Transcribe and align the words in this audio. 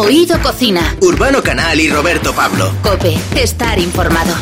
Oído 0.00 0.40
Cocina. 0.40 0.96
Urbano 1.02 1.42
Canal 1.42 1.78
y 1.78 1.90
Roberto 1.90 2.32
Pablo. 2.32 2.72
Cope, 2.82 3.18
estar 3.36 3.78
informado. 3.78 4.34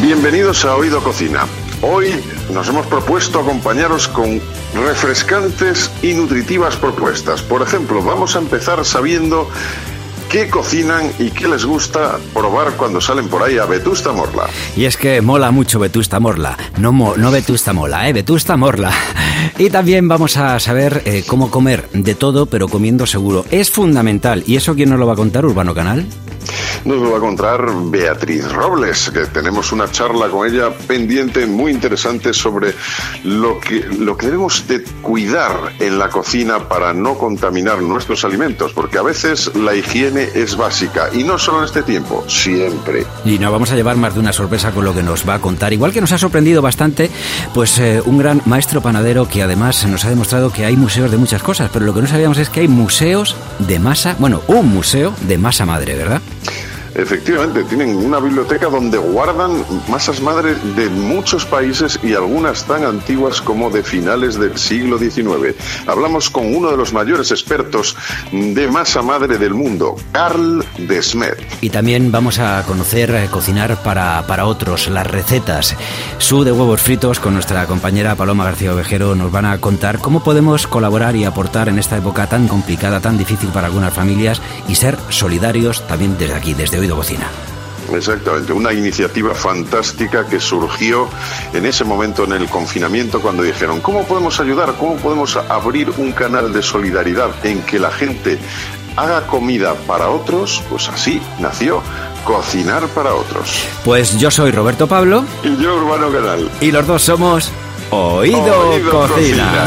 Bienvenidos 0.00 0.64
a 0.64 0.76
Oído 0.76 1.02
Cocina. 1.02 1.46
Hoy 1.82 2.14
nos 2.52 2.68
hemos 2.68 2.86
propuesto 2.86 3.40
acompañaros 3.40 4.06
con 4.06 4.40
refrescantes 4.74 5.90
y 6.00 6.14
nutritivas 6.14 6.76
propuestas. 6.76 7.42
Por 7.42 7.62
ejemplo, 7.62 8.00
vamos 8.00 8.36
a 8.36 8.38
empezar 8.38 8.84
sabiendo 8.84 9.50
qué 10.28 10.48
cocinan 10.48 11.10
y 11.18 11.30
qué 11.30 11.48
les 11.48 11.64
gusta 11.64 12.18
probar 12.32 12.72
cuando 12.76 13.00
salen 13.00 13.28
por 13.28 13.42
ahí 13.42 13.58
a 13.58 13.66
Vetusta 13.66 14.12
Morla. 14.12 14.44
Y 14.76 14.84
es 14.84 14.96
que 14.96 15.20
mola 15.20 15.50
mucho 15.50 15.78
Vetusta 15.78 16.20
Morla. 16.20 16.56
No, 16.78 16.92
no 17.16 17.30
Vetusta 17.30 17.72
Mola, 17.72 18.08
¿eh? 18.08 18.12
Vetusta 18.12 18.56
Morla. 18.56 18.92
Y 19.58 19.70
también 19.70 20.08
vamos 20.08 20.36
a 20.36 20.58
saber 20.58 21.02
eh, 21.04 21.22
cómo 21.26 21.50
comer 21.50 21.88
de 21.92 22.14
todo, 22.14 22.46
pero 22.46 22.66
comiendo 22.66 23.06
seguro. 23.06 23.44
Es 23.50 23.70
fundamental. 23.70 24.42
¿Y 24.46 24.56
eso 24.56 24.74
quién 24.74 24.90
nos 24.90 24.98
lo 24.98 25.06
va 25.06 25.12
a 25.12 25.16
contar, 25.16 25.44
Urbano 25.44 25.74
Canal? 25.74 26.06
Nos 26.84 26.98
lo 26.98 27.12
va 27.12 27.18
a 27.18 27.20
contar 27.20 27.66
Beatriz 27.86 28.50
Robles, 28.52 29.10
que 29.10 29.26
tenemos 29.26 29.72
una 29.72 29.90
charla 29.90 30.28
con 30.28 30.46
ella 30.46 30.70
pendiente 30.86 31.46
muy 31.46 31.72
interesante 31.72 32.32
sobre 32.32 32.74
lo 33.24 33.58
que, 33.58 33.80
lo 33.98 34.16
que 34.16 34.26
debemos 34.26 34.66
de 34.68 34.82
cuidar 35.02 35.72
en 35.78 35.98
la 35.98 36.08
cocina 36.08 36.68
para 36.68 36.92
no 36.92 37.16
contaminar 37.16 37.80
nuestros 37.82 38.24
alimentos, 38.24 38.72
porque 38.72 38.98
a 38.98 39.02
veces 39.02 39.54
la 39.54 39.74
higiene 39.74 40.28
es 40.34 40.56
básica 40.56 41.08
y 41.12 41.24
no 41.24 41.38
solo 41.38 41.58
en 41.58 41.64
este 41.64 41.82
tiempo, 41.82 42.24
siempre. 42.28 43.06
Y 43.24 43.38
nos 43.38 43.52
vamos 43.52 43.70
a 43.72 43.76
llevar 43.76 43.96
más 43.96 44.14
de 44.14 44.20
una 44.20 44.32
sorpresa 44.32 44.72
con 44.72 44.84
lo 44.84 44.94
que 44.94 45.02
nos 45.02 45.28
va 45.28 45.34
a 45.34 45.40
contar. 45.40 45.72
Igual 45.72 45.92
que 45.92 46.00
nos 46.00 46.12
ha 46.12 46.18
sorprendido 46.18 46.62
bastante, 46.62 47.10
pues 47.52 47.78
eh, 47.78 48.02
un 48.04 48.18
gran 48.18 48.42
maestro 48.46 48.82
panadero 48.82 49.28
que 49.28 49.42
además 49.42 49.86
nos 49.86 50.04
ha 50.04 50.10
demostrado 50.10 50.52
que 50.52 50.64
hay 50.64 50.76
museos 50.76 51.10
de 51.10 51.16
muchas 51.16 51.42
cosas, 51.42 51.70
pero 51.72 51.84
lo 51.86 51.94
que 51.94 52.00
no 52.00 52.06
sabíamos 52.06 52.38
es 52.38 52.50
que 52.50 52.60
hay 52.60 52.68
museos 52.68 53.36
de 53.58 53.78
masa, 53.78 54.16
bueno, 54.18 54.42
un 54.48 54.68
museo 54.68 55.14
de 55.22 55.38
masa 55.38 55.66
madre, 55.66 55.94
¿verdad? 55.96 56.20
Efectivamente, 56.94 57.64
tienen 57.64 57.96
una 57.96 58.20
biblioteca 58.20 58.66
donde 58.66 58.98
guardan 58.98 59.64
masas 59.88 60.20
madre 60.20 60.54
de 60.76 60.88
muchos 60.88 61.44
países 61.44 61.98
y 62.02 62.14
algunas 62.14 62.64
tan 62.64 62.84
antiguas 62.84 63.40
como 63.40 63.70
de 63.70 63.82
finales 63.82 64.38
del 64.38 64.56
siglo 64.56 64.98
XIX. 64.98 65.56
Hablamos 65.86 66.30
con 66.30 66.54
uno 66.54 66.70
de 66.70 66.76
los 66.76 66.92
mayores 66.92 67.30
expertos 67.30 67.96
de 68.32 68.68
masa 68.68 69.02
madre 69.02 69.38
del 69.38 69.54
mundo, 69.54 69.96
Carl 70.12 70.64
Desmet. 70.78 71.36
Y 71.60 71.70
también 71.70 72.12
vamos 72.12 72.38
a 72.38 72.62
conocer 72.66 73.10
eh, 73.10 73.28
cocinar 73.30 73.82
para, 73.82 74.24
para 74.26 74.46
otros, 74.46 74.88
las 74.88 75.06
recetas. 75.06 75.76
Su 76.18 76.44
de 76.44 76.52
huevos 76.52 76.80
fritos 76.80 77.18
con 77.18 77.34
nuestra 77.34 77.66
compañera 77.66 78.14
Paloma 78.14 78.44
García 78.44 78.72
Ovejero 78.72 79.14
nos 79.14 79.32
van 79.32 79.46
a 79.46 79.58
contar 79.58 79.98
cómo 79.98 80.22
podemos 80.22 80.66
colaborar 80.66 81.16
y 81.16 81.24
aportar 81.24 81.68
en 81.68 81.78
esta 81.78 81.96
época 81.96 82.28
tan 82.28 82.48
complicada, 82.48 83.00
tan 83.00 83.18
difícil 83.18 83.50
para 83.50 83.66
algunas 83.66 83.92
familias 83.92 84.40
y 84.68 84.76
ser 84.76 84.96
solidarios 85.08 85.86
también 85.86 86.16
desde 86.18 86.34
aquí, 86.34 86.54
desde 86.54 86.78
hoy 86.78 86.83
Cocina. 86.92 87.28
Exactamente, 87.92 88.52
una 88.52 88.72
iniciativa 88.72 89.34
fantástica 89.34 90.26
que 90.26 90.40
surgió 90.40 91.08
en 91.52 91.66
ese 91.66 91.84
momento 91.84 92.24
en 92.24 92.32
el 92.32 92.48
confinamiento 92.48 93.20
cuando 93.20 93.42
dijeron, 93.42 93.80
¿cómo 93.80 94.04
podemos 94.04 94.40
ayudar? 94.40 94.74
¿Cómo 94.78 94.96
podemos 94.96 95.36
abrir 95.36 95.90
un 95.98 96.12
canal 96.12 96.52
de 96.52 96.62
solidaridad 96.62 97.30
en 97.44 97.62
que 97.62 97.78
la 97.78 97.90
gente 97.90 98.38
haga 98.96 99.26
comida 99.26 99.74
para 99.86 100.08
otros? 100.08 100.62
Pues 100.70 100.88
así 100.88 101.20
nació 101.40 101.82
Cocinar 102.24 102.88
para 102.88 103.14
otros. 103.14 103.66
Pues 103.84 104.18
yo 104.18 104.30
soy 104.30 104.50
Roberto 104.50 104.86
Pablo. 104.86 105.24
Y 105.42 105.62
yo 105.62 105.76
Urbano 105.76 106.10
Canal. 106.10 106.50
Y 106.62 106.70
los 106.70 106.86
dos 106.86 107.02
somos 107.02 107.50
Oído, 107.90 108.80
Cocina. 108.90 109.66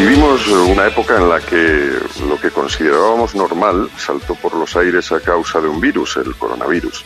Vivimos 0.00 0.48
una 0.48 0.86
época 0.86 1.18
en 1.18 1.28
la 1.28 1.40
que 1.40 1.92
lo 2.26 2.40
que 2.40 2.50
considerábamos 2.50 3.34
normal 3.34 3.90
saltó 3.98 4.34
por 4.34 4.54
los 4.54 4.74
aires 4.74 5.12
a 5.12 5.20
causa 5.20 5.60
de 5.60 5.68
un 5.68 5.78
virus, 5.78 6.16
el 6.16 6.34
coronavirus. 6.36 7.04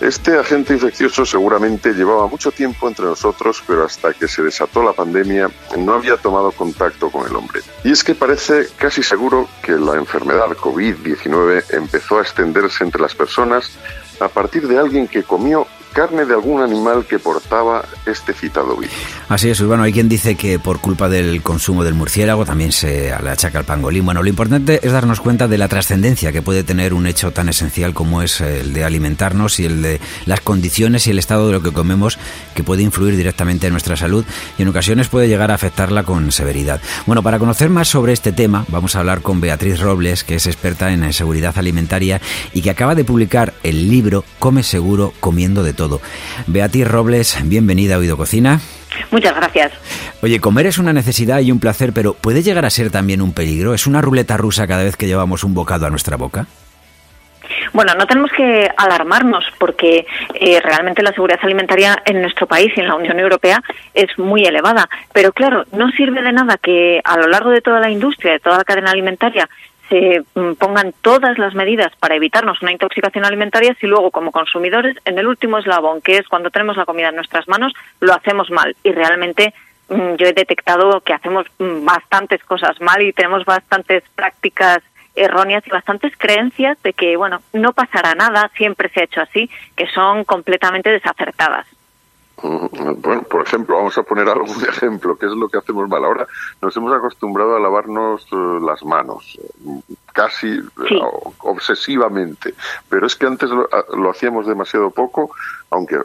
Este 0.00 0.38
agente 0.38 0.74
infeccioso 0.74 1.26
seguramente 1.26 1.94
llevaba 1.94 2.28
mucho 2.28 2.52
tiempo 2.52 2.86
entre 2.86 3.06
nosotros, 3.06 3.60
pero 3.66 3.84
hasta 3.84 4.14
que 4.14 4.28
se 4.28 4.44
desató 4.44 4.84
la 4.84 4.92
pandemia 4.92 5.50
no 5.78 5.94
había 5.94 6.16
tomado 6.16 6.52
contacto 6.52 7.10
con 7.10 7.26
el 7.26 7.34
hombre. 7.34 7.60
Y 7.82 7.90
es 7.90 8.04
que 8.04 8.14
parece 8.14 8.68
casi 8.76 9.02
seguro 9.02 9.48
que 9.60 9.72
la 9.72 9.96
enfermedad 9.96 10.50
COVID-19 10.50 11.64
empezó 11.70 12.20
a 12.20 12.22
extenderse 12.22 12.84
entre 12.84 13.02
las 13.02 13.16
personas 13.16 13.72
a 14.20 14.28
partir 14.28 14.68
de 14.68 14.78
alguien 14.78 15.08
que 15.08 15.24
comió 15.24 15.66
carne 15.98 16.24
de 16.24 16.32
algún 16.32 16.62
animal 16.62 17.04
que 17.06 17.18
portaba 17.18 17.84
este 18.06 18.32
citado 18.32 18.76
virus. 18.76 18.94
Así 19.28 19.50
es, 19.50 19.60
Urbano. 19.60 19.82
Hay 19.82 19.92
quien 19.92 20.08
dice 20.08 20.36
que 20.36 20.60
por 20.60 20.78
culpa 20.78 21.08
del 21.08 21.42
consumo 21.42 21.82
del 21.82 21.94
murciélago 21.94 22.44
también 22.44 22.70
se 22.70 23.12
le 23.20 23.30
achaca 23.30 23.58
al 23.58 23.64
pangolín. 23.64 24.04
Bueno, 24.04 24.22
lo 24.22 24.28
importante 24.28 24.78
es 24.80 24.92
darnos 24.92 25.20
cuenta 25.20 25.48
de 25.48 25.58
la 25.58 25.66
trascendencia 25.66 26.30
que 26.30 26.40
puede 26.40 26.62
tener 26.62 26.94
un 26.94 27.08
hecho 27.08 27.32
tan 27.32 27.48
esencial 27.48 27.94
como 27.94 28.22
es 28.22 28.40
el 28.40 28.74
de 28.74 28.84
alimentarnos 28.84 29.58
y 29.58 29.64
el 29.64 29.82
de 29.82 30.00
las 30.24 30.40
condiciones 30.40 31.08
y 31.08 31.10
el 31.10 31.18
estado 31.18 31.48
de 31.48 31.54
lo 31.54 31.62
que 31.64 31.72
comemos 31.72 32.16
que 32.54 32.62
puede 32.62 32.84
influir 32.84 33.16
directamente 33.16 33.66
en 33.66 33.72
nuestra 33.72 33.96
salud 33.96 34.24
y 34.56 34.62
en 34.62 34.68
ocasiones 34.68 35.08
puede 35.08 35.26
llegar 35.26 35.50
a 35.50 35.54
afectarla 35.54 36.04
con 36.04 36.30
severidad. 36.30 36.80
Bueno, 37.06 37.24
para 37.24 37.40
conocer 37.40 37.70
más 37.70 37.88
sobre 37.88 38.12
este 38.12 38.30
tema 38.30 38.64
vamos 38.68 38.94
a 38.94 39.00
hablar 39.00 39.20
con 39.20 39.40
Beatriz 39.40 39.80
Robles, 39.80 40.22
que 40.22 40.36
es 40.36 40.46
experta 40.46 40.92
en 40.92 41.12
seguridad 41.12 41.58
alimentaria 41.58 42.20
y 42.54 42.62
que 42.62 42.70
acaba 42.70 42.94
de 42.94 43.04
publicar 43.04 43.52
el 43.64 43.90
libro 43.90 44.24
Come 44.38 44.62
seguro 44.62 45.12
comiendo 45.18 45.64
de 45.64 45.72
todo. 45.72 45.87
Beatriz 46.46 46.86
Robles, 46.88 47.38
bienvenida 47.44 47.96
a 47.96 47.98
Oído 47.98 48.16
Cocina. 48.16 48.60
Muchas 49.10 49.34
gracias. 49.34 49.72
Oye, 50.22 50.40
comer 50.40 50.66
es 50.66 50.78
una 50.78 50.92
necesidad 50.92 51.40
y 51.40 51.52
un 51.52 51.60
placer, 51.60 51.92
pero 51.92 52.14
¿puede 52.14 52.42
llegar 52.42 52.64
a 52.64 52.70
ser 52.70 52.90
también 52.90 53.22
un 53.22 53.32
peligro? 53.32 53.74
¿Es 53.74 53.86
una 53.86 54.00
ruleta 54.00 54.36
rusa 54.36 54.66
cada 54.66 54.84
vez 54.84 54.96
que 54.96 55.06
llevamos 55.06 55.44
un 55.44 55.54
bocado 55.54 55.86
a 55.86 55.90
nuestra 55.90 56.16
boca? 56.16 56.46
Bueno, 57.72 57.94
no 57.94 58.06
tenemos 58.06 58.30
que 58.32 58.68
alarmarnos 58.76 59.44
porque 59.58 60.06
eh, 60.34 60.60
realmente 60.60 61.02
la 61.02 61.12
seguridad 61.12 61.40
alimentaria 61.42 61.96
en 62.04 62.20
nuestro 62.22 62.46
país 62.46 62.72
y 62.76 62.80
en 62.80 62.88
la 62.88 62.94
Unión 62.94 63.18
Europea 63.18 63.62
es 63.94 64.18
muy 64.18 64.44
elevada. 64.44 64.88
Pero 65.12 65.32
claro, 65.32 65.64
no 65.72 65.90
sirve 65.90 66.22
de 66.22 66.32
nada 66.32 66.56
que 66.56 67.00
a 67.04 67.16
lo 67.16 67.28
largo 67.28 67.50
de 67.50 67.60
toda 67.60 67.80
la 67.80 67.90
industria, 67.90 68.32
de 68.32 68.40
toda 68.40 68.58
la 68.58 68.64
cadena 68.64 68.90
alimentaria, 68.90 69.48
se 69.88 70.22
mm, 70.34 70.54
pongan 70.54 70.92
todas 71.02 71.38
las 71.38 71.54
medidas 71.54 71.92
para 71.96 72.14
evitarnos 72.14 72.60
una 72.62 72.72
intoxicación 72.72 73.24
alimentaria 73.24 73.76
si 73.80 73.86
luego 73.86 74.10
como 74.10 74.32
consumidores 74.32 74.96
en 75.04 75.18
el 75.18 75.26
último 75.26 75.58
eslabón, 75.58 76.00
que 76.00 76.16
es 76.16 76.28
cuando 76.28 76.50
tenemos 76.50 76.76
la 76.76 76.84
comida 76.84 77.08
en 77.08 77.16
nuestras 77.16 77.48
manos, 77.48 77.72
lo 78.00 78.12
hacemos 78.12 78.50
mal 78.50 78.76
y 78.82 78.92
realmente 78.92 79.54
mm, 79.88 80.14
yo 80.16 80.26
he 80.26 80.32
detectado 80.32 81.00
que 81.00 81.12
hacemos 81.12 81.46
mm, 81.58 81.84
bastantes 81.84 82.42
cosas 82.44 82.80
mal 82.80 83.02
y 83.02 83.12
tenemos 83.12 83.44
bastantes 83.44 84.02
prácticas 84.14 84.80
erróneas 85.14 85.66
y 85.66 85.70
bastantes 85.70 86.12
creencias 86.16 86.80
de 86.82 86.92
que, 86.92 87.16
bueno, 87.16 87.40
no 87.52 87.72
pasará 87.72 88.14
nada, 88.14 88.50
siempre 88.56 88.88
se 88.90 89.00
ha 89.00 89.04
hecho 89.04 89.20
así, 89.20 89.50
que 89.76 89.88
son 89.88 90.24
completamente 90.24 90.90
desacertadas. 90.90 91.66
Bueno, 92.42 93.22
por 93.22 93.42
ejemplo, 93.42 93.76
vamos 93.76 93.98
a 93.98 94.02
poner 94.02 94.28
algún 94.28 94.62
ejemplo, 94.68 95.16
¿qué 95.16 95.26
es 95.26 95.32
lo 95.32 95.48
que 95.48 95.58
hacemos 95.58 95.88
mal? 95.88 96.04
Ahora 96.04 96.26
nos 96.60 96.76
hemos 96.76 96.92
acostumbrado 96.92 97.56
a 97.56 97.60
lavarnos 97.60 98.26
eh, 98.30 98.58
las 98.64 98.84
manos, 98.84 99.38
casi 100.12 100.48
eh, 100.48 101.00
obsesivamente, 101.38 102.54
pero 102.88 103.06
es 103.06 103.16
que 103.16 103.26
antes 103.26 103.50
lo, 103.50 104.10
hacíamos 104.10 104.46
demasiado 104.46 104.90
poco, 104.90 105.30
aunque 105.70 105.98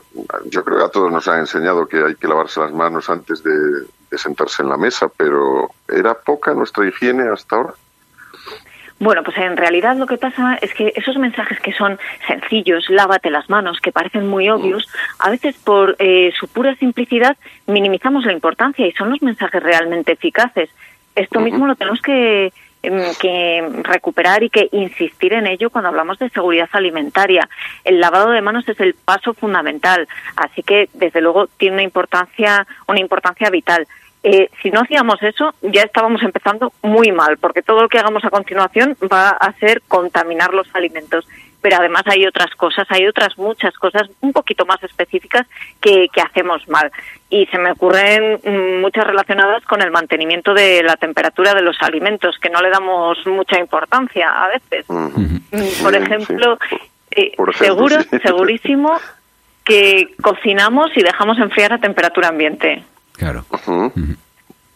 yo 0.46 0.64
creo 0.64 0.80
que 0.80 0.86
a 0.86 0.90
todos 0.90 1.12
nos 1.12 1.28
han 1.28 1.42
enseñado 1.42 1.88
que 1.88 2.04
hay 2.04 2.16
que 2.16 2.28
lavarse 2.28 2.60
las 2.60 2.74
manos 2.74 3.10
antes 3.10 3.44
de 3.44 4.18
sentarse 4.18 4.62
en 4.62 4.70
la 4.70 4.78
mesa, 4.78 5.10
pero 5.16 5.70
¿era 5.88 6.14
poca 6.14 6.54
nuestra 6.54 6.88
higiene 6.88 7.30
hasta 7.30 7.56
ahora? 7.56 7.74
Bueno, 9.04 9.22
pues 9.22 9.36
en 9.38 9.58
realidad 9.58 9.98
lo 9.98 10.08
que 10.08 10.16
pasa 10.16 10.58
es 10.62 10.74
que 10.74 10.94
esos 10.96 11.18
mensajes 11.18 11.60
que 11.60 11.74
son 11.74 12.00
sencillos, 12.26 12.90
lávate 12.90 13.30
las 13.32 13.50
manos, 13.50 13.82
que 13.82 13.92
parecen 13.92 14.30
muy 14.30 14.48
obvios, 14.48 14.88
a 15.20 15.30
veces 15.30 15.58
por 15.58 15.98
eh, 16.00 16.32
su 16.40 16.48
pura 16.48 16.74
simplicidad 16.76 17.36
minimizamos 17.68 18.24
la 18.26 18.32
importancia 18.32 18.88
y 18.88 18.94
son 18.94 19.10
los 19.10 19.22
mensajes 19.22 19.62
realmente 19.62 20.14
eficaces. 20.14 20.70
Esto 21.16 21.42
mismo 21.42 21.68
lo 21.68 21.76
tenemos 21.76 22.02
que, 22.02 22.54
em, 22.82 23.02
que 23.20 23.68
recuperar 23.84 24.42
y 24.42 24.50
que 24.50 24.70
insistir 24.72 25.34
en 25.34 25.48
ello 25.48 25.70
cuando 25.70 25.90
hablamos 25.90 26.18
de 26.20 26.30
seguridad 26.30 26.70
alimentaria. 26.72 27.50
El 27.84 28.00
lavado 28.00 28.30
de 28.30 28.42
manos 28.42 28.70
es 28.70 28.80
el 28.80 28.94
paso 28.94 29.34
fundamental, 29.34 30.08
así 30.38 30.64
que 30.64 30.88
desde 30.94 31.20
luego 31.20 31.48
tiene 31.58 31.74
una 31.76 31.84
importancia, 31.84 32.66
una 32.88 33.02
importancia 33.02 33.50
vital. 33.50 33.86
Eh, 34.26 34.50
si 34.62 34.72
no 34.72 34.80
hacíamos 34.80 35.22
eso, 35.22 35.54
ya 35.62 35.82
estábamos 35.82 36.24
empezando 36.24 36.72
muy 36.82 37.12
mal, 37.12 37.38
porque 37.38 37.62
todo 37.62 37.82
lo 37.82 37.90
que 37.90 38.00
hagamos 38.00 38.24
a 38.24 38.30
continuación 38.30 38.96
va 39.12 39.30
a 39.30 39.52
ser 39.60 39.82
contaminar 39.88 40.54
los 40.54 40.68
alimentos. 40.74 41.28
pero 41.62 41.78
además 41.78 42.04
hay 42.08 42.26
otras 42.26 42.54
cosas, 42.56 42.86
hay 42.90 43.08
otras 43.08 43.38
muchas 43.38 43.74
cosas 43.76 44.10
un 44.20 44.34
poquito 44.34 44.66
más 44.66 44.84
específicas 44.84 45.48
que, 45.80 46.08
que 46.14 46.20
hacemos 46.20 46.68
mal. 46.68 46.92
Y 47.30 47.46
se 47.48 47.58
me 47.58 47.72
ocurren 47.72 48.40
mm, 48.44 48.82
muchas 48.82 49.08
relacionadas 49.08 49.64
con 49.64 49.82
el 49.82 49.90
mantenimiento 49.90 50.54
de 50.54 50.84
la 50.84 50.98
temperatura 50.98 51.54
de 51.54 51.62
los 51.62 51.78
alimentos, 51.82 52.38
que 52.38 52.50
no 52.50 52.62
le 52.62 52.70
damos 52.70 53.18
mucha 53.28 53.58
importancia 53.60 54.30
a 54.30 54.50
veces. 54.50 54.86
Mm, 54.90 55.84
por 55.84 55.96
ejemplo, 55.96 56.58
eh, 57.12 57.32
seguro, 57.58 57.96
segurísimo 58.22 59.00
que 59.64 60.16
cocinamos 60.22 60.92
y 60.96 61.04
dejamos 61.04 61.38
enfriar 61.40 61.74
a 61.74 61.78
temperatura 61.78 62.28
ambiente. 62.28 62.84
Claro. 63.14 63.46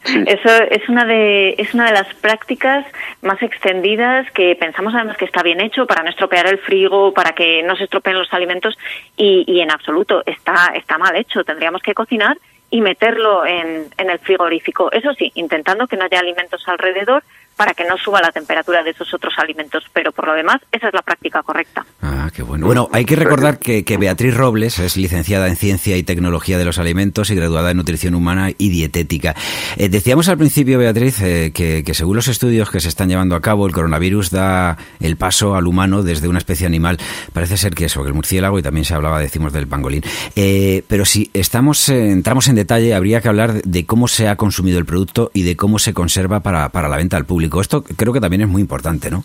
Eso 0.04 0.50
es 0.70 0.88
una 0.88 1.06
de 1.06 1.56
es 1.58 1.74
una 1.74 1.88
de 1.88 1.92
las 1.92 2.14
prácticas 2.16 2.86
más 3.22 3.42
extendidas 3.42 4.30
que 4.32 4.56
pensamos 4.56 4.96
además 4.96 5.18
que 5.18 5.26
está 5.26 5.44
bien 5.44 5.60
hecho 5.60 5.86
para 5.86 6.04
no 6.04 6.10
estropear 6.10 6.48
el 6.48 6.60
frigo, 6.60 7.14
para 7.14 7.34
que 7.34 7.62
no 7.64 7.76
se 7.76 7.84
estropeen 7.86 8.18
los 8.18 8.34
alimentos 8.34 8.78
y, 9.18 9.44
y 9.48 9.60
en 9.60 9.70
absoluto 9.70 10.24
está 10.26 10.72
está 10.76 10.98
mal 10.98 11.16
hecho. 11.16 11.44
Tendríamos 11.44 11.82
que 11.82 11.94
cocinar 11.94 12.38
y 12.70 12.82
meterlo 12.82 13.46
en, 13.46 13.88
en 13.98 14.10
el 14.10 14.20
frigorífico. 14.20 14.92
Eso 14.92 15.14
sí, 15.14 15.32
intentando 15.36 15.88
que 15.88 15.98
no 15.98 16.06
haya 16.06 16.20
alimentos 16.20 16.66
alrededor 16.68 17.24
para 17.58 17.74
que 17.74 17.84
no 17.86 17.98
suba 17.98 18.22
la 18.22 18.32
temperatura 18.32 18.84
de 18.84 18.92
esos 18.92 19.12
otros 19.14 19.34
alimentos. 19.38 19.84
Pero 19.92 20.12
por 20.12 20.28
lo 20.28 20.34
demás, 20.34 20.58
esa 20.72 20.88
es 20.88 20.94
la 20.94 21.02
práctica 21.02 21.42
correcta. 21.42 21.86
Ah, 22.02 22.30
qué 22.34 22.44
bueno. 22.44 22.68
Bueno, 22.68 22.88
hay 22.94 23.04
que 23.04 23.16
recordar 23.16 23.58
que, 23.58 23.84
Beatriz 23.98 24.36
Robles 24.36 24.78
es 24.78 24.96
licenciada 24.96 25.48
en 25.48 25.56
Ciencia 25.56 25.98
y 25.98 26.04
Tecnología 26.04 26.60
de 26.60 26.66
los 26.66 26.78
Alimentos 26.78 27.32
y 27.32 27.36
graduada 27.36 27.72
en 27.72 27.78
Nutrición 27.78 28.14
Humana 28.14 28.52
y 28.56 28.70
Dietética. 28.70 29.36
Eh, 29.76 29.90
decíamos 29.90 30.30
al 30.30 30.38
principio, 30.38 30.78
Beatriz, 30.78 31.20
eh, 31.22 31.52
que, 31.52 31.84
según 31.94 32.16
los 32.16 32.28
estudios 32.28 32.70
que 32.70 32.80
se 32.80 32.90
están 32.90 33.10
llevando 33.10 33.36
a 33.36 33.42
cabo, 33.42 33.66
el 33.66 33.74
coronavirus 33.74 34.30
da 34.30 34.78
el 35.00 35.18
paso 35.18 35.56
al 35.56 35.66
humano 35.66 36.04
desde 36.04 36.28
una 36.28 36.38
especie 36.38 36.68
animal. 36.68 37.00
Parece 37.34 37.58
ser 37.58 37.74
que 37.74 37.86
eso, 37.86 38.04
que 38.04 38.10
el 38.10 38.14
murciélago, 38.14 38.60
y 38.60 38.62
también 38.62 38.86
se 38.86 38.94
hablaba, 38.94 39.20
decimos, 39.20 39.52
del 39.52 39.68
pangolín. 39.68 40.04
Eh, 40.36 40.84
pero 40.88 41.06
si 41.06 41.32
estamos, 41.34 41.90
entramos 41.90 42.48
en 42.50 42.56
detalle, 42.56 42.94
habría 42.94 43.20
que 43.22 43.30
hablar 43.30 43.64
de 43.64 43.86
cómo 43.88 44.08
se 44.08 44.28
ha 44.28 44.36
consumido 44.36 44.78
el 44.78 44.86
producto 44.86 45.32
y 45.34 45.42
de 45.42 45.56
cómo 45.56 45.80
se 45.80 45.96
conserva 45.96 46.42
para, 46.42 46.70
para 46.70 46.88
la 46.88 46.98
venta 46.98 47.18
al 47.18 47.26
público. 47.26 47.47
Esto 47.62 47.84
creo 47.84 48.14
que 48.14 48.22
también 48.22 48.42
es 48.42 48.48
muy 48.48 48.62
importante, 48.62 49.10
¿no? 49.10 49.24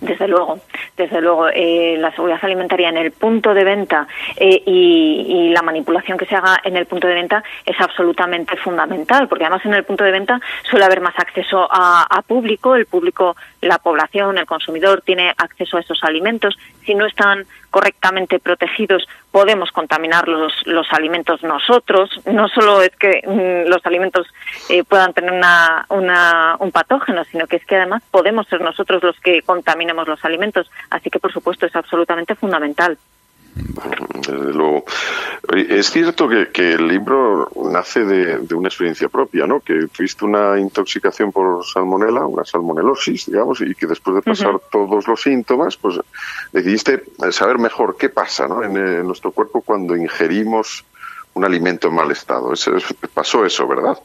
Desde 0.00 0.28
luego, 0.28 0.60
desde 0.96 1.20
luego, 1.20 1.48
eh, 1.48 1.96
la 1.98 2.10
seguridad 2.12 2.38
alimentaria 2.42 2.88
en 2.88 2.96
el 2.96 3.12
punto 3.12 3.54
de 3.54 3.64
venta 3.64 4.06
eh, 4.36 4.62
y, 4.66 5.50
la 5.54 5.62
manipulación 5.62 6.18
que 6.18 6.26
se 6.26 6.34
haga 6.34 6.58
en 6.64 6.76
el 6.76 6.86
punto 6.86 7.06
de 7.06 7.14
venta 7.14 7.44
es 7.64 7.80
absolutamente 7.80 8.56
fundamental, 8.56 9.28
porque 9.28 9.44
además 9.44 9.64
en 9.64 9.74
el 9.74 9.84
punto 9.84 10.02
de 10.02 10.10
venta 10.10 10.40
suele 10.68 10.84
haber 10.84 11.00
más 11.00 11.14
acceso 11.16 11.68
a, 11.70 12.22
público, 12.26 12.74
el 12.74 12.86
público, 12.86 13.36
la 13.60 13.78
población, 13.78 14.36
el 14.38 14.46
consumidor 14.46 15.02
tiene 15.02 15.32
acceso 15.36 15.76
a 15.76 15.80
esos 15.80 16.02
alimentos. 16.02 16.58
Si 16.84 16.94
no 16.94 17.06
están 17.06 17.46
correctamente 17.70 18.40
protegidos, 18.40 19.06
podemos 19.34 19.72
contaminar 19.72 20.28
los, 20.28 20.52
los 20.64 20.86
alimentos 20.92 21.42
nosotros. 21.42 22.08
No 22.24 22.46
solo 22.46 22.80
es 22.82 22.92
que 22.94 23.20
mm, 23.26 23.68
los 23.68 23.84
alimentos 23.84 24.28
eh, 24.68 24.84
puedan 24.84 25.12
tener 25.12 25.32
una, 25.32 25.86
una, 25.88 26.54
un 26.60 26.70
patógeno, 26.70 27.24
sino 27.24 27.48
que 27.48 27.56
es 27.56 27.66
que 27.66 27.74
además 27.74 28.04
podemos 28.12 28.46
ser 28.46 28.60
nosotros 28.60 29.02
los 29.02 29.18
que 29.18 29.42
contaminemos 29.42 30.06
los 30.06 30.24
alimentos. 30.24 30.70
Así 30.88 31.10
que, 31.10 31.18
por 31.18 31.32
supuesto, 31.32 31.66
es 31.66 31.74
absolutamente 31.74 32.36
fundamental. 32.36 32.96
Desde 33.54 34.52
luego. 34.52 34.84
Es 35.52 35.90
cierto 35.90 36.28
que, 36.28 36.74
el 36.74 36.88
libro 36.88 37.50
nace 37.70 38.04
de, 38.04 38.54
una 38.54 38.68
experiencia 38.68 39.08
propia, 39.08 39.46
¿no? 39.46 39.60
Que 39.60 39.86
tuviste 39.86 40.24
una 40.24 40.58
intoxicación 40.58 41.30
por 41.30 41.64
salmonela, 41.64 42.26
una 42.26 42.44
salmonelosis, 42.44 43.26
digamos, 43.26 43.60
y 43.60 43.74
que 43.74 43.86
después 43.86 44.16
de 44.16 44.22
pasar 44.22 44.60
todos 44.70 45.06
los 45.06 45.20
síntomas, 45.20 45.76
pues 45.76 46.00
decidiste 46.52 47.04
saber 47.30 47.58
mejor 47.58 47.96
qué 47.96 48.08
pasa, 48.08 48.48
¿no? 48.48 48.62
En, 48.62 49.06
nuestro 49.06 49.32
cuerpo 49.32 49.60
cuando 49.60 49.96
ingerimos 49.96 50.84
un 51.34 51.44
alimento 51.44 51.88
en 51.88 51.94
mal 51.94 52.10
estado. 52.10 52.52
pasó 53.12 53.44
eso, 53.44 53.68
¿verdad? 53.68 53.98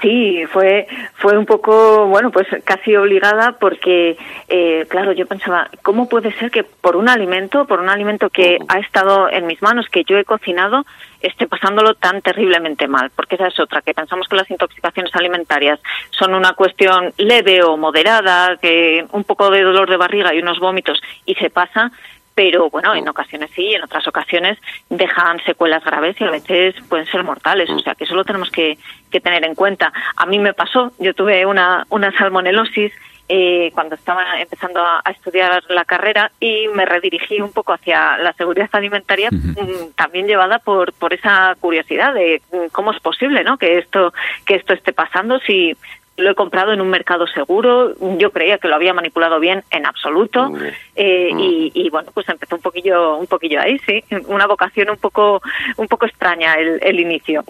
Sí, 0.00 0.44
fue 0.52 0.86
fue 1.14 1.38
un 1.38 1.46
poco, 1.46 2.06
bueno, 2.06 2.30
pues 2.30 2.46
casi 2.64 2.94
obligada 2.96 3.52
porque, 3.58 4.16
eh, 4.48 4.84
claro, 4.88 5.12
yo 5.12 5.26
pensaba, 5.26 5.70
¿cómo 5.82 6.08
puede 6.08 6.32
ser 6.32 6.50
que 6.50 6.64
por 6.64 6.96
un 6.96 7.08
alimento, 7.08 7.66
por 7.66 7.80
un 7.80 7.88
alimento 7.88 8.28
que 8.28 8.58
ha 8.68 8.78
estado 8.78 9.30
en 9.30 9.46
mis 9.46 9.62
manos, 9.62 9.86
que 9.88 10.04
yo 10.04 10.18
he 10.18 10.24
cocinado, 10.24 10.84
esté 11.22 11.46
pasándolo 11.46 11.94
tan 11.94 12.20
terriblemente 12.20 12.86
mal? 12.88 13.10
Porque 13.16 13.36
esa 13.36 13.48
es 13.48 13.58
otra, 13.58 13.80
que 13.80 13.94
pensamos 13.94 14.28
que 14.28 14.36
las 14.36 14.50
intoxicaciones 14.50 15.14
alimentarias 15.14 15.80
son 16.10 16.34
una 16.34 16.52
cuestión 16.52 17.12
leve 17.16 17.62
o 17.62 17.76
moderada, 17.76 18.58
que 18.58 19.06
un 19.12 19.24
poco 19.24 19.50
de 19.50 19.62
dolor 19.62 19.88
de 19.88 19.96
barriga 19.96 20.34
y 20.34 20.40
unos 20.40 20.58
vómitos 20.58 21.00
y 21.24 21.34
se 21.36 21.48
pasa, 21.48 21.90
pero 22.34 22.68
bueno, 22.70 22.94
en 22.94 23.08
ocasiones 23.08 23.50
sí, 23.54 23.62
y 23.62 23.74
en 23.74 23.84
otras 23.84 24.06
ocasiones 24.08 24.58
dejan 24.90 25.38
secuelas 25.44 25.84
graves 25.84 26.20
y 26.20 26.24
a 26.24 26.30
veces 26.30 26.74
pueden 26.88 27.06
ser 27.06 27.22
mortales, 27.22 27.70
o 27.70 27.78
sea 27.78 27.94
que 27.94 28.04
eso 28.04 28.14
lo 28.14 28.24
tenemos 28.24 28.50
que, 28.50 28.78
tener 29.22 29.44
en 29.44 29.54
cuenta. 29.54 29.92
A 30.16 30.26
mí 30.26 30.40
me 30.40 30.54
pasó, 30.54 30.90
yo 30.98 31.14
tuve 31.14 31.46
una, 31.46 31.86
una 31.88 32.10
salmonelosis 32.18 32.92
eh, 33.28 33.70
cuando 33.72 33.94
estaba 33.94 34.40
empezando 34.40 34.80
a, 34.80 35.02
estudiar 35.08 35.62
la 35.68 35.84
carrera 35.84 36.30
y 36.40 36.66
me 36.74 36.84
redirigí 36.84 37.40
un 37.40 37.52
poco 37.52 37.72
hacia 37.72 38.18
la 38.18 38.32
seguridad 38.34 38.68
alimentaria, 38.72 39.30
mm, 39.30 39.92
también 39.94 40.26
llevada 40.26 40.58
por, 40.58 40.92
por 40.94 41.14
esa 41.14 41.56
curiosidad 41.60 42.12
de 42.12 42.42
mm, 42.52 42.66
cómo 42.72 42.90
es 42.90 43.00
posible 43.00 43.44
¿no? 43.44 43.56
que, 43.56 43.78
esto, 43.78 44.12
que 44.44 44.56
esto 44.56 44.74
esté 44.74 44.92
pasando 44.92 45.38
si 45.38 45.74
lo 46.16 46.30
he 46.30 46.34
comprado 46.34 46.72
en 46.72 46.80
un 46.80 46.88
mercado 46.88 47.26
seguro, 47.26 47.94
yo 48.18 48.30
creía 48.30 48.58
que 48.58 48.68
lo 48.68 48.76
había 48.76 48.94
manipulado 48.94 49.40
bien 49.40 49.64
en 49.70 49.86
absoluto 49.86 50.50
eh, 50.94 51.30
mm. 51.32 51.38
y, 51.74 51.90
bueno, 51.90 52.10
pues 52.14 52.28
empezó 52.28 52.56
un 52.56 52.62
poquillo, 52.62 53.16
un 53.16 53.26
poquillo 53.26 53.60
ahí, 53.60 53.78
sí, 53.86 54.02
una 54.26 54.46
vocación 54.46 54.90
un 54.90 54.96
poco, 54.96 55.42
un 55.76 55.88
poco 55.88 56.06
extraña 56.06 56.54
el, 56.54 57.00
inicio. 57.00 57.44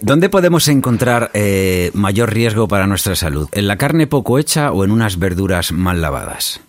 ¿Dónde 0.00 0.28
podemos 0.28 0.68
encontrar 0.68 1.30
eh, 1.34 1.90
mayor 1.94 2.32
riesgo 2.32 2.66
para 2.66 2.86
nuestra 2.86 3.14
salud? 3.14 3.48
¿En 3.52 3.68
la 3.68 3.76
carne 3.76 4.06
poco 4.06 4.38
hecha 4.38 4.72
o 4.72 4.84
en 4.84 4.90
unas 4.90 5.18
verduras 5.18 5.72
mal 5.72 6.00
lavadas? 6.00 6.65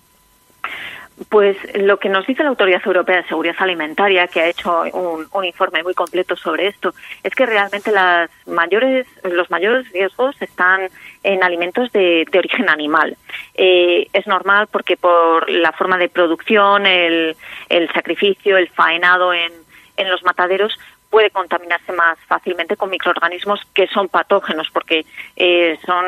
Pues 1.29 1.57
lo 1.75 1.97
que 1.97 2.09
nos 2.09 2.27
dice 2.27 2.43
la 2.43 2.49
Autoridad 2.49 2.81
Europea 2.85 3.17
de 3.17 3.27
Seguridad 3.27 3.55
Alimentaria, 3.57 4.27
que 4.27 4.39
ha 4.39 4.47
hecho 4.47 4.83
un, 4.93 5.45
informe 5.45 5.81
muy 5.81 5.95
completo 5.95 6.35
sobre 6.35 6.67
esto, 6.67 6.93
es 7.23 7.33
que 7.33 7.47
realmente 7.47 7.91
las 7.91 8.29
mayores, 8.45 9.07
los 9.23 9.49
mayores 9.49 9.91
riesgos 9.91 10.39
están 10.41 10.89
en 11.23 11.43
alimentos 11.43 11.91
de, 11.91 12.25
origen 12.37 12.69
animal. 12.69 13.17
Eh, 13.55 14.07
es 14.13 14.27
normal 14.27 14.67
porque 14.71 14.95
por 14.95 15.49
la 15.49 15.71
forma 15.71 15.97
de 15.97 16.09
producción, 16.09 16.85
el, 16.85 17.35
el 17.69 17.91
sacrificio, 17.93 18.57
el 18.57 18.69
faenado 18.69 19.33
en, 19.33 19.51
en 19.97 20.09
los 20.11 20.23
mataderos, 20.23 20.77
puede 21.09 21.29
contaminarse 21.29 21.91
más 21.93 22.17
fácilmente 22.27 22.75
con 22.75 22.89
microorganismos 22.89 23.61
que 23.73 23.87
son 23.87 24.09
patógenos, 24.09 24.69
porque 24.71 25.05
eh, 25.35 25.77
son 25.85 26.05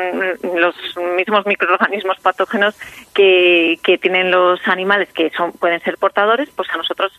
los 0.58 0.74
mismos 1.16 1.46
microorganismos 1.46 2.18
patógenos 2.20 2.78
que, 3.14 3.78
que 3.82 3.98
tienen 3.98 4.30
los 4.30 4.60
animales 4.68 5.12
que 5.12 5.30
son 5.30 5.52
pueden 5.52 5.80
ser 5.80 5.96
portadores, 5.98 6.50
pues 6.54 6.68
a 6.70 6.76
nosotros 6.76 7.12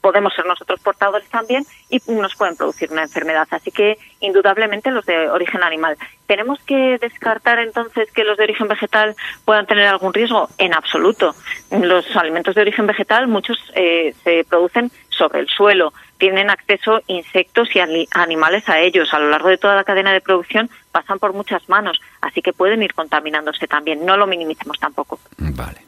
podemos 0.00 0.32
ser 0.34 0.46
nosotros 0.46 0.80
portadores 0.80 1.28
también 1.28 1.64
y 1.88 2.00
nos 2.08 2.34
pueden 2.36 2.56
producir 2.56 2.90
una 2.90 3.02
enfermedad. 3.02 3.46
Así 3.50 3.70
que, 3.70 3.98
indudablemente, 4.20 4.90
los 4.90 5.04
de 5.06 5.28
origen 5.28 5.62
animal. 5.62 5.96
¿Tenemos 6.26 6.60
que 6.60 6.98
descartar 6.98 7.58
entonces 7.58 8.10
que 8.12 8.24
los 8.24 8.36
de 8.36 8.44
origen 8.44 8.68
vegetal 8.68 9.16
puedan 9.44 9.66
tener 9.66 9.86
algún 9.86 10.14
riesgo? 10.14 10.48
En 10.58 10.74
absoluto. 10.74 11.34
Los 11.70 12.04
alimentos 12.16 12.54
de 12.54 12.62
origen 12.62 12.86
vegetal, 12.86 13.28
muchos 13.28 13.58
eh, 13.74 14.14
se 14.24 14.44
producen 14.44 14.90
sobre 15.08 15.40
el 15.40 15.48
suelo, 15.48 15.92
tienen 16.18 16.50
acceso 16.50 17.00
insectos 17.06 17.68
y 17.74 18.06
animales 18.10 18.68
a 18.68 18.80
ellos. 18.80 19.12
A 19.14 19.18
lo 19.18 19.30
largo 19.30 19.48
de 19.48 19.58
toda 19.58 19.76
la 19.76 19.84
cadena 19.84 20.12
de 20.12 20.20
producción 20.20 20.68
pasan 20.92 21.18
por 21.18 21.32
muchas 21.32 21.68
manos, 21.68 22.00
así 22.20 22.42
que 22.42 22.52
pueden 22.52 22.82
ir 22.82 22.94
contaminándose 22.94 23.66
también. 23.66 24.04
No 24.04 24.16
lo 24.16 24.26
minimicemos 24.26 24.78
tampoco. 24.78 25.18
Vale. 25.38 25.78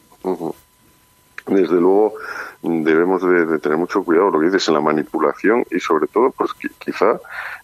Desde 1.47 1.81
luego 1.81 2.15
debemos 2.63 3.23
de, 3.23 3.59
tener 3.59 3.79
mucho 3.79 4.05
cuidado 4.05 4.31
lo 4.31 4.39
que 4.39 4.47
dices 4.47 4.69
en 4.69 4.75
la 4.75 4.81
manipulación 4.81 5.65
y 5.71 5.81
sobre 5.81 6.07
todo 6.07 6.31
pues 6.31 6.51
quizá 6.79 7.19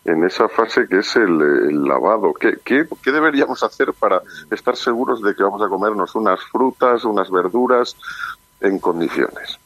en 0.04 0.24
esa 0.24 0.48
fase 0.48 0.88
que 0.88 0.98
es 0.98 1.16
el, 1.16 1.84
lavado. 1.84 2.32
¿Qué, 2.34 2.58
¿Qué, 2.64 2.86
qué, 3.02 3.12
deberíamos 3.12 3.62
hacer 3.62 3.92
para 3.92 4.22
estar 4.50 4.76
seguros 4.76 5.22
de 5.22 5.34
que 5.34 5.42
vamos 5.42 5.62
a 5.62 5.68
comernos 5.68 6.14
unas 6.14 6.40
frutas, 6.50 7.04
unas 7.04 7.30
verduras 7.30 7.96
en 8.60 8.78
condiciones? 8.78 9.58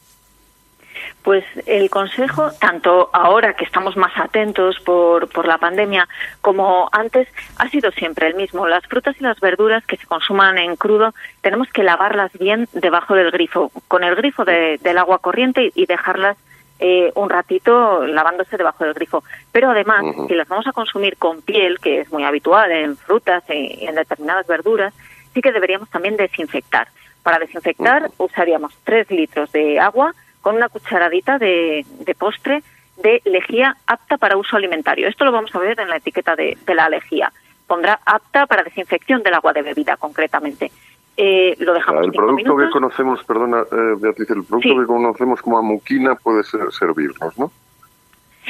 Pues 1.23 1.45
el 1.67 1.89
consejo, 1.91 2.49
tanto 2.59 3.09
ahora 3.13 3.53
que 3.53 3.63
estamos 3.63 3.95
más 3.95 4.11
atentos 4.15 4.79
por, 4.79 5.29
por 5.29 5.47
la 5.47 5.59
pandemia 5.59 6.07
como 6.41 6.89
antes, 6.91 7.27
ha 7.57 7.69
sido 7.69 7.91
siempre 7.91 8.27
el 8.27 8.35
mismo. 8.35 8.67
Las 8.67 8.85
frutas 8.87 9.15
y 9.19 9.23
las 9.23 9.39
verduras 9.39 9.85
que 9.85 9.97
se 9.97 10.07
consuman 10.07 10.57
en 10.57 10.75
crudo 10.75 11.13
tenemos 11.41 11.69
que 11.69 11.83
lavarlas 11.83 12.31
bien 12.33 12.67
debajo 12.73 13.13
del 13.13 13.29
grifo, 13.29 13.71
con 13.87 14.03
el 14.03 14.15
grifo 14.15 14.45
del 14.45 14.97
agua 14.97 15.19
corriente 15.19 15.71
y 15.75 15.85
dejarlas 15.85 16.37
eh, 16.83 17.11
un 17.13 17.29
ratito 17.29 18.07
lavándose 18.07 18.57
debajo 18.57 18.83
del 18.83 18.95
grifo. 18.95 19.23
Pero 19.51 19.69
además, 19.69 20.03
si 20.27 20.33
las 20.33 20.47
vamos 20.47 20.65
a 20.65 20.73
consumir 20.73 21.17
con 21.17 21.43
piel, 21.43 21.77
que 21.79 21.99
es 22.01 22.11
muy 22.11 22.23
habitual 22.23 22.71
en 22.71 22.97
frutas 22.97 23.43
y 23.49 23.85
en 23.85 23.93
determinadas 23.93 24.47
verduras, 24.47 24.91
sí 25.31 25.41
que 25.41 25.51
deberíamos 25.51 25.89
también 25.91 26.17
desinfectar 26.17 26.87
Para 27.21 27.37
desinfectar 27.37 28.09
usaríamos 28.17 28.75
3 28.83 29.11
litros 29.11 29.51
de 29.51 29.79
agua 29.79 30.15
con 30.41 30.55
una 30.55 30.69
cucharadita 30.69 31.37
de, 31.37 31.85
postre 32.17 32.63
de 32.97 33.21
lejía 33.25 33.75
apta 33.87 34.17
para 34.17 34.37
uso 34.37 34.57
alimentario. 34.57 35.07
Esto 35.07 35.25
lo 35.25 35.31
vamos 35.31 35.53
a 35.55 35.59
ver 35.59 35.79
en 35.79 35.89
la 35.89 35.97
etiqueta 35.97 36.35
de, 36.35 36.57
la 36.67 36.89
lejía. 36.89 37.31
Pondrá 37.67 37.99
apta 38.05 38.47
para 38.47 38.63
desinfección 38.63 39.23
del 39.23 39.33
agua 39.33 39.53
de 39.53 39.61
bebida, 39.61 39.97
concretamente. 39.97 40.71
Eh, 41.17 41.55
lo 41.59 41.73
dejamos 41.73 42.05
El 42.05 42.11
producto 42.11 42.57
que 42.57 42.69
conocemos, 42.69 43.23
perdona, 43.23 43.61
eh, 43.61 43.95
Beatriz, 43.99 44.29
el 44.31 44.43
producto 44.43 44.79
que 44.79 44.85
conocemos 44.85 45.41
como 45.41 45.57
amuquina 45.57 46.15
puede 46.15 46.43
ser, 46.43 46.71
servirnos, 46.71 47.37
¿no? 47.37 47.51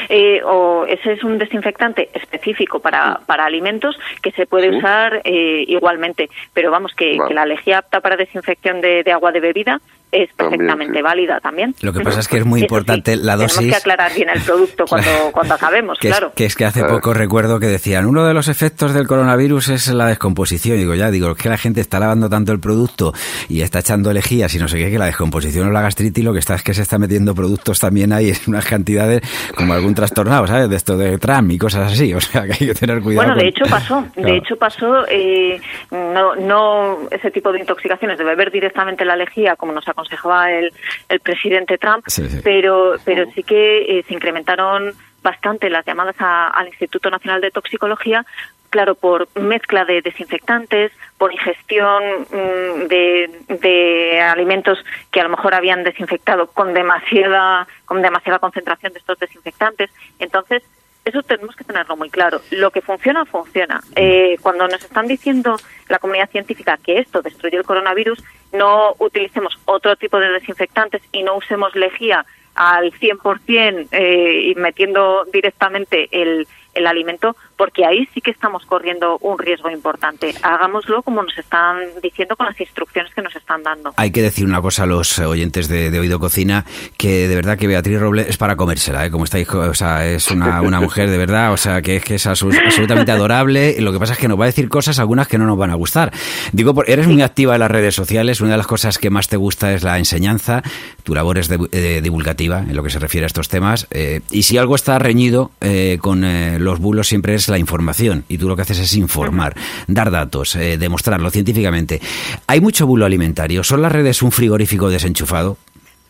Eh, 0.10 0.42
o 0.44 0.86
ese 0.86 1.14
es 1.14 1.24
un 1.24 1.38
desinfectante 1.38 2.10
específico 2.14 2.80
para, 2.80 3.20
para 3.26 3.46
alimentos 3.46 3.98
que 4.22 4.32
se 4.32 4.46
puede 4.46 4.78
usar 4.78 5.22
eh, 5.24 5.66
igualmente. 5.68 6.30
Pero 6.54 6.72
vamos, 6.72 6.94
que, 6.96 7.18
la 7.30 7.46
lejía 7.46 7.80
apta 7.80 8.00
para 8.00 8.16
desinfección 8.16 8.82
de, 8.82 9.04
agua 9.12 9.32
de 9.32 9.42
bebida 9.42 9.82
es 10.12 10.32
perfectamente 10.34 11.02
válida 11.02 11.40
también. 11.40 11.74
Lo 11.82 11.94
que 11.94 12.02
pasa 12.02 12.20
es 12.20 12.28
que 12.28 12.38
es 12.38 12.46
muy 12.46 12.62
importante 12.62 13.16
la 13.16 13.36
dosis. 13.36 13.58
Tenemos 13.58 13.78
que 13.78 13.82
aclarar 13.82 14.14
bien 14.14 14.30
el 14.30 14.42
producto 14.42 14.86
cuando, 14.88 15.10
cuando 15.32 15.54
acabemos, 15.54 15.98
que 16.00 16.10
claro. 16.10 16.28
Es, 16.28 16.34
que 16.34 16.46
es 16.46 16.56
que 16.56 16.66
hace 16.66 16.84
poco 16.84 17.14
recuerdo 17.14 17.60
que 17.60 17.68
decían, 17.68 18.06
uno 18.06 18.26
de 18.26 18.34
los 18.34 18.48
efectos 18.48 18.94
del 18.94 19.08
coronavirus 19.08 19.70
es 19.70 19.88
la 19.88 20.08
descomposición. 20.08 20.78
Y 20.78 20.82
digo, 20.82 20.96
ya, 20.96 21.12
digo, 21.12 21.32
es 21.32 21.38
que 21.38 21.50
la 21.50 21.58
gente 21.58 21.82
está 21.82 22.00
lavando 22.00 22.30
tanto 22.30 22.52
el 22.52 22.60
producto 22.60 23.14
y 23.50 23.62
está 23.62 23.80
echando 23.80 24.12
lejías 24.14 24.54
y 24.56 24.60
no 24.60 24.68
sé 24.68 24.78
qué, 24.78 24.92
que 24.92 25.00
la 25.00 25.06
descomposición 25.06 25.68
o 25.68 25.72
la 25.72 25.82
gastritis 25.82 26.24
lo 26.24 26.34
que 26.34 26.40
está 26.40 26.56
es 26.56 26.64
que 26.64 26.74
se 26.74 26.82
está 26.82 26.98
metiendo 26.98 27.34
productos 27.34 27.80
también 27.80 28.14
ahí 28.14 28.30
en 28.30 28.38
unas 28.48 28.66
cantidades 28.66 29.22
como 29.56 29.74
algún 29.74 29.96
trastornado, 29.96 30.46
¿sabes? 30.48 30.70
De 30.70 30.76
esto 30.76 30.98
de 30.98 31.18
tram 31.18 31.50
y 31.52 31.58
cosas 31.58 31.92
así. 31.92 32.14
O 32.14 32.20
sea, 32.20 32.44
que 32.44 32.54
hay 32.54 32.68
que 32.68 32.74
tener 32.74 33.02
cuidado. 33.02 33.28
Bueno, 33.28 33.42
de 33.42 33.48
hecho 33.48 33.66
pasó. 33.70 34.06
De 34.16 34.38
hecho 34.38 34.56
pasó, 34.56 35.06
eh, 35.10 35.60
no, 35.90 36.36
no 36.36 37.10
ese 37.10 37.32
tipo 37.32 37.52
de 37.52 37.60
intoxicaciones, 37.60 38.18
de 38.18 38.24
beber 38.24 38.52
directamente 38.52 39.04
la 39.04 39.16
lejía, 39.16 39.56
como 39.56 39.72
nos 39.72 39.88
aconsejaba 40.02 40.52
el, 40.52 40.74
el 41.10 41.20
presidente 41.20 41.78
Trump, 41.78 42.06
pero 42.44 42.96
pero 43.06 43.30
sí 43.32 43.44
que 43.44 44.00
eh, 44.00 44.04
se 44.08 44.14
incrementaron 44.14 44.94
bastante 45.22 45.70
las 45.70 45.86
llamadas 45.86 46.16
al 46.20 46.68
Instituto 46.68 47.10
Nacional 47.12 47.42
de 47.42 47.52
Toxicología, 47.52 48.26
claro, 48.72 48.96
por 48.96 49.28
mezcla 49.40 49.86
de 49.86 50.02
desinfectantes, 50.02 50.92
por 51.18 51.32
ingestión 51.32 52.04
mm, 52.32 52.88
de, 52.88 53.30
de, 53.62 54.22
alimentos 54.22 54.80
que 55.12 55.22
a 55.22 55.24
lo 55.24 55.30
mejor 55.30 55.54
habían 55.54 55.84
desinfectado 55.84 56.48
con 56.48 56.74
demasiada 56.74 57.68
con 57.86 58.02
demasiada 58.02 58.40
concentración 58.40 58.94
de 58.94 59.00
estos 59.00 59.20
desinfectantes. 59.20 59.92
Entonces, 60.18 60.64
eso 61.04 61.24
tenemos 61.24 61.56
que 61.56 61.64
tenerlo 61.64 61.98
muy 61.98 62.10
claro. 62.10 62.42
Lo 62.52 62.72
que 62.72 62.82
funciona, 62.82 63.26
funciona. 63.26 63.82
Eh, 63.96 64.38
cuando 64.42 64.68
nos 64.68 64.84
están 64.84 65.08
diciendo 65.08 65.58
la 65.90 66.00
comunidad 66.00 66.30
científica 66.30 66.78
que 66.78 67.00
esto 67.00 67.22
destruye 67.22 67.58
el 67.58 67.64
coronavirus, 67.64 68.24
no 68.54 68.96
utilicemos 69.00 69.58
otro 69.66 69.96
tipo 69.96 70.20
de 70.20 70.30
desinfectantes 70.30 71.02
y 71.12 71.24
no 71.24 71.38
usemos 71.38 71.76
lejía 71.76 72.26
al 72.54 72.92
100% 72.92 73.88
eh, 73.92 74.52
y 74.52 74.56
metiendo 74.56 75.26
directamente 75.32 76.10
el, 76.12 76.48
el 76.74 76.88
alimento, 76.88 77.36
porque 77.62 77.86
ahí 77.86 78.10
sí 78.12 78.22
que 78.22 78.32
estamos 78.32 78.66
corriendo 78.66 79.20
un 79.22 79.38
riesgo 79.38 79.70
importante. 79.70 80.34
Hagámoslo 80.42 81.04
como 81.04 81.22
nos 81.22 81.38
están 81.38 81.78
diciendo 82.02 82.36
con 82.36 82.48
las 82.48 82.60
instrucciones 82.60 83.14
que 83.14 83.22
nos 83.22 83.36
están 83.36 83.62
dando. 83.62 83.94
Hay 83.98 84.10
que 84.10 84.24
decir 84.24 84.46
una 84.46 84.60
cosa 84.64 84.82
a 84.82 84.86
los 84.88 85.20
oyentes 85.20 85.68
de, 85.68 86.00
Oído 86.00 86.20
Cocina, 86.20 86.66
que 86.98 87.28
de 87.28 87.36
verdad 87.36 87.60
que 87.60 87.68
Beatriz 87.68 88.00
Roble 88.00 88.26
es 88.28 88.38
para 88.38 88.56
comérsela, 88.56 89.06
¿eh? 89.06 89.12
como 89.12 89.26
estáis, 89.26 89.48
o 89.48 89.76
sea, 89.76 90.08
es 90.08 90.32
una, 90.32 90.64
una 90.64 90.82
mujer 90.82 91.12
de 91.12 91.20
verdad, 91.20 91.54
o 91.54 91.58
sea, 91.58 91.84
que 91.84 91.98
es 91.98 92.04
que 92.04 92.16
es 92.16 92.26
absolutamente 92.26 93.12
adorable. 93.12 93.80
Lo 93.80 93.94
que 93.94 94.00
pasa 94.00 94.14
es 94.14 94.18
que 94.18 94.28
nos 94.28 94.40
va 94.40 94.46
a 94.46 94.48
decir 94.48 94.68
cosas, 94.68 94.98
algunas 94.98 95.28
que 95.28 95.38
no 95.38 95.46
nos 95.46 95.60
van 95.60 95.70
a 95.70 95.76
gustar. 95.76 96.12
Digo, 96.54 96.74
eres 96.88 97.06
muy 97.06 97.22
activa 97.22 97.54
en 97.54 97.60
las 97.60 97.70
redes 97.70 97.94
sociales, 97.94 98.42
una 98.42 98.54
de 98.54 98.58
las 98.58 98.66
cosas 98.66 98.98
que 98.98 99.12
más 99.12 99.28
te 99.28 99.38
gusta 99.38 99.72
es 99.72 99.84
la 99.84 100.00
enseñanza, 100.00 100.64
tu 101.04 101.14
labor 101.14 101.38
es 101.38 101.48
eh, 101.52 102.02
divulgativa 102.02 102.62
en 102.62 102.76
lo 102.76 102.82
que 102.82 102.90
se 102.90 102.98
refiere 102.98 103.26
a 103.26 103.28
estos 103.28 103.50
temas, 103.50 103.86
eh, 103.92 104.22
y 104.32 104.42
si 104.42 104.58
algo 104.58 104.74
está 104.74 104.98
reñido 104.98 105.52
con 106.00 106.22
los 106.64 106.80
bulos 106.80 107.08
siempre 107.08 107.36
es 107.36 107.51
la 107.52 107.60
información 107.60 108.26
y 108.28 108.38
tú 108.38 108.48
lo 108.48 108.56
que 108.56 108.64
haces 108.64 108.80
es 108.80 108.96
informar, 108.96 109.54
dar 109.88 110.10
datos, 110.10 110.56
eh, 110.56 110.78
demostrarlo 110.78 111.30
científicamente. 111.30 112.00
¿Hay 112.48 112.62
mucho 112.62 112.88
bulo 112.88 113.06
alimentario? 113.06 113.64
¿Son 113.64 113.82
las 113.82 113.92
redes 113.92 114.22
un 114.22 114.32
frigorífico 114.32 114.90
desenchufado? 114.90 115.58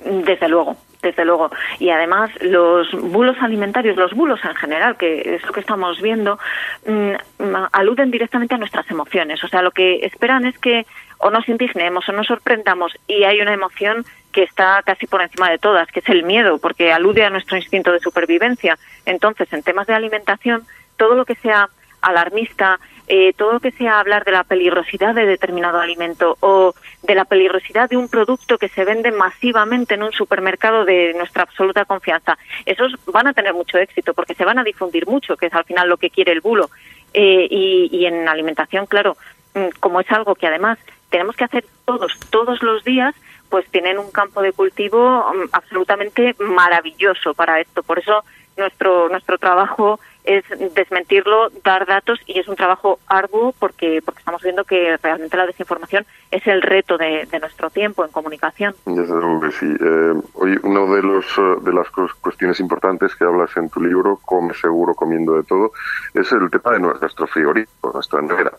Desde 0.04 0.48
luego, 0.48 0.78
desde 1.02 1.26
luego. 1.26 1.52
Y 1.80 1.90
además 1.90 2.32
los 2.42 2.92
bulos 2.92 3.38
alimentarios, 3.42 3.98
los 3.98 4.14
bulos 4.14 4.40
en 4.44 4.56
general, 4.56 4.98
que 4.98 5.36
es 5.36 5.46
lo 5.46 5.52
que 5.52 5.60
estamos 5.60 6.02
viendo, 6.02 6.40
mm, 6.86 7.56
aluden 7.72 8.12
directamente 8.12 8.56
a 8.56 8.58
nuestras 8.58 8.90
emociones. 8.90 9.44
O 9.44 9.48
sea, 9.48 9.62
lo 9.62 9.72
que 9.72 10.06
esperan 10.06 10.46
es 10.46 10.58
que 10.58 10.86
o 11.20 11.30
nos 11.30 11.48
indignemos 11.48 12.08
o 12.10 12.12
nos 12.12 12.28
sorprendamos 12.28 12.94
y 13.08 13.24
hay 13.24 13.42
una 13.42 13.54
emoción 13.54 14.06
que 14.32 14.44
está 14.44 14.82
casi 14.84 15.08
por 15.08 15.22
encima 15.22 15.50
de 15.50 15.60
todas, 15.60 15.88
que 15.92 16.00
es 16.00 16.10
el 16.10 16.24
miedo, 16.24 16.58
porque 16.58 16.92
alude 16.92 17.24
a 17.24 17.30
nuestro 17.30 17.58
instinto 17.58 17.92
de 17.92 18.00
supervivencia. 18.00 18.78
Entonces, 19.06 19.52
en 19.54 19.62
temas 19.62 19.88
de 19.88 19.94
alimentación, 19.94 20.64
todo 21.02 21.16
lo 21.16 21.26
que 21.26 21.34
sea 21.34 21.68
alarmista, 22.00 22.80
eh, 23.08 23.34
todo 23.34 23.54
lo 23.54 23.60
que 23.60 23.72
sea 23.72 24.00
hablar 24.00 24.24
de 24.24 24.34
la 24.34 24.44
peligrosidad 24.44 25.16
de 25.16 25.26
determinado 25.26 25.80
alimento 25.80 26.38
o 26.42 26.76
de 27.02 27.16
la 27.16 27.26
peligrosidad 27.26 27.90
de 27.90 27.98
un 27.98 28.08
producto 28.08 28.60
que 28.60 28.70
se 28.70 28.86
vende 28.86 29.10
masivamente 29.10 29.96
en 29.96 30.04
un 30.04 30.12
supermercado 30.12 30.86
de 30.86 31.16
nuestra 31.16 31.42
absoluta 31.42 31.86
confianza, 31.86 32.38
esos 32.68 32.94
van 33.08 33.26
a 33.26 33.34
tener 33.34 33.56
mucho 33.56 33.80
éxito 33.80 34.14
porque 34.14 34.36
se 34.36 34.46
van 34.46 34.60
a 34.60 34.64
difundir 34.64 35.08
mucho, 35.08 35.36
que 35.38 35.48
es 35.48 35.54
al 35.56 35.64
final 35.64 35.90
lo 35.90 35.98
que 35.98 36.12
quiere 36.12 36.34
el 36.34 36.42
bulo. 36.42 36.70
Eh, 37.16 37.48
y, 37.50 37.90
y 37.92 38.06
en 38.06 38.28
alimentación, 38.28 38.86
claro, 38.86 39.18
mm, 39.56 39.70
como 39.80 40.02
es 40.02 40.12
algo 40.12 40.36
que 40.36 40.46
además 40.46 40.78
tenemos 41.10 41.36
que 41.36 41.46
hacer 41.46 41.66
todos, 41.84 42.12
todos 42.30 42.62
los 42.62 42.84
días, 42.84 43.16
pues 43.50 43.66
tienen 43.72 43.98
un 43.98 44.12
campo 44.12 44.44
de 44.44 44.54
cultivo 44.54 45.34
mm, 45.34 45.50
absolutamente 45.52 46.36
maravilloso 46.38 47.34
para 47.34 47.60
esto. 47.60 47.82
Por 47.82 47.98
eso 47.98 48.24
nuestro, 48.56 49.10
nuestro 49.10 49.40
trabajo 49.40 50.00
es 50.24 50.44
desmentirlo, 50.74 51.50
dar 51.64 51.86
datos 51.86 52.20
y 52.26 52.40
es 52.40 52.48
un 52.48 52.56
trabajo 52.56 53.00
arduo 53.08 53.54
porque, 53.58 54.02
porque 54.04 54.20
estamos 54.20 54.42
viendo 54.42 54.64
que 54.64 54.98
realmente 55.02 55.38
la 55.38 55.46
desinformación 55.46 56.06
es 56.30 56.46
el 56.48 56.62
reto 56.62 56.98
de, 56.98 57.28
nuestro 57.40 57.70
tiempo 57.70 58.06
en 58.06 58.12
comunicación. 58.12 58.76
Desde 58.86 59.14
luego 59.14 59.42
que 59.42 59.52
sí. 59.52 59.66
Eh, 59.66 60.14
hoy, 60.36 60.60
una 60.64 60.82
de, 60.96 61.02
los, 61.02 61.26
eh, 61.38 61.56
de 61.62 61.74
las 61.74 61.90
cuestiones 61.90 62.60
importantes 62.60 63.16
que 63.16 63.26
hablas 63.26 63.56
en 63.58 63.70
tu 63.70 63.82
libro, 63.82 64.20
Come 64.24 64.54
seguro 64.54 64.94
comiendo 64.94 65.34
de 65.34 65.44
todo, 65.44 65.72
es 66.14 66.32
el 66.32 66.50
tema 66.50 66.74
de 66.74 66.80
nuestro 66.80 67.28
frigorífico, 67.28 67.92
nuestra 67.94 68.22
nevera. 68.22 68.52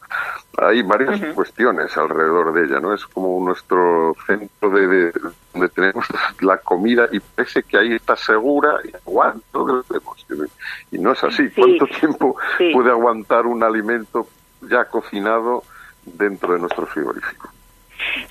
Hay 0.59 0.83
varias 0.83 1.35
cuestiones 1.35 1.97
alrededor 1.97 2.53
de 2.53 2.65
ella, 2.65 2.81
¿no? 2.81 2.93
Es 2.93 3.07
como 3.07 3.45
nuestro 3.45 4.15
centro 4.27 4.71
de, 4.71 5.13
donde 5.53 5.69
tenemos 5.69 6.07
la 6.41 6.59
comida 6.59 7.09
y 7.13 7.21
parece 7.21 7.63
que 7.63 7.79
ahí 7.79 7.93
está 7.95 8.17
segura 8.17 8.77
y 8.85 8.95
aguanto 8.95 9.85
Y 10.91 10.99
no 10.99 11.13
es 11.13 11.25
así. 11.25 11.49
¿Cuánto 11.51 11.87
tiempo 11.87 12.37
puede 12.73 12.91
aguantar 12.91 13.47
un 13.47 13.63
alimento 13.63 14.27
ya 14.63 14.85
cocinado 14.85 15.65
dentro 16.05 16.55
de 16.55 16.61
nuestro 16.61 16.87
frigorífico? 16.87 17.51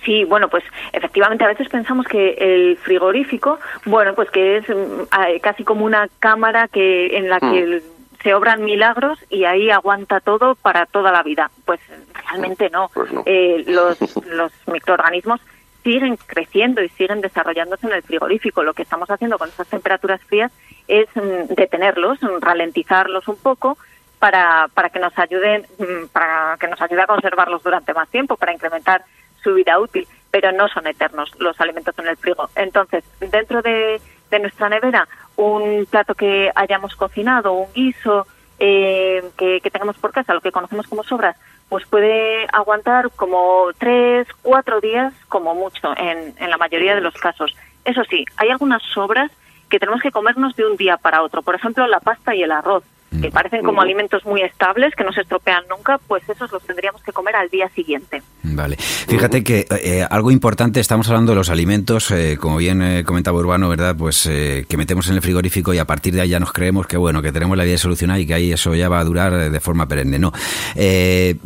Sí, 0.03 0.25
bueno, 0.25 0.49
pues 0.49 0.63
efectivamente 0.91 1.43
a 1.43 1.47
veces 1.47 1.69
pensamos 1.69 2.05
que 2.05 2.33
el 2.39 2.77
frigorífico, 2.77 3.59
bueno, 3.85 4.13
pues 4.15 4.29
que 4.29 4.57
es 4.57 4.69
mm, 4.69 5.39
casi 5.41 5.63
como 5.63 5.85
una 5.85 6.09
cámara 6.19 6.67
que 6.67 7.17
en 7.17 7.29
la 7.29 7.39
que 7.39 7.81
mm. 7.81 8.21
se 8.21 8.33
obran 8.33 8.63
milagros 8.63 9.19
y 9.29 9.45
ahí 9.45 9.69
aguanta 9.69 10.19
todo 10.19 10.55
para 10.55 10.85
toda 10.87 11.11
la 11.11 11.23
vida. 11.23 11.49
Pues 11.65 11.79
realmente 12.25 12.69
no. 12.69 12.89
Pues 12.93 13.11
eh, 13.25 13.63
los, 13.67 13.97
los 14.25 14.51
microorganismos 14.67 15.39
siguen 15.83 16.17
creciendo 16.17 16.81
y 16.83 16.89
siguen 16.89 17.21
desarrollándose 17.21 17.87
en 17.87 17.93
el 17.93 18.03
frigorífico. 18.03 18.63
Lo 18.63 18.73
que 18.73 18.83
estamos 18.83 19.09
haciendo 19.09 19.37
con 19.37 19.49
esas 19.49 19.67
temperaturas 19.67 20.21
frías 20.23 20.51
es 20.87 21.07
mm, 21.15 21.53
detenerlos, 21.55 22.19
ralentizarlos 22.39 23.27
un 23.27 23.37
poco 23.37 23.77
para, 24.19 24.67
para 24.73 24.89
que 24.89 24.99
nos 24.99 25.17
ayuden, 25.17 25.65
para 26.13 26.55
que 26.59 26.67
nos 26.67 26.79
ayude 26.81 27.01
a 27.01 27.07
conservarlos 27.07 27.63
durante 27.63 27.93
más 27.93 28.07
tiempo, 28.09 28.37
para 28.37 28.53
incrementar 28.53 29.03
su 29.43 29.53
vida 29.55 29.79
útil, 29.79 30.07
pero 30.29 30.51
no 30.51 30.67
son 30.67 30.87
eternos 30.87 31.31
los 31.39 31.59
alimentos 31.59 31.97
en 31.97 32.07
el 32.07 32.17
frigo. 32.17 32.49
Entonces, 32.55 33.03
dentro 33.19 33.61
de, 33.61 33.99
nuestra 34.39 34.69
nevera, 34.69 35.07
un 35.35 35.85
plato 35.89 36.15
que 36.15 36.51
hayamos 36.55 36.95
cocinado, 36.95 37.51
un 37.51 37.73
guiso 37.73 38.27
eh, 38.59 39.23
que, 39.37 39.59
tengamos 39.71 39.97
por 39.97 40.11
casa, 40.11 40.33
lo 40.33 40.41
que 40.41 40.51
conocemos 40.51 40.87
como 40.87 41.03
sobras, 41.03 41.35
pues 41.71 41.85
puede 41.85 42.45
aguantar 42.51 43.11
como 43.15 43.67
tres, 43.77 44.27
cuatro 44.41 44.81
días 44.81 45.13
como 45.29 45.55
mucho 45.55 45.95
en, 45.95 46.35
en 46.37 46.49
la 46.49 46.57
mayoría 46.57 46.95
de 46.95 46.99
los 46.99 47.13
casos. 47.13 47.55
Eso 47.85 48.03
sí, 48.09 48.25
hay 48.35 48.49
algunas 48.49 48.83
sobras 48.83 49.31
que 49.69 49.79
tenemos 49.79 50.01
que 50.01 50.11
comernos 50.11 50.53
de 50.57 50.65
un 50.65 50.75
día 50.75 50.97
para 50.97 51.23
otro. 51.23 51.41
Por 51.41 51.55
ejemplo, 51.55 51.87
la 51.87 52.01
pasta 52.01 52.35
y 52.35 52.43
el 52.43 52.51
arroz. 52.51 52.83
Que 53.19 53.29
parecen 53.29 53.61
como 53.63 53.81
alimentos 53.81 54.25
muy 54.25 54.41
estables, 54.41 54.95
que 54.95 55.03
no 55.03 55.11
se 55.11 55.21
estropean 55.21 55.63
nunca, 55.69 55.99
pues 56.07 56.27
esos 56.29 56.49
los 56.51 56.63
tendríamos 56.63 57.03
que 57.03 57.11
comer 57.11 57.35
al 57.35 57.49
día 57.49 57.67
siguiente. 57.69 58.21
Vale. 58.43 58.77
Fíjate 58.77 59.43
que 59.43 59.65
eh, 59.69 60.05
algo 60.09 60.31
importante, 60.31 60.79
estamos 60.79 61.09
hablando 61.09 61.33
de 61.33 61.35
los 61.35 61.49
alimentos, 61.49 62.09
eh, 62.11 62.37
como 62.39 62.57
bien 62.57 62.81
eh, 62.81 63.03
comentaba 63.03 63.37
Urbano, 63.37 63.67
¿verdad? 63.67 63.95
Pues 63.97 64.23
que 64.23 64.77
metemos 64.77 65.09
en 65.09 65.15
el 65.15 65.21
frigorífico 65.21 65.73
y 65.73 65.77
a 65.77 65.85
partir 65.85 66.13
de 66.13 66.21
ahí 66.21 66.29
ya 66.29 66.39
nos 66.39 66.53
creemos 66.53 66.87
que, 66.87 66.95
bueno, 66.95 67.21
que 67.21 67.31
tenemos 67.31 67.57
la 67.57 67.65
vida 67.65 67.77
solucionada 67.77 68.19
y 68.19 68.25
que 68.25 68.33
ahí 68.33 68.51
eso 68.51 68.73
ya 68.75 68.87
va 68.87 68.99
a 68.99 69.03
durar 69.03 69.51
de 69.51 69.59
forma 69.59 69.87
perenne. 69.87 70.17
No. 70.17 70.31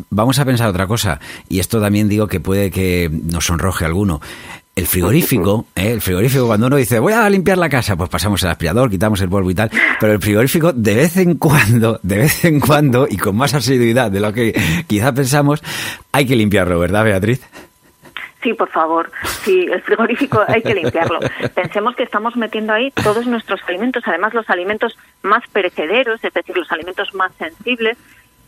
vamos 0.09 0.37
a 0.39 0.45
pensar 0.45 0.69
otra 0.69 0.85
cosa, 0.87 1.19
y 1.49 1.59
esto 1.59 1.81
también 1.81 2.07
digo 2.07 2.27
que 2.27 2.39
puede 2.39 2.69
que 2.69 3.09
nos 3.11 3.45
sonroje 3.45 3.85
alguno. 3.85 4.21
El 4.75 4.87
frigorífico, 4.87 5.67
¿eh? 5.73 5.93
el 5.93 6.01
frigorífico, 6.01 6.47
cuando 6.47 6.67
uno 6.67 6.75
dice 6.75 6.99
voy 6.99 7.13
a 7.13 7.29
limpiar 7.29 7.57
la 7.57 7.69
casa, 7.69 7.95
pues 7.95 8.09
pasamos 8.09 8.43
el 8.43 8.49
aspirador, 8.49 8.89
quitamos 8.89 9.21
el 9.21 9.29
polvo 9.29 9.49
y 9.49 9.55
tal, 9.55 9.71
pero 10.01 10.11
el 10.11 10.19
frigorífico 10.19 10.73
de 10.73 10.95
vez 10.95 11.15
en 11.15 11.35
cuando, 11.35 11.97
de 12.03 12.17
vez 12.17 12.43
en 12.43 12.59
cuando, 12.59 13.07
y 13.09 13.15
con 13.15 13.37
más 13.37 13.53
asiduidad 13.53 14.11
de 14.11 14.19
lo 14.19 14.33
que 14.33 14.53
quizá 14.85 15.13
pensamos, 15.13 15.63
hay 16.11 16.25
que 16.25 16.35
limpiarlo, 16.35 16.77
¿verdad, 16.77 17.05
Beatriz? 17.05 17.41
Sí, 18.43 18.53
por 18.53 18.69
favor. 18.69 19.09
Sí, 19.43 19.65
el 19.71 19.81
frigorífico 19.81 20.43
hay 20.45 20.61
que 20.61 20.75
limpiarlo. 20.75 21.19
Pensemos 21.55 21.95
que 21.95 22.03
estamos 22.03 22.35
metiendo 22.35 22.73
ahí 22.73 22.91
todos 22.91 23.25
nuestros 23.27 23.61
alimentos, 23.69 24.03
además 24.05 24.33
los 24.33 24.49
alimentos 24.49 24.97
más 25.23 25.41
perecederos, 25.53 26.21
es 26.21 26.33
decir, 26.33 26.55
los 26.55 26.69
alimentos 26.69 27.15
más 27.15 27.31
sensibles, 27.39 27.97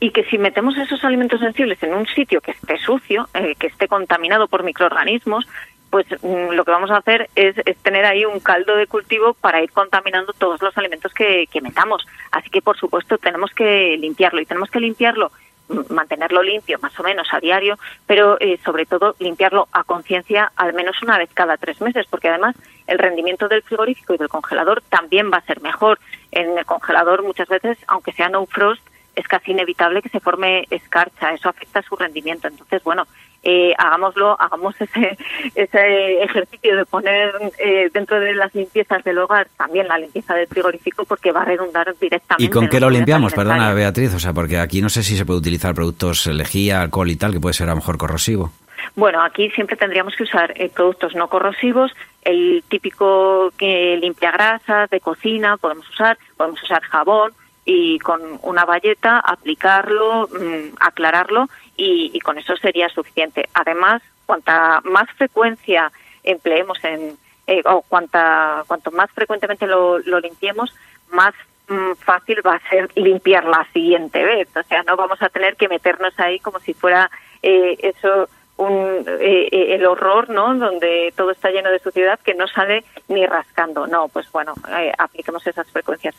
y 0.01 0.11
que 0.11 0.25
si 0.25 0.37
metemos 0.37 0.77
esos 0.77 1.03
alimentos 1.05 1.39
sensibles 1.39 1.81
en 1.81 1.93
un 1.93 2.05
sitio 2.05 2.41
que 2.41 2.51
esté 2.51 2.77
sucio, 2.77 3.29
eh, 3.33 3.55
que 3.57 3.67
esté 3.67 3.87
contaminado 3.87 4.47
por 4.47 4.63
microorganismos, 4.63 5.47
pues 5.89 6.05
mm, 6.21 6.51
lo 6.51 6.65
que 6.65 6.71
vamos 6.71 6.91
a 6.91 6.97
hacer 6.97 7.29
es, 7.35 7.55
tener 7.81 8.05
ahí 8.05 8.25
un 8.25 8.39
caldo 8.39 8.75
de 8.75 8.87
cultivo 8.87 9.33
para 9.35 9.61
ir 9.61 9.71
contaminando 9.71 10.33
todos 10.33 10.61
los 10.61 10.77
alimentos 10.77 11.13
que, 11.13 11.47
metamos. 11.61 12.05
Así 12.31 12.49
que, 12.49 12.61
por 12.61 12.77
supuesto, 12.77 13.17
tenemos 13.17 13.51
que 13.51 13.97
limpiarlo 13.97 14.41
y 14.41 14.45
tenemos 14.45 14.69
que 14.69 14.79
limpiarlo 14.79 15.31
mm, 15.69 15.93
mantenerlo 15.93 16.43
limpio 16.43 16.77
más 16.81 16.97
o 16.99 17.03
menos 17.03 17.27
a 17.31 17.39
diario, 17.39 17.77
pero 18.05 18.37
eh, 18.39 18.59
sobre 18.63 18.85
todo 18.85 19.15
limpiarlo 19.19 19.67
a 19.71 19.83
conciencia 19.83 20.51
al 20.55 20.73
menos 20.73 21.01
una 21.01 21.17
vez 21.17 21.29
cada 21.33 21.57
tres 21.57 21.81
meses, 21.81 22.05
porque 22.09 22.29
además 22.29 22.55
el 22.85 22.99
rendimiento 22.99 23.47
del 23.47 23.63
frigorífico 23.63 24.13
y 24.13 24.17
del 24.17 24.29
congelador 24.29 24.81
también 24.89 25.31
va 25.31 25.37
a 25.37 25.45
ser 25.45 25.61
mejor. 25.61 25.99
En 26.31 26.57
el 26.57 26.65
congelador 26.65 27.23
muchas 27.23 27.47
veces, 27.47 27.77
aunque 27.87 28.11
sea 28.11 28.29
no 28.29 28.45
frost, 28.45 28.81
es 29.17 29.27
casi 29.27 29.51
inevitable 29.51 30.03
que 30.03 30.09
se 30.09 30.19
forme 30.19 30.67
escarcha, 30.69 31.33
eso 31.33 31.49
afecta 31.49 31.81
su 31.81 31.95
rendimiento. 31.95 32.47
Entonces, 32.47 32.83
bueno, 32.83 33.07
eh, 33.49 33.73
hagámoslo, 33.77 34.35
hagamos 34.41 34.75
ese, 34.81 35.17
ese 35.55 36.21
ejercicio 36.21 36.75
de 36.75 36.85
poner 36.85 37.33
eh, 37.57 37.89
dentro 37.93 38.19
de 38.19 38.33
las 38.33 38.53
limpiezas 38.53 39.01
del 39.05 39.17
hogar 39.19 39.47
también 39.55 39.87
la 39.87 39.97
limpieza 39.97 40.33
del 40.35 40.47
frigorífico 40.47 41.05
porque 41.05 41.31
va 41.31 41.43
a 41.43 41.45
redundar 41.45 41.95
directamente. 41.97 42.43
¿Y 42.43 42.49
con 42.49 42.67
qué 42.67 42.81
lo 42.81 42.89
limpiamos? 42.89 43.33
Perdona, 43.33 43.73
Beatriz, 43.73 44.13
o 44.13 44.19
sea, 44.19 44.33
porque 44.33 44.59
aquí 44.59 44.81
no 44.81 44.89
sé 44.89 45.01
si 45.01 45.15
se 45.15 45.25
puede 45.25 45.39
utilizar 45.39 45.73
productos 45.73 46.27
lejía, 46.27 46.81
alcohol 46.81 47.09
y 47.09 47.15
tal, 47.15 47.31
que 47.31 47.39
puede 47.39 47.53
ser 47.53 47.67
a 47.67 47.71
lo 47.71 47.77
mejor 47.77 47.97
corrosivo. 47.97 48.51
Bueno, 48.95 49.23
aquí 49.23 49.49
siempre 49.51 49.77
tendríamos 49.77 50.13
que 50.17 50.23
usar 50.23 50.53
eh, 50.57 50.69
productos 50.69 51.15
no 51.15 51.29
corrosivos, 51.29 51.93
el 52.23 52.65
típico 52.67 53.51
que 53.57 53.97
limpia 54.01 54.31
grasas 54.31 54.89
de 54.89 54.99
cocina, 54.99 55.55
podemos 55.55 55.89
usar, 55.89 56.17
podemos 56.35 56.61
usar 56.61 56.81
jabón, 56.81 57.31
y 57.67 57.99
con 57.99 58.21
una 58.43 58.63
valleta 58.63 59.19
aplicarlo, 59.19 60.27
mm, 60.27 60.75
aclararlo 60.79 61.49
y, 61.77 62.19
con 62.21 62.37
eso 62.37 62.55
sería 62.57 62.89
suficiente. 62.89 63.47
Además, 63.53 64.01
cuanta 64.25 64.81
más 64.83 65.09
frecuencia 65.11 65.91
empleemos 66.23 66.83
en 66.83 67.17
eh, 67.45 67.61
o 67.65 67.81
cuanta 67.83 68.65
cuanto 68.67 68.91
más 68.91 69.09
frecuentemente 69.11 69.65
lo, 69.67 69.99
limpiemos, 69.99 70.75
más 71.11 71.33
mm, 71.69 71.93
fácil 71.93 72.45
va 72.45 72.55
a 72.55 72.69
ser 72.69 72.89
limpiar 72.95 73.45
la 73.45 73.65
siguiente 73.71 74.23
vez. 74.25 74.49
O 74.55 74.63
sea, 74.63 74.83
no 74.83 74.97
vamos 74.97 75.21
a 75.21 75.29
tener 75.29 75.55
que 75.55 75.69
meternos 75.69 76.13
ahí 76.19 76.39
como 76.39 76.59
si 76.59 76.73
fuera 76.73 77.09
eh, 77.41 77.77
eso 77.79 78.27
un, 78.57 79.05
eh, 79.07 79.49
eh, 79.51 79.75
el 79.75 79.85
horror, 79.85 80.29
¿no? 80.29 80.53
Donde 80.55 81.13
todo 81.15 81.31
está 81.31 81.49
lleno 81.49 81.69
de 81.69 81.79
suciedad 81.79 82.19
que 82.19 82.33
no 82.33 82.47
sale 82.47 82.83
ni 83.07 83.25
rascando. 83.25 83.87
No, 83.87 84.07
pues 84.09 84.31
bueno, 84.31 84.53
eh, 84.77 84.91
apliquemos 84.97 85.45
esas 85.47 85.69
frecuencias 85.71 86.15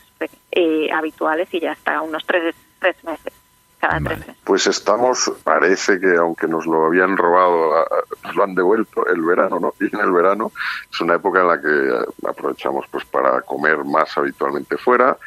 habituales 0.93 1.53
y 1.53 1.59
ya 1.59 1.73
está, 1.73 2.01
unos 2.01 2.25
tres, 2.25 2.55
tres 2.79 3.03
meses. 3.03 3.33
Cada. 3.79 4.17
Pues 4.43 4.67
estamos, 4.67 5.31
parece 5.43 5.99
que 5.99 6.15
aunque 6.15 6.47
nos 6.47 6.65
lo 6.65 6.85
habían 6.85 7.15
robado, 7.15 7.85
nos 8.23 8.35
lo 8.35 8.43
han 8.43 8.55
devuelto 8.55 9.07
el 9.07 9.21
verano, 9.21 9.59
¿no? 9.59 9.73
Y 9.79 9.93
en 9.95 10.01
el 10.01 10.11
verano 10.11 10.51
es 10.91 11.01
una 11.01 11.15
época 11.15 11.41
en 11.41 11.47
la 11.47 11.61
que 11.61 12.27
aprovechamos 12.27 12.85
pues 12.91 13.05
para 13.05 13.41
comer 13.41 13.83
más 13.85 14.17
habitualmente 14.17 14.77
fuera 14.77 15.17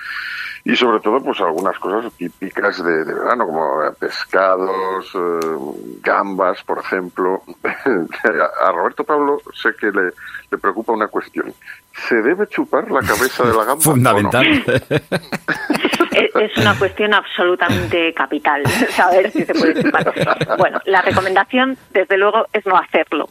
y 0.65 0.77
sobre 0.77 1.01
todo 1.01 1.21
pues 1.21 1.41
algunas 1.41 1.77
cosas 1.79 2.13
típicas 2.13 2.83
de, 2.83 3.05
verano 3.05 3.47
como 3.47 3.93
pescados, 3.99 5.11
eh, 5.15 5.57
gambas, 6.01 6.63
por 6.63 6.79
ejemplo. 6.79 7.43
a 7.65 8.73
Roberto 8.73 9.03
Pablo 9.03 9.41
sé 9.53 9.75
que 9.75 9.87
le, 9.87 10.13
le, 10.51 10.59
preocupa 10.59 10.93
una 10.93 11.09
cuestión. 11.09 11.53
¿Se 11.95 12.15
debe 12.23 12.47
chupar 12.49 12.91
la 12.91 13.01
cabeza 13.01 13.45
de 13.45 13.55
la 13.55 13.65
gamba? 13.65 13.83
Fundamental. 13.83 14.47
es 16.13 16.57
una 16.57 16.79
cuestión 16.79 17.13
absolutamente 17.15 18.13
capital, 18.15 18.67
saber 18.91 19.31
si 19.31 19.45
se 19.45 19.55
puede 19.55 19.83
chupar. 19.83 20.13
Bueno, 20.59 20.81
la 20.87 21.03
recomendación, 21.03 21.77
desde 21.91 22.17
luego, 22.17 22.47
es 22.53 22.65
no 22.67 22.77
hacerlo. 22.77 23.29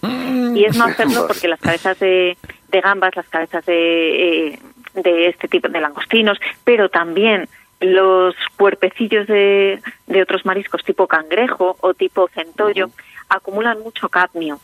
Y 0.55 0.65
es 0.65 0.77
no 0.77 0.85
hacerlo 0.85 1.27
porque 1.27 1.47
las 1.47 1.59
cabezas 1.59 1.99
de, 1.99 2.37
de 2.69 2.81
gambas, 2.81 3.15
las 3.15 3.27
cabezas 3.27 3.65
de, 3.65 4.49
eh, 4.49 4.59
de 4.93 5.27
este 5.27 5.47
tipo 5.47 5.67
de 5.67 5.81
langostinos, 5.81 6.37
pero 6.63 6.89
también 6.89 7.47
los 7.79 8.35
cuerpecillos 8.57 9.25
de, 9.27 9.81
de 10.05 10.21
otros 10.21 10.45
mariscos 10.45 10.83
tipo 10.83 11.07
cangrejo 11.07 11.77
o 11.81 11.93
tipo 11.95 12.27
centollo 12.27 12.91
acumulan 13.27 13.79
mucho 13.79 14.07
cadmio. 14.09 14.59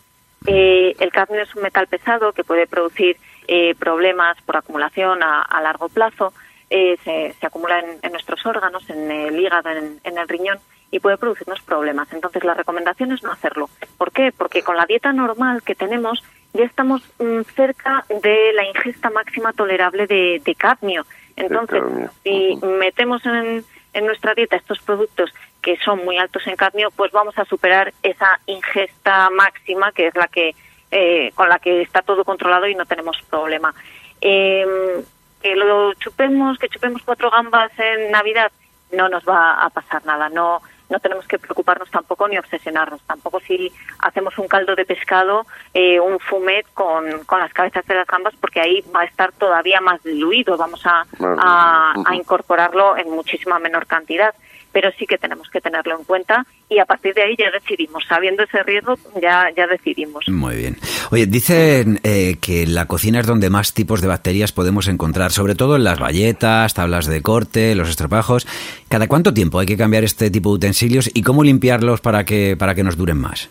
Eh, 0.46 0.96
el 1.00 1.12
cadmio 1.12 1.42
es 1.42 1.56
un 1.56 1.64
metal 1.64 1.88
pesado 1.88 2.32
que 2.32 2.44
puede 2.44 2.68
producir 2.68 3.18
eh, 3.48 3.76
problemas 3.76 4.38
por 4.42 4.58
acumulación 4.58 5.24
a, 5.24 5.62
largo 5.62 5.90
plazo. 5.90 6.34
Eh, 6.70 6.98
se, 7.04 7.34
se, 7.40 7.48
acumula 7.48 7.80
en, 7.80 8.12
nuestros 8.12 8.46
órganos, 8.46 8.90
en 8.90 9.10
el 9.10 9.40
hígado, 9.40 9.70
en, 9.70 10.00
en, 10.04 10.18
el 10.18 10.28
riñón 10.28 10.60
y 10.92 11.00
puede 11.00 11.18
producirnos 11.18 11.62
problemas. 11.62 12.12
Entonces, 12.12 12.44
la 12.44 12.54
recomendación 12.54 13.12
es 13.12 13.24
no 13.24 13.32
hacerlo. 13.32 13.70
¿Por 13.98 14.12
qué? 14.12 14.34
Porque 14.36 14.64
con 14.64 14.76
la 14.76 14.86
dieta 14.86 15.14
normal 15.14 15.64
que 15.64 15.76
tenemos 15.76 16.24
ya 16.54 16.66
estamos 16.66 17.02
mm, 17.20 17.42
cerca 17.56 18.06
de 18.22 18.52
la 18.54 18.66
ingesta 18.66 19.10
máxima 19.10 19.54
tolerable 19.54 20.08
de, 20.08 20.56
cadmio. 20.58 21.06
Entonces, 21.36 21.84
si 22.24 22.58
metemos 22.80 23.26
en, 23.26 23.64
en 23.94 24.06
nuestra 24.06 24.34
dieta 24.34 24.56
estos 24.56 24.80
productos 24.80 25.34
que 25.62 25.78
son 25.78 26.04
muy 26.04 26.18
altos 26.18 26.46
en 26.48 26.56
cadmio, 26.56 26.90
pues 26.96 27.12
vamos 27.12 27.38
a 27.38 27.46
superar 27.46 27.94
esa 28.04 28.40
ingesta 28.46 29.30
máxima 29.30 29.92
que 29.92 30.08
es 30.08 30.16
la 30.16 30.28
que 30.28 30.56
eh, 30.92 31.32
con 31.36 31.50
la 31.50 31.60
que 31.60 31.82
está 31.82 32.02
todo 32.02 32.24
controlado 32.24 32.68
y 32.68 32.76
no 32.76 32.86
tenemos 32.86 33.18
problema. 33.30 33.74
Em, 34.22 35.04
que 35.42 35.56
lo 35.56 35.94
chupemos, 35.96 36.58
que 36.58 36.70
chupemos 36.70 37.02
cuatro 37.04 37.30
gambas 37.30 37.72
en 37.78 38.12
Navidad, 38.12 38.52
no 38.92 39.10
nos 39.10 39.24
va 39.24 39.64
a 39.64 39.70
pasar 39.70 40.06
nada. 40.06 40.30
No, 40.30 40.62
no 40.90 41.00
tenemos 41.00 41.28
que 41.28 41.38
preocuparnos 41.38 41.92
tampoco 41.92 42.28
ni 42.28 42.38
obsesionarnos. 42.38 43.02
Tampoco 43.02 43.40
si 43.42 43.72
hacemos 44.00 44.38
un 44.38 44.48
caldo 44.48 44.76
de 44.76 44.86
pescado, 44.86 45.46
eh, 45.74 46.00
un 46.00 46.20
fumet 46.20 46.66
con, 46.74 47.26
con 47.26 47.40
las 47.40 47.54
cabezas 47.54 47.86
de 47.86 47.96
las 47.96 48.08
gambas, 48.08 48.34
porque 48.40 48.62
ahí 48.62 48.84
va 48.96 49.02
a 49.02 49.06
estar 49.06 49.32
todavía 49.34 49.82
más 49.82 50.02
diluido. 50.04 50.58
Vamos 50.58 50.86
a, 50.86 51.06
a 51.20 52.16
incorporarlo 52.16 52.98
en 52.98 53.12
muchísima 53.12 53.60
menor 53.60 53.86
cantidad 53.86 54.34
pero 54.78 54.92
sí 55.00 55.08
que 55.08 55.18
tenemos 55.18 55.50
que 55.50 55.60
tenerlo 55.60 55.98
en 55.98 56.06
cuenta 56.06 56.46
y 56.70 56.78
a 56.78 56.86
partir 56.86 57.16
de 57.16 57.24
ahí 57.24 57.36
ya 57.36 57.50
decidimos. 57.50 58.06
Sabiendo 58.08 58.44
ese 58.44 58.62
riesgo, 58.62 58.94
ya, 59.20 59.50
ya 59.58 59.66
decidimos. 59.66 60.30
Muy 60.30 60.56
bien. 60.56 60.78
Oye, 61.10 61.26
dicen 61.26 62.00
eh, 62.04 62.38
que 62.40 62.68
la 62.68 62.86
cocina 62.86 63.20
es 63.20 63.26
donde 63.26 63.50
más 63.50 63.74
tipos 63.74 64.02
de 64.02 64.08
bacterias 64.08 64.52
podemos 64.52 64.88
encontrar, 64.88 65.32
sobre 65.32 65.56
todo 65.56 65.78
en 65.78 65.84
las 65.84 65.98
bayetas, 65.98 66.76
tablas 66.76 67.08
de 67.08 67.24
corte, 67.24 67.74
los 67.74 67.90
estropajos. 67.90 68.46
¿Cada 68.88 69.08
cuánto 69.08 69.34
tiempo 69.34 69.58
hay 69.58 69.66
que 69.66 69.78
cambiar 69.78 70.04
este 70.04 70.30
tipo 70.30 70.52
de 70.52 70.58
utensilios 70.58 71.10
y 71.12 71.24
cómo 71.24 71.44
limpiarlos 71.44 72.00
para 72.00 72.24
que, 72.24 72.56
para 72.56 72.76
que 72.76 72.84
nos 72.84 72.98
duren 72.98 73.18
más? 73.18 73.50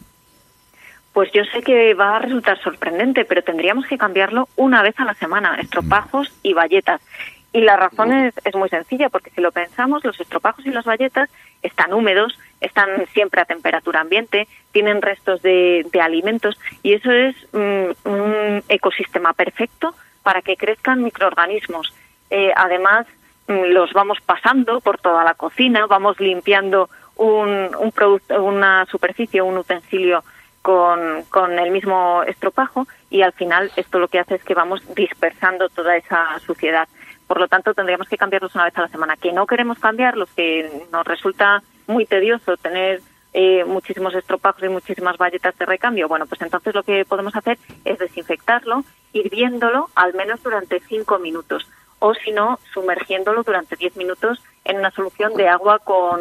Pues 1.13 1.33
yo 1.33 1.43
sé 1.45 1.61
que 1.63 1.95
va 1.95 2.17
a 2.17 2.19
resultar 2.21 2.63
sorprendente, 2.63 3.25
pero 3.25 3.43
tendríamos 3.43 3.87
que 3.87 3.99
cambiarlo 3.99 4.49
una 4.55 4.83
vez 4.83 4.95
a 4.99 5.05
la 5.05 5.15
semana, 5.15 5.57
estropajos 5.59 6.31
y 6.45 6.53
bayetas. 6.53 7.01
Y 7.57 7.63
la 7.63 7.79
razón 7.79 8.13
es, 8.13 8.35
es, 8.45 8.55
muy 8.55 8.69
sencilla, 8.69 9.09
porque 9.09 9.31
si 9.31 9.41
lo 9.41 9.51
pensamos, 9.51 10.05
los 10.05 10.21
estropajos 10.21 10.67
y 10.67 10.71
las 10.71 10.85
bayetas 10.85 11.31
están 11.63 11.95
húmedos, 11.95 12.39
están 12.61 13.07
siempre 13.15 13.41
a 13.41 13.47
temperatura 13.47 14.03
ambiente, 14.03 14.47
tienen 14.73 15.01
restos 15.01 15.41
de, 15.41 15.89
alimentos 15.99 16.61
y 16.83 16.93
eso 16.93 17.11
es 17.11 17.35
mm, 17.55 18.11
un 18.11 18.63
ecosistema 18.69 19.33
perfecto 19.33 19.95
para 20.23 20.43
que 20.43 20.59
crezcan 20.59 21.03
microorganismos. 21.03 21.95
Eh, 22.29 22.53
además, 22.55 23.07
mm, 23.49 23.73
los 23.73 23.91
vamos 23.95 24.19
pasando 24.21 24.83
por 24.83 24.99
toda 24.99 25.25
la 25.25 25.33
cocina, 25.33 25.87
vamos 25.87 26.21
limpiando 26.21 26.91
un, 27.17 27.75
un 27.75 27.91
producto, 27.91 28.45
una 28.45 28.85
superficie, 28.85 29.41
un 29.41 29.57
utensilio 29.57 30.23
con, 30.61 31.23
con 31.31 31.59
el 31.59 31.71
mismo 31.71 32.23
estropajo 32.25 32.87
y 33.09 33.23
al 33.23 33.33
final 33.33 33.73
esto 33.77 33.99
lo 33.99 34.09
que 34.09 34.19
hace 34.19 34.35
es 34.35 34.45
que 34.45 34.53
vamos 34.53 34.83
dispersando 34.95 35.71
toda 35.71 35.97
esa 35.97 36.39
suciedad. 36.41 36.87
Por 37.27 37.41
lo 37.41 37.49
tanto 37.49 37.75
tendríamos 37.75 38.09
que 38.09 38.17
cambiarlos 38.17 38.55
una 38.55 38.65
vez 38.65 38.77
a 38.79 38.83
la 38.83 38.89
semana. 38.89 39.17
Que 39.17 39.33
no 39.33 39.47
queremos 39.47 39.79
cambiarlos, 39.79 40.29
que 40.37 40.87
nos 40.93 41.07
resulta 41.07 41.63
muy 41.87 42.07
tedioso 42.07 42.57
tener 42.57 43.01
eh, 43.33 43.65
muchísimos 43.65 44.15
estropajos 44.15 44.63
y 44.63 44.69
muchísimas 44.69 45.19
valletas 45.19 45.57
de 45.59 45.67
recambio, 45.67 46.09
bueno, 46.09 46.25
pues 46.27 46.41
entonces 46.41 46.75
lo 46.75 46.83
que 46.83 47.05
podemos 47.05 47.37
hacer 47.37 47.59
es 47.85 47.99
desinfectarlo, 47.99 48.83
hirviéndolo 49.13 49.91
al 49.95 50.15
menos 50.15 50.43
durante 50.43 50.81
cinco 50.81 51.19
minutos 51.19 51.69
o 51.99 52.15
si 52.15 52.31
no, 52.31 52.59
sumergiéndolo 52.73 53.43
durante 53.43 53.77
diez 53.77 53.95
minutos 53.97 54.43
en 54.65 54.79
una 54.79 54.91
solución 54.91 55.35
de 55.35 55.49
agua 55.49 55.81
con, 55.81 56.21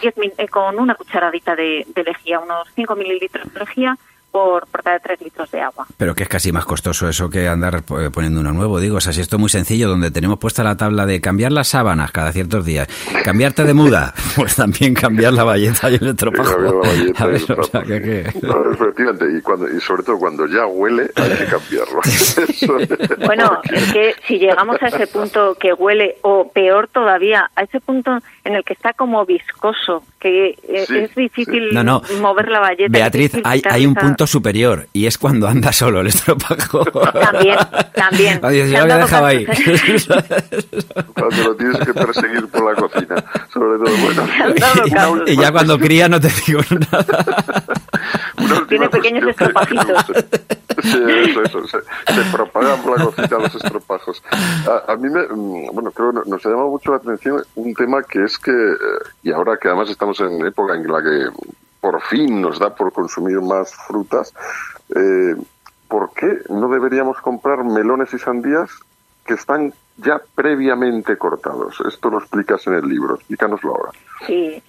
diez, 0.00 0.14
eh, 0.16 0.48
con 0.48 0.78
una 0.78 0.94
cucharadita 0.94 1.56
de, 1.56 1.84
de 1.88 2.04
lejía, 2.04 2.38
unos 2.38 2.68
cinco 2.76 2.94
mililitros 2.94 3.52
de 3.52 3.58
lejía 3.58 3.98
por, 4.32 4.66
por 4.66 4.82
cada 4.82 4.98
tres 4.98 5.20
litros 5.20 5.50
de 5.50 5.60
agua. 5.60 5.86
Pero 5.96 6.14
que 6.14 6.24
es 6.24 6.28
casi 6.28 6.50
más 6.50 6.64
costoso 6.64 7.08
eso 7.08 7.28
que 7.30 7.46
andar 7.46 7.76
eh, 7.76 8.10
poniendo 8.12 8.40
uno 8.40 8.52
nuevo. 8.52 8.80
Digo, 8.80 8.96
o 8.96 9.00
sea, 9.00 9.12
si 9.12 9.20
esto 9.20 9.36
es 9.36 9.40
muy 9.40 9.50
sencillo, 9.50 9.88
donde 9.88 10.10
tenemos 10.10 10.38
puesta 10.38 10.64
la 10.64 10.76
tabla 10.76 11.06
de 11.06 11.20
cambiar 11.20 11.52
las 11.52 11.68
sábanas 11.68 12.10
cada 12.10 12.32
ciertos 12.32 12.64
días, 12.64 12.88
cambiarte 13.24 13.64
de 13.64 13.74
muda, 13.74 14.14
pues 14.36 14.56
también 14.56 14.94
cambiar 14.94 15.34
la 15.34 15.44
valleta 15.44 15.90
y 15.90 15.96
el 15.96 16.08
estropajo. 16.08 16.52
A 17.16 17.26
ver, 17.26 17.42
o 17.52 17.62
sea, 17.64 17.82
que, 17.82 18.02
que... 18.02 18.32
No, 18.42 18.72
efectivamente, 18.72 19.26
y, 19.36 19.42
cuando, 19.42 19.68
y 19.68 19.80
sobre 19.80 20.02
todo 20.02 20.18
cuando 20.18 20.46
ya 20.46 20.66
huele, 20.66 21.10
hay 21.14 21.30
que 21.30 21.46
cambiarlo. 21.46 22.00
bueno, 23.26 23.60
es 23.70 23.92
que 23.92 24.14
si 24.26 24.38
llegamos 24.38 24.82
a 24.82 24.88
ese 24.88 25.06
punto 25.06 25.54
que 25.54 25.74
huele, 25.74 26.16
o 26.22 26.50
peor 26.50 26.88
todavía, 26.88 27.50
a 27.54 27.62
ese 27.62 27.80
punto 27.80 28.18
en 28.44 28.54
el 28.54 28.64
que 28.64 28.72
está 28.72 28.94
como 28.94 29.24
viscoso, 29.26 30.04
que 30.18 30.50
eh, 30.50 30.86
es 30.88 31.14
difícil 31.14 31.70
no, 31.72 31.84
no. 31.84 32.02
mover 32.20 32.48
la 32.48 32.60
valleta. 32.60 32.90
Beatriz, 32.90 33.32
hay, 33.44 33.62
hay 33.68 33.86
un 33.86 33.94
punto 33.94 34.21
superior 34.26 34.88
y 34.92 35.06
es 35.06 35.18
cuando 35.18 35.48
anda 35.48 35.72
solo 35.72 36.00
el 36.00 36.08
estropajo. 36.08 36.84
También, 36.84 37.58
también. 37.94 38.40
Adiós, 38.42 38.70
yo 38.70 38.86
lo 38.86 38.96
dejaba 38.96 39.28
ahí. 39.28 39.46
cuando 41.14 41.42
lo 41.44 41.56
tienes 41.56 41.78
que 41.78 41.94
perseguir 41.94 42.48
por 42.48 42.64
la 42.64 42.80
cocina, 42.80 43.24
sobre 43.52 43.78
todo. 43.78 43.96
Bueno, 44.04 45.26
y, 45.26 45.32
y, 45.32 45.36
ya 45.36 45.52
cuando 45.52 45.78
cría 45.78 46.08
no 46.08 46.20
te 46.20 46.28
digo 46.46 46.60
nada. 46.90 47.64
Tiene 48.68 48.88
pequeños 48.88 49.28
estropajitos. 49.28 50.06
Sí, 50.82 50.98
eso, 51.28 51.42
eso. 51.42 51.68
Se, 51.68 51.78
se, 52.14 52.30
propagan 52.32 52.82
por 52.82 52.98
la 52.98 53.04
cocina 53.04 53.38
los 53.38 53.54
estropajos. 53.54 54.22
A, 54.66 54.92
a, 54.92 54.96
mí 54.96 55.08
me, 55.08 55.22
mm, 55.22 55.74
bueno, 55.74 55.90
creo 55.90 56.12
que 56.12 56.30
nos 56.30 56.44
ha 56.44 56.48
llamado 56.48 56.70
mucho 56.70 56.92
la 56.92 56.96
atención 56.96 57.42
un 57.54 57.74
tema 57.74 58.02
que 58.02 58.24
es 58.24 58.38
que, 58.38 58.50
eh, 58.50 58.76
y 59.22 59.32
ahora 59.32 59.56
que 59.60 59.68
además 59.68 59.90
estamos 59.90 60.18
en 60.20 60.44
época 60.46 60.74
en 60.74 60.86
la 60.86 61.02
que 61.02 61.28
por 61.82 62.00
fin 62.02 62.40
nos 62.40 62.60
da 62.60 62.74
por 62.74 62.92
consumir 62.92 63.40
más 63.40 63.74
frutas, 63.74 64.32
eh, 64.94 65.34
¿por 65.88 66.14
qué 66.14 66.38
no 66.48 66.68
deberíamos 66.68 67.20
comprar 67.20 67.64
melones 67.64 68.14
y 68.14 68.18
sandías 68.18 68.70
que 69.26 69.34
están 69.34 69.74
ya 69.96 70.22
previamente 70.36 71.18
cortados? 71.18 71.82
Esto 71.86 72.08
lo 72.08 72.18
explicas 72.18 72.64
en 72.68 72.74
el 72.74 72.88
libro, 72.88 73.16
explícanoslo 73.16 73.74
ahora. 73.74 73.90
Sí. 74.26 74.62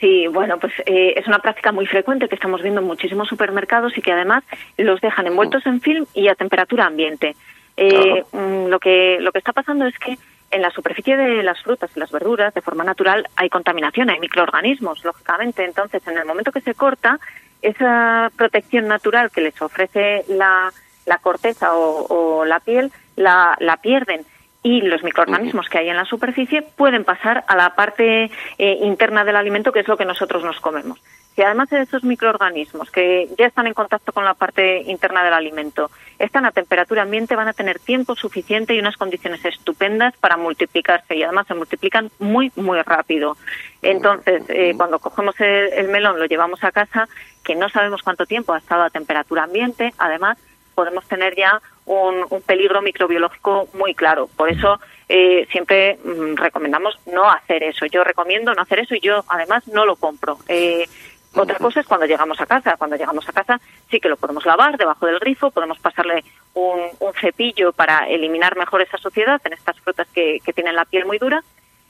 Sí, 0.00 0.26
bueno, 0.26 0.58
pues 0.58 0.72
eh, 0.86 1.14
es 1.16 1.26
una 1.26 1.38
práctica 1.38 1.70
muy 1.70 1.86
frecuente 1.86 2.28
que 2.28 2.34
estamos 2.34 2.60
viendo 2.62 2.80
en 2.80 2.86
muchísimos 2.86 3.28
supermercados 3.28 3.96
y 3.96 4.02
que 4.02 4.12
además 4.12 4.42
los 4.76 5.00
dejan 5.00 5.26
envueltos 5.26 5.64
en 5.66 5.80
film 5.80 6.04
y 6.14 6.28
a 6.28 6.34
temperatura 6.34 6.86
ambiente. 6.86 7.36
Eh, 7.76 8.24
claro. 8.30 8.68
Lo 8.68 8.80
que 8.80 9.18
lo 9.20 9.32
que 9.32 9.38
está 9.38 9.52
pasando 9.52 9.86
es 9.86 9.98
que 9.98 10.18
en 10.54 10.62
la 10.62 10.70
superficie 10.70 11.16
de 11.16 11.42
las 11.42 11.60
frutas 11.62 11.90
y 11.94 12.00
las 12.00 12.12
verduras, 12.12 12.54
de 12.54 12.62
forma 12.62 12.84
natural, 12.84 13.28
hay 13.34 13.48
contaminación, 13.48 14.08
hay 14.08 14.20
microorganismos, 14.20 15.04
lógicamente. 15.04 15.64
Entonces, 15.64 16.06
en 16.06 16.16
el 16.16 16.24
momento 16.24 16.52
que 16.52 16.60
se 16.60 16.74
corta, 16.74 17.18
esa 17.60 18.30
protección 18.36 18.86
natural 18.86 19.32
que 19.32 19.40
les 19.40 19.60
ofrece 19.60 20.24
la, 20.28 20.72
la 21.06 21.18
corteza 21.18 21.74
o, 21.74 22.06
o, 22.06 22.44
la 22.44 22.60
piel, 22.60 22.92
la, 23.16 23.56
la 23.58 23.78
pierden 23.78 24.24
y 24.62 24.80
los 24.80 25.02
microorganismos 25.02 25.68
que 25.68 25.78
hay 25.78 25.88
en 25.88 25.96
la 25.96 26.04
superficie 26.04 26.62
pueden 26.62 27.04
pasar 27.04 27.44
a 27.48 27.56
la 27.56 27.74
parte 27.74 28.30
eh, 28.58 28.78
interna 28.82 29.24
del 29.24 29.36
alimento, 29.36 29.72
que 29.72 29.80
es 29.80 29.88
lo 29.88 29.96
que 29.96 30.04
nosotros 30.04 30.44
nos 30.44 30.60
comemos. 30.60 31.00
Si 31.34 31.42
además 31.42 31.68
de 31.70 31.82
esos 31.82 32.04
microorganismos 32.04 32.90
que 32.90 33.28
ya 33.36 33.46
están 33.46 33.66
en 33.66 33.74
contacto 33.74 34.12
con 34.12 34.24
la 34.24 34.34
parte 34.34 34.82
interna 34.82 35.24
del 35.24 35.32
alimento 35.32 35.90
están 36.18 36.46
a 36.46 36.52
temperatura 36.52 37.02
ambiente, 37.02 37.34
van 37.34 37.48
a 37.48 37.52
tener 37.52 37.80
tiempo 37.80 38.14
suficiente 38.14 38.72
y 38.72 38.78
unas 38.78 38.96
condiciones 38.96 39.44
estupendas 39.44 40.16
para 40.18 40.36
multiplicarse 40.36 41.16
y 41.16 41.24
además 41.24 41.48
se 41.48 41.54
multiplican 41.54 42.10
muy, 42.20 42.52
muy 42.54 42.80
rápido. 42.82 43.36
Entonces, 43.82 44.44
eh, 44.48 44.74
cuando 44.76 45.00
cogemos 45.00 45.34
el, 45.40 45.72
el 45.72 45.88
melón, 45.88 46.20
lo 46.20 46.26
llevamos 46.26 46.62
a 46.62 46.70
casa, 46.70 47.08
que 47.42 47.56
no 47.56 47.68
sabemos 47.68 48.02
cuánto 48.02 48.26
tiempo 48.26 48.52
ha 48.52 48.58
estado 48.58 48.84
a 48.84 48.90
temperatura 48.90 49.42
ambiente, 49.42 49.92
además 49.98 50.38
podemos 50.74 51.06
tener 51.06 51.36
ya 51.36 51.60
un, 51.86 52.24
un 52.30 52.42
peligro 52.42 52.80
microbiológico 52.80 53.68
muy 53.74 53.94
claro. 53.94 54.28
Por 54.36 54.50
eso 54.50 54.80
eh, 55.08 55.46
siempre 55.50 55.98
mmm, 56.02 56.36
recomendamos 56.36 56.98
no 57.06 57.30
hacer 57.30 57.62
eso. 57.62 57.86
Yo 57.86 58.02
recomiendo 58.04 58.54
no 58.54 58.62
hacer 58.62 58.80
eso 58.80 58.94
y 58.94 59.00
yo 59.00 59.24
además 59.28 59.66
no 59.68 59.84
lo 59.84 59.96
compro. 59.96 60.38
Eh, 60.48 60.88
otra 61.34 61.58
cosa 61.58 61.80
es 61.80 61.86
cuando 61.86 62.06
llegamos 62.06 62.40
a 62.40 62.46
casa. 62.46 62.76
Cuando 62.76 62.96
llegamos 62.96 63.28
a 63.28 63.32
casa 63.32 63.60
sí 63.90 64.00
que 64.00 64.08
lo 64.08 64.16
podemos 64.16 64.44
lavar 64.46 64.76
debajo 64.76 65.06
del 65.06 65.18
grifo, 65.18 65.50
podemos 65.50 65.78
pasarle 65.78 66.24
un, 66.54 66.80
un 67.00 67.12
cepillo 67.14 67.72
para 67.72 68.08
eliminar 68.08 68.56
mejor 68.56 68.82
esa 68.82 68.98
suciedad 68.98 69.40
en 69.44 69.52
estas 69.52 69.78
frutas 69.80 70.06
que, 70.12 70.40
que 70.44 70.52
tienen 70.52 70.76
la 70.76 70.84
piel 70.84 71.06
muy 71.06 71.18
dura. 71.18 71.42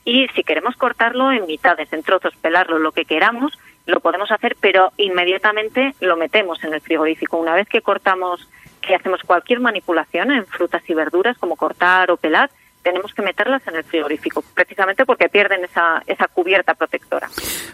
Y 0.04 0.28
si 0.34 0.42
queremos 0.44 0.76
cortarlo 0.76 1.32
en 1.32 1.46
mitades, 1.46 1.92
en 1.92 2.02
trozos, 2.02 2.34
pelarlo, 2.36 2.78
lo 2.78 2.92
que 2.92 3.06
queramos, 3.06 3.58
lo 3.86 4.00
podemos 4.00 4.30
hacer, 4.30 4.56
pero 4.60 4.92
inmediatamente 4.96 5.94
lo 6.00 6.16
metemos 6.16 6.62
en 6.64 6.74
el 6.74 6.80
frigorífico. 6.80 7.38
Una 7.38 7.54
vez 7.54 7.68
que 7.68 7.80
cortamos, 7.80 8.48
que 8.82 8.94
hacemos 8.94 9.22
cualquier 9.22 9.60
manipulación 9.60 10.30
en 10.30 10.46
frutas 10.46 10.82
y 10.88 10.94
verduras, 10.94 11.38
como 11.38 11.56
cortar 11.56 12.10
o 12.10 12.16
pelar, 12.18 12.50
tenemos 12.84 13.12
que 13.14 13.22
meterlas 13.22 13.66
en 13.66 13.76
el 13.76 13.84
frigorífico, 13.84 14.44
precisamente 14.54 15.04
porque 15.04 15.28
pierden 15.28 15.64
esa, 15.64 16.02
esa 16.06 16.28
cubierta 16.28 16.74
protectora. 16.74 17.28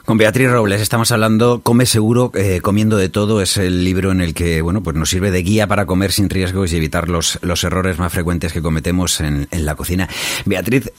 Con 0.05 0.17
Beatriz 0.17 0.51
Robles 0.51 0.81
estamos 0.81 1.13
hablando 1.13 1.61
Come 1.63 1.85
Seguro, 1.85 2.31
eh, 2.35 2.61
Comiendo 2.63 2.97
de 2.97 3.09
Todo, 3.09 3.43
es 3.43 3.57
el 3.57 3.85
libro 3.85 4.13
en 4.13 4.21
el 4.21 4.33
que 4.33 4.63
bueno 4.63 4.83
pues 4.83 4.97
nos 4.97 5.11
sirve 5.11 5.31
de 5.31 5.43
guía 5.43 5.67
para 5.67 5.85
comer 5.85 6.13
sin 6.13 6.31
riesgos 6.31 6.73
y 6.73 6.77
evitar 6.77 7.09
los, 7.09 7.39
los 7.43 7.63
errores 7.65 7.99
más 7.99 8.13
frecuentes 8.13 8.53
que 8.53 8.63
cometemos 8.63 9.21
en, 9.21 9.49
en 9.51 9.67
la 9.67 9.75
cocina. 9.75 10.09
Beatriz, 10.47 10.93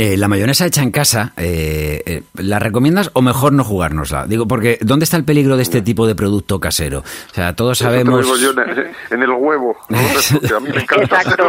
eh, 0.00 0.16
la 0.16 0.28
mayonesa 0.28 0.64
hecha 0.64 0.84
en 0.84 0.92
casa, 0.92 1.32
eh, 1.36 2.00
eh, 2.06 2.22
¿la 2.34 2.60
recomiendas 2.60 3.10
o 3.14 3.20
mejor 3.20 3.52
no 3.52 3.64
jugárnosla? 3.64 4.28
Digo, 4.28 4.46
porque 4.46 4.78
¿dónde 4.80 5.02
está 5.02 5.16
el 5.16 5.24
peligro 5.24 5.56
de 5.56 5.64
este 5.64 5.82
tipo 5.82 6.06
de 6.06 6.14
producto 6.14 6.60
casero? 6.60 7.00
O 7.00 7.34
sea, 7.34 7.56
todos 7.56 7.78
sabemos... 7.78 8.24
Yo 8.40 8.52
en, 8.52 8.94
en, 9.10 9.22
el 9.24 9.30
huevo, 9.30 9.76
¿no? 9.88 9.98
porque 10.32 10.54
a 10.54 10.60
mí 10.60 10.70
me 10.72 10.82
encanta 10.82 11.20
Exacto. 11.22 11.48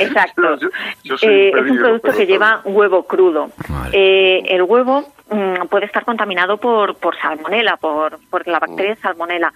Exacto. 0.00 0.56
Yo, 0.58 0.68
yo 1.04 1.14
eh, 1.22 1.52
es 1.56 1.70
un 1.70 1.78
producto 1.78 2.10
que 2.10 2.26
lleva 2.26 2.62
huevo 2.64 3.06
crudo. 3.06 3.52
Vale. 3.68 4.40
el 4.52 4.62
huevo 4.62 5.12
mmm, 5.30 5.66
puede 5.70 5.86
estar 5.86 6.04
contaminado 6.04 6.56
por, 6.56 6.96
por 6.96 7.16
salmonela, 7.16 7.76
por, 7.76 8.18
por 8.28 8.44
la 8.48 8.58
bacteria 8.58 8.96
salmonela. 8.96 9.52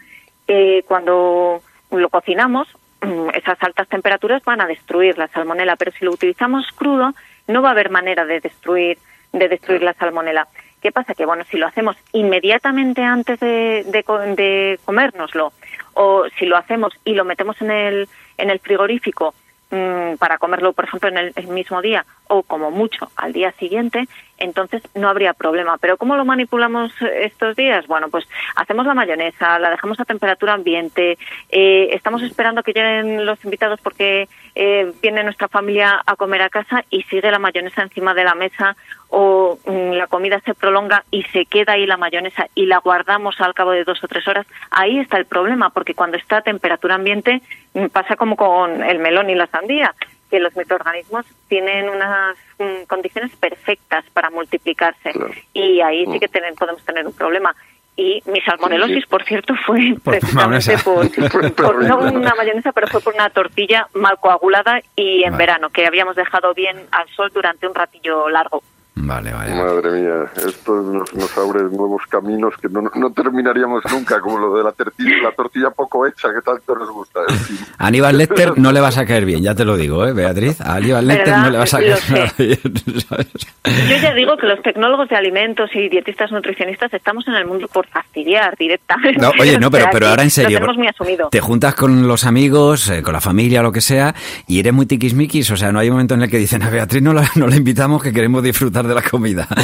cuando 0.86 1.60
lo 1.90 2.08
cocinamos, 2.08 2.68
Mm, 2.68 2.85
esas 3.34 3.62
altas 3.62 3.88
temperaturas 3.88 4.42
van 4.44 4.60
a 4.60 4.66
destruir 4.66 5.18
la 5.18 5.28
salmonela, 5.28 5.76
pero 5.76 5.92
si 5.92 6.04
lo 6.04 6.12
utilizamos 6.12 6.66
crudo 6.72 7.12
no 7.48 7.62
va 7.62 7.68
a 7.68 7.72
haber 7.72 7.90
manera 7.90 8.24
de 8.24 8.40
destruir 8.40 8.98
de 9.32 9.48
destruir 9.48 9.82
la 9.82 9.94
salmonela. 9.94 10.48
¿Qué 10.80 10.92
pasa? 10.92 11.14
Que 11.14 11.26
bueno, 11.26 11.44
si 11.50 11.56
lo 11.56 11.66
hacemos 11.66 11.96
inmediatamente 12.12 13.02
antes 13.02 13.40
de, 13.40 13.84
de, 13.86 14.78
comérnoslo 14.84 15.52
o 15.94 16.24
si 16.38 16.46
lo 16.46 16.56
hacemos 16.56 16.92
y 17.04 17.14
lo 17.14 17.24
metemos 17.24 17.60
en 17.60 17.70
el 17.70 18.08
en 18.38 18.50
el 18.50 18.60
frigorífico 18.60 19.34
mmm, 19.70 20.16
para 20.18 20.38
comerlo, 20.38 20.72
por 20.72 20.84
ejemplo, 20.84 21.08
en 21.08 21.18
el, 21.18 21.48
mismo 21.48 21.82
día 21.82 22.04
o 22.28 22.42
como 22.42 22.70
mucho 22.70 23.10
al 23.16 23.32
día 23.32 23.52
siguiente, 23.52 24.06
entonces 24.38 24.82
no 24.94 25.08
habría 25.08 25.32
problema. 25.32 25.78
Pero 25.78 25.96
¿cómo 25.96 26.16
lo 26.16 26.24
manipulamos 26.24 26.92
estos 27.00 27.56
días? 27.56 27.86
Bueno, 27.86 28.08
pues 28.08 28.26
hacemos 28.54 28.86
la 28.86 28.94
mayonesa, 28.94 29.58
la 29.58 29.70
dejamos 29.70 29.98
a 30.00 30.04
temperatura 30.04 30.54
ambiente, 30.54 31.18
eh, 31.50 31.88
estamos 31.92 32.22
esperando 32.22 32.62
que 32.62 32.72
lleguen 32.72 33.24
los 33.24 33.42
invitados 33.44 33.80
porque 33.80 34.28
eh, 34.54 34.92
viene 35.02 35.22
nuestra 35.22 35.48
familia 35.48 36.00
a 36.06 36.16
comer 36.16 36.42
a 36.42 36.50
casa 36.50 36.84
y 36.90 37.02
sigue 37.04 37.30
la 37.30 37.38
mayonesa 37.38 37.82
encima 37.82 38.14
de 38.14 38.24
la 38.24 38.34
mesa 38.34 38.76
o 39.08 39.58
mmm, 39.66 39.92
la 39.92 40.06
comida 40.06 40.40
se 40.40 40.54
prolonga 40.54 41.04
y 41.10 41.22
se 41.24 41.46
queda 41.46 41.74
ahí 41.74 41.86
la 41.86 41.96
mayonesa 41.96 42.48
y 42.54 42.66
la 42.66 42.78
guardamos 42.78 43.40
al 43.40 43.54
cabo 43.54 43.70
de 43.70 43.84
dos 43.84 44.02
o 44.02 44.08
tres 44.08 44.26
horas, 44.28 44.46
ahí 44.70 44.98
está 44.98 45.16
el 45.16 45.26
problema, 45.26 45.70
porque 45.70 45.94
cuando 45.94 46.16
está 46.16 46.38
a 46.38 46.42
temperatura 46.42 46.96
ambiente 46.96 47.42
mmm, 47.74 47.86
pasa 47.86 48.16
como 48.16 48.36
con 48.36 48.82
el 48.82 48.98
melón 48.98 49.30
y 49.30 49.34
la 49.34 49.46
sandía, 49.46 49.94
que 50.30 50.40
los 50.40 50.54
microorganismos 50.56 51.26
tienen 51.48 51.88
unas 51.88 52.36
mmm, 52.58 52.84
condiciones 52.86 53.34
perfectas 53.36 54.04
para 54.12 54.30
multiplicarse 54.30 55.12
claro. 55.12 55.32
y 55.52 55.80
ahí 55.80 56.06
sí 56.06 56.18
que 56.18 56.28
ten 56.28 56.54
podemos 56.54 56.84
tener 56.84 57.06
un 57.06 57.12
problema 57.12 57.54
y 57.96 58.22
mi 58.26 58.40
salmonelosis, 58.42 58.94
sí, 58.96 59.00
sí. 59.00 59.06
por 59.08 59.24
cierto, 59.24 59.54
fue 59.64 59.96
por 60.04 60.18
precisamente 60.18 60.76
por, 60.78 61.54
por, 61.54 61.84
no 61.88 61.98
una 61.98 62.34
mayonesa, 62.34 62.72
pero 62.72 62.86
fue 62.88 63.00
por 63.00 63.14
una 63.14 63.30
tortilla 63.30 63.88
mal 63.94 64.18
coagulada 64.18 64.80
y 64.94 65.24
en 65.24 65.32
vale. 65.32 65.46
verano, 65.46 65.70
que 65.70 65.86
habíamos 65.86 66.14
dejado 66.14 66.52
bien 66.52 66.76
al 66.92 67.08
sol 67.08 67.30
durante 67.32 67.66
un 67.66 67.74
ratillo 67.74 68.28
largo. 68.28 68.62
Vale, 68.98 69.30
vale. 69.30 69.54
Madre 69.54 70.00
mía, 70.00 70.24
esto 70.48 70.80
nos, 70.80 71.14
nos 71.14 71.36
abre 71.36 71.64
nuevos 71.64 72.02
caminos 72.08 72.54
que 72.60 72.68
no, 72.70 72.80
no 72.80 73.10
terminaríamos 73.12 73.82
nunca, 73.92 74.18
como 74.20 74.38
lo 74.38 74.56
de 74.56 74.64
la, 74.64 74.72
tortilla, 74.72 75.22
la 75.22 75.32
tortilla 75.32 75.70
poco 75.70 76.06
hecha, 76.06 76.28
que 76.32 76.40
tanto 76.40 76.74
nos 76.74 76.90
gusta. 76.90 77.20
En 77.28 77.36
fin. 77.36 77.58
Aníbal 77.78 78.16
Lecter 78.16 78.58
no 78.58 78.72
le 78.72 78.80
vas 78.80 78.96
a 78.96 79.04
caer 79.04 79.26
bien, 79.26 79.42
ya 79.42 79.54
te 79.54 79.66
lo 79.66 79.76
digo, 79.76 80.06
¿eh, 80.06 80.14
Beatriz? 80.14 80.62
A 80.62 80.76
Aníbal 80.76 81.06
Lecter 81.06 81.26
¿Verdad? 81.26 81.44
no 81.44 81.50
le 81.50 81.58
vas 81.58 81.74
a 81.74 81.78
caer 81.78 82.32
bien. 82.38 82.58
Yo 83.88 83.96
ya 84.00 84.14
digo 84.14 84.36
que 84.38 84.46
los 84.46 84.62
tecnólogos 84.62 85.10
de 85.10 85.16
alimentos 85.16 85.68
y 85.74 85.90
dietistas 85.90 86.32
nutricionistas 86.32 86.92
estamos 86.94 87.28
en 87.28 87.34
el 87.34 87.46
mundo 87.46 87.68
por 87.68 87.86
fastidiar 87.88 88.56
directamente. 88.56 89.20
No, 89.20 89.30
oye, 89.38 89.58
no, 89.60 89.70
pero, 89.70 89.86
pero 89.92 90.08
ahora 90.08 90.22
en 90.22 90.30
serio. 90.30 90.58
Lo 90.60 90.72
muy 90.72 90.88
asumido. 90.88 91.28
Te 91.30 91.40
juntas 91.40 91.74
con 91.74 92.08
los 92.08 92.24
amigos, 92.24 92.88
eh, 92.88 93.02
con 93.02 93.12
la 93.12 93.20
familia, 93.20 93.62
lo 93.62 93.72
que 93.72 93.82
sea, 93.82 94.14
y 94.46 94.58
eres 94.60 94.72
muy 94.72 94.86
tiquismiquis. 94.86 95.50
O 95.50 95.56
sea, 95.56 95.70
no 95.70 95.80
hay 95.80 95.88
un 95.88 95.94
momento 95.94 96.14
en 96.14 96.22
el 96.22 96.30
que 96.30 96.38
dicen 96.38 96.62
a 96.62 96.70
Beatriz 96.70 97.02
no 97.02 97.12
la, 97.12 97.28
no 97.34 97.46
la 97.46 97.56
invitamos 97.56 98.02
que 98.02 98.12
queremos 98.12 98.42
disfrutar 98.42 98.85
de 98.86 98.94
la 98.94 99.02
comida. 99.02 99.46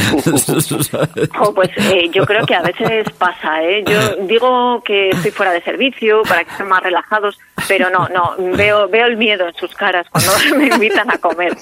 Pues 1.55 1.71
eh, 1.77 2.11
yo 2.13 2.25
creo 2.25 2.45
que 2.47 2.55
a 2.55 2.63
veces 2.63 3.07
pasa, 3.19 3.63
¿eh? 3.63 3.85
Yo 3.87 4.25
digo 4.27 4.83
que 4.85 5.11
estoy 5.11 5.31
fuera 5.31 5.53
de 5.53 5.63
servicio 5.63 6.23
para 6.29 6.45
que 6.45 6.51
estén 6.51 6.69
más 6.69 6.83
relajados, 6.83 7.39
pero 7.69 7.89
no, 7.91 8.09
no, 8.09 8.35
veo, 8.57 8.89
veo 8.89 9.07
el 9.07 9.17
miedo 9.17 9.47
en 9.47 9.55
sus 9.55 9.75
caras 9.75 10.07
cuando 10.11 10.31
me 10.59 10.67
invitan 10.69 11.11
a 11.11 11.19
comer. 11.19 11.57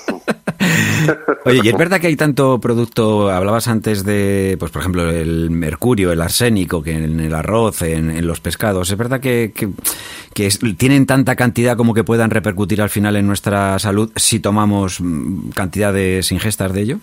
Oye, 1.45 1.61
y 1.65 1.69
es 1.69 1.77
verdad 1.77 2.01
que 2.01 2.07
hay 2.07 2.17
tanto 2.17 2.61
producto, 2.61 3.31
hablabas 3.31 3.69
antes 3.69 4.05
de, 4.05 4.57
pues 4.59 4.71
por 4.71 4.81
ejemplo, 4.81 5.11
el 5.11 5.51
mercurio, 5.51 6.13
el 6.13 6.21
arsénico, 6.21 6.83
que 6.83 6.93
en 6.93 7.21
el 7.21 7.35
arroz, 7.35 7.83
en, 7.83 8.11
en 8.11 8.27
los 8.27 8.41
pescados, 8.41 8.91
es 8.91 8.97
verdad 8.97 9.21
que, 9.21 9.53
que, 9.55 9.69
que 10.35 10.47
es- 10.47 10.61
tienen 10.77 11.07
tanta 11.07 11.37
cantidad 11.37 11.77
como 11.77 11.95
que 11.95 12.05
puedan 12.05 12.31
repercutir 12.31 12.81
al 12.83 12.91
final 12.91 13.17
en 13.17 13.27
nuestra 13.27 13.79
salud 13.79 14.13
si 14.17 14.41
tomamos 14.41 15.01
mm, 15.01 15.51
cantidades 15.51 16.31
ingestas 16.33 16.73
de 16.73 16.81
ello. 16.83 16.99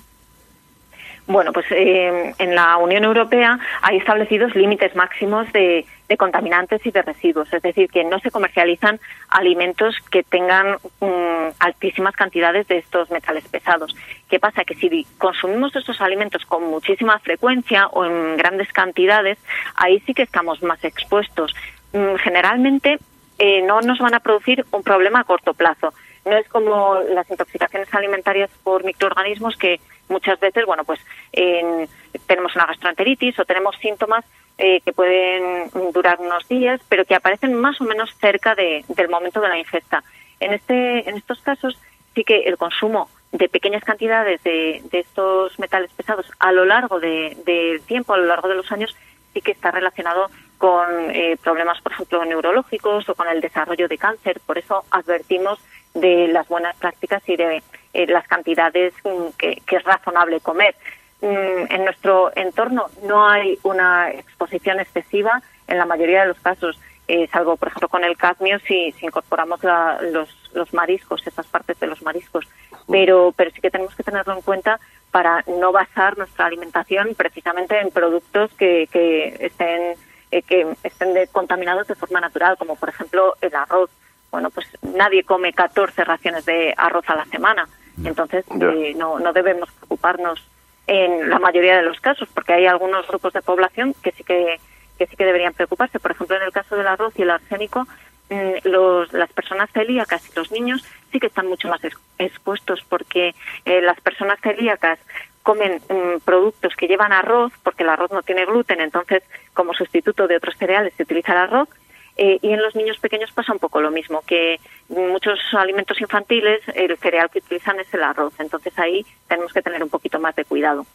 Bueno, 1.28 1.52
pues 1.52 1.66
eh, 1.72 2.34
en 2.40 2.56
la 2.56 2.78
Unión 2.78 3.04
Europea 3.04 3.60
hay 3.82 3.98
establecidos 3.98 4.56
límites 4.56 4.96
máximos 4.96 5.52
de, 5.52 5.86
contaminantes 6.18 6.86
y 6.86 6.92
de 6.92 7.02
residuos, 7.02 7.52
es 7.54 7.62
decir, 7.62 7.90
que 7.90 8.06
no 8.06 8.18
se 8.20 8.32
comercializan 8.32 8.98
alimentos 9.28 9.94
que 10.10 10.24
tengan 10.24 10.78
mm, 11.02 11.50
altísimas 11.60 12.16
cantidades 12.16 12.66
de 12.70 12.78
estos 12.78 13.12
metales 13.12 13.46
pesados. 13.50 13.94
¿Qué 14.30 14.40
pasa? 14.40 14.64
Que 14.64 14.76
si 14.76 15.06
consumimos 15.18 15.76
estos 15.76 16.00
alimentos 16.00 16.46
con 16.46 16.64
muchísima 16.64 17.20
frecuencia 17.20 17.88
o 17.88 18.06
en 18.06 18.38
grandes 18.38 18.72
cantidades, 18.72 19.38
ahí 19.76 20.00
sí 20.06 20.14
que 20.14 20.24
estamos 20.24 20.64
más 20.64 20.82
expuestos. 20.86 21.54
Mm, 21.92 22.16
generalmente 22.24 23.00
eh, 23.38 23.62
no 23.64 23.82
nos 23.82 24.00
van 24.00 24.14
a 24.14 24.22
producir 24.22 24.66
un 24.72 24.82
problema 24.82 25.20
a 25.20 25.24
corto 25.26 25.54
plazo. 25.54 25.94
No 26.30 26.38
es 26.38 26.48
como 26.50 26.96
las 27.10 27.30
intoxicaciones 27.30 27.94
alimentarias 27.94 28.50
por 28.64 28.84
microorganismos 28.84 29.56
que 29.58 29.80
muchas 30.10 30.40
veces, 30.40 30.66
bueno, 30.66 30.84
pues 30.84 31.00
en- 31.32 31.88
tenemos 32.28 32.56
una 32.56 32.66
gastroenteritis 32.66 33.38
o 33.40 33.46
tenemos 33.46 33.76
síntomas 33.78 34.26
eh, 34.60 34.82
que 34.82 34.92
pueden 34.92 35.70
durar 35.94 36.20
unos 36.20 36.48
días, 36.48 36.82
pero 36.90 37.06
que 37.06 37.14
aparecen 37.14 37.54
más 37.54 37.80
o 37.80 37.84
menos 37.84 38.10
cerca 38.20 38.56
de- 38.56 38.84
del 38.88 39.08
momento 39.08 39.40
de 39.40 39.50
la 39.50 39.58
ingesta. 39.60 40.04
En, 40.40 40.52
este, 40.54 41.08
en 41.08 41.16
estos 41.16 41.40
casos 41.42 41.78
sí 42.16 42.24
que 42.24 42.40
el 42.42 42.58
consumo 42.58 43.08
de 43.32 43.50
pequeñas 43.50 43.84
cantidades 43.84 44.42
de, 44.44 44.82
de 44.92 45.00
estos 45.00 45.60
metales 45.60 45.92
pesados 45.94 46.26
a 46.40 46.52
lo 46.52 46.66
largo 46.66 47.00
de- 47.00 47.38
del 47.46 47.82
tiempo, 47.84 48.14
a 48.14 48.18
lo 48.18 48.26
largo 48.26 48.48
de 48.48 48.56
los 48.56 48.72
años, 48.72 48.96
sí 49.34 49.42
que 49.42 49.52
está 49.52 49.70
relacionado 49.70 50.28
con 50.58 50.88
eh, 51.12 51.38
problemas, 51.44 51.80
por 51.82 51.92
ejemplo, 51.92 52.26
neurológicos 52.26 53.08
o 53.10 53.14
con 53.14 53.28
el 53.28 53.42
desarrollo 53.42 53.88
de 53.88 53.98
cáncer. 54.00 54.40
Por 54.44 54.58
eso 54.58 54.84
advertimos 54.90 55.60
de 55.94 56.28
las 56.28 56.48
buenas 56.48 56.76
prácticas 56.78 57.22
y 57.28 57.36
de 57.36 57.64
eh, 57.94 58.08
las 58.08 58.28
cantidades 58.28 58.94
mm, 59.04 59.30
que, 59.38 59.62
es 59.72 59.84
razonable 59.84 60.40
comer. 60.42 60.76
Mm, 61.22 61.72
En 61.74 61.86
nuestro 61.86 62.32
entorno 62.36 62.88
no 63.04 63.28
hay 63.28 63.58
una 63.64 64.12
exposición 64.12 64.80
excesiva 64.80 65.42
en 65.68 65.78
la 65.78 65.86
mayoría 65.86 66.22
de 66.22 66.28
los 66.28 66.40
casos, 66.40 66.80
eh, 67.08 67.28
salvo, 67.32 67.56
por 67.58 67.70
ejemplo, 67.70 67.88
con 67.90 68.04
el 68.04 68.18
cadmio 68.18 68.60
si, 68.60 68.92
si 68.94 69.06
incorporamos 69.06 69.64
la- 69.64 70.00
los, 70.02 70.30
los 70.54 70.74
mariscos, 70.74 71.26
esas 71.26 71.48
partes 71.48 71.80
de 71.80 71.88
los 71.88 72.02
mariscos. 72.04 72.46
Pero, 72.90 73.34
pero 73.36 73.52
sí 73.52 73.60
que 73.62 73.72
tenemos 73.72 73.96
que 73.96 74.04
tenerlo 74.04 74.34
en 74.34 74.42
cuenta 74.42 74.80
para 75.12 75.44
no 75.48 75.72
basar 75.72 76.18
nuestra 76.18 76.46
alimentación 76.46 77.16
precisamente 77.16 77.80
en 77.80 77.92
productos 77.92 78.52
que, 78.54 78.88
que 78.92 79.38
estén 79.40 79.96
eh, 80.32 80.42
que 80.42 80.68
estén 80.84 81.14
contaminados 81.32 81.88
de 81.88 81.96
forma 81.96 82.20
natural, 82.20 82.58
como 82.58 82.76
por 82.76 82.90
ejemplo 82.90 83.34
el 83.42 83.56
arroz. 83.56 83.90
Bueno, 84.38 84.52
pues 84.52 84.68
nadie 84.84 85.24
come 85.24 85.52
14 85.52 86.04
raciones 86.04 86.46
de 86.46 86.72
arroz 86.78 87.10
a 87.10 87.16
la 87.16 87.26
semana, 87.26 87.68
entonces 88.06 88.46
eh, 88.62 88.94
no, 88.96 89.18
no 89.18 89.34
debemos 89.34 89.68
preocuparnos 89.72 90.48
en 90.86 91.28
la 91.28 91.40
mayoría 91.40 91.76
de 91.78 91.82
los 91.82 92.00
casos, 92.00 92.30
porque 92.36 92.54
hay 92.54 92.68
algunos 92.68 93.08
grupos 93.08 93.34
de 93.34 93.42
población 93.42 93.96
que 94.04 94.12
sí 94.12 94.24
que, 94.24 94.60
que 95.00 95.08
sí 95.08 95.16
que 95.16 95.26
deberían 95.26 95.54
preocuparse. 95.54 96.00
Por 96.00 96.12
ejemplo, 96.12 96.36
en 96.38 96.44
el 96.44 96.52
caso 96.52 96.76
del 96.76 96.86
arroz 96.86 97.14
y 97.18 97.24
el 97.24 97.32
arsénico, 97.32 97.88
mm, 98.30 98.52
los, 98.66 99.12
las 99.12 99.34
personas 99.34 99.72
celíacas 99.72 100.30
y 100.30 100.36
los 100.36 100.52
niños 100.52 100.86
sí 101.12 101.20
que 101.20 101.26
están 101.26 101.48
mucho 101.48 101.68
más 101.68 101.84
ex- 101.84 101.98
expuestos, 102.20 102.86
porque 102.88 103.34
eh, 103.66 103.82
las 103.82 104.00
personas 104.02 104.40
celíacas 104.40 105.00
comen 105.42 105.82
mm, 105.90 106.20
productos 106.24 106.76
que 106.76 106.88
llevan 106.88 107.12
arroz, 107.12 107.52
porque 107.64 107.82
el 107.82 107.90
arroz 107.90 108.12
no 108.12 108.22
tiene 108.22 108.46
gluten, 108.46 108.82
entonces 108.82 109.24
como 109.56 109.74
sustituto 109.74 110.28
de 110.28 110.38
otros 110.38 110.56
cereales 110.58 110.94
se 110.96 111.02
utiliza 111.02 111.32
el 111.32 111.40
arroz. 111.40 111.70
Eh, 112.18 112.40
y 112.42 112.52
en 112.52 112.62
los 112.62 112.76
niños 112.76 112.98
pequeños 112.98 113.32
pasa 113.32 113.54
un 113.54 113.60
poco 113.60 113.80
lo 113.80 113.92
mismo, 113.92 114.22
que 114.26 114.60
muchos 114.90 115.40
alimentos 115.54 116.02
infantiles 116.02 116.62
el 116.74 116.98
cereal 116.98 117.30
que 117.30 117.40
utilizan 117.40 117.80
es 117.80 117.94
el 117.94 118.04
arroz. 118.04 118.34
Entonces 118.40 118.78
ahí 118.80 119.06
tenemos 119.28 119.54
que 119.54 119.62
tener 119.62 119.84
un 119.84 119.90
poquito 119.90 120.20
más 120.20 120.36
de 120.36 120.46
cuidado. 120.46 120.86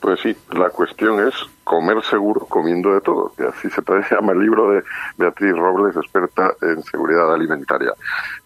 Pues 0.00 0.20
sí, 0.20 0.36
la 0.52 0.70
cuestión 0.70 1.26
es 1.26 1.34
comer 1.64 2.02
seguro 2.04 2.46
comiendo 2.46 2.94
de 2.94 3.00
todo, 3.00 3.32
que 3.36 3.44
así 3.44 3.68
se 3.68 3.82
llama 4.14 4.32
el 4.32 4.40
libro 4.40 4.70
de 4.70 4.82
Beatriz 5.16 5.52
Robles, 5.56 5.96
experta 5.96 6.54
en 6.62 6.82
seguridad 6.82 7.32
alimentaria. 7.32 7.92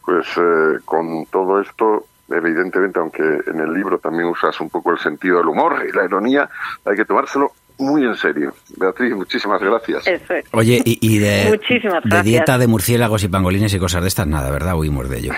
Pues 0.04 0.26
eh, 0.36 0.78
con 0.84 1.26
todo 1.26 1.60
esto, 1.60 2.06
evidentemente, 2.30 2.98
aunque 2.98 3.22
en 3.22 3.60
el 3.60 3.72
libro 3.72 3.98
también 3.98 4.28
usas 4.28 4.58
un 4.60 4.70
poco 4.70 4.92
el 4.92 4.98
sentido 4.98 5.38
del 5.38 5.48
humor 5.48 5.84
y 5.86 5.92
la 5.92 6.04
ironía, 6.04 6.48
hay 6.84 6.96
que 6.96 7.04
tomárselo 7.04 7.52
muy 7.78 8.04
en 8.04 8.14
serio. 8.16 8.54
Beatriz, 8.76 9.14
muchísimas 9.14 9.60
gracias. 9.60 10.06
Eso 10.06 10.34
es. 10.34 10.44
Oye, 10.52 10.80
y, 10.84 10.98
y 11.00 11.18
de, 11.18 11.46
Muchísimas 11.50 12.02
de 12.04 12.08
gracias. 12.10 12.24
dieta 12.24 12.58
de 12.58 12.66
murciélagos 12.66 13.22
y 13.24 13.28
pangolines 13.28 13.72
y 13.74 13.78
cosas 13.78 14.02
de 14.02 14.08
estas, 14.08 14.26
nada, 14.26 14.50
¿verdad? 14.50 14.76
Huimos 14.76 15.08
de 15.08 15.18
ello. 15.18 15.32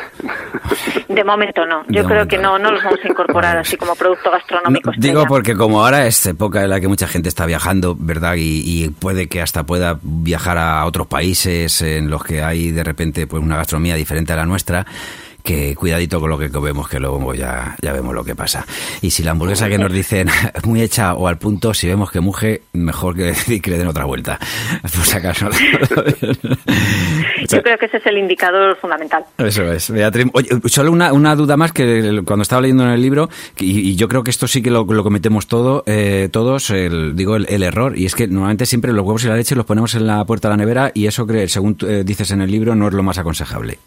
De 1.09 1.25
momento 1.25 1.65
no. 1.67 1.85
De 1.87 1.95
Yo 1.95 2.05
creo 2.05 2.25
momento 2.25 2.29
que 2.29 2.39
no. 2.39 2.59
no, 2.59 2.71
los 2.73 2.83
vamos 2.83 3.01
a 3.05 3.09
incorporar 3.09 3.57
así 3.59 3.77
como 3.77 3.95
producto 3.95 4.31
gastronómico. 4.31 4.91
No, 4.91 4.97
digo 4.99 5.25
porque 5.27 5.55
como 5.55 5.85
ahora 5.85 6.07
es 6.07 6.25
época 6.27 6.63
en 6.63 6.71
la 6.71 6.81
que 6.81 6.89
mucha 6.89 7.07
gente 7.07 7.29
está 7.29 7.47
viajando, 7.47 7.97
¿verdad? 7.99 8.35
Y, 8.37 8.63
y 8.85 8.89
puede 8.91 9.29
que 9.29 9.41
hasta 9.43 9.65
pueda 9.65 9.99
viajar 10.03 10.59
a 10.59 10.85
otros 10.87 11.07
países 11.07 11.81
en 11.83 12.11
los 12.11 12.25
que 12.25 12.43
hay 12.43 12.71
de 12.73 12.85
repente 12.85 13.27
pues 13.27 13.43
una 13.43 13.57
gastronomía 13.57 13.95
diferente 13.95 14.33
a 14.33 14.37
la 14.37 14.47
nuestra. 14.47 14.87
Que 15.45 15.75
cuidadito 15.75 16.21
con 16.21 16.31
lo 16.31 16.39
que 16.39 16.49
comemos, 16.49 16.89
que 16.89 16.99
luego 16.99 17.35
ya, 17.35 17.77
ya 17.83 17.93
vemos 17.93 18.15
lo 18.15 18.25
que 18.25 18.35
pasa. 18.35 18.65
Y 19.03 19.11
si 19.11 19.23
la 19.23 19.33
hamburguesa 19.33 19.69
que 19.69 19.77
nos 19.77 19.93
dicen 19.93 20.27
muy 20.65 20.81
hecha 20.81 21.13
o 21.15 21.29
al 21.29 21.37
punto, 21.37 21.75
si 21.75 21.87
vemos 21.87 22.11
que 22.11 22.21
muge, 22.21 22.63
mejor 22.73 23.15
que, 23.15 23.35
que 23.63 23.71
le 23.71 23.77
den 23.77 23.87
otra 23.87 24.07
vuelta. 24.07 24.39
Por 24.83 24.91
si 24.91 25.17
acaso. 25.19 25.51
Yo 27.51 27.63
creo 27.63 27.77
que 27.77 27.87
ese 27.87 27.99
es 27.99 28.07
el 28.07 28.17
indicador 28.17 28.79
fundamental. 28.81 29.23
Eso 29.37 29.71
es, 29.71 29.91
Beatriz. 29.91 30.29
Oye, 30.33 30.49
solo 30.65 30.91
una, 30.91 31.13
una 31.13 31.37
duda 31.37 31.59
más 31.59 31.73
que 31.73 32.23
cuando 32.25 32.43
estaba 32.43 32.63
leyendo 32.63 32.85
en 32.85 32.93
el 32.93 33.03
libro, 33.03 33.29
y, 33.59 33.91
y 33.91 33.97
yo 33.97 34.09
creo 34.09 34.25
que 34.25 34.31
esto 34.31 34.49
sí 34.49 34.63
que 34.63 34.71
lo, 34.71 34.85
lo 34.85 35.03
cometemos 35.03 35.47
todo, 35.47 35.83
eh, 35.87 36.31
todos, 36.33 36.71
el, 36.71 37.15
digo, 37.15 37.37
el, 37.37 37.47
el 37.51 37.63
error, 37.63 37.99
y 37.99 38.07
es 38.07 38.15
que 38.15 38.27
normalmente 38.29 38.65
siempre 38.65 38.95
los 38.95 39.05
huevos 39.05 39.25
y 39.25 39.29
la 39.29 39.37
leche 39.37 39.55
los 39.55 39.67
ponemos 39.67 39.95
en 39.95 40.07
la 40.07 40.25
puerta 40.25 40.49
de 40.49 40.53
la 40.53 40.57
nevera 40.57 40.91
y 40.95 41.07
eso, 41.07 41.27
según 41.49 41.77
eh, 41.87 42.03
dices 42.03 42.31
en 42.31 42.41
el 42.41 42.51
libro, 42.51 42.75
no 42.75 42.89
es 42.89 42.95
lo 42.95 43.03
más 43.03 43.19
aconsejable. 43.19 43.79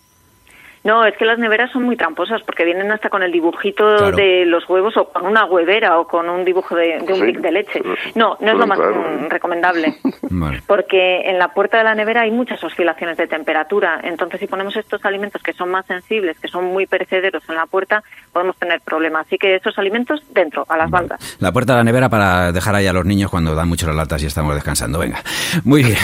No, 0.87 1.05
es 1.05 1.17
que 1.17 1.25
las 1.25 1.37
neveras 1.37 1.69
son 1.71 1.83
muy 1.83 1.97
tramposas 1.97 2.41
porque 2.43 2.63
vienen 2.63 2.89
hasta 2.91 3.09
con 3.09 3.21
el 3.21 3.31
dibujito 3.31 3.83
Claro. 3.97 4.15
de 4.15 4.45
los 4.45 4.67
huevos 4.69 4.95
o 4.95 5.09
con 5.09 5.25
una 5.25 5.43
huevera 5.45 5.99
o 5.99 6.07
con 6.07 6.29
un 6.29 6.45
dibujo 6.45 6.75
de, 6.75 6.99
de 7.05 7.13
un 7.13 7.15
Sí. 7.19 7.21
brick 7.21 7.39
de 7.41 7.51
leche. 7.51 7.81
No, 8.15 8.37
no 8.39 8.51
es 8.53 8.57
lo 8.57 8.65
más 8.65 8.77
Claro. 8.79 8.95
mm, 8.95 9.29
recomendable. 9.29 9.95
Vale. 10.29 10.61
Porque 10.65 11.29
en 11.29 11.37
la 11.39 11.49
puerta 11.49 11.77
de 11.77 11.83
la 11.83 11.93
nevera 11.93 12.21
hay 12.21 12.31
muchas 12.31 12.63
oscilaciones 12.63 13.17
de 13.17 13.27
temperatura. 13.27 13.99
Entonces, 14.01 14.39
si 14.39 14.47
ponemos 14.47 14.75
estos 14.77 15.03
alimentos 15.03 15.43
que 15.43 15.51
son 15.51 15.69
más 15.69 15.85
sensibles, 15.85 16.39
que 16.39 16.47
son 16.47 16.63
muy 16.65 16.85
perecederos 16.87 17.43
en 17.49 17.55
la 17.55 17.65
puerta, 17.65 18.01
podemos 18.31 18.55
tener 18.57 18.79
problemas. 18.79 19.27
Así 19.27 19.37
que 19.37 19.55
esos 19.57 19.77
alimentos 19.77 20.23
dentro, 20.31 20.65
a 20.69 20.77
las 20.77 20.89
Vale. 20.89 21.07
bandas. 21.09 21.37
La 21.41 21.51
puerta 21.51 21.73
de 21.73 21.79
la 21.79 21.83
nevera 21.83 22.07
para 22.07 22.53
dejar 22.53 22.75
ahí 22.75 22.87
a 22.87 22.93
los 22.93 23.03
niños 23.05 23.29
cuando 23.29 23.53
dan 23.55 23.67
mucho 23.67 23.87
las 23.87 23.95
latas 23.97 24.23
y 24.23 24.27
estamos 24.27 24.55
descansando. 24.55 24.99
Venga. 24.99 25.19
Muy 25.65 25.83
bien. 25.83 25.97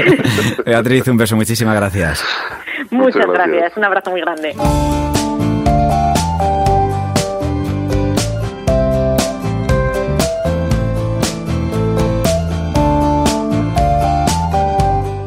Beatriz, 0.66 1.06
un 1.06 1.16
beso. 1.16 1.36
Muchísimas 1.36 1.76
gracias. 1.76 2.24
Muchas, 2.90 3.16
Muchas 3.16 3.26
gracias. 3.32 3.48
gracias. 3.48 3.76
Un 3.76 3.84
abrazo 3.84 4.10
muy 4.10 4.20
grande. 4.20 4.54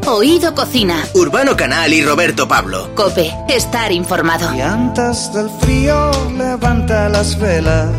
Oído 0.08 0.54
Cocina. 0.56 0.96
Urbano 1.14 1.56
Canal 1.56 1.94
y 1.94 2.04
Roberto 2.04 2.48
Pablo. 2.48 2.90
Cope. 2.96 3.32
Estar 3.48 3.92
informado. 3.92 4.54
Y 4.56 4.62
antes 4.62 5.32
del 5.34 5.50
frío 5.50 6.12
levanta 6.38 7.08
las 7.10 7.40
velas, 7.40 7.90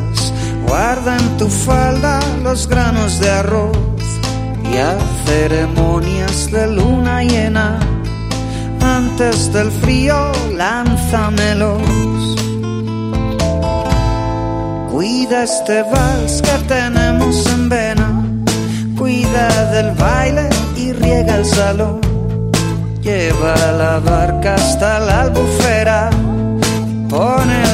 Guarda 0.67 1.17
en 1.17 1.37
tu 1.37 1.49
falda 1.49 2.21
los 2.45 2.69
granos 2.69 3.19
de 3.21 3.31
arroz 3.31 3.77
y 4.73 4.77
a 4.77 4.97
ceremonias 5.25 6.51
de 6.53 6.67
luna 6.69 7.25
llena. 7.25 7.79
Antes 8.83 9.53
del 9.53 9.71
frío, 9.71 10.33
lánzamelos. 10.57 11.83
Cuida 14.91 15.45
este 15.45 15.83
vals 15.83 16.43
que 16.43 16.57
tenemos 16.69 17.47
en 17.47 17.69
vena. 17.69 18.25
Cuida 18.99 19.71
del 19.73 19.93
baile 19.93 20.49
y 20.77 20.93
riega 20.93 21.37
el 21.37 21.45
salón. 21.45 22.01
Lleva 23.01 23.55
la 23.73 23.99
barca 23.99 24.55
hasta 24.55 24.99
la 25.01 25.23
albufera. 25.23 26.11
Pone 27.09 27.70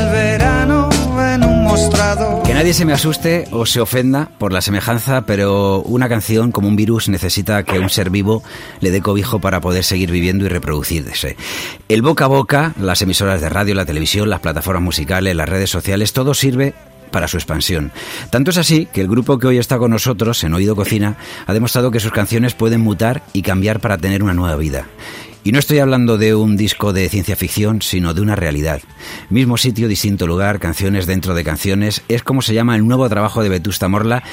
Que 2.45 2.55
nadie 2.55 2.73
se 2.73 2.85
me 2.85 2.93
asuste 2.95 3.45
o 3.51 3.67
se 3.67 3.81
ofenda 3.81 4.31
por 4.39 4.53
la 4.53 4.63
semejanza, 4.63 5.27
pero 5.27 5.83
una 5.83 6.09
canción 6.09 6.51
como 6.51 6.69
un 6.69 6.77
virus 6.77 7.09
necesita 7.09 7.65
que 7.65 7.79
un 7.79 7.91
ser 7.91 8.09
vivo 8.09 8.43
le 8.81 8.91
dé 8.91 9.03
cobijo 9.03 9.41
para 9.41 9.61
poder 9.61 9.85
seguir 9.85 10.11
viviendo 10.11 10.47
y 10.47 10.49
reproducirse. 10.49 11.37
El 11.89 12.03
boca 12.03 12.25
a 12.25 12.29
boca, 12.29 12.73
las 12.81 13.03
emisoras 13.03 13.41
de 13.41 13.51
radio, 13.51 13.75
la 13.75 13.85
televisión, 13.85 14.31
las 14.31 14.41
plataformas 14.41 14.83
musicales, 14.83 15.37
las 15.37 15.49
redes 15.49 15.69
sociales, 15.69 16.13
todo 16.13 16.33
sirve 16.35 16.73
para 17.11 17.29
su 17.29 17.37
expansión. 17.37 17.93
Tanto 18.31 18.51
es 18.51 18.59
así 18.59 18.87
que 18.87 19.01
el 19.01 19.09
grupo 19.09 19.39
que 19.39 19.47
hoy 19.47 19.59
está 19.59 19.79
con 19.79 19.91
nosotros, 19.91 20.43
en 20.45 20.55
Oído 20.55 20.77
Cocina, 20.77 21.17
ha 21.47 21.53
demostrado 21.53 21.91
que 21.91 22.01
sus 22.01 22.13
canciones 22.13 22.55
pueden 22.55 22.81
mutar 22.81 23.23
y 23.33 23.43
cambiar 23.43 23.81
para 23.81 23.99
tener 23.99 24.23
una 24.23 24.35
nueva 24.35 24.57
vida. 24.57 24.87
Y 25.47 25.53
no 25.53 25.61
estoy 25.61 25.79
hablando 25.79 26.19
de 26.19 26.35
un 26.35 26.57
disco 26.57 26.93
de 26.93 27.09
ciencia 27.09 27.37
ficción, 27.37 27.81
sino 27.81 28.15
de 28.15 28.21
una 28.21 28.35
realidad. 28.35 28.81
Mismo 29.31 29.57
sitio, 29.57 29.87
distinto 29.87 30.27
lugar, 30.27 30.59
canciones 30.59 31.07
dentro 31.07 31.35
de 31.35 31.45
canciones. 31.45 32.03
Es 32.09 32.25
como 32.25 32.43
se 32.43 32.53
llama 32.53 32.75
el 32.75 32.85
nuevo 32.85 33.09
trabajo 33.09 33.45
de 33.45 33.49
Vetusta 33.49 33.87
Morla. 33.87 34.25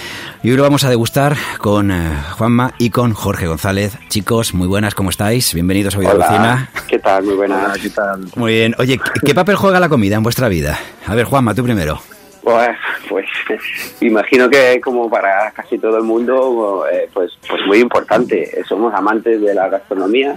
Y 0.41 0.49
hoy 0.49 0.57
lo 0.57 0.63
vamos 0.63 0.83
a 0.85 0.89
degustar 0.89 1.37
con 1.59 1.91
eh, 1.91 2.09
Juanma 2.31 2.73
y 2.79 2.89
con 2.89 3.13
Jorge 3.13 3.45
González. 3.45 3.95
Chicos, 4.09 4.55
muy 4.55 4.67
buenas, 4.67 4.95
¿cómo 4.95 5.11
estáis? 5.11 5.53
Bienvenidos 5.53 5.93
a 5.93 5.99
Hola, 5.99 6.13
Cocina. 6.15 6.69
¿Qué 6.87 6.97
tal? 6.97 7.23
Muy 7.25 7.35
buenas. 7.35 7.77
¿qué 7.77 7.91
tal? 7.91 8.25
Muy 8.35 8.53
bien. 8.53 8.73
Oye, 8.79 8.97
¿qué- 8.97 9.19
¿qué 9.23 9.35
papel 9.35 9.55
juega 9.55 9.79
la 9.79 9.89
comida 9.89 10.15
en 10.15 10.23
vuestra 10.23 10.47
vida? 10.49 10.79
A 11.05 11.13
ver, 11.13 11.25
Juanma, 11.25 11.53
tú 11.53 11.63
primero. 11.63 12.01
Pues, 12.43 12.75
pues 13.09 13.25
imagino 14.01 14.49
que 14.49 14.79
como 14.81 15.09
para 15.09 15.51
casi 15.51 15.77
todo 15.77 15.97
el 15.97 16.03
mundo, 16.03 16.85
eh, 16.91 17.07
pues, 17.13 17.31
pues 17.47 17.61
muy 17.65 17.79
importante. 17.79 18.63
Somos 18.67 18.93
amantes 18.93 19.39
de 19.41 19.53
la 19.53 19.69
gastronomía, 19.69 20.35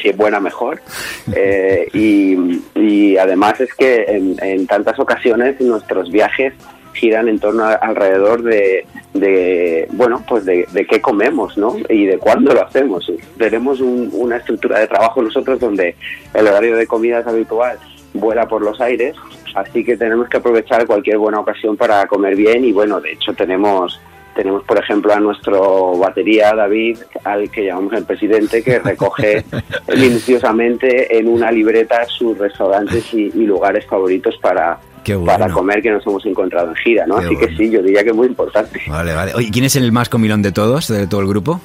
si 0.00 0.08
es 0.08 0.16
buena 0.16 0.40
mejor. 0.40 0.80
Eh, 1.36 1.88
y, 1.94 2.36
y 2.74 3.16
además 3.16 3.58
es 3.60 3.72
que 3.74 4.04
en, 4.06 4.36
en 4.42 4.66
tantas 4.66 4.98
ocasiones 4.98 5.58
nuestros 5.60 6.10
viajes 6.10 6.52
giran 6.92 7.28
en 7.28 7.38
torno 7.38 7.64
a- 7.64 7.72
alrededor 7.74 8.42
de, 8.42 8.86
de 9.14 9.88
bueno 9.92 10.22
pues 10.28 10.44
de, 10.44 10.66
de 10.72 10.86
qué 10.86 11.00
comemos 11.00 11.56
no 11.56 11.76
y 11.88 12.04
de 12.04 12.18
cuándo 12.18 12.52
lo 12.52 12.62
hacemos 12.62 13.10
tenemos 13.38 13.80
un- 13.80 14.10
una 14.12 14.36
estructura 14.36 14.78
de 14.80 14.86
trabajo 14.86 15.22
nosotros 15.22 15.58
donde 15.58 15.96
el 16.34 16.46
horario 16.46 16.76
de 16.76 16.86
comida 16.86 17.20
es 17.20 17.26
habitual 17.26 17.78
vuela 18.12 18.46
por 18.46 18.60
los 18.62 18.78
aires 18.82 19.16
así 19.54 19.84
que 19.84 19.96
tenemos 19.96 20.28
que 20.28 20.38
aprovechar 20.38 20.86
cualquier 20.86 21.18
buena 21.18 21.40
ocasión 21.40 21.76
para 21.76 22.06
comer 22.06 22.36
bien 22.36 22.64
y 22.64 22.72
bueno 22.72 23.00
de 23.00 23.12
hecho 23.12 23.32
tenemos 23.34 24.00
tenemos 24.34 24.64
por 24.64 24.78
ejemplo 24.78 25.12
a 25.12 25.20
nuestro 25.20 25.96
batería 25.96 26.54
David 26.54 26.98
al 27.24 27.50
que 27.50 27.66
llamamos 27.66 27.92
el 27.94 28.04
presidente 28.04 28.62
que 28.62 28.78
recoge 28.78 29.44
minuciosamente 29.96 31.18
en 31.18 31.28
una 31.28 31.50
libreta 31.50 32.04
sus 32.06 32.36
restaurantes 32.36 33.14
y, 33.14 33.30
y 33.34 33.46
lugares 33.46 33.86
favoritos 33.86 34.36
para 34.38 34.78
bueno. 35.12 35.26
para 35.26 35.52
comer 35.52 35.82
que 35.82 35.90
nos 35.90 36.06
hemos 36.06 36.24
encontrado 36.24 36.68
en 36.68 36.76
gira, 36.76 37.06
¿no? 37.06 37.18
Qué 37.18 37.26
Así 37.26 37.36
que 37.36 37.48
sí, 37.56 37.70
yo 37.70 37.82
diría 37.82 38.02
que 38.02 38.10
es 38.10 38.16
muy 38.16 38.26
importante. 38.26 38.80
Vale, 38.88 39.12
vale. 39.14 39.34
Oye, 39.34 39.50
¿quién 39.52 39.66
es 39.66 39.76
el 39.76 39.92
más 39.92 40.08
comilón 40.08 40.40
de 40.42 40.52
todos, 40.52 40.88
de 40.88 41.06
todo 41.06 41.20
el 41.20 41.28
grupo? 41.28 41.60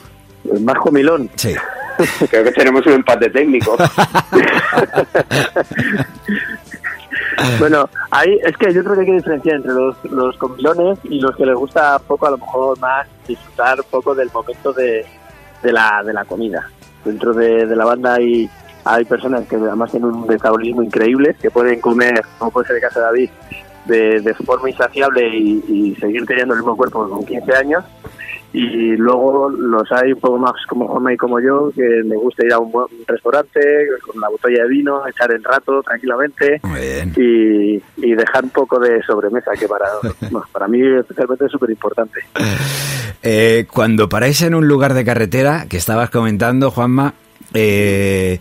El 0.54 0.62
más 0.62 0.78
comilón. 0.80 1.30
Sí. 1.36 1.56
Creo 2.30 2.44
que 2.44 2.52
tenemos 2.52 2.86
un 2.86 2.94
empate 2.94 3.30
técnico. 3.30 3.78
Bueno, 7.60 7.90
ahí 8.12 8.38
es 8.44 8.56
que 8.58 8.74
yo 8.74 8.84
creo 8.84 8.96
que 8.96 9.02
hay 9.02 9.06
que 9.08 9.14
diferenciar 9.14 9.56
entre 9.58 9.74
los, 9.74 9.96
los 10.06 10.38
comilones 10.38 11.00
y 11.04 11.20
los 11.20 11.36
que 11.36 11.46
les 11.46 11.56
gusta 11.56 12.00
poco, 12.00 12.28
a 12.28 12.32
lo 12.32 12.38
mejor 12.38 12.80
más 12.80 13.08
disfrutar 13.28 13.78
poco 13.90 14.16
del 14.16 14.30
momento 14.34 14.74
de, 14.74 15.06
de, 15.62 15.72
la, 15.72 16.02
de 16.04 16.14
la 16.14 16.26
comida. 16.26 16.70
Dentro 17.06 17.34
de, 17.34 17.66
de 17.66 17.76
la 17.76 17.86
banda 17.86 18.16
hay, 18.16 18.50
hay 18.84 19.06
personas 19.06 19.48
que 19.48 19.56
además 19.56 19.92
tienen 19.92 20.10
un 20.10 20.28
metabolismo 20.28 20.84
increíble, 20.84 21.36
que 21.42 21.52
pueden 21.52 21.80
comer, 21.80 22.22
como 22.38 22.52
puede 22.52 22.68
ser 22.68 22.76
el 22.78 22.82
caso 22.82 23.00
de 23.00 23.06
David, 23.06 23.30
de, 23.86 24.22
de 24.22 24.34
forma 24.34 24.70
insaciable 24.70 25.28
y, 25.36 25.64
y 25.68 25.96
seguir 25.96 26.26
teniendo 26.26 26.54
el 26.54 26.60
mismo 26.60 26.76
cuerpo 26.76 27.08
con 27.10 27.26
15 27.26 27.56
años. 27.56 27.84
Y 28.52 28.96
luego 28.98 29.50
los 29.50 29.92
hay 29.92 30.14
un 30.14 30.20
poco 30.20 30.40
más 30.40 30.54
como 30.68 30.88
Juanma 30.88 31.14
y 31.14 31.18
como 31.18 31.40
yo, 31.40 31.72
que 31.76 31.84
le 31.84 32.16
gusta 32.16 32.46
ir 32.46 32.54
a 32.54 32.60
un 32.60 32.72
buen 32.72 32.88
restaurante 33.08 33.60
con 34.04 34.18
una 34.18 34.30
botella 34.30 34.64
de 34.64 34.70
vino, 34.70 35.08
echar 35.08 35.32
el 35.32 35.44
rato 35.44 35.84
tranquilamente 35.84 36.60
y, 37.16 37.76
y 37.98 38.16
dejar 38.16 38.46
un 38.46 38.50
poco 38.50 38.80
de 38.80 39.04
sobremesa, 39.04 39.52
que 39.52 39.68
para, 39.68 39.86
para 40.52 40.68
mí 40.68 40.82
especialmente 41.00 41.46
es 41.46 41.52
súper 41.52 41.70
importante. 41.70 42.22
Eh, 43.22 43.68
cuando 43.72 44.10
paráis 44.10 44.42
en 44.42 44.56
un 44.56 44.68
lugar 44.68 44.94
de 44.94 45.06
carretera, 45.06 45.68
que 45.70 45.78
estabas 45.78 46.10
comentando, 46.10 46.72
Juanma, 46.72 47.14
eh, 47.54 48.40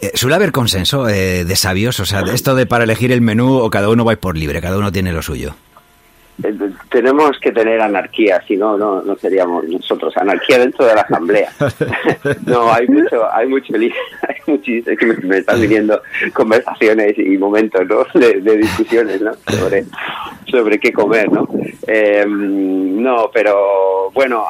eh, 0.00 0.12
suele 0.14 0.36
haber 0.36 0.52
consenso 0.52 1.08
eh, 1.08 1.44
de 1.44 1.56
sabios, 1.56 1.98
o 1.98 2.06
sea, 2.06 2.20
esto 2.20 2.54
de 2.54 2.66
para 2.66 2.84
elegir 2.84 3.10
el 3.10 3.20
menú 3.20 3.56
o 3.56 3.68
cada 3.70 3.88
uno 3.88 4.04
vais 4.04 4.18
por 4.18 4.36
libre, 4.36 4.60
cada 4.60 4.78
uno 4.78 4.92
tiene 4.92 5.12
lo 5.12 5.22
suyo. 5.22 5.54
Tenemos 6.90 7.38
que 7.40 7.50
tener 7.52 7.80
anarquía, 7.80 8.40
si 8.46 8.56
no, 8.56 8.76
no, 8.76 9.02
no 9.02 9.16
seríamos 9.16 9.64
nosotros. 9.64 10.16
Anarquía 10.16 10.58
dentro 10.58 10.86
de 10.86 10.94
la 10.94 11.00
asamblea. 11.02 11.50
no, 12.46 12.72
hay 12.72 12.86
mucho, 12.86 13.32
hay 13.32 13.46
mucho 13.48 13.74
hay 13.74 14.36
muchísimo, 14.46 14.92
es 14.92 14.98
que 14.98 15.06
me, 15.06 15.14
me 15.16 15.38
están 15.38 15.60
viniendo 15.60 16.00
conversaciones 16.32 17.18
y 17.18 17.36
momentos, 17.36 17.86
¿no? 17.86 18.04
De, 18.18 18.40
de 18.40 18.56
discusiones, 18.56 19.20
¿no? 19.20 19.32
Sobre, 19.48 19.84
sobre 20.50 20.78
qué 20.78 20.92
comer, 20.92 21.30
¿no? 21.30 21.48
Eh, 21.86 22.24
no, 22.26 23.30
pero 23.32 24.10
bueno, 24.12 24.44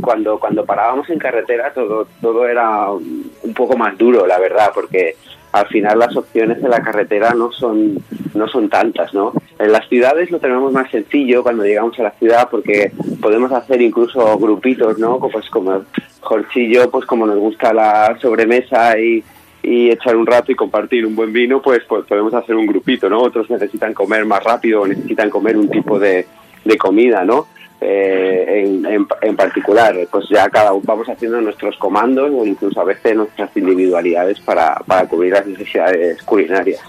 cuando, 0.00 0.38
cuando 0.38 0.64
parábamos 0.64 1.08
en 1.10 1.18
carretera 1.18 1.72
todo, 1.72 2.06
todo 2.20 2.46
era 2.46 2.90
un 2.90 3.54
poco 3.54 3.76
más 3.76 3.96
duro, 3.96 4.26
la 4.26 4.38
verdad, 4.38 4.70
porque 4.74 5.16
al 5.52 5.66
final 5.68 5.98
las 5.98 6.16
opciones 6.16 6.62
de 6.62 6.68
la 6.68 6.82
carretera 6.82 7.32
no 7.34 7.50
son 7.52 7.98
no 8.34 8.48
son 8.48 8.68
tantas, 8.68 9.12
¿no? 9.14 9.32
En 9.58 9.72
las 9.72 9.88
ciudades 9.88 10.30
lo 10.30 10.38
tenemos 10.38 10.72
más 10.72 10.90
sencillo 10.90 11.42
cuando 11.42 11.64
llegamos 11.64 11.98
a 11.98 12.04
la 12.04 12.10
ciudad 12.12 12.48
porque 12.50 12.92
podemos 13.20 13.50
hacer 13.52 13.80
incluso 13.80 14.38
grupitos, 14.38 14.98
¿no? 14.98 15.18
Pues 15.18 15.48
como 15.50 15.82
Jorchillo, 16.20 16.90
pues 16.90 17.06
como 17.06 17.26
nos 17.26 17.38
gusta 17.38 17.72
la 17.72 18.16
sobremesa 18.20 18.98
y, 18.98 19.24
y 19.62 19.90
echar 19.90 20.16
un 20.16 20.26
rato 20.26 20.52
y 20.52 20.54
compartir 20.54 21.06
un 21.06 21.16
buen 21.16 21.32
vino, 21.32 21.60
pues, 21.60 21.80
pues 21.88 22.04
podemos 22.06 22.34
hacer 22.34 22.54
un 22.54 22.66
grupito, 22.66 23.08
¿no? 23.08 23.20
Otros 23.20 23.50
necesitan 23.50 23.94
comer 23.94 24.24
más 24.24 24.44
rápido 24.44 24.82
o 24.82 24.86
necesitan 24.86 25.30
comer 25.30 25.56
un 25.56 25.68
tipo 25.68 25.98
de, 25.98 26.26
de 26.64 26.78
comida, 26.78 27.24
¿no? 27.24 27.46
Eh, 27.80 28.64
en, 28.64 28.84
en, 28.86 29.06
en 29.22 29.36
particular, 29.36 29.94
pues 30.10 30.24
ya 30.28 30.48
cada 30.50 30.72
uno 30.72 30.82
vamos 30.84 31.08
haciendo 31.08 31.40
nuestros 31.40 31.76
comandos 31.76 32.28
o 32.34 32.44
incluso 32.44 32.80
a 32.80 32.84
veces 32.84 33.14
nuestras 33.14 33.56
individualidades 33.56 34.40
para, 34.40 34.74
para 34.84 35.06
cubrir 35.06 35.32
las 35.32 35.46
necesidades 35.46 36.20
culinarias. 36.24 36.80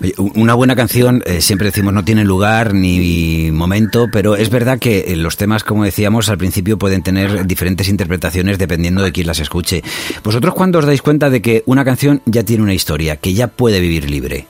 Oye, 0.00 0.14
una 0.36 0.54
buena 0.54 0.76
canción, 0.76 1.24
eh, 1.26 1.40
siempre 1.40 1.66
decimos, 1.66 1.92
no 1.92 2.04
tiene 2.04 2.24
lugar 2.24 2.72
ni 2.72 3.50
momento, 3.50 4.06
pero 4.12 4.36
es 4.36 4.48
verdad 4.48 4.78
que 4.78 5.00
eh, 5.08 5.16
los 5.16 5.36
temas, 5.36 5.64
como 5.64 5.84
decíamos 5.84 6.28
al 6.28 6.38
principio, 6.38 6.78
pueden 6.78 7.02
tener 7.02 7.44
diferentes 7.44 7.88
interpretaciones 7.88 8.58
dependiendo 8.58 9.02
de 9.02 9.10
quién 9.10 9.26
las 9.26 9.40
escuche. 9.40 9.82
¿Vosotros 10.22 10.54
cuándo 10.54 10.78
os 10.78 10.86
dais 10.86 11.02
cuenta 11.02 11.30
de 11.30 11.42
que 11.42 11.64
una 11.66 11.84
canción 11.84 12.22
ya 12.26 12.44
tiene 12.44 12.62
una 12.62 12.74
historia, 12.74 13.16
que 13.16 13.34
ya 13.34 13.48
puede 13.48 13.80
vivir 13.80 14.08
libre? 14.08 14.46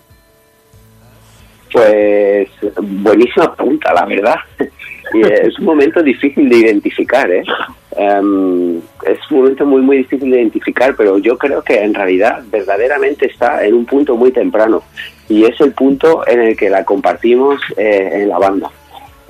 Pues 1.73 2.49
buenísima 2.81 3.53
pregunta, 3.57 3.93
la 3.93 4.05
verdad. 4.05 4.37
Y 5.15 5.23
es 5.49 5.59
un 5.59 5.65
momento 5.67 6.03
difícil 6.03 6.49
de 6.49 6.57
identificar, 6.57 7.31
¿eh? 7.31 7.43
Em, 7.97 8.79
es 9.07 9.19
un 9.31 9.39
momento 9.39 9.65
muy, 9.65 9.81
muy 9.83 9.99
difícil 9.99 10.31
de 10.31 10.39
identificar, 10.41 10.95
pero 10.97 11.19
yo 11.19 11.39
creo 11.39 11.63
que 11.63 11.81
en 11.83 11.95
realidad 11.95 12.43
verdaderamente 12.51 13.27
está 13.27 13.65
en 13.65 13.75
un 13.75 13.87
punto 13.87 14.17
muy 14.17 14.33
temprano. 14.33 14.83
Y 15.29 15.45
es 15.45 15.61
el 15.61 15.73
punto 15.73 16.27
en 16.27 16.41
el 16.41 16.57
que 16.57 16.69
la 16.71 16.85
compartimos 16.85 17.61
eh, 17.77 18.11
en 18.23 18.29
la 18.29 18.39
banda. 18.39 18.71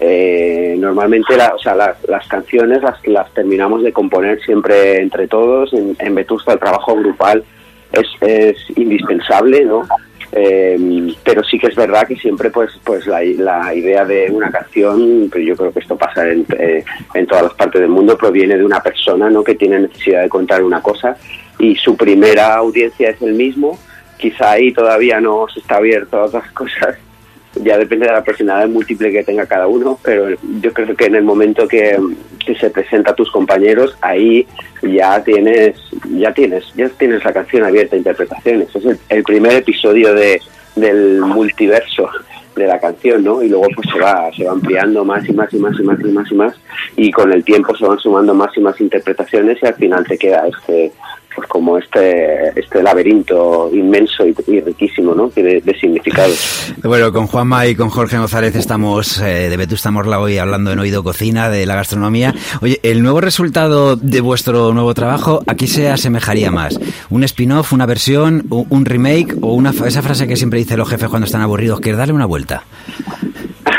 Eh, 0.01 0.77
normalmente 0.79 1.37
la- 1.37 1.55
o 1.55 1.59
sea, 1.59 1.75
las, 1.75 1.97
las 2.09 2.27
canciones 2.27 2.83
las, 2.83 2.97
las 3.07 3.33
terminamos 3.33 3.83
de 3.83 3.93
componer 3.93 4.41
siempre 4.43 5.01
entre 5.01 5.29
todos. 5.29 5.73
En, 5.73 5.97
en 5.99 6.15
Vetusta 6.15 6.55
el 6.55 6.59
trabajo 6.59 6.95
grupal 6.97 7.45
es, 7.93 8.07
es 8.23 8.57
indispensable, 8.77 9.65
¿no? 9.65 9.83
Eh, 10.37 11.15
pero 11.25 11.45
sí 11.45 11.59
que 11.59 11.69
es 11.69 11.77
verdad 11.77 12.09
que 12.09 12.17
siempre 12.17 12.51
pues 12.51 12.73
pues 12.83 13.07
la, 13.07 13.23
la 13.23 13.73
idea 13.73 14.05
de 14.05 14.29
una 14.33 14.51
canción 14.51 15.29
pero 15.31 15.45
yo 15.45 15.57
creo 15.57 15.73
que 15.73 15.79
esto 15.79 15.97
pasa 15.97 16.29
en, 16.29 16.45
eh, 16.59 16.85
en 17.15 17.27
todas 17.29 17.45
las 17.45 17.55
partes 17.55 17.81
del 17.81 17.91
mundo 17.91 18.19
proviene 18.19 18.57
de 18.57 18.65
una 18.65 18.81
persona 18.81 19.31
no 19.31 19.45
que 19.45 19.55
tiene 19.55 19.79
necesidad 19.79 20.23
de 20.23 20.29
contar 20.29 20.65
una 20.65 20.83
cosa 20.83 21.17
y 21.59 21.77
su 21.77 21.97
primera 21.97 22.55
audiencia 22.55 23.11
es 23.11 23.23
el 23.23 23.35
mismo. 23.35 23.79
Quizá 24.17 24.53
ahí 24.53 24.73
todavía 24.73 25.21
no 25.21 25.47
se 25.53 25.61
está 25.61 25.77
abierto 25.77 26.19
a 26.19 26.25
otras 26.25 26.51
cosas 26.53 26.97
ya 27.63 27.79
depende 27.79 28.07
de 28.07 28.13
la 28.13 28.25
personalidad 28.25 28.69
múltiple 28.69 29.13
que 29.13 29.25
tenga 29.25 29.47
cada 29.47 29.67
uno, 29.67 29.99
pero 30.03 30.29
yo 30.61 30.73
creo 30.73 30.97
que 30.97 31.07
en 31.07 31.17
el 31.17 31.25
momento 31.25 31.69
que, 31.69 31.99
se 32.61 32.69
presenta 32.69 33.13
a 33.13 33.15
tus 33.15 33.31
compañeros, 33.31 33.97
ahí 34.03 34.47
ya 34.83 35.23
tienes, 35.25 35.77
ya 36.11 36.33
tienes, 36.35 36.65
ya 36.75 36.91
tienes 36.91 37.25
la 37.25 37.33
canción 37.33 37.65
abierta 37.65 37.97
a 37.97 37.99
interpretaciones. 37.99 38.69
Es 38.77 38.85
el, 38.85 38.99
el 39.09 39.25
primer 39.25 39.55
episodio 39.55 40.13
de, 40.13 40.43
del 40.77 41.21
multiverso 41.21 42.11
de 42.55 42.67
la 42.67 42.79
canción, 42.79 43.25
¿no? 43.25 43.43
Y 43.43 43.49
luego 43.49 43.67
pues 43.75 43.89
se 43.93 43.99
va, 43.99 44.31
se 44.37 44.45
va 44.45 44.53
ampliando 44.53 45.05
más 45.05 45.29
y 45.29 45.33
más 45.33 45.53
y 45.53 45.59
más 45.59 45.79
y 45.79 45.83
más 45.83 45.99
y 46.01 46.05
más 46.05 46.31
y 46.31 46.35
más 46.35 46.55
y 46.97 47.11
con 47.11 47.33
el 47.33 47.45
tiempo 47.45 47.75
se 47.77 47.85
van 47.85 47.99
sumando 47.99 48.35
más 48.35 48.57
y 48.57 48.61
más 48.61 48.81
interpretaciones 48.81 49.59
y 49.63 49.67
al 49.67 49.75
final 49.75 50.07
te 50.07 50.17
queda 50.17 50.47
este 50.47 50.93
pues 51.35 51.49
como 51.49 51.79
este 51.79 52.59
este 52.59 52.83
laberinto 52.83 53.71
inmenso 53.73 54.25
y, 54.27 54.61
riquísimo, 54.61 55.15
¿no? 55.15 55.29
De, 55.29 55.61
de, 55.61 55.79
significados. 55.79 56.73
Bueno, 56.85 57.13
con 57.13 57.27
Juanma 57.27 57.67
y 57.67 57.75
con 57.75 57.89
Jorge 57.89 58.19
González 58.19 58.55
estamos 58.57 59.19
eh, 59.21 59.49
de 59.49 59.57
Vetusta 59.57 59.91
Morla 59.91 60.21
hoy 60.21 60.39
hablando 60.39 60.71
en 60.71 60.79
Oído 60.79 61.03
Cocina 61.03 61.49
de 61.49 61.67
la 61.67 61.75
gastronomía. 61.75 62.35
Oye, 62.61 62.79
el 62.83 63.03
nuevo 63.03 63.21
resultado 63.21 63.97
de 63.97 64.21
vuestro 64.21 64.73
nuevo 64.75 64.93
trabajo, 64.93 65.43
¿a 65.47 65.55
qué 65.55 65.67
se 65.67 65.89
asemejaría 65.89 66.51
más? 66.51 66.79
¿Un 67.11 67.25
spin-off, 67.25 67.73
una 67.73 67.87
versión, 67.87 68.47
un 68.51 68.85
remake 68.85 69.35
o 69.41 69.55
una 69.55 69.71
esa 69.71 70.03
frase 70.03 70.29
que 70.29 70.37
siempre 70.37 70.59
dicen 70.59 70.79
los 70.79 70.89
jefes 70.89 71.09
cuando 71.09 71.27
están 71.27 71.41
aburridos, 71.41 71.81
que 71.81 71.91
es 71.91 71.97
darle 71.97 72.15
una 72.15 72.27
vuelta? 72.27 72.65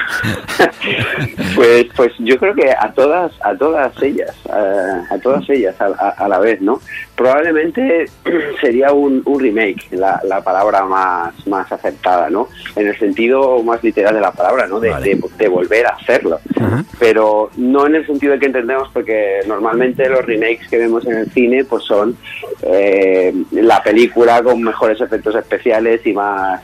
pues 1.56 1.88
pues 1.96 2.14
yo 2.20 2.38
creo 2.38 2.54
que 2.54 2.72
a 2.72 2.92
todas 2.94 3.32
a 3.42 3.56
todas 3.56 3.92
ellas 4.02 4.36
a, 4.50 5.14
a 5.14 5.18
todas 5.20 5.50
ellas 5.50 5.80
a, 5.80 5.86
a, 5.86 6.10
a, 6.10 6.28
la 6.28 6.40
vez 6.40 6.62
no 6.62 6.80
probablemente 7.16 8.06
sería 8.62 8.92
un, 8.92 9.22
un 9.26 9.40
remake 9.40 9.88
la, 9.92 10.20
la, 10.24 10.42
palabra 10.42 10.86
más 10.86 11.48
más 11.48 11.72
aceptada 11.72 12.30
no 12.30 12.48
en 12.76 12.88
el 12.88 12.98
sentido 12.98 13.62
más 13.64 13.84
literal 13.84 14.14
de 14.14 14.22
la 14.22 14.32
palabra 14.32 14.68
no 14.68 14.80
de, 14.80 14.90
vale. 14.90 15.16
de, 15.16 15.24
de 15.38 15.48
volver 15.48 15.88
a 15.88 15.96
hacerlo 15.96 16.40
uh 16.56 16.60
-huh. 16.60 16.86
pero 17.00 17.50
no 17.58 17.88
en 17.88 17.96
el 17.96 18.06
sentido 18.06 18.34
de 18.34 18.40
que 18.40 18.46
entendemos 18.48 18.90
porque 18.94 19.40
normalmente 19.48 20.08
los 20.10 20.26
remakes 20.26 20.68
que 20.70 20.78
vemos 20.78 21.06
en 21.06 21.18
el 21.18 21.32
cine 21.32 21.64
pues 21.66 21.84
son 21.84 22.18
eh, 22.62 23.34
la 23.52 23.82
película 23.82 24.42
con 24.44 24.62
mejores 24.62 25.00
efectos 25.02 25.36
especiales 25.36 26.06
y 26.06 26.14
más 26.14 26.62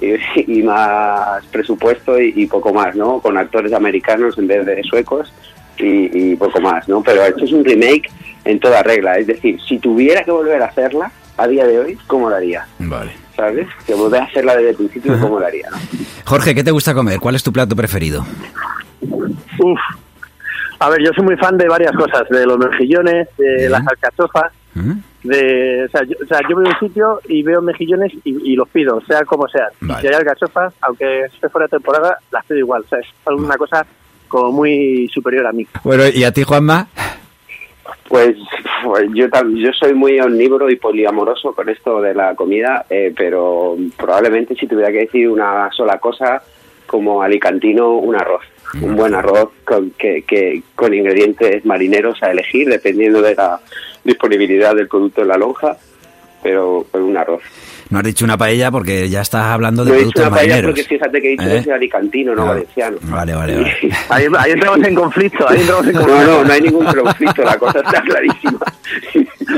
y, 0.00 0.14
y 0.58 0.62
más 0.62 1.44
presupuesto 1.46 2.20
y, 2.20 2.32
y, 2.36 2.46
poco 2.46 2.72
más, 2.72 2.94
¿no? 2.96 3.20
Con 3.20 3.38
actores 3.38 3.72
americanos 3.72 4.38
en 4.38 4.46
vez 4.46 4.66
de 4.66 4.82
suecos 4.84 5.32
y, 5.78 6.32
y, 6.32 6.36
poco 6.36 6.60
más, 6.60 6.88
¿no? 6.88 7.02
Pero 7.02 7.22
esto 7.24 7.44
es 7.44 7.52
un 7.52 7.64
remake 7.64 8.10
en 8.44 8.60
toda 8.60 8.82
regla, 8.82 9.16
es 9.16 9.26
decir, 9.26 9.58
si 9.66 9.78
tuviera 9.78 10.22
que 10.22 10.30
volver 10.30 10.62
a 10.62 10.66
hacerla 10.66 11.10
a 11.36 11.46
día 11.46 11.66
de 11.66 11.78
hoy, 11.78 11.98
¿cómo 12.06 12.28
lo 12.28 12.36
haría? 12.36 12.66
Vale. 12.78 13.12
¿Sabes? 13.34 13.66
Que 13.86 13.94
volver 13.94 14.20
a 14.20 14.24
hacerla 14.24 14.54
desde 14.54 14.70
el 14.70 14.76
principio, 14.76 15.18
¿cómo 15.18 15.40
lo 15.40 15.46
haría? 15.46 15.68
¿no? 15.70 15.76
Jorge, 16.24 16.54
¿qué 16.54 16.62
te 16.62 16.70
gusta 16.70 16.94
comer? 16.94 17.18
¿Cuál 17.18 17.34
es 17.34 17.42
tu 17.42 17.52
plato 17.52 17.74
preferido? 17.74 18.24
Uf. 19.00 19.80
A 20.78 20.90
ver, 20.90 21.02
yo 21.02 21.10
soy 21.14 21.24
muy 21.24 21.36
fan 21.36 21.56
de 21.56 21.66
varias 21.66 21.92
cosas, 21.92 22.28
de 22.28 22.46
los 22.46 22.58
mejillones, 22.58 23.28
de 23.38 23.66
¿Eh? 23.66 23.68
las 23.68 23.86
alcachofas, 23.86 24.52
¿Eh? 24.76 24.94
De, 25.24 25.84
o 25.86 25.88
sea, 25.88 26.04
yo, 26.04 26.16
o 26.22 26.26
sea, 26.26 26.40
yo 26.48 26.54
voy 26.54 26.66
a 26.66 26.68
un 26.68 26.78
sitio 26.78 27.20
y 27.26 27.42
veo 27.42 27.60
mejillones 27.60 28.12
y, 28.24 28.52
y 28.52 28.56
los 28.56 28.68
pido, 28.68 29.00
sea 29.06 29.24
como 29.24 29.48
sea. 29.48 29.68
Vale. 29.80 30.00
Si 30.00 30.06
hay 30.06 30.14
alcachofas, 30.14 30.74
aunque 30.82 31.22
esté 31.22 31.48
fuera 31.48 31.66
de 31.66 31.70
temporada, 31.70 32.18
las 32.30 32.44
pido 32.44 32.60
igual. 32.60 32.82
O 32.82 32.88
sea, 32.88 32.98
es 32.98 33.06
alguna 33.24 33.56
cosa 33.56 33.86
como 34.28 34.52
muy 34.52 35.08
superior 35.12 35.46
a 35.46 35.52
mí. 35.52 35.66
Bueno, 35.82 36.04
¿y 36.12 36.24
a 36.24 36.32
ti, 36.32 36.42
Juanma? 36.42 36.88
Pues, 38.08 38.36
pues 38.84 39.08
yo 39.14 39.26
yo 39.54 39.72
soy 39.72 39.94
muy 39.94 40.20
omnívoro 40.20 40.70
y 40.70 40.76
poliamoroso 40.76 41.54
con 41.54 41.68
esto 41.68 42.00
de 42.00 42.14
la 42.14 42.34
comida, 42.34 42.84
eh, 42.90 43.12
pero 43.16 43.76
probablemente 43.96 44.54
si 44.54 44.66
tuviera 44.66 44.92
que 44.92 45.00
decir 45.00 45.28
una 45.28 45.70
sola 45.72 45.98
cosa, 45.98 46.42
como 46.94 47.22
alicantino, 47.22 47.94
un 47.94 48.14
arroz. 48.14 48.44
Un 48.80 48.94
buen 48.94 49.16
arroz 49.16 49.50
con, 49.64 49.90
que, 49.98 50.22
que, 50.22 50.62
con 50.76 50.94
ingredientes 50.94 51.64
marineros 51.64 52.22
a 52.22 52.30
elegir, 52.30 52.68
dependiendo 52.68 53.20
de 53.20 53.34
la 53.34 53.60
disponibilidad 54.04 54.76
del 54.76 54.86
producto 54.86 55.22
en 55.22 55.28
la 55.28 55.36
lonja, 55.36 55.76
pero 56.40 56.86
con 56.88 57.02
un 57.02 57.16
arroz. 57.16 57.42
No 57.90 57.98
has 57.98 58.04
dicho 58.04 58.24
una 58.24 58.36
paella 58.36 58.70
porque 58.70 59.08
ya 59.08 59.20
estás 59.20 59.44
hablando 59.44 59.84
de 59.84 59.90
no 59.90 59.96
productos 59.96 60.20
he 60.20 60.24
dicho 60.24 60.28
una 60.28 60.36
marineros. 60.36 60.62
paella 60.62 60.68
porque 60.68 60.84
fíjate 60.84 61.20
que 61.20 61.26
he 61.26 61.30
dicho 61.30 61.44
¿Eh? 61.44 61.48
que 61.48 61.56
es 61.58 61.68
alicantino, 61.68 62.34
no 62.34 62.42
ah, 62.42 62.46
valenciano. 62.46 62.96
Vale, 63.02 63.34
vale, 63.34 63.56
vale. 63.56 63.76
ahí, 64.08 64.26
ahí, 64.38 64.52
entramos 64.52 64.86
en 64.86 64.94
conflicto, 64.94 65.48
ahí 65.48 65.60
entramos 65.60 65.86
en 65.86 65.92
conflicto. 65.92 66.14
No, 66.24 66.24
no, 66.24 66.44
no 66.44 66.52
hay 66.52 66.60
ningún 66.60 66.86
conflicto, 66.86 67.42
la 67.42 67.58
cosa 67.58 67.80
está 67.80 68.00
clarísima. 68.02 68.58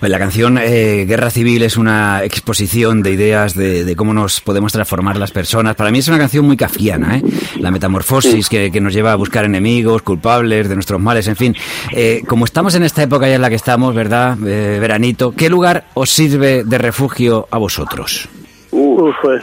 Oye, 0.00 0.10
la 0.10 0.18
canción 0.18 0.58
eh, 0.58 1.04
Guerra 1.06 1.30
Civil 1.30 1.62
es 1.62 1.76
una 1.76 2.22
exposición 2.24 3.02
de 3.02 3.12
ideas 3.12 3.54
de, 3.54 3.84
de, 3.84 3.96
cómo 3.96 4.14
nos 4.14 4.40
podemos 4.40 4.72
transformar 4.72 5.16
las 5.16 5.32
personas. 5.32 5.74
Para 5.74 5.90
mí 5.90 5.98
es 5.98 6.08
una 6.08 6.18
canción 6.18 6.46
muy 6.46 6.56
kafiana, 6.56 7.18
¿eh? 7.18 7.22
La 7.58 7.70
metamorfosis 7.70 8.46
sí. 8.46 8.50
que, 8.50 8.70
que, 8.70 8.80
nos 8.80 8.94
lleva 8.94 9.12
a 9.12 9.16
buscar 9.16 9.44
enemigos, 9.44 10.02
culpables 10.02 10.68
de 10.68 10.74
nuestros 10.74 11.00
males, 11.00 11.26
en 11.28 11.36
fin. 11.36 11.56
Eh, 11.92 12.22
como 12.26 12.44
estamos 12.44 12.74
en 12.74 12.84
esta 12.84 13.02
época 13.02 13.28
ya 13.28 13.34
en 13.34 13.42
la 13.42 13.48
que 13.48 13.56
estamos, 13.56 13.94
¿verdad? 13.94 14.36
Eh, 14.46 14.78
veranito, 14.80 15.32
¿qué 15.32 15.48
lugar 15.48 15.84
os 15.94 16.07
sirve 16.08 16.64
de 16.64 16.78
refugio 16.78 17.46
a 17.50 17.58
vosotros? 17.58 18.28
Uf, 18.70 19.14
pues 19.22 19.42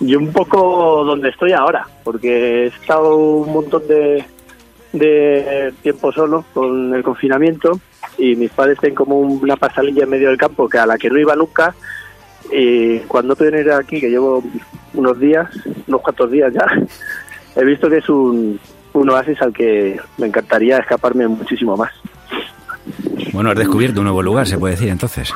yo 0.00 0.18
un 0.18 0.32
poco 0.32 1.04
donde 1.04 1.28
estoy 1.28 1.52
ahora, 1.52 1.86
porque 2.02 2.64
he 2.64 2.66
estado 2.66 3.16
un 3.16 3.52
montón 3.52 3.86
de, 3.86 4.24
de 4.92 5.74
tiempo 5.82 6.10
solo 6.12 6.44
con 6.54 6.94
el 6.94 7.02
confinamiento 7.02 7.80
y 8.16 8.36
mis 8.36 8.50
padres 8.50 8.78
tienen 8.78 8.94
como 8.94 9.18
una 9.18 9.56
pasalilla 9.56 10.04
en 10.04 10.10
medio 10.10 10.28
del 10.28 10.38
campo 10.38 10.68
que 10.68 10.78
a 10.78 10.86
la 10.86 10.96
que 10.96 11.10
no 11.10 11.18
iba 11.18 11.34
nunca 11.34 11.74
y 12.50 12.98
cuando 13.00 13.36
pueden 13.36 13.60
ir 13.60 13.72
aquí, 13.72 14.00
que 14.00 14.10
llevo 14.10 14.42
unos 14.94 15.18
días, 15.18 15.48
unos 15.86 16.00
cuantos 16.00 16.30
días 16.30 16.52
ya, 16.52 16.66
he 17.56 17.64
visto 17.64 17.88
que 17.88 17.98
es 17.98 18.08
un, 18.08 18.58
un 18.92 19.10
oasis 19.10 19.40
al 19.42 19.52
que 19.52 19.98
me 20.18 20.26
encantaría 20.26 20.78
escaparme 20.78 21.26
muchísimo 21.26 21.76
más. 21.76 21.92
Bueno, 23.32 23.50
has 23.50 23.56
descubierto 23.56 24.00
un 24.00 24.04
nuevo 24.04 24.22
lugar, 24.22 24.46
se 24.46 24.58
puede 24.58 24.74
decir 24.74 24.88
entonces. 24.88 25.32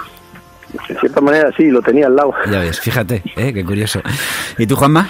De 0.89 0.99
cierta 1.01 1.21
manera 1.21 1.51
sí, 1.57 1.64
lo 1.64 1.81
tenía 1.81 2.07
al 2.07 2.16
lado. 2.16 2.35
Ya 2.51 2.61
ves, 2.61 2.81
fíjate, 2.81 3.23
¿eh? 3.37 3.53
qué 3.53 3.64
curioso. 3.64 4.01
¿Y 4.59 4.66
tú, 4.66 4.77
Juanma? 4.77 5.09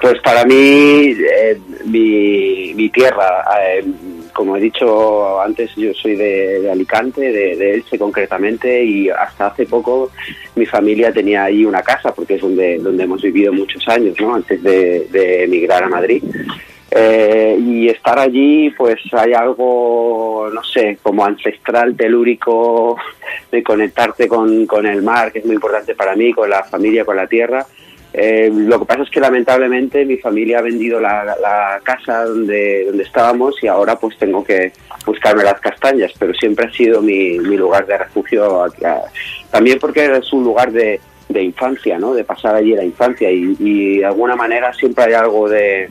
Pues 0.00 0.14
para 0.22 0.44
mí, 0.44 0.54
eh, 0.54 1.58
mi, 1.84 2.72
mi, 2.74 2.88
tierra, 2.88 3.44
eh, 3.60 3.84
como 4.32 4.56
he 4.56 4.60
dicho 4.60 5.40
antes, 5.40 5.74
yo 5.76 5.92
soy 5.92 6.14
de, 6.14 6.60
de 6.60 6.70
Alicante, 6.70 7.20
de, 7.20 7.56
de, 7.56 7.74
Elche 7.74 7.98
concretamente, 7.98 8.84
y 8.84 9.10
hasta 9.10 9.48
hace 9.48 9.66
poco 9.66 10.12
mi 10.54 10.64
familia 10.66 11.12
tenía 11.12 11.44
ahí 11.44 11.64
una 11.64 11.82
casa, 11.82 12.14
porque 12.14 12.34
es 12.34 12.40
donde, 12.40 12.78
donde 12.78 13.04
hemos 13.04 13.20
vivido 13.22 13.52
muchos 13.52 13.86
años, 13.88 14.14
¿no? 14.20 14.36
Antes 14.36 14.62
de, 14.62 15.08
de 15.10 15.44
emigrar 15.44 15.82
a 15.82 15.88
Madrid. 15.88 16.22
Eh, 16.90 17.58
y 17.60 17.88
estar 17.88 18.18
allí, 18.18 18.70
pues 18.70 18.98
hay 19.12 19.34
algo, 19.34 20.48
no 20.52 20.64
sé, 20.64 20.98
como 21.02 21.24
ancestral, 21.24 21.94
telúrico, 21.94 22.96
de 23.52 23.62
conectarte 23.62 24.26
con, 24.26 24.66
con 24.66 24.86
el 24.86 25.02
mar, 25.02 25.30
que 25.30 25.40
es 25.40 25.44
muy 25.44 25.56
importante 25.56 25.94
para 25.94 26.16
mí, 26.16 26.32
con 26.32 26.48
la 26.48 26.64
familia, 26.64 27.04
con 27.04 27.16
la 27.16 27.26
tierra. 27.26 27.66
Eh, 28.14 28.50
lo 28.50 28.78
que 28.78 28.86
pasa 28.86 29.02
es 29.02 29.10
que 29.10 29.20
lamentablemente 29.20 30.06
mi 30.06 30.16
familia 30.16 30.60
ha 30.60 30.62
vendido 30.62 30.98
la, 30.98 31.78
casa 31.82 32.24
donde, 32.24 32.86
donde 32.86 33.02
estábamos 33.02 33.62
y 33.62 33.66
ahora 33.66 33.96
pues 33.96 34.16
tengo 34.16 34.42
que 34.42 34.72
buscarme 35.04 35.44
las 35.44 35.60
castañas, 35.60 36.12
pero 36.18 36.32
siempre 36.32 36.66
ha 36.66 36.72
sido 36.72 37.02
mi, 37.02 37.38
mi 37.38 37.58
lugar 37.58 37.86
de 37.86 37.98
refugio, 37.98 38.66
también 39.50 39.78
porque 39.78 40.06
es 40.06 40.32
un 40.32 40.42
lugar 40.42 40.72
de, 40.72 41.00
de 41.28 41.42
infancia, 41.42 41.98
¿no? 41.98 42.14
de 42.14 42.24
pasar 42.24 42.54
allí 42.54 42.74
la 42.74 42.84
infancia 42.84 43.30
y, 43.30 43.54
y 43.58 43.98
de 43.98 44.06
alguna 44.06 44.36
manera 44.36 44.72
siempre 44.72 45.04
hay 45.04 45.12
algo 45.12 45.48
de, 45.48 45.90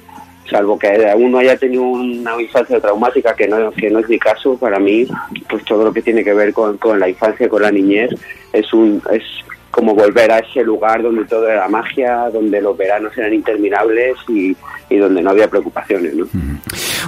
salvo 0.50 0.78
que 0.78 1.14
uno 1.16 1.39
haya 1.39 1.58
tenido 1.58 1.84
una 1.84 2.41
infancia 2.41 2.80
traumática, 2.80 3.36
que 3.36 3.48
no, 3.48 3.72
que 3.72 3.89
no 3.89 4.00
es 4.00 4.10
mi 4.10 4.20
caso, 4.20 4.58
para 4.58 4.80
mí, 4.80 5.08
pues 5.50 5.64
todo 5.66 5.86
lo 5.86 5.93
que 5.93 6.02
tiene 6.02 6.24
que 6.24 6.34
ver 6.34 6.54
con, 6.54 6.78
con 6.78 7.00
la 7.00 7.10
infancia, 7.10 7.50
con 7.50 7.62
la 7.62 7.72
niñez, 7.72 8.12
es 8.54 8.74
un 8.74 9.02
es 9.12 9.24
como 9.72 9.93
volver 9.93 10.32
a 10.32 10.39
ese 10.39 10.64
lugar 10.64 11.04
donde 11.04 11.26
todo 11.26 11.48
era 11.48 11.68
magia, 11.68 12.30
donde 12.32 12.62
los 12.62 12.76
veranos 12.76 13.16
eran 13.18 13.34
interminables 13.34 14.16
y, 14.28 14.56
y 14.89 14.98
donde 14.98 15.22
no 15.22 15.30
había 15.30 15.48
preocupaciones. 15.48 16.16
¿no? 16.16 16.26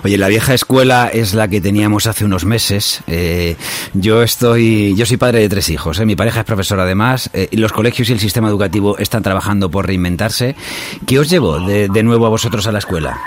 Oye, 0.03 0.17
la 0.17 0.27
vieja 0.27 0.53
escuela 0.53 1.09
es 1.11 1.33
la 1.33 1.47
que 1.47 1.61
teníamos 1.61 2.07
hace 2.07 2.25
unos 2.25 2.45
meses. 2.45 3.01
Eh, 3.07 3.55
yo 3.93 4.23
estoy, 4.23 4.95
yo 4.95 5.05
soy 5.05 5.17
padre 5.17 5.39
de 5.39 5.49
tres 5.49 5.69
hijos. 5.69 5.99
¿eh? 5.99 6.05
Mi 6.05 6.15
pareja 6.15 6.41
es 6.41 6.45
profesora 6.45 6.83
además. 6.83 7.29
Eh, 7.33 7.49
los 7.53 7.73
colegios 7.73 8.09
y 8.09 8.13
el 8.13 8.19
sistema 8.19 8.49
educativo 8.49 8.97
están 8.97 9.23
trabajando 9.23 9.69
por 9.69 9.87
reinventarse. 9.87 10.55
¿Qué 11.05 11.19
os 11.19 11.29
llevó 11.29 11.59
de, 11.59 11.87
de 11.89 12.03
nuevo 12.03 12.25
a 12.25 12.29
vosotros 12.29 12.67
a 12.67 12.71
la 12.71 12.79
escuela? 12.79 13.19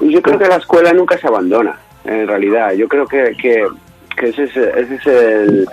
Yo 0.00 0.22
creo 0.22 0.38
que 0.38 0.48
la 0.48 0.56
escuela 0.56 0.92
nunca 0.92 1.18
se 1.18 1.26
abandona. 1.26 1.78
En 2.04 2.26
realidad, 2.26 2.72
yo 2.72 2.88
creo 2.88 3.06
que, 3.06 3.36
que, 3.40 3.66
que 4.16 4.28
ese 4.28 4.44
es, 4.44 4.56
ese 4.56 4.94
es 4.94 5.06
el 5.06 5.68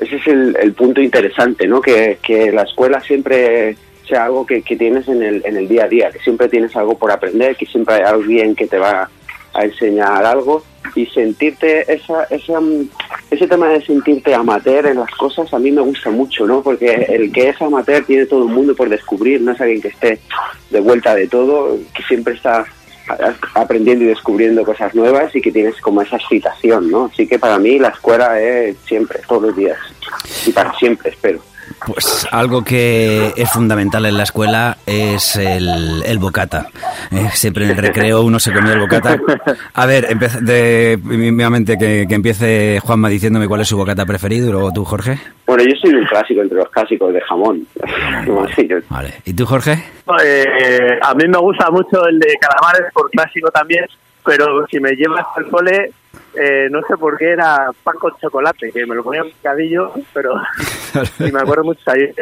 ese 0.00 0.16
es 0.16 0.26
el, 0.26 0.56
el, 0.60 0.72
punto 0.74 1.00
interesante, 1.00 1.66
¿no? 1.66 1.80
Que, 1.80 2.18
que 2.22 2.52
la 2.52 2.62
escuela 2.62 3.00
siempre 3.00 3.76
sea 4.08 4.24
algo 4.24 4.46
que, 4.46 4.62
que, 4.62 4.76
tienes 4.76 5.06
en 5.08 5.22
el, 5.22 5.42
en 5.44 5.56
el 5.56 5.68
día 5.68 5.84
a 5.84 5.88
día, 5.88 6.10
que 6.10 6.18
siempre 6.20 6.48
tienes 6.48 6.74
algo 6.74 6.96
por 6.96 7.10
aprender, 7.10 7.56
que 7.56 7.66
siempre 7.66 7.96
hay 7.96 8.02
alguien 8.02 8.54
que 8.54 8.66
te 8.66 8.78
va 8.78 9.08
a 9.54 9.64
enseñar 9.64 10.24
algo 10.24 10.62
y 10.94 11.06
sentirte 11.06 11.92
esa, 11.92 12.24
esa, 12.24 12.60
ese 13.30 13.46
tema 13.46 13.68
de 13.68 13.84
sentirte 13.84 14.34
amateur 14.34 14.86
en 14.86 14.98
las 14.98 15.10
cosas 15.12 15.52
a 15.52 15.58
mí 15.58 15.70
me 15.70 15.82
gusta 15.82 16.10
mucho, 16.10 16.46
¿no? 16.46 16.62
Porque 16.62 17.06
el 17.08 17.32
que 17.32 17.50
es 17.50 17.60
amateur 17.60 18.04
tiene 18.04 18.26
todo 18.26 18.44
el 18.44 18.50
mundo 18.50 18.74
por 18.74 18.88
descubrir, 18.88 19.40
no 19.40 19.52
es 19.52 19.60
alguien 19.60 19.82
que 19.82 19.88
esté 19.88 20.20
de 20.70 20.80
vuelta 20.80 21.14
de 21.14 21.28
todo, 21.28 21.78
que 21.94 22.02
siempre 22.04 22.34
está 22.34 22.64
aprendiendo 23.54 24.04
y 24.04 24.08
descubriendo 24.08 24.64
cosas 24.64 24.94
nuevas 24.94 25.34
y 25.34 25.40
que 25.40 25.50
tienes 25.50 25.80
como 25.80 26.02
esa 26.02 26.16
excitación, 26.16 26.90
¿no? 26.90 27.06
Así 27.12 27.26
que 27.26 27.38
para 27.38 27.58
mí 27.58 27.78
la 27.78 27.88
escuela 27.88 28.40
es 28.40 28.76
siempre, 28.86 29.20
todos 29.26 29.42
los 29.42 29.56
días 29.56 29.78
y 30.46 30.52
para 30.52 30.74
siempre, 30.74 31.10
espero. 31.10 31.40
Pues 31.86 32.26
algo 32.30 32.62
que 32.62 33.32
es 33.36 33.50
fundamental 33.50 34.04
en 34.06 34.16
la 34.16 34.24
escuela 34.24 34.78
es 34.86 35.36
el, 35.36 36.02
el 36.04 36.18
bocata. 36.18 36.66
Eh, 37.10 37.28
siempre 37.32 37.64
en 37.64 37.70
el 37.70 37.76
recreo 37.76 38.22
uno 38.22 38.38
se 38.38 38.52
comía 38.52 38.72
el 38.72 38.80
bocata. 38.80 39.16
A 39.74 39.86
ver, 39.86 40.08
de, 40.16 40.98
mínimamente 41.02 41.78
que, 41.78 42.06
que, 42.08 42.14
empiece 42.14 42.80
Juanma 42.80 43.08
diciéndome 43.08 43.48
cuál 43.48 43.60
es 43.62 43.68
su 43.68 43.76
bocata 43.76 44.04
preferido 44.04 44.48
y 44.48 44.52
luego 44.52 44.72
tú, 44.72 44.84
Jorge. 44.84 45.18
Bueno, 45.46 45.64
yo 45.64 45.74
soy 45.80 45.94
un 45.94 46.04
clásico 46.04 46.42
entre 46.42 46.58
los 46.58 46.68
clásicos 46.70 47.12
de 47.12 47.20
jamón. 47.22 47.66
vale. 48.90 49.14
¿Y 49.24 49.32
tú, 49.32 49.46
Jorge? 49.46 49.72
Eh, 50.22 50.98
a 51.00 51.14
mí 51.14 51.24
me 51.28 51.38
gusta 51.38 51.70
mucho 51.70 52.06
el 52.06 52.18
de 52.18 52.34
calamares 52.40 52.92
por 52.92 53.10
clásico 53.10 53.50
también, 53.50 53.84
pero 54.24 54.66
si 54.70 54.80
me 54.80 54.90
llevas 54.92 55.24
al 55.36 55.48
cole 55.48 55.92
eh, 56.34 56.68
no 56.70 56.80
sé 56.82 56.96
por 56.96 57.16
qué 57.16 57.32
era 57.32 57.70
pan 57.82 57.96
con 57.98 58.12
chocolate, 58.20 58.70
que 58.72 58.86
me 58.86 58.94
lo 58.94 59.02
ponía 59.02 59.22
en 59.22 59.30
picadillo, 59.30 59.92
pero 60.12 60.34
y 61.20 61.32
me 61.32 61.40
acuerdo 61.40 61.64
mucho 61.64 61.80
salir, 61.82 62.14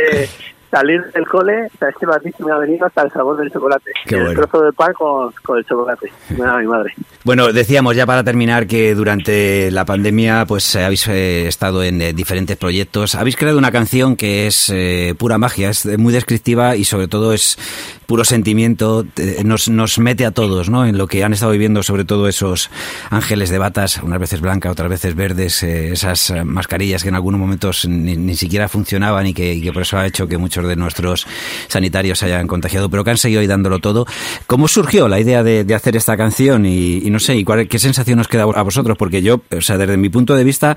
salir 0.70 1.02
del 1.12 1.26
cole, 1.26 1.66
o 1.66 1.78
sea, 1.78 1.88
este 1.88 2.06
batido 2.06 2.36
me 2.46 2.52
ha 2.52 2.58
venido 2.58 2.86
hasta 2.86 3.02
el 3.02 3.10
sabor 3.10 3.36
del 3.36 3.50
chocolate. 3.50 3.90
el 4.06 4.34
trozo 4.34 4.62
de 4.62 4.72
pan 4.72 4.92
con, 4.92 5.32
con 5.42 5.58
el 5.58 5.64
chocolate, 5.64 6.10
me 6.30 6.44
da 6.44 6.58
mi 6.58 6.66
madre. 6.66 6.94
Bueno, 7.24 7.52
decíamos 7.52 7.96
ya 7.96 8.06
para 8.06 8.24
terminar 8.24 8.66
que 8.66 8.94
durante 8.94 9.70
la 9.70 9.84
pandemia 9.84 10.44
pues 10.46 10.76
habéis 10.76 11.06
eh, 11.08 11.46
estado 11.46 11.82
en 11.82 12.02
eh, 12.02 12.12
diferentes 12.12 12.56
proyectos. 12.56 13.14
Habéis 13.14 13.36
creado 13.36 13.58
una 13.58 13.72
canción 13.72 14.16
que 14.16 14.46
es 14.46 14.70
eh, 14.72 15.14
pura 15.18 15.38
magia, 15.38 15.70
es 15.70 15.86
muy 15.98 16.12
descriptiva 16.12 16.76
y 16.76 16.84
sobre 16.84 17.08
todo 17.08 17.32
es 17.32 17.58
puro 18.06 18.24
sentimiento. 18.24 19.04
Nos, 19.44 19.68
nos 19.68 19.98
mete 19.98 20.24
a 20.24 20.30
todos 20.30 20.70
¿no? 20.70 20.86
en 20.86 20.96
lo 20.96 21.06
que 21.06 21.24
han 21.24 21.32
estado 21.32 21.52
viviendo, 21.52 21.82
sobre 21.82 22.04
todo 22.04 22.28
esos 22.28 22.70
ángeles 23.10 23.50
de 23.50 23.58
batas, 23.58 24.00
unas 24.02 24.18
veces 24.18 24.40
blancas, 24.40 24.72
otras 24.72 24.88
veces 24.88 25.14
verdes, 25.14 25.62
esas 25.62 26.32
mascarillas 26.44 27.02
que 27.02 27.08
en 27.08 27.14
algunos 27.14 27.40
momentos 27.40 27.86
ni, 27.86 28.36
siquiera 28.36 28.68
funcionaban 28.68 29.26
y 29.26 29.34
que, 29.34 29.54
y 29.54 29.62
que, 29.62 29.72
por 29.72 29.82
eso 29.82 29.98
ha 29.98 30.06
hecho 30.06 30.26
que 30.26 30.38
muchos 30.38 30.66
de 30.66 30.76
nuestros 30.76 31.26
sanitarios 31.68 32.18
se 32.18 32.26
hayan 32.26 32.46
contagiado, 32.46 32.90
pero 32.90 33.04
que 33.04 33.10
han 33.10 33.18
seguido 33.18 33.40
ahí 33.40 33.46
dándolo 33.46 33.78
todo. 33.78 34.06
¿Cómo 34.46 34.68
surgió 34.68 35.08
la 35.08 35.20
idea 35.20 35.42
de, 35.42 35.64
de 35.64 35.74
hacer 35.74 35.96
esta 35.96 36.16
canción 36.16 36.66
y 36.66 37.00
no 37.10 37.18
sé, 37.18 37.36
¿y 37.36 37.44
cuál, 37.44 37.68
qué 37.68 37.78
sensación 37.78 38.18
os 38.18 38.28
queda 38.28 38.42
a 38.42 38.62
vosotros? 38.62 38.96
Porque 38.96 39.22
yo, 39.22 39.40
o 39.56 39.60
sea, 39.60 39.78
desde 39.78 39.96
mi 39.96 40.08
punto 40.08 40.34
de 40.34 40.44
vista, 40.44 40.76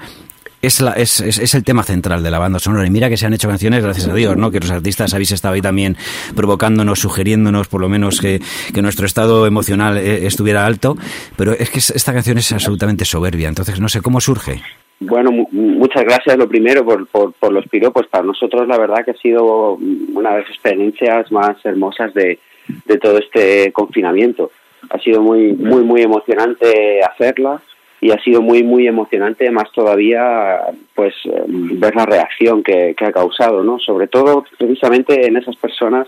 es, 0.62 0.82
la, 0.82 0.94
es, 0.94 1.20
es, 1.22 1.54
el 1.56 1.64
tema 1.64 1.84
central 1.84 2.24
de 2.24 2.32
la 2.32 2.40
banda 2.40 2.60
sonora. 2.60 2.86
Y 2.86 2.90
mira 2.90 3.10
que 3.10 3.18
se 3.18 3.26
han 3.26 3.34
hecho 3.34 3.48
canciones, 3.48 3.84
gracias 3.84 4.08
a 4.08 4.14
Dios, 4.14 4.36
¿no? 4.38 4.52
Que 4.52 4.60
los 4.60 4.72
artistas 4.72 5.14
habéis 5.14 5.32
estado 5.32 5.56
ahí 5.56 5.62
también 5.62 5.96
provocándonos, 6.36 7.00
sugiriéndonos, 7.00 7.68
por 7.68 7.82
lo 7.82 7.90
menos, 7.90 8.20
que, 8.20 8.40
que 8.74 8.82
nuestro 8.82 9.06
estado 9.06 9.46
emocional 9.46 9.98
eh, 9.98 10.26
estuviera 10.26 10.66
alto. 10.66 10.96
Pero 11.38 11.54
es 11.54 11.70
que 11.70 11.80
esta 11.80 12.14
canción 12.14 12.38
es 12.38 12.52
absolutamente 12.52 13.06
soberbia. 13.06 13.48
Entonces, 13.48 13.80
no 13.80 13.90
sé, 13.90 14.02
¿cómo 14.02 14.20
surge? 14.22 14.62
Bueno, 15.02 15.32
muchas 15.52 16.04
gracias 16.04 16.38
lo 16.38 16.50
primero 16.50 16.84
por, 16.84 17.08
por, 17.08 17.34
por 17.34 17.54
los 17.54 17.66
piropos. 17.68 18.08
Para 18.08 18.26
nosotros, 18.26 18.68
la 18.68 18.78
verdad, 18.78 19.06
que 19.06 19.12
ha 19.12 19.18
sido 19.18 19.76
una 20.14 20.32
de 20.32 20.42
las 20.42 20.50
experiencias 20.50 21.32
más 21.32 21.56
hermosas 21.64 22.14
de, 22.14 22.40
de 22.86 22.98
todo 22.98 23.18
este 23.18 23.72
confinamiento 23.72 24.52
ha 24.90 25.00
sido 25.00 25.22
muy, 25.22 25.54
muy, 25.54 25.84
muy 25.84 26.02
emocionante 26.02 27.02
hacerla 27.04 27.62
y 28.02 28.12
ha 28.12 28.22
sido 28.22 28.42
muy, 28.42 28.64
muy 28.64 28.88
emocionante 28.88 29.52
más 29.52 29.72
todavía 29.72 30.62
pues 30.96 31.14
ver 31.48 31.96
la 31.96 32.06
reacción 32.06 32.64
que, 32.64 32.96
ha 32.98 33.12
causado, 33.12 33.64
¿no? 33.64 33.80
Sobre 33.80 34.08
todo 34.08 34.46
precisamente 34.58 35.28
en 35.28 35.38
esas 35.38 35.56
personas 35.58 36.08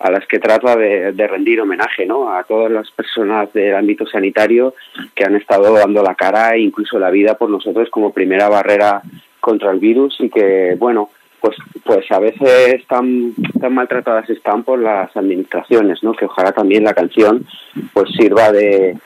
a 0.00 0.10
las 0.10 0.26
que 0.26 0.38
trata 0.38 0.76
de, 0.76 1.26
rendir 1.26 1.60
homenaje, 1.60 2.06
¿no? 2.06 2.32
A 2.32 2.44
todas 2.44 2.70
las 2.70 2.90
personas 2.90 3.52
del 3.52 3.74
ámbito 3.74 4.06
sanitario 4.06 4.74
que 5.14 5.24
han 5.24 5.36
estado 5.36 5.74
dando 5.74 6.02
la 6.02 6.14
cara 6.14 6.54
e 6.54 6.60
incluso 6.60 6.98
la 6.98 7.10
vida 7.10 7.34
por 7.34 7.50
nosotros 7.50 7.90
como 7.90 8.12
primera 8.12 8.48
barrera 8.48 9.02
contra 9.40 9.70
el 9.70 9.80
virus 9.80 10.16
y 10.20 10.30
que, 10.30 10.76
bueno, 10.78 11.10
pues 11.40 11.56
pues 11.84 12.10
a 12.10 12.18
veces 12.18 12.84
tan 12.88 13.32
tan 13.60 13.72
maltratadas 13.72 14.28
están 14.28 14.64
por 14.64 14.80
las 14.80 15.16
administraciones 15.16 16.02
no 16.02 16.12
que 16.12 16.24
ojalá 16.24 16.50
también 16.50 16.82
la 16.82 16.94
canción 16.94 17.46
pues 17.92 18.10
sirva 18.18 18.50
de 18.50 18.96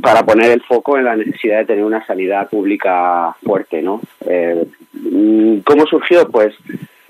para 0.00 0.24
poner 0.24 0.50
el 0.50 0.62
foco 0.62 0.98
en 0.98 1.04
la 1.04 1.16
necesidad 1.16 1.58
de 1.58 1.66
tener 1.66 1.84
una 1.84 2.04
sanidad 2.06 2.48
pública 2.48 3.34
fuerte 3.42 3.82
no 3.82 4.00
eh, 4.26 4.64
cómo 5.64 5.86
surgió 5.86 6.28
pues 6.28 6.54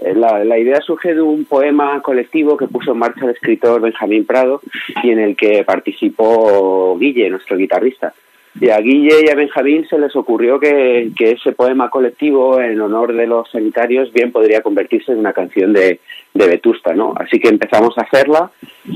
eh, 0.04 0.14
la, 0.14 0.58
idea 0.58 0.80
surge 0.80 1.14
de 1.14 1.20
un 1.20 1.44
poema 1.44 2.00
colectivo 2.02 2.56
que 2.56 2.66
puso 2.66 2.92
en 2.92 2.98
marcha 2.98 3.24
el 3.24 3.30
escritor 3.30 3.80
Benjamín 3.80 4.24
Prado 4.24 4.60
y 5.02 5.10
en 5.10 5.20
el 5.20 5.36
que 5.36 5.64
participó 5.64 6.96
Guille, 6.98 7.30
nuestro 7.30 7.56
guitarrista. 7.56 8.12
Y 8.60 8.68
a 8.68 8.78
Guille 8.78 9.24
y 9.24 9.30
a 9.30 9.34
Benjamín 9.34 9.86
se 9.88 9.98
les 9.98 10.14
ocurrió 10.14 10.58
que, 10.58 11.10
ese 11.18 11.52
poema 11.52 11.88
colectivo 11.88 12.60
en 12.60 12.80
honor 12.80 13.14
de 13.14 13.26
los 13.26 13.50
sanitarios 13.50 14.12
bien 14.12 14.32
podría 14.32 14.60
convertirse 14.60 15.12
en 15.12 15.18
una 15.18 15.32
canción 15.32 15.72
de, 15.72 16.00
de 16.34 16.46
Vetusta, 16.46 16.94
¿no? 16.94 17.14
Así 17.16 17.38
que 17.38 17.48
empezamos 17.48 17.96
a 17.98 18.02
hacerla 18.02 18.50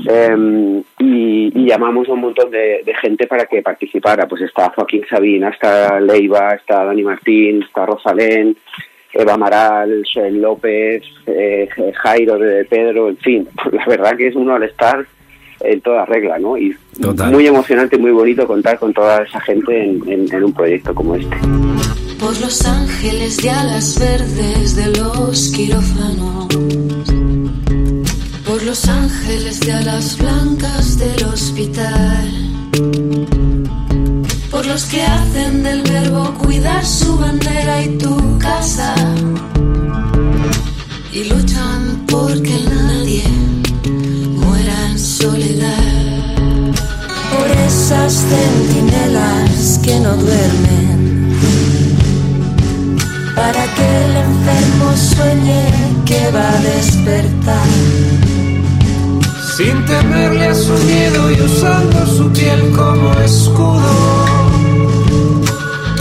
em, 0.07 0.81
y, 0.99 1.65
llamamos 1.67 2.07
a 2.07 2.13
un 2.13 2.21
montón 2.21 2.49
de, 2.49 2.81
gente 3.01 3.27
para 3.27 3.45
que 3.45 3.61
participara. 3.61 4.27
Pues 4.27 4.41
está 4.43 4.69
Joaquín 4.69 5.03
Sabina, 5.09 5.49
está 5.49 5.99
Leiva, 5.99 6.55
está 6.55 6.85
Dani 6.85 7.03
Martín, 7.03 7.63
está 7.63 7.85
Rosalén, 7.85 8.55
Eva 9.13 9.33
Amaral, 9.33 10.03
Joel 10.11 10.41
López, 10.41 11.03
eh, 11.25 11.67
Jairo 11.95 12.37
de 12.37 12.65
Pedro, 12.65 13.09
en 13.09 13.17
fin. 13.17 13.47
la 13.71 13.85
verdad 13.85 14.15
que 14.15 14.27
es 14.27 14.35
uno 14.35 14.55
al 14.55 14.63
estar 14.63 15.05
en 15.61 15.81
toda 15.81 16.05
regla, 16.05 16.37
¿no? 16.39 16.57
Y 16.57 16.75
muy 17.31 17.47
emocionante, 17.47 17.97
muy 17.97 18.11
bonito 18.11 18.45
contar 18.47 18.77
con 18.79 18.93
toda 18.93 19.23
esa 19.23 19.39
gente 19.41 19.83
en, 19.83 20.43
un 20.43 20.53
proyecto 20.53 20.93
como 20.93 21.15
este. 21.15 21.35
Por 22.19 22.39
los 22.41 22.65
ángeles 22.65 23.37
de 23.37 23.49
alas 23.49 23.99
verdes 23.99 24.75
de 24.75 24.99
los 24.99 25.51
quirófanos, 25.55 26.47
los 28.67 28.87
ángeles 28.89 29.61
de 29.61 29.71
alas 29.71 30.17
blancas 30.17 30.99
del 30.99 31.23
hospital, 31.23 32.27
por 34.51 34.65
los 34.65 34.83
que 34.85 35.01
hacen 35.01 35.63
del 35.63 35.81
verbo 35.83 36.33
cuidar 36.33 36.85
su 36.85 37.17
bandera 37.17 37.81
y 37.81 37.97
tu 37.97 38.37
casa, 38.39 38.93
y 41.13 41.23
luchan 41.23 42.05
porque 42.07 42.59
nadie 42.69 43.23
soledad. 44.97 46.73
Por 47.31 47.47
esas 47.67 48.13
centinelas 48.13 49.79
que 49.83 49.99
no 49.99 50.15
duermen. 50.15 51.37
Para 53.35 53.63
que 53.75 54.05
el 54.05 54.15
enfermo 54.17 54.87
sueñe 54.95 55.63
que 56.05 56.31
va 56.31 56.49
a 56.49 56.61
despertar. 56.61 58.16
Sin 59.57 59.83
temerle 59.85 60.49
a 60.49 60.53
su 60.53 60.71
miedo 60.85 61.31
y 61.31 61.41
usando 61.41 62.05
su 62.05 62.31
piel 62.31 62.71
como 62.75 63.11
escudo. 63.21 63.81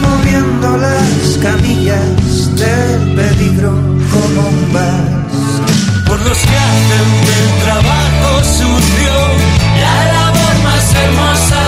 Moviendo 0.03 0.77
las 0.77 1.39
camillas 1.41 2.55
del 2.55 3.15
peligro 3.15 3.71
como 4.13 4.49
un 4.49 4.73
bar 4.75 5.27
por 6.07 6.21
los 6.21 6.39
que 6.39 6.57
hacen 6.69 7.09
del 7.29 7.49
trabajo 7.65 8.45
sucio 8.45 9.15
la 9.81 10.05
labor 10.13 10.57
más 10.63 10.95
hermosa 10.95 11.66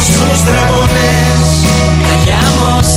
sus 0.00 0.44
dragones. 0.46 1.36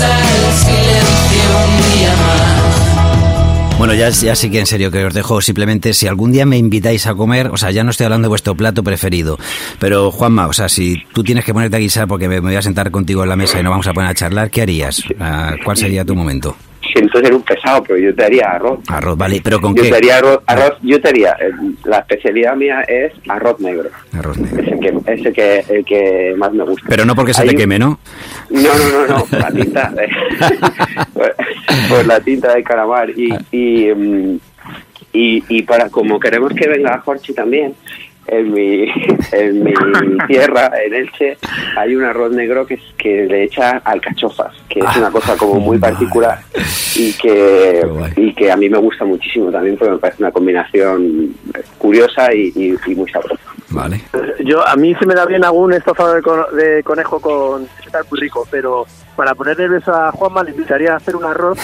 Al 0.02 0.54
silencio 0.54 1.44
un 1.66 1.94
día 1.94 2.16
más. 2.16 3.78
Bueno, 3.78 3.94
ya, 3.94 4.10
ya 4.10 4.36
sí 4.36 4.50
que 4.50 4.60
en 4.60 4.66
serio 4.66 4.92
que 4.92 5.06
os 5.06 5.14
dejo 5.14 5.42
simplemente 5.42 5.94
si 5.94 6.08
algún 6.08 6.32
día 6.32 6.46
me 6.46 6.58
invitáis 6.58 7.08
a 7.08 7.16
comer, 7.16 7.48
o 7.48 7.58
sea, 7.58 7.72
ya 7.72 7.84
no 7.84 7.92
estoy 7.92 8.06
hablando 8.06 8.26
de 8.26 8.30
vuestro 8.30 8.56
plato 8.56 8.84
preferido, 8.84 9.38
pero 9.80 10.12
Juanma, 10.12 10.48
o 10.48 10.54
sea, 10.54 10.68
si 10.68 10.98
tú 11.14 11.24
tienes 11.24 11.46
que 11.46 11.54
ponerte 11.54 11.78
a 11.78 11.80
guisar 11.80 12.08
porque 12.08 12.28
me, 12.28 12.42
voy 12.42 12.56
a 12.56 12.62
sentar 12.62 12.92
contigo 12.92 13.24
en 13.24 13.30
la 13.30 13.38
mesa 13.38 13.60
y 13.60 13.64
no 13.64 13.70
vamos 13.70 13.88
a 13.88 13.94
poner 13.94 14.10
a 14.10 14.14
charlar, 14.14 14.52
¿qué 14.52 14.64
harías? 14.64 15.02
Ah, 15.20 15.56
¿Cuál 15.64 15.78
sería 15.78 16.04
tu 16.04 16.14
momento? 16.14 16.58
Siento 16.94 17.20
ser 17.20 17.34
un 17.34 17.42
pesado, 17.44 17.84
pero 17.84 17.98
yo 18.00 18.14
te 18.16 18.24
haría 18.26 18.52
arroz. 18.52 18.80
Arroz, 18.88 19.18
vale, 19.18 19.42
pero 19.44 19.60
¿con 19.62 19.76
yo 19.76 19.84
qué? 19.84 19.90
Te 19.90 19.96
haría 19.98 20.18
arroz, 20.18 20.40
arroz, 20.46 20.74
yo 20.82 21.00
te 21.02 21.10
haría, 21.10 21.32
eh, 21.40 21.52
la 21.86 22.00
especialidad 22.00 22.56
mía 22.56 22.82
es 22.82 23.14
arroz 23.28 23.60
negro. 23.60 23.90
Arroz 24.18 24.38
negro. 24.38 24.62
Es 24.62 24.68
el 24.72 24.80
que, 24.80 24.88
es 25.14 25.26
el 25.26 25.34
que, 25.34 25.66
el 25.70 25.86
que 25.86 26.34
más 26.38 26.52
me 26.54 26.64
gusta. 26.64 26.86
Pero 26.90 27.06
no 27.06 27.16
porque 27.16 27.34
se 27.34 27.42
Hay 27.44 27.50
te 27.50 27.56
un- 27.56 27.60
queme, 27.60 27.80
¿no? 27.80 28.00
No, 28.50 28.62
no, 28.62 29.08
no, 29.08 29.08
no, 29.08 29.26
la 29.40 29.52
tinta, 29.52 29.92
de- 29.92 30.10
por 31.90 32.06
la 32.06 32.20
tinta 32.20 32.54
de 32.56 32.64
calamar 32.64 33.10
y, 33.12 33.30
y, 33.52 33.94
mm, 33.94 34.40
y, 35.14 35.44
y 35.50 35.62
para 35.64 35.90
como 35.90 36.20
queremos 36.20 36.54
que 36.54 36.68
venga 36.68 37.00
Jorge 37.00 37.34
también, 37.34 37.74
en 38.32 38.54
mi, 38.54 38.88
en 39.32 39.64
mi 39.64 39.74
tierra, 40.28 40.72
en 40.86 40.94
Elche, 40.94 41.38
hay 41.78 41.96
un 41.96 42.04
arroz 42.04 42.32
negro 42.32 42.66
que, 42.66 42.76
es- 42.76 42.94
que 42.98 43.26
le 43.26 43.44
echa 43.44 43.78
alcachofas, 43.84 44.54
que 44.70 44.80
es 44.80 44.96
una 44.98 45.10
cosa 45.12 45.36
como 45.38 45.56
muy 45.60 45.78
particular 45.80 46.40
y 46.96 47.14
que, 47.14 47.84
y 48.16 48.34
que 48.34 48.52
a 48.52 48.58
mí 48.58 48.70
me 48.70 48.78
gusta 48.78 49.06
muchísimo 49.06 49.52
también 49.52 49.78
porque 49.78 49.94
me 49.94 50.00
parece 50.00 50.24
una 50.24 50.32
combinación 50.32 51.34
curiosa 51.78 52.34
y, 52.34 52.52
y- 52.56 52.76
y 52.92 52.96
muy 52.96 53.10
sabrosa. 53.10 53.42
Vale. 53.72 54.02
Yo, 54.44 54.68
a 54.68 54.76
mí 54.76 54.96
se 54.96 55.06
me 55.06 55.14
da 55.14 55.26
bien 55.28 55.46
algún 55.46 55.74
estofado 55.74 56.16
de, 56.56 56.82
conejo 56.84 57.20
con 57.20 57.68
está 57.86 58.00
muy 58.10 58.20
rico, 58.20 58.48
pero 58.50 58.86
para 59.16 59.36
ponerle 59.36 59.68
beso 59.68 59.94
a 59.94 60.12
Juanma 60.12 60.44
le 60.44 60.52
invitaría 60.52 60.94
a 60.94 60.98
hacer 60.98 61.16
un 61.16 61.24
arroz, 61.26 61.60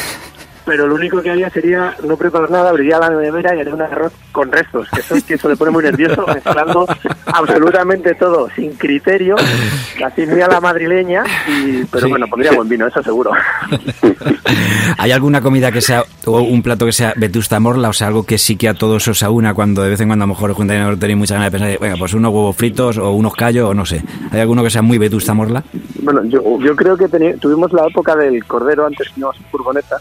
pero 0.66 0.88
lo 0.88 0.96
único 0.96 1.22
que 1.22 1.30
haría 1.32 1.50
sería 1.50 1.96
no 2.08 2.18
preparar 2.18 2.50
nada, 2.52 2.70
abriría 2.72 3.00
la 3.00 3.10
nevera 3.10 3.56
y 3.56 3.60
haría 3.60 3.74
un 3.74 3.82
arroz 3.82 4.14
con 4.32 4.52
restos, 4.52 4.88
que 4.90 5.00
eso 5.02 5.16
es 5.16 5.24
que 5.24 5.34
eso 5.36 5.48
le 5.50 5.56
pone 5.56 5.72
muy 5.72 5.84
nervioso, 5.84 6.26
mezclando 6.34 6.88
absolutamente 7.28 8.16
todo, 8.16 8.50
sin 8.56 8.72
criterio, 8.74 9.36
casi 10.00 10.26
muy 10.26 10.42
a 10.42 10.48
la 10.48 10.60
madrileña, 10.62 11.24
y, 11.48 11.84
pero 11.86 12.06
Sí. 12.06 12.10
bueno, 12.10 12.28
pondría 12.28 12.52
buen 12.54 12.68
vino, 12.70 12.88
eso 12.88 13.02
seguro. 13.04 13.32
¿Hay 14.98 15.12
alguna 15.12 15.42
comida 15.42 15.72
que 15.72 15.82
sea, 15.82 16.04
o 16.26 16.42
un 16.42 16.62
plato 16.62 16.86
que 16.86 16.92
sea 16.92 17.14
vetusta 17.16 17.60
morla, 17.60 17.90
o 17.90 17.94
sea, 17.94 18.08
algo 18.08 18.24
que 18.24 18.38
sí 18.38 18.56
que 18.56 18.70
a 18.70 18.74
todos 18.74 19.08
os 19.08 19.24
aúna 19.24 19.54
cuando 19.54 19.82
de 19.84 19.90
vez 19.90 20.02
en 20.02 20.08
cuando 20.08 20.24
a 20.24 20.28
lo 20.28 20.34
mejor 20.34 20.54
juntáis 20.54 20.82
no 20.82 20.98
tenéis 20.98 21.18
muchas 21.18 21.36
ganas 21.38 21.52
de 21.52 21.58
pensar, 21.60 21.80
venga, 21.80 21.96
pues 21.98 22.14
unos 22.14 22.32
huevos 22.34 22.56
fritos 22.56 22.98
o 22.98 23.12
unos 23.12 23.34
callos 23.36 23.70
o 23.70 23.74
no 23.74 23.86
sé. 23.86 24.04
¿Hay 24.32 24.40
alguno 24.40 24.64
que 24.64 24.70
sea 24.70 24.82
muy 24.82 24.98
vetusta 24.98 25.34
morla? 25.34 25.64
Bueno, 26.02 26.24
yo, 26.26 26.42
yo 26.60 26.76
creo 26.76 26.98
que 26.98 27.06
teni- 27.06 27.40
tuvimos 27.40 27.72
la 27.74 27.86
época 27.88 28.16
del 28.16 28.44
cordero 28.46 28.86
antes 28.86 29.10
que 29.10 29.22
en 29.22 29.28
furgoneta 29.52 29.98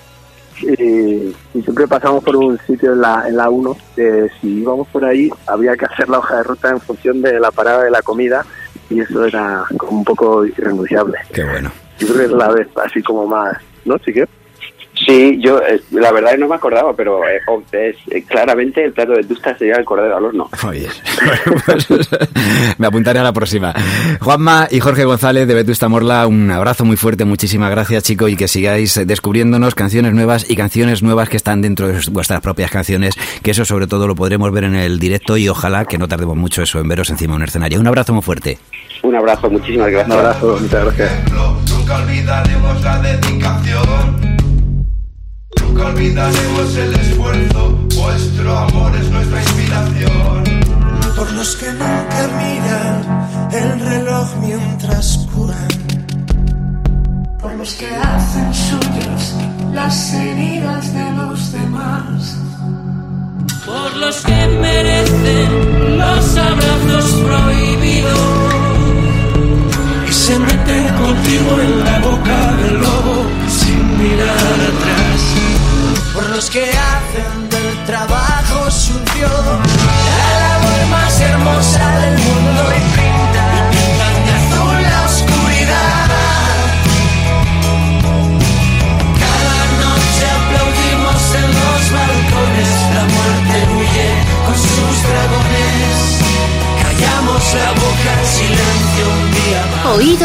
y, 0.63 1.35
y 1.55 1.63
siempre 1.63 1.87
pasamos 1.87 2.23
por 2.23 2.37
un 2.37 2.59
sitio 2.67 2.93
en 2.93 3.01
la, 3.01 3.29
en 3.29 3.37
la 3.37 3.51
1 3.51 3.77
que 3.97 4.29
si 4.41 4.61
íbamos 4.61 4.89
por 4.89 5.05
ahí 5.05 5.31
había 5.47 5.77
que 5.77 5.87
hacer 5.87 6.09
la 6.09 6.19
hoja 6.19 6.37
de 6.37 6.43
ruta 6.45 6.71
en 6.71 6.81
función 6.81 7.23
de 7.23 7.41
la 7.41 7.51
parada 7.51 7.85
de 7.85 7.91
la 7.91 8.03
comida 8.03 8.45
y 8.91 9.01
eso 9.01 9.25
era 9.25 9.65
como 9.77 9.99
un 9.99 10.05
poco 10.05 10.45
irrenunciable. 10.45 11.19
Qué 11.33 11.45
bueno. 11.45 11.71
Yo 11.99 12.09
creo 12.09 12.19
que 12.19 12.25
es 12.25 12.33
la 12.33 12.49
vez 12.51 12.69
así 12.85 13.03
como 13.03 13.27
más, 13.27 13.57
¿no? 13.85 13.99
Que... 13.99 14.27
Sí, 15.05 15.39
yo 15.41 15.59
eh, 15.59 15.81
la 15.91 16.13
verdad 16.13 16.31
es 16.31 16.37
que 16.37 16.41
no 16.41 16.49
me 16.49 16.55
acordaba, 16.55 16.95
pero 16.95 17.27
eh, 17.29 17.41
oh, 17.49 17.63
es, 17.73 17.97
eh, 18.11 18.23
claramente 18.23 18.85
el 18.85 18.93
plato 18.93 19.13
de 19.13 19.25
tusta 19.25 19.57
sería 19.59 19.77
el 19.77 19.85
cordero 19.85 20.17
al 20.17 20.25
horno. 20.25 20.49
Oye, 20.67 20.89
pues, 21.67 21.89
me 22.79 22.87
apuntaré 22.87 23.19
a 23.19 23.23
la 23.23 23.33
próxima. 23.33 23.75
Juanma 24.21 24.69
y 24.71 24.81
Jorge 24.81 25.05
González 25.05 25.47
de 25.47 25.55
Vetusta 25.55 25.89
Morla, 25.89 26.27
un 26.27 26.51
abrazo 26.51 26.85
muy 26.85 26.97
fuerte, 26.97 27.25
muchísimas 27.25 27.71
gracias 27.71 28.03
chicos 28.05 28.31
y 28.31 28.37
que 28.37 28.49
sigáis 28.49 29.01
descubriéndonos 29.07 29.75
canciones 29.75 30.15
nuevas 30.15 30.49
y 30.49 30.57
canciones 30.57 31.03
nuevas 31.03 31.29
que 31.29 31.37
están 31.37 31.61
dentro 31.61 31.89
de 31.89 32.01
vuestras 32.11 32.41
propias 32.41 32.71
canciones, 32.71 33.15
que 33.43 33.51
eso 33.51 33.65
sobre 33.65 33.87
todo 33.87 34.07
lo 34.07 34.15
podremos 34.15 34.51
ver 34.53 34.65
en 34.65 34.75
el 34.75 34.99
directo 34.99 35.37
y 35.37 35.49
ojalá 35.49 35.85
que 35.85 35.99
no 35.99 36.09
tardemos 36.09 36.37
mucho 36.37 36.63
eso 36.63 36.79
en 36.81 36.89
veros 36.89 37.11
encima 37.11 37.35
de 37.35 37.37
un 37.37 37.43
escenario. 37.43 37.81
Un 37.81 37.87
abrazo 37.87 38.15
muy 38.15 38.23
fuerte. 38.23 38.59
Un 39.03 39.15
abrazo, 39.15 39.51
muchísimas 39.51 39.91
gracias. 39.91 40.17
Un 40.17 40.25
abrazo, 40.25 40.59
muchas 40.61 40.85
gracias. 40.85 41.33
Nunca 41.71 41.97
olvidaremos 41.99 42.83
la 42.83 42.99
dedicación. 43.03 44.34
Nunca 45.75 45.89
olvidaremos 45.89 46.77
el 46.77 46.95
esfuerzo. 46.95 47.71
Vuestro 47.97 48.59
amor 48.59 48.95
es 48.95 49.11
nuestra 49.11 49.43
inspiración. 49.43 50.45
Por 51.17 51.33
los 51.33 51.57
que 51.57 51.73
nunca 51.73 52.29
miran 52.39 53.51
el 53.51 53.81
reloj 53.81 54.29
mientras 54.41 55.27
curan. 55.35 55.69
Por 57.41 57.55
los 57.55 57.75
que 57.75 57.89
hacen 57.89 58.55
suyos 58.55 59.35
las 59.73 60.15
heridas 60.15 60.95
de 60.95 61.11
los 61.13 61.53
demás. 61.53 62.39
por 63.67 63.97
los 63.97 64.17
que 64.21 64.47
merecen 64.61 65.99
los 65.99 66.37
abrazos 66.37 67.11
prohibidos. 67.27 68.19
Y 70.09 70.13
se 70.13 70.39
meten 70.39 70.87
contigo 71.03 71.61
en 71.61 71.85
la 71.85 71.99
boca 71.99 72.57
del 72.63 72.75
lobo 72.75 73.27
sin 73.49 73.99
mirar 73.99 74.55
atrás. 74.71 75.04
Por 76.15 76.31
los 76.31 76.49
que 76.49 76.63
hacen 76.63 77.49
del 77.51 77.85
trabajo 77.85 78.71
sucio. 78.71 79.29
la 79.29 79.74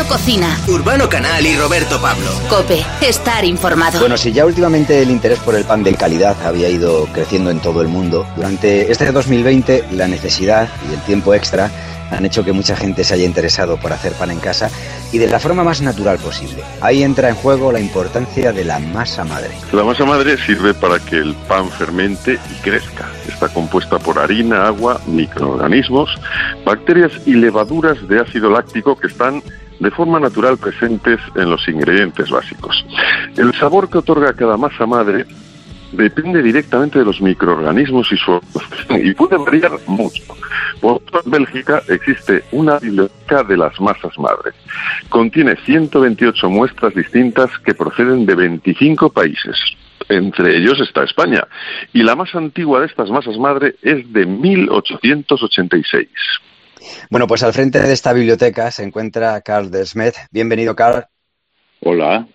Cocina. 0.10 0.58
Urbano 0.68 1.08
Canal 1.08 1.46
y 1.46 1.56
Roberto 1.56 2.02
Pablo. 2.02 2.26
Cope, 2.50 2.84
estar 3.00 3.46
informado. 3.46 4.00
Bueno, 4.00 4.18
si 4.18 4.34
ya 4.34 4.44
últimamente 4.44 5.04
el 5.04 5.12
interés 5.12 5.38
por 5.38 5.54
el 5.54 5.66
pan 5.66 5.84
de 5.84 5.94
calidad 5.94 6.36
había 6.44 6.68
ido 6.68 7.06
creciendo 7.14 7.52
en 7.52 7.60
todo 7.60 7.84
el 7.84 7.90
mundo, 7.90 8.26
durante 8.36 8.92
este 8.92 9.12
2020 9.12 9.86
la 9.92 10.08
necesidad 10.08 10.68
y 10.90 10.96
el 10.96 11.02
tiempo 11.02 11.36
extra 11.36 11.70
han 12.10 12.26
hecho 12.26 12.44
que 12.44 12.54
mucha 12.54 12.76
gente 12.76 13.04
se 13.04 13.14
haya 13.14 13.26
interesado 13.26 13.78
por 13.78 13.94
hacer 13.94 14.14
pan 14.14 14.32
en 14.32 14.40
casa 14.40 14.72
y 15.12 15.20
de 15.20 15.28
la 15.28 15.40
forma 15.40 15.64
más 15.64 15.80
natural 15.82 16.18
posible. 16.18 16.64
Ahí 16.82 17.04
entra 17.04 17.30
en 17.30 17.36
juego 17.36 17.72
la 17.72 17.80
importancia 17.80 18.52
de 18.52 18.66
la 18.66 18.80
masa 18.80 19.24
madre. 19.24 19.52
La 19.72 19.84
masa 19.84 20.06
madre 20.06 20.38
sirve 20.38 20.74
para 20.74 20.98
que 20.98 21.18
el 21.18 21.36
pan 21.48 21.70
fermente 21.70 22.40
y 22.52 22.62
crezca. 22.64 23.08
Está 23.28 23.48
compuesta 23.50 24.00
por 24.00 24.18
harina, 24.18 24.66
agua, 24.66 25.00
microorganismos, 25.06 26.10
bacterias 26.66 27.12
y 27.28 27.36
levaduras 27.36 28.08
de 28.08 28.20
ácido 28.20 28.50
láctico 28.50 28.98
que 28.98 29.06
están 29.06 29.44
de 29.80 29.92
forma 29.92 30.20
natural 30.20 30.58
presentes 30.58 31.20
en 31.36 31.50
los 31.50 31.68
ingredientes 31.68 32.30
básicos. 32.30 32.86
El 33.38 33.54
sabor 33.54 33.90
que 33.90 34.00
otorga 34.00 34.34
cada 34.34 34.58
masa 34.58 34.86
madre 34.86 35.26
depende 35.92 36.42
directamente 36.42 37.00
de 37.00 37.06
los 37.06 37.22
microorganismos 37.22 38.12
y 38.12 38.18
su 38.18 38.40
y 38.90 39.14
puede 39.14 39.38
variar 39.38 39.72
mucho. 39.88 40.24
Por 40.82 41.02
en 41.26 41.32
Bélgica 41.32 41.82
existe 41.88 42.44
una 42.52 42.80
biblioteca 42.80 43.44
de 43.44 43.58
las 43.58 43.80
masas 43.80 44.18
madre. 44.18 44.52
Contiene 45.10 45.56
128 45.66 46.50
muestras 46.50 46.94
distintas 46.94 47.50
que 47.60 47.74
proceden 47.74 48.26
de 48.26 48.36
25 48.36 49.10
países. 49.10 49.58
Entre 50.08 50.58
ellos 50.58 50.80
está 50.80 51.04
España. 51.04 51.46
Y 51.94 52.04
la 52.04 52.16
más 52.16 52.34
antigua 52.34 52.80
de 52.80 52.88
estas 52.88 53.10
masas 53.10 53.38
madre 53.38 53.76
es 53.82 54.12
de 54.12 54.26
1886. 54.26 56.08
Bueno, 57.10 57.28
pues 57.28 57.44
al 57.44 57.54
frente 57.54 57.80
de 57.80 57.94
esta 57.94 58.14
biblioteca 58.14 58.72
se 58.72 58.84
encuentra 58.84 59.42
Carl 59.42 59.72
Desmet. 59.72 60.16
Bienvenido, 60.32 60.76
Carl. 60.76 61.06
Hola. 61.82 62.28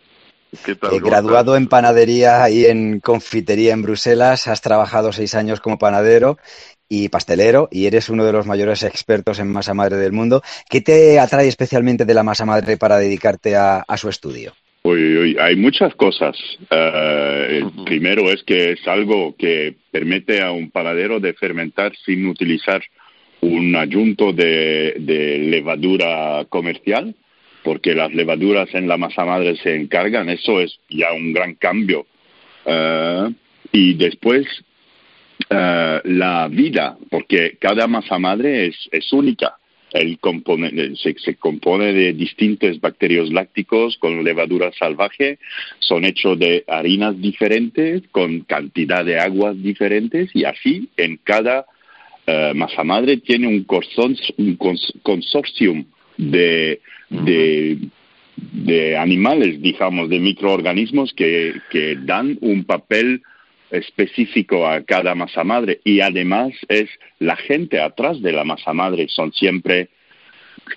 ¿Qué 0.64 0.74
tal? 0.74 0.90
Eh, 0.94 1.00
¿Cómo 1.00 1.10
graduado 1.10 1.56
en 1.56 1.66
panadería 1.66 2.48
y 2.50 2.66
en 2.66 3.00
confitería 3.00 3.72
en 3.72 3.82
Bruselas, 3.82 4.46
has 4.46 4.60
trabajado 4.60 5.12
seis 5.12 5.34
años 5.34 5.60
como 5.60 5.78
panadero 5.78 6.38
y 6.88 7.08
pastelero 7.08 7.68
y 7.70 7.86
eres 7.86 8.08
uno 8.08 8.24
de 8.24 8.32
los 8.32 8.46
mayores 8.46 8.82
expertos 8.82 9.38
en 9.38 9.48
masa 9.48 9.74
madre 9.74 9.96
del 9.96 10.12
mundo. 10.12 10.42
¿Qué 10.68 10.80
te 10.80 11.18
atrae 11.18 11.48
especialmente 11.48 12.04
de 12.04 12.14
la 12.14 12.22
masa 12.22 12.44
madre 12.44 12.76
para 12.76 12.98
dedicarte 12.98 13.56
a, 13.56 13.78
a 13.80 13.96
su 13.96 14.08
estudio? 14.08 14.54
Uy, 14.86 15.16
uy, 15.16 15.36
hay 15.40 15.56
muchas 15.56 15.94
cosas. 15.94 16.36
Eh, 16.70 17.62
el 17.62 17.84
primero 17.84 18.30
es 18.30 18.42
que 18.42 18.72
es 18.72 18.86
algo 18.86 19.34
que 19.34 19.76
permite 19.90 20.42
a 20.42 20.52
un 20.52 20.70
panadero 20.70 21.20
de 21.20 21.32
fermentar 21.32 21.92
sin 22.04 22.26
utilizar 22.26 22.82
un 23.44 23.76
adjunto 23.76 24.32
de, 24.32 24.94
levadura 25.50 26.46
comercial, 26.48 27.14
porque 27.62 27.94
las 27.94 28.12
levaduras 28.14 28.74
en 28.74 28.88
la 28.88 28.96
masa 28.96 29.24
madre 29.24 29.56
se 29.56 29.74
encargan. 29.74 30.28
Eso 30.28 30.60
es 30.60 30.78
ya 30.88 31.12
un 31.12 31.32
gran 31.32 31.54
cambio. 31.54 32.06
Eh, 32.64 33.30
y 33.72 33.94
después 33.94 34.46
eh, 35.50 36.00
la 36.04 36.48
vida, 36.48 36.96
porque 37.10 37.56
cada 37.58 37.86
masa 37.86 38.18
madre 38.18 38.66
es, 38.66 38.88
es 38.90 39.12
única. 39.12 39.56
El 39.92 40.18
compone, 40.18 40.96
se, 40.96 41.14
se, 41.18 41.36
compone 41.36 41.92
de 41.92 42.14
distintos 42.14 42.80
bacterios 42.80 43.32
lácticos 43.32 43.96
con 43.98 44.24
levadura 44.24 44.72
salvaje, 44.72 45.38
son 45.78 46.04
hechos 46.04 46.36
de 46.36 46.64
harinas 46.66 47.20
diferentes, 47.20 48.02
con 48.10 48.40
cantidad 48.40 49.04
de 49.04 49.20
aguas 49.20 49.62
diferentes, 49.62 50.30
y 50.34 50.44
así 50.44 50.88
en 50.96 51.18
cada 51.18 51.66
uh, 52.26 52.54
masa 52.54 52.84
madre 52.84 53.18
tiene 53.18 53.46
un, 53.46 53.64
consor 53.64 54.12
un 54.38 54.56
cons 54.56 54.92
consorcio 55.02 55.84
de, 56.16 56.80
de 58.36 58.96
animales, 58.96 59.60
digamos, 59.60 60.08
de 60.08 60.20
microorganismos 60.20 61.12
que, 61.14 61.54
dan 62.02 62.38
un 62.40 62.64
papel 62.64 63.22
específico 63.70 64.66
a 64.66 64.82
cada 64.82 65.14
masa 65.14 65.42
madre 65.42 65.80
y 65.84 66.00
además 66.00 66.52
es 66.68 66.88
la 67.18 67.36
gente 67.36 67.80
atrás 67.80 68.20
de 68.22 68.32
la 68.32 68.44
masa 68.44 68.72
madre, 68.72 69.06
son 69.08 69.32
siempre 69.32 69.88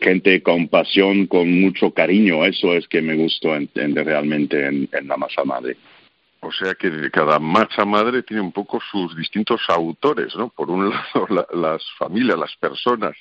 gente 0.01 0.41
con 0.41 0.67
pasión, 0.67 1.27
con 1.27 1.61
mucho 1.61 1.91
cariño, 1.91 2.45
eso 2.45 2.73
es 2.73 2.87
que 2.87 3.01
me 3.01 3.15
gustó 3.15 3.55
entender 3.55 4.05
realmente 4.05 4.65
en 4.65 5.07
la 5.07 5.17
masa 5.17 5.43
madre. 5.45 5.77
O 6.47 6.51
sea 6.53 6.75
que 6.75 7.11
cada 7.11 7.39
masa 7.39 7.83
madre 7.83 8.23
tiene 8.23 8.41
un 8.41 8.53
poco 8.53 8.79
sus 8.89 9.13
distintos 9.17 9.61
autores, 9.67 10.33
¿no? 10.37 10.47
Por 10.47 10.69
un 10.69 10.89
lado 10.89 11.27
las 11.53 11.83
familias, 11.97 12.39
las 12.39 12.55
personas 12.55 13.17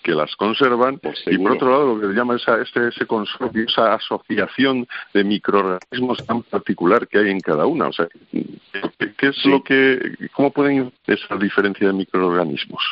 que 0.00 0.12
las 0.12 0.36
conservan 0.36 0.98
pues 0.98 1.20
y 1.26 1.36
por 1.38 1.52
otro 1.52 1.70
lado 1.70 1.94
lo 1.94 2.00
que 2.00 2.06
se 2.06 2.12
llama 2.12 2.36
esa, 2.36 2.62
ese, 2.62 2.88
ese 2.88 3.04
consorcio, 3.04 3.64
esa 3.64 3.94
asociación 3.94 4.86
de 5.12 5.24
microorganismos 5.24 6.24
tan 6.24 6.42
particular 6.44 7.08
que 7.08 7.18
hay 7.18 7.30
en 7.30 7.40
cada 7.40 7.66
una. 7.66 7.88
O 7.88 7.92
sea, 7.92 8.06
¿qué, 8.30 9.28
es 9.28 9.44
lo 9.44 9.60
que, 9.64 9.98
cómo 10.32 10.52
pueden 10.52 10.92
esa 11.06 11.34
diferencia 11.36 11.88
de 11.88 11.92
microorganismos? 11.94 12.82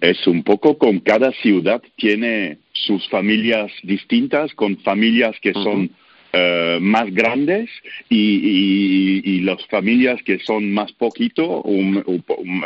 Es 0.00 0.26
un 0.26 0.42
poco 0.44 0.78
con 0.78 1.00
cada 1.00 1.30
ciudad 1.32 1.82
tiene 1.96 2.58
sus 2.72 3.06
familias 3.10 3.70
distintas, 3.82 4.54
con 4.54 4.78
familias 4.78 5.36
que 5.42 5.52
son 5.52 5.90
eh, 6.32 6.78
más 6.80 7.12
grandes 7.12 7.68
y, 8.08 9.40
las 9.40 9.64
familias 9.66 10.22
que 10.22 10.38
son 10.38 10.70
más 10.70 10.92
poquito 10.92 11.44
o, 11.44 11.72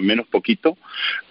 menos 0.03 0.27
poquito. 0.27 0.77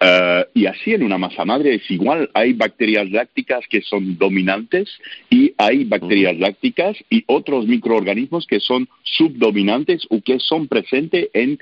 Eh, 0.00 0.44
y 0.54 0.66
así 0.66 0.94
en 0.94 1.02
una 1.04 1.18
masa 1.18 1.44
madre 1.44 1.74
es 1.74 1.90
igual. 1.90 2.30
Hay 2.34 2.54
bacterias 2.54 3.10
lácticas 3.10 3.64
que 3.68 3.82
son 3.82 4.18
dominantes 4.18 4.88
y 5.30 5.52
hay 5.58 5.84
bacterias 5.84 6.36
lácticas 6.38 6.96
y 7.08 7.22
otros 7.26 7.66
microorganismos 7.66 8.46
que 8.46 8.58
son 8.58 8.88
subdominantes 9.02 10.06
o 10.10 10.20
que 10.20 10.40
son 10.40 10.66
presentes 10.66 11.28
en, 11.34 11.58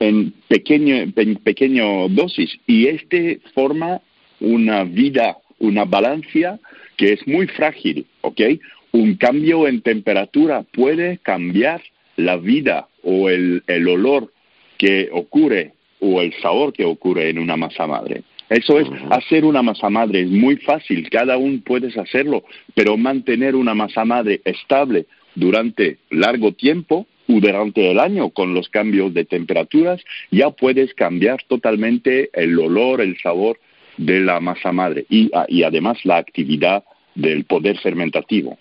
en 0.00 0.34
pequeño, 0.48 0.96
en 0.96 1.36
pequeño 1.36 2.08
dosis. 2.08 2.50
Y 2.66 2.88
este 2.88 3.40
forma 3.54 4.02
una 4.40 4.84
vida, 4.84 5.38
una 5.58 5.84
balancia 5.84 6.58
que 6.96 7.14
es 7.14 7.26
muy 7.26 7.46
frágil, 7.46 8.06
¿ok? 8.20 8.40
Un 8.92 9.14
cambio 9.16 9.66
en 9.66 9.80
temperatura 9.80 10.62
puede 10.62 11.18
cambiar 11.18 11.82
la 12.16 12.36
vida 12.36 12.88
o 13.02 13.28
el, 13.30 13.62
olor 13.88 14.32
que 14.76 15.08
ocurre 15.12 15.72
o 16.00 16.20
el 16.20 16.32
sabor 16.40 16.72
que 16.72 16.84
ocurre 16.84 17.30
en 17.30 17.38
una 17.38 17.56
masa 17.56 17.86
madre. 17.86 18.22
Eso 18.50 18.78
es, 18.78 18.88
hacer 19.10 19.46
una 19.46 19.62
masa 19.62 19.88
madre 19.88 20.20
es 20.20 20.28
muy 20.30 20.56
fácil, 20.56 21.08
cada 21.08 21.38
uno 21.38 21.60
puede 21.64 21.88
hacerlo, 21.98 22.44
pero 22.74 22.98
mantener 22.98 23.56
una 23.56 23.74
masa 23.74 24.04
madre 24.04 24.42
estable 24.44 25.06
durante 25.34 25.96
largo 26.10 26.52
tiempo 26.52 27.06
o 27.28 27.40
durante 27.40 27.90
el 27.90 27.98
año 27.98 28.28
con 28.28 28.52
los 28.52 28.68
cambios 28.68 29.14
de 29.14 29.24
temperaturas, 29.24 30.02
ya 30.30 30.50
puedes 30.50 30.92
cambiar 30.92 31.42
totalmente 31.48 32.28
el 32.34 32.58
olor, 32.58 33.00
el 33.00 33.16
sabor 33.22 33.58
de 33.96 34.20
la 34.20 34.38
masa 34.40 34.70
madre 34.70 35.06
y, 35.08 35.30
y 35.48 35.62
además 35.62 35.98
la 36.04 36.18
actividad 36.18 36.84
del 37.14 37.44
poder 37.44 37.78
fermentativo. 37.78 38.58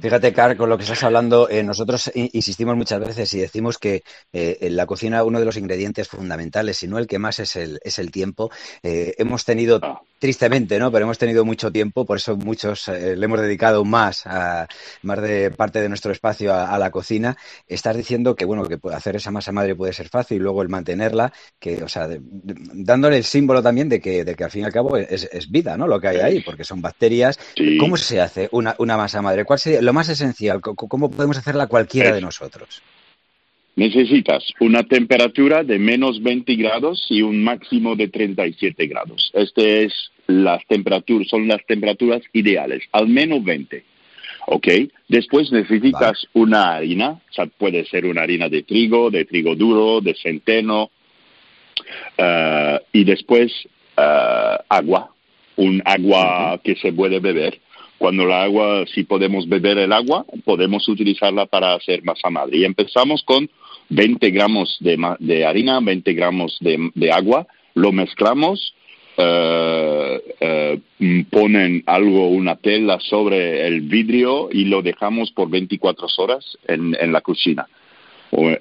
Fíjate, 0.00 0.32
Car, 0.32 0.56
con 0.56 0.68
lo 0.68 0.76
que 0.76 0.84
estás 0.84 1.02
hablando, 1.04 1.48
eh, 1.48 1.62
nosotros 1.62 2.10
insistimos 2.14 2.76
muchas 2.76 3.00
veces 3.00 3.32
y 3.34 3.38
decimos 3.38 3.78
que 3.78 4.02
eh, 4.32 4.58
en 4.62 4.76
la 4.76 4.86
cocina 4.86 5.22
uno 5.22 5.38
de 5.38 5.44
los 5.44 5.56
ingredientes 5.56 6.08
fundamentales, 6.08 6.78
si 6.78 6.88
no 6.88 6.98
el 6.98 7.06
que 7.06 7.18
más 7.18 7.38
es 7.38 7.56
el, 7.56 7.78
es 7.84 7.98
el 7.98 8.10
tiempo. 8.10 8.50
Eh, 8.82 9.14
hemos 9.18 9.44
tenido, 9.44 9.78
ah. 9.82 10.00
tristemente, 10.18 10.78
¿no? 10.78 10.90
Pero 10.90 11.04
hemos 11.04 11.18
tenido 11.18 11.44
mucho 11.44 11.70
tiempo, 11.70 12.04
por 12.04 12.16
eso 12.16 12.36
muchos 12.36 12.88
le 12.88 13.24
hemos 13.24 13.40
dedicado 13.40 13.84
más, 13.84 14.26
a, 14.26 14.66
más 15.02 15.20
de 15.22 15.50
parte 15.50 15.80
de 15.80 15.88
nuestro 15.88 16.10
espacio 16.10 16.54
a, 16.54 16.78
la 16.78 16.90
cocina. 16.90 17.36
Estás 17.68 17.96
diciendo 17.96 18.34
que, 18.34 18.44
bueno, 18.44 18.64
que 18.64 18.78
hacer 18.92 19.16
esa 19.16 19.30
masa 19.30 19.52
madre 19.52 19.76
puede 19.76 19.92
ser 19.92 20.08
fácil, 20.08 20.38
y 20.38 20.40
luego 20.40 20.62
el 20.62 20.68
mantenerla, 20.68 21.32
que, 21.58 21.82
o 21.82 21.88
sea, 21.88 22.08
dándole 22.10 23.18
el 23.18 23.24
símbolo 23.24 23.62
también 23.62 23.88
de 23.88 24.00
que, 24.00 24.24
de 24.24 24.34
que 24.34 24.44
al 24.44 24.50
fin 24.50 24.62
y 24.62 24.64
al 24.64 24.72
cabo 24.72 24.96
es, 24.96 25.28
vida, 25.50 25.76
¿no? 25.76 25.86
Lo 25.86 26.00
que 26.00 26.08
hay 26.08 26.18
ahí, 26.18 26.40
porque 26.40 26.64
son 26.64 26.82
bacterias. 26.82 27.38
¿Cómo 27.78 27.96
se 27.96 28.20
hace 28.20 28.48
una, 28.52 28.74
una 28.78 28.96
masa 28.96 29.22
madre? 29.22 29.44
¿Cuál 29.44 29.59
lo 29.80 29.92
más 29.92 30.08
esencial? 30.08 30.60
¿Cómo 30.60 31.10
podemos 31.10 31.38
hacerla 31.38 31.66
cualquiera 31.66 32.12
de 32.12 32.20
nosotros? 32.20 32.82
Necesitas 33.76 34.44
una 34.60 34.82
temperatura 34.82 35.62
de 35.62 35.78
menos 35.78 36.22
20 36.22 36.54
grados 36.56 37.06
y 37.08 37.22
un 37.22 37.42
máximo 37.42 37.96
de 37.96 38.08
37 38.08 38.86
grados. 38.86 39.30
Este 39.32 39.84
es 39.84 39.92
las 40.26 40.64
temperaturas, 40.66 41.28
son 41.28 41.48
las 41.48 41.64
temperaturas 41.66 42.22
ideales, 42.32 42.82
al 42.92 43.08
menos 43.08 43.42
20. 43.44 43.84
¿Ok? 44.46 44.68
Después 45.08 45.52
necesitas 45.52 46.26
una 46.32 46.74
harina, 46.74 47.10
o 47.10 47.32
sea, 47.32 47.46
puede 47.46 47.84
ser 47.86 48.06
una 48.06 48.22
harina 48.22 48.48
de 48.48 48.62
trigo, 48.62 49.10
de 49.10 49.24
trigo 49.24 49.54
duro, 49.54 50.00
de 50.00 50.14
centeno, 50.14 50.90
eh, 52.16 52.80
y 52.92 53.04
después 53.04 53.52
eh, 53.96 54.56
agua, 54.68 55.10
un 55.56 55.82
agua 55.84 56.60
que 56.62 56.74
se 56.76 56.92
puede 56.92 57.20
beber 57.20 57.60
cuando 58.00 58.24
la 58.24 58.44
agua, 58.44 58.86
si 58.94 59.04
podemos 59.04 59.46
beber 59.46 59.76
el 59.76 59.92
agua, 59.92 60.24
podemos 60.46 60.88
utilizarla 60.88 61.44
para 61.44 61.74
hacer 61.74 62.02
masa 62.02 62.30
madre. 62.30 62.56
Y 62.56 62.64
empezamos 62.64 63.22
con 63.22 63.50
20 63.90 64.30
gramos 64.30 64.78
de, 64.80 65.44
harina, 65.44 65.80
20 65.80 66.14
gramos 66.14 66.56
de, 66.60 67.12
agua, 67.12 67.46
lo 67.74 67.92
mezclamos, 67.92 68.74
eh, 69.18 70.18
eh, 70.40 70.80
ponen 71.28 71.82
algo, 71.84 72.28
una 72.28 72.56
tela 72.56 72.98
sobre 73.00 73.66
el 73.66 73.82
vidrio 73.82 74.48
y 74.50 74.64
lo 74.64 74.80
dejamos 74.80 75.30
por 75.32 75.50
24 75.50 76.06
horas 76.16 76.56
en, 76.68 77.12
la 77.12 77.20
cocina. 77.20 77.68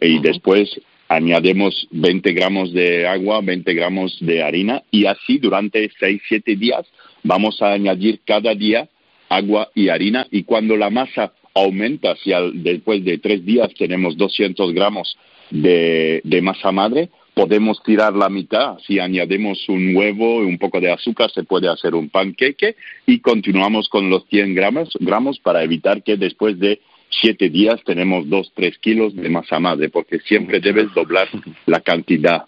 y 0.01 0.19
después 0.19 0.81
añadimos 1.07 1.87
20 1.91 2.33
gramos 2.33 2.73
de 2.73 3.07
agua, 3.07 3.39
20 3.41 3.73
gramos 3.73 4.17
de 4.19 4.43
harina 4.43 4.83
y 4.91 5.05
así 5.05 5.37
durante 5.37 5.89
6-7 5.91 6.57
días 6.57 6.85
vamos 7.23 7.61
a 7.61 7.71
añadir 7.71 8.19
cada 8.25 8.53
día 8.53 8.89
agua 9.30 9.69
y 9.75 9.89
harina 9.89 10.27
y 10.32 10.43
cuando 10.43 10.75
la 10.75 10.89
masa 10.89 11.34
aumenta, 11.53 12.15
si 12.17 12.32
después 12.53 13.03
de 13.05 13.17
tres 13.17 13.45
días 13.45 13.73
tenemos 13.77 14.17
200 14.17 14.73
gramos 14.73 15.17
de, 15.51 16.39
masa 16.41 16.71
madre, 16.71 17.09
podemos 17.34 17.82
tirar 17.84 18.13
la 18.13 18.30
mitad. 18.30 18.77
Si 18.86 18.99
añadimos 18.99 19.67
un 19.69 19.95
huevo 19.95 20.43
y 20.43 20.45
un 20.45 20.57
poco 20.57 20.80
de 20.80 20.91
azúcar, 20.91 21.32
se 21.32 21.43
puede 21.43 21.69
hacer 21.69 21.95
un 21.95 22.09
panqueque 22.09 22.75
y 23.05 23.19
continuamos 23.19 23.89
con 23.89 24.09
los 24.09 24.25
100 24.30 24.55
gramos, 24.55 24.89
gramos 24.99 25.39
para 25.39 25.63
evitar 25.63 26.03
que 26.03 26.17
después 26.17 26.59
de 26.59 26.82
siete 27.21 27.49
días 27.49 27.82
tenemos 27.86 28.30
dos, 28.30 28.51
tres 28.55 28.77
kilos 28.77 29.15
de 29.15 29.30
masa 29.30 29.59
madre, 29.59 29.89
porque 29.89 30.19
siempre 30.19 30.59
debes 30.59 30.93
doblar 30.93 31.27
la 31.65 31.82
cantidad. 31.82 32.45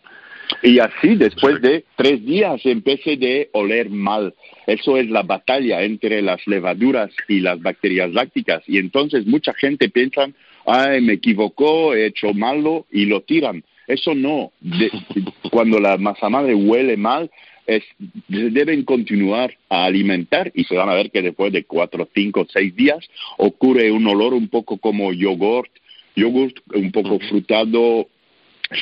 Y 0.64 0.80
así, 0.80 1.16
después 1.16 1.62
de 1.62 1.86
tres 1.96 2.26
días, 2.26 2.62
empecé 2.66 3.18
de 3.18 3.50
oler 3.54 3.90
mal. 3.90 4.34
Eso 4.68 4.98
es 4.98 5.10
la 5.10 5.24
batalla 5.24 5.84
entre 5.84 6.22
las 6.22 6.46
levaduras 6.48 7.12
y 7.28 7.40
las 7.40 7.62
bacterias 7.62 8.12
lácticas. 8.14 8.64
Y 8.68 8.78
entonces 8.78 9.26
mucha 9.26 9.54
gente 9.54 9.90
piensa, 9.90 10.30
ay, 10.66 11.02
me 11.02 11.14
equivocó, 11.14 11.94
he 11.94 12.08
hecho 12.08 12.34
malo 12.34 12.86
y 12.92 13.06
lo 13.06 13.22
tiran. 13.22 13.64
Eso 13.88 14.14
no. 14.14 14.52
cuando 15.52 15.80
la 15.80 15.98
masa 15.98 16.30
madre 16.30 16.54
huele 16.54 16.98
mal, 16.98 17.30
es, 17.68 17.84
deben 18.28 18.84
continuar 18.84 19.56
a 19.70 19.86
alimentar 19.86 20.52
y 20.56 20.64
se 20.64 20.76
van 20.76 20.90
a 20.90 20.96
ver 20.96 21.12
que 21.12 21.22
después 21.22 21.54
de 21.54 21.64
cuatro, 21.64 22.08
cinco, 22.14 22.46
seis 22.52 22.76
días 22.76 23.08
ocurre 23.38 23.92
un 23.92 24.08
olor 24.08 24.34
un 24.34 24.48
poco 24.48 24.78
como 24.78 25.14
yogurt, 25.14 25.72
yogurt 26.16 26.58
un 26.74 26.92
poco 26.92 27.20
frutado, 27.20 28.08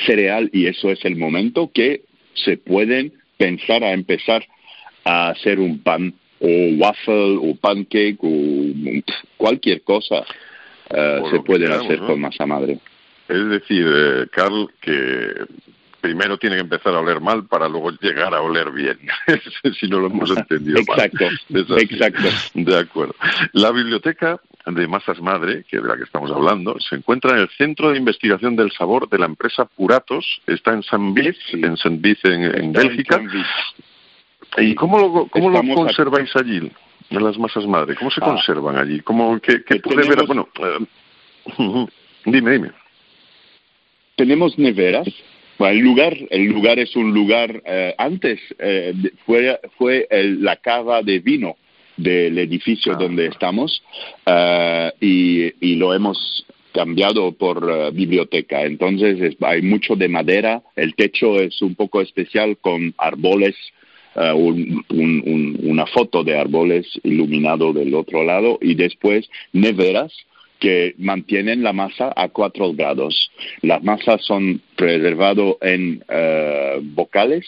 cereal 0.06 0.50
y 0.52 0.66
eso 0.66 0.90
es 0.90 1.04
el 1.04 1.16
momento 1.16 1.70
que 1.72 2.02
se 2.34 2.56
pueden 2.56 3.12
pensar 3.36 3.82
a 3.84 3.92
empezar 3.92 4.44
a 5.04 5.30
hacer 5.30 5.58
un 5.58 5.82
pan 5.82 6.14
o 6.40 6.48
waffle 6.78 7.36
o 7.36 7.54
pancake 7.60 8.18
o 8.22 8.72
cualquier 9.36 9.82
cosa 9.82 10.24
eh, 10.90 11.22
se 11.30 11.40
puede 11.40 11.72
hacer 11.72 11.98
con 12.00 12.20
masa 12.20 12.46
madre. 12.46 12.78
Es 13.28 13.48
decir, 13.48 13.86
eh, 13.86 14.26
Carl, 14.32 14.68
que 14.80 15.46
primero 16.00 16.38
tiene 16.38 16.56
que 16.56 16.62
empezar 16.62 16.94
a 16.94 17.00
oler 17.00 17.20
mal 17.20 17.46
para 17.46 17.68
luego 17.68 17.90
llegar 18.00 18.34
a 18.34 18.42
oler 18.42 18.70
bien, 18.70 18.98
si 19.78 19.88
no 19.88 20.00
lo 20.00 20.06
hemos 20.06 20.30
entendido 20.30 20.80
exacto, 20.80 21.26
Exacto. 21.48 22.28
De 22.54 22.78
acuerdo. 22.78 23.14
La 23.52 23.70
biblioteca 23.70 24.40
de 24.66 24.86
masas 24.86 25.20
madre, 25.20 25.64
que 25.68 25.78
de 25.78 25.88
la 25.88 25.96
que 25.96 26.04
estamos 26.04 26.30
hablando, 26.30 26.78
se 26.80 26.96
encuentra 26.96 27.32
en 27.32 27.42
el 27.42 27.48
Centro 27.50 27.90
de 27.90 27.98
Investigación 27.98 28.56
del 28.56 28.72
Sabor 28.72 29.08
de 29.08 29.18
la 29.18 29.26
empresa 29.26 29.64
Puratos, 29.64 30.42
está 30.46 30.72
en 30.72 30.82
San 30.82 31.14
Biz, 31.14 31.36
en 31.52 31.76
San 31.76 32.00
en, 32.02 32.72
Bélgica. 32.72 33.20
¿Y 34.58 34.74
cómo 34.74 34.98
lo, 34.98 35.26
cómo 35.28 35.50
lo 35.50 35.74
conserváis 35.74 36.34
allí, 36.36 36.70
en 37.10 37.24
las 37.24 37.38
masas 37.38 37.66
madre? 37.66 37.94
¿Cómo 37.96 38.10
se 38.10 38.20
ah. 38.22 38.26
conservan 38.26 38.76
allí? 38.76 39.00
¿Cómo, 39.00 39.38
qué, 39.40 39.62
qué 39.64 39.76
puede 39.76 40.08
ver? 40.08 40.26
Bueno, 40.26 40.48
eh, 40.60 40.86
dime, 42.24 42.50
dime. 42.52 42.70
Tenemos 44.16 44.58
neveras. 44.58 45.08
Bueno, 45.60 45.74
el 45.74 45.84
lugar, 45.84 46.16
el 46.30 46.46
lugar 46.46 46.78
es 46.78 46.96
un 46.96 47.12
lugar, 47.12 47.62
eh, 47.66 47.94
antes 47.98 48.40
eh, 48.58 48.94
fue, 49.26 49.60
fue 49.76 50.08
la 50.10 50.56
cava 50.56 51.02
de 51.02 51.18
vino 51.18 51.58
del 51.98 52.38
edificio 52.38 52.94
donde 52.94 53.26
estamos 53.26 53.82
uh, 54.26 54.88
y, 55.02 55.52
y, 55.60 55.74
lo 55.74 55.92
hemos 55.92 56.46
cambiado 56.72 57.32
por 57.32 57.62
uh, 57.62 57.92
biblioteca. 57.92 58.62
Entonces 58.62 59.20
es, 59.20 59.36
hay 59.42 59.60
mucho 59.60 59.96
de 59.96 60.08
madera, 60.08 60.62
el 60.76 60.94
techo 60.94 61.38
es 61.38 61.60
un 61.60 61.74
poco 61.74 62.00
especial 62.00 62.56
con 62.56 62.94
árboles, 62.96 63.54
uh, 64.16 64.32
un, 64.32 64.82
un, 64.88 65.60
una 65.62 65.84
foto 65.84 66.24
de 66.24 66.38
árboles 66.38 66.86
iluminado 67.02 67.74
del 67.74 67.94
otro 67.94 68.24
lado 68.24 68.58
y 68.62 68.76
después 68.76 69.28
neveras 69.52 70.10
que 70.60 70.94
mantienen 70.98 71.62
la 71.62 71.72
masa 71.72 72.12
a 72.14 72.28
4 72.28 72.74
grados. 72.74 73.32
Las 73.62 73.82
masas 73.82 74.24
son 74.24 74.60
preservadas 74.76 75.56
en 75.62 76.04
uh, 76.08 76.80
bocales 76.82 77.46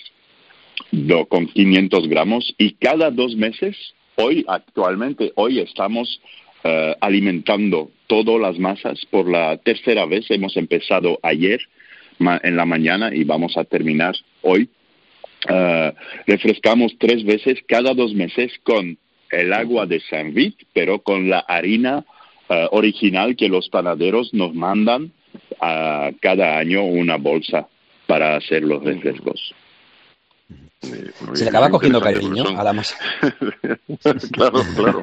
do, 0.90 1.26
con 1.26 1.46
500 1.46 2.08
gramos 2.08 2.54
y 2.58 2.72
cada 2.72 3.10
dos 3.10 3.36
meses, 3.36 3.76
hoy 4.16 4.44
actualmente, 4.48 5.32
hoy 5.36 5.60
estamos 5.60 6.20
uh, 6.64 6.94
alimentando 7.00 7.90
todas 8.06 8.40
las 8.40 8.58
masas 8.58 9.04
por 9.10 9.30
la 9.30 9.58
tercera 9.58 10.06
vez. 10.06 10.30
Hemos 10.30 10.56
empezado 10.56 11.20
ayer 11.22 11.60
en 12.42 12.56
la 12.56 12.64
mañana 12.64 13.14
y 13.14 13.24
vamos 13.24 13.56
a 13.56 13.64
terminar 13.64 14.14
hoy. 14.42 14.68
Uh, 15.48 15.90
refrescamos 16.26 16.92
tres 16.98 17.24
veces 17.24 17.58
cada 17.66 17.94
dos 17.94 18.14
meses 18.14 18.52
con 18.62 18.96
el 19.30 19.52
agua 19.52 19.86
de 19.86 19.98
Saint 20.00 20.34
Vit, 20.34 20.56
pero 20.72 21.00
con 21.00 21.28
la 21.28 21.40
harina 21.40 22.04
uh, 22.53 22.76
original 22.76 23.36
que 23.36 23.48
los 23.48 23.68
panaderos 23.68 24.32
nos 24.34 24.55
mandan 24.55 25.12
uh, 25.61 26.14
cada 26.20 26.59
año 26.59 26.84
una 26.84 27.16
bolsa 27.16 27.66
para 28.07 28.36
hacer 28.36 28.62
los 28.62 28.82
refrescos. 28.84 29.55
Se 31.34 31.44
le 31.44 31.50
acaba 31.50 31.70
cogiendo 31.70 32.00
cariño 32.00 32.44
a 32.59 32.64
la 32.64 32.72
masa. 32.72 32.96
claro, 34.32 34.61
claro. 34.74 35.03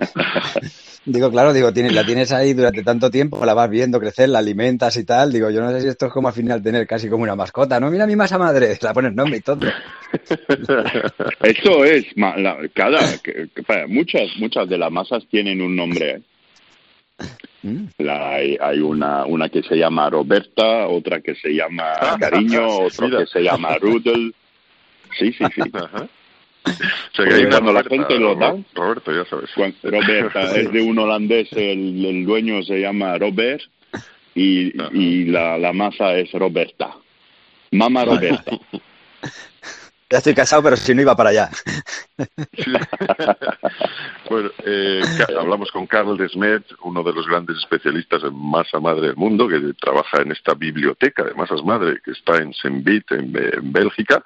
digo, 1.06 1.32
claro, 1.32 1.54
digo, 1.54 1.72
tienes, 1.72 1.94
la 1.94 2.06
tienes 2.06 2.34
ahí 2.34 2.54
durante 2.54 2.84
tanto 2.84 3.10
tiempo, 3.10 3.44
la 3.46 3.54
vas 3.54 3.70
viendo 3.70 4.00
crecer, 4.00 4.28
la 4.28 4.40
alimentas 4.40 4.98
y 4.98 5.06
tal. 5.06 5.32
Digo, 5.32 5.50
yo 5.50 5.62
no 5.62 5.72
sé 5.72 5.82
si 5.82 5.88
esto 5.88 6.08
es 6.08 6.12
como 6.12 6.28
al 6.28 6.34
final 6.34 6.62
tener 6.62 6.86
casi 6.86 7.10
como 7.10 7.24
una 7.24 7.36
mascota. 7.36 7.80
No, 7.80 7.90
mira 7.90 8.06
mi 8.06 8.18
masa 8.18 8.38
madre, 8.38 8.78
la 8.82 8.94
pones 8.94 9.14
nombre 9.14 9.38
y 9.38 9.42
todo. 9.42 9.62
Eso 11.44 11.86
es, 11.86 12.06
la, 12.16 12.58
cada, 12.74 13.00
muchas, 13.88 14.28
muchas 14.38 14.68
de 14.68 14.78
las 14.78 14.92
masas 14.92 15.24
tienen 15.30 15.62
un 15.62 15.78
nombre. 15.78 16.22
Mm. 17.62 17.86
La, 17.98 18.36
hay, 18.36 18.58
hay 18.60 18.80
una, 18.80 19.26
una 19.26 19.50
que 19.50 19.62
se 19.64 19.76
llama 19.76 20.10
Roberta, 20.10 20.88
otra 20.88 21.20
que 21.22 21.36
se 21.36 21.50
llama 21.50 21.94
Cariño, 22.20 22.68
otra 22.86 23.20
que 23.20 23.26
se 23.26 23.42
llama 23.42 23.78
Rudel. 23.78 24.34
Sí, 25.18 25.34
sí, 25.34 25.44
sí. 25.54 25.62
Ajá. 25.74 26.08
O 26.66 27.16
sea, 27.16 27.26
que 27.26 27.34
hay 27.34 27.50
cuando 27.50 27.72
Roberta, 27.72 27.96
la 27.96 27.98
gente 27.98 28.20
lo 28.20 28.36
da, 28.36 28.56
Roberto, 28.76 29.12
ya 29.12 29.26
sabes. 29.26 29.50
Cuando, 29.56 29.78
Roberta 29.84 30.42
es 30.56 30.72
de 30.72 30.82
un 30.82 31.00
holandés, 31.00 31.52
el, 31.54 32.06
el 32.06 32.26
dueño 32.26 32.64
se 32.64 32.80
llama 32.80 33.18
Robert 33.18 33.62
y, 34.36 34.72
y 34.98 35.26
la, 35.26 35.58
la, 35.58 35.74
masa 35.74 36.16
es 36.18 36.32
Roberta. 36.32 36.96
Mama 37.72 38.06
Roberta. 38.06 38.52
Ya 40.12 40.18
estoy 40.18 40.34
casado, 40.34 40.64
pero 40.64 40.76
si 40.76 40.96
no 40.96 41.02
iba 41.02 41.16
para 41.16 41.30
allá. 41.30 41.50
Bueno, 44.30 44.52
eh, 44.64 45.02
hablamos 45.40 45.72
con 45.72 45.88
Carl 45.88 46.16
Desmet, 46.16 46.64
uno 46.84 47.02
de 47.02 47.14
los 47.14 47.26
grandes 47.26 47.58
especialistas 47.58 48.22
en 48.24 48.36
masa 48.36 48.80
madre 48.80 49.08
del 49.08 49.16
mundo, 49.16 49.48
que 49.48 49.60
trabaja 49.82 50.22
en 50.22 50.32
esta 50.32 50.54
biblioteca 50.54 51.24
de 51.24 51.34
masas 51.34 51.64
madre 51.64 52.00
que 52.06 52.12
está 52.12 52.38
en 52.38 52.54
Sembit, 52.54 53.12
en, 53.12 53.36
en 53.36 53.72
Bélgica, 53.72 54.22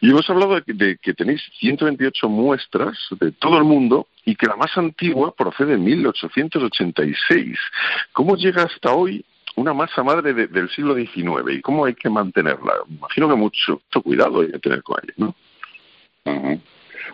y 0.00 0.10
hemos 0.10 0.28
hablado 0.28 0.56
de, 0.56 0.62
de 0.66 0.96
que 0.96 1.14
tenéis 1.14 1.40
128 1.60 2.28
muestras 2.28 2.98
de 3.20 3.30
todo 3.30 3.56
el 3.58 3.64
mundo 3.64 4.08
y 4.24 4.34
que 4.34 4.46
la 4.46 4.56
más 4.56 4.76
antigua 4.76 5.32
procede 5.32 5.72
de 5.72 5.78
1886. 5.78 7.56
¿Cómo 8.12 8.36
llega 8.36 8.64
hasta 8.64 8.92
hoy 8.92 9.24
una 9.56 9.72
masa 9.72 10.02
madre 10.02 10.34
de, 10.34 10.46
del 10.48 10.68
siglo 10.70 10.94
XIX 10.94 11.52
y 11.52 11.60
cómo 11.60 11.84
hay 11.84 11.94
que 11.94 12.10
mantenerla. 12.10 12.74
Imagino 12.88 13.28
que 13.28 13.34
mucho, 13.36 13.72
mucho 13.72 14.02
cuidado 14.02 14.40
hay 14.40 14.52
que 14.52 14.58
tener 14.58 14.82
con 14.82 14.96
ella, 15.02 15.14
¿no? 15.16 15.34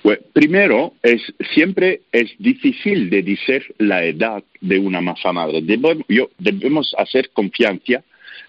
Bueno, 0.02 0.22
primero, 0.32 0.94
es, 1.02 1.20
siempre 1.52 2.02
es 2.12 2.30
difícil 2.38 3.10
de 3.10 3.22
decir 3.22 3.74
la 3.78 4.04
edad 4.04 4.42
de 4.60 4.78
una 4.78 5.00
masa 5.00 5.32
madre. 5.32 5.60
Debemos, 5.60 6.04
yo, 6.08 6.30
debemos 6.38 6.94
hacer 6.96 7.30
confianza 7.30 8.02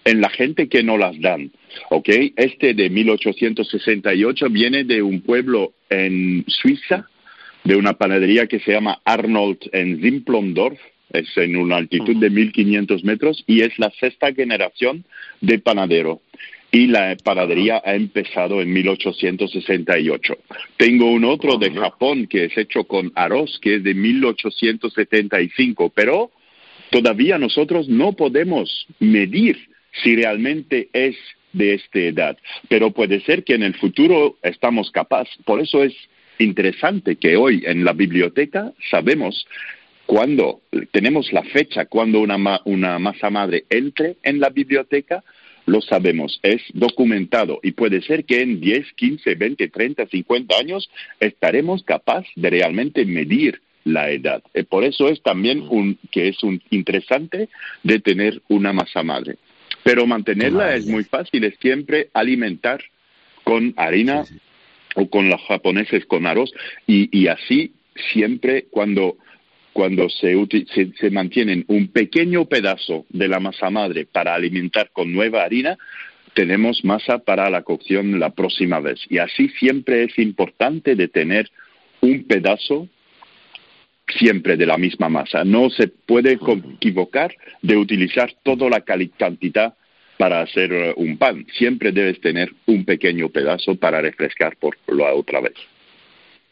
en 0.04 0.20
la 0.20 0.30
gente 0.30 0.68
que 0.68 0.82
nos 0.82 0.98
las 0.98 1.20
dan. 1.20 1.50
¿ok? 1.90 2.08
Este 2.36 2.74
de 2.74 2.90
1868 2.90 4.48
viene 4.50 4.84
de 4.84 5.02
un 5.02 5.20
pueblo 5.20 5.72
en 5.90 6.44
Suiza, 6.46 7.08
de 7.64 7.76
una 7.76 7.92
panadería 7.94 8.46
que 8.46 8.60
se 8.60 8.72
llama 8.72 9.00
Arnold 9.04 9.58
en 9.72 10.00
Simplondorf, 10.00 10.78
es 11.12 11.36
en 11.36 11.56
una 11.56 11.76
altitud 11.76 12.16
de 12.16 12.30
1500 12.30 13.04
metros 13.04 13.44
y 13.46 13.62
es 13.62 13.78
la 13.78 13.90
sexta 13.90 14.32
generación 14.32 15.04
de 15.40 15.58
panadero. 15.58 16.20
Y 16.70 16.86
la 16.86 17.14
panadería 17.22 17.82
ha 17.84 17.94
empezado 17.94 18.62
en 18.62 18.72
1868. 18.72 20.38
Tengo 20.78 21.10
un 21.10 21.24
otro 21.24 21.58
de 21.58 21.70
Japón 21.70 22.26
que 22.26 22.46
es 22.46 22.56
hecho 22.56 22.84
con 22.84 23.12
arroz, 23.14 23.58
que 23.60 23.76
es 23.76 23.84
de 23.84 23.92
1875, 23.92 25.92
pero 25.94 26.30
todavía 26.90 27.36
nosotros 27.36 27.88
no 27.88 28.14
podemos 28.14 28.86
medir 29.00 29.58
si 30.02 30.16
realmente 30.16 30.88
es 30.94 31.16
de 31.52 31.74
esta 31.74 31.98
edad. 31.98 32.38
Pero 32.68 32.90
puede 32.90 33.20
ser 33.20 33.44
que 33.44 33.54
en 33.54 33.62
el 33.62 33.74
futuro 33.74 34.36
estamos 34.42 34.90
capaces. 34.90 35.36
Por 35.44 35.60
eso 35.60 35.82
es 35.82 35.94
interesante 36.38 37.16
que 37.16 37.36
hoy 37.36 37.62
en 37.66 37.84
la 37.84 37.92
biblioteca 37.92 38.72
sabemos 38.90 39.46
cuando 40.06 40.62
tenemos 40.90 41.32
la 41.32 41.42
fecha 41.42 41.86
cuando 41.86 42.20
una, 42.20 42.38
ma 42.38 42.60
una 42.64 42.98
masa 42.98 43.30
madre 43.30 43.64
entre 43.70 44.16
en 44.22 44.40
la 44.40 44.50
biblioteca, 44.50 45.22
lo 45.66 45.80
sabemos, 45.80 46.40
es 46.42 46.60
documentado 46.74 47.60
y 47.62 47.72
puede 47.72 48.02
ser 48.02 48.24
que 48.24 48.40
en 48.42 48.60
10, 48.60 48.92
15, 48.94 49.34
20, 49.34 49.68
30, 49.68 50.06
50 50.06 50.56
años 50.56 50.90
estaremos 51.20 51.84
capaces 51.84 52.30
de 52.34 52.50
realmente 52.50 53.04
medir 53.04 53.60
la 53.84 54.10
edad. 54.10 54.42
Y 54.54 54.62
por 54.64 54.84
eso 54.84 55.08
es 55.08 55.22
también 55.22 55.66
un, 55.68 55.98
que 56.10 56.28
es 56.28 56.42
un 56.42 56.60
interesante 56.70 57.48
de 57.82 58.00
tener 58.00 58.42
una 58.48 58.72
masa 58.72 59.02
madre. 59.02 59.36
Pero 59.84 60.06
mantenerla 60.06 60.74
es 60.74 60.86
muy 60.86 61.04
fácil, 61.04 61.44
es 61.44 61.54
siempre 61.60 62.08
alimentar 62.12 62.82
con 63.44 63.74
harina 63.76 64.24
sí, 64.24 64.34
sí. 64.34 64.40
o 64.94 65.08
con 65.08 65.28
los 65.28 65.40
japoneses 65.42 66.06
con 66.06 66.26
arroz 66.26 66.52
y, 66.86 67.08
y 67.16 67.26
así 67.26 67.72
siempre 68.12 68.66
cuando 68.70 69.16
cuando 69.72 70.08
se, 70.08 70.34
se, 70.74 70.92
se, 70.92 71.10
mantienen 71.10 71.64
un 71.68 71.88
pequeño 71.88 72.44
pedazo 72.46 73.06
de 73.08 73.28
la 73.28 73.40
masa 73.40 73.70
madre 73.70 74.06
para 74.06 74.34
alimentar 74.34 74.90
con 74.92 75.12
nueva 75.12 75.44
harina, 75.44 75.78
tenemos 76.34 76.84
masa 76.84 77.18
para 77.18 77.50
la 77.50 77.62
cocción 77.62 78.18
la 78.18 78.30
próxima 78.30 78.80
vez. 78.80 79.00
Y 79.08 79.18
así 79.18 79.48
siempre 79.58 80.04
es 80.04 80.18
importante 80.18 80.94
de 80.94 81.08
tener 81.08 81.50
un 82.00 82.24
pedazo 82.24 82.88
siempre 84.18 84.56
de 84.56 84.66
la 84.66 84.78
misma 84.78 85.08
masa. 85.08 85.44
No 85.44 85.70
se 85.70 85.88
puede 85.88 86.38
equivocar 86.74 87.34
de 87.62 87.76
utilizar 87.76 88.32
toda 88.42 88.68
la 88.68 88.80
cantidad 88.80 89.74
para 90.18 90.42
hacer 90.42 90.94
un 90.96 91.16
pan. 91.16 91.46
Siempre 91.56 91.92
debes 91.92 92.20
tener 92.20 92.50
un 92.66 92.84
pequeño 92.84 93.28
pedazo 93.28 93.74
para 93.76 94.00
refrescar 94.00 94.56
por 94.56 94.76
la 94.88 95.14
otra 95.14 95.40
vez. 95.40 95.54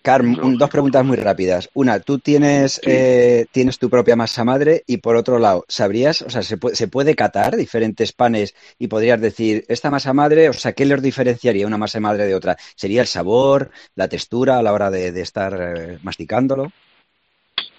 Carm, 0.03 0.57
dos 0.57 0.70
preguntas 0.70 1.05
muy 1.05 1.16
rápidas. 1.16 1.68
Una, 1.74 2.01
tú 2.01 2.18
tienes, 2.18 2.74
sí. 2.82 2.90
eh, 2.90 3.46
tienes 3.53 3.78
tu 3.78 3.90
propia 3.90 4.16
masa 4.16 4.44
madre 4.44 4.82
y 4.86 4.96
por 4.96 5.16
otro 5.16 5.38
lado, 5.38 5.64
¿sabrías, 5.68 6.22
o 6.22 6.30
sea, 6.30 6.42
se 6.42 6.57
puede, 6.57 6.74
se 6.76 6.88
puede 6.88 7.14
catar 7.14 7.57
diferentes 7.57 8.12
panes 8.12 8.55
y 8.78 8.88
podrías 8.88 9.20
decir, 9.20 9.64
esta 9.68 9.90
masa 9.90 10.14
madre, 10.14 10.48
o 10.48 10.55
sea, 10.55 10.72
¿qué 10.72 10.86
les 10.86 11.03
diferenciaría 11.03 11.66
una 11.66 11.76
masa 11.76 12.01
madre 12.01 12.26
de 12.26 12.34
otra? 12.34 12.57
¿Sería 12.76 13.03
el 13.03 13.07
sabor, 13.07 13.70
la 13.94 14.09
textura 14.09 14.59
a 14.59 14.62
la 14.62 14.72
hora 14.72 14.90
de, 14.90 15.12
de 15.12 15.20
estar 15.20 15.74
eh, 15.76 15.98
masticándolo? 16.03 16.72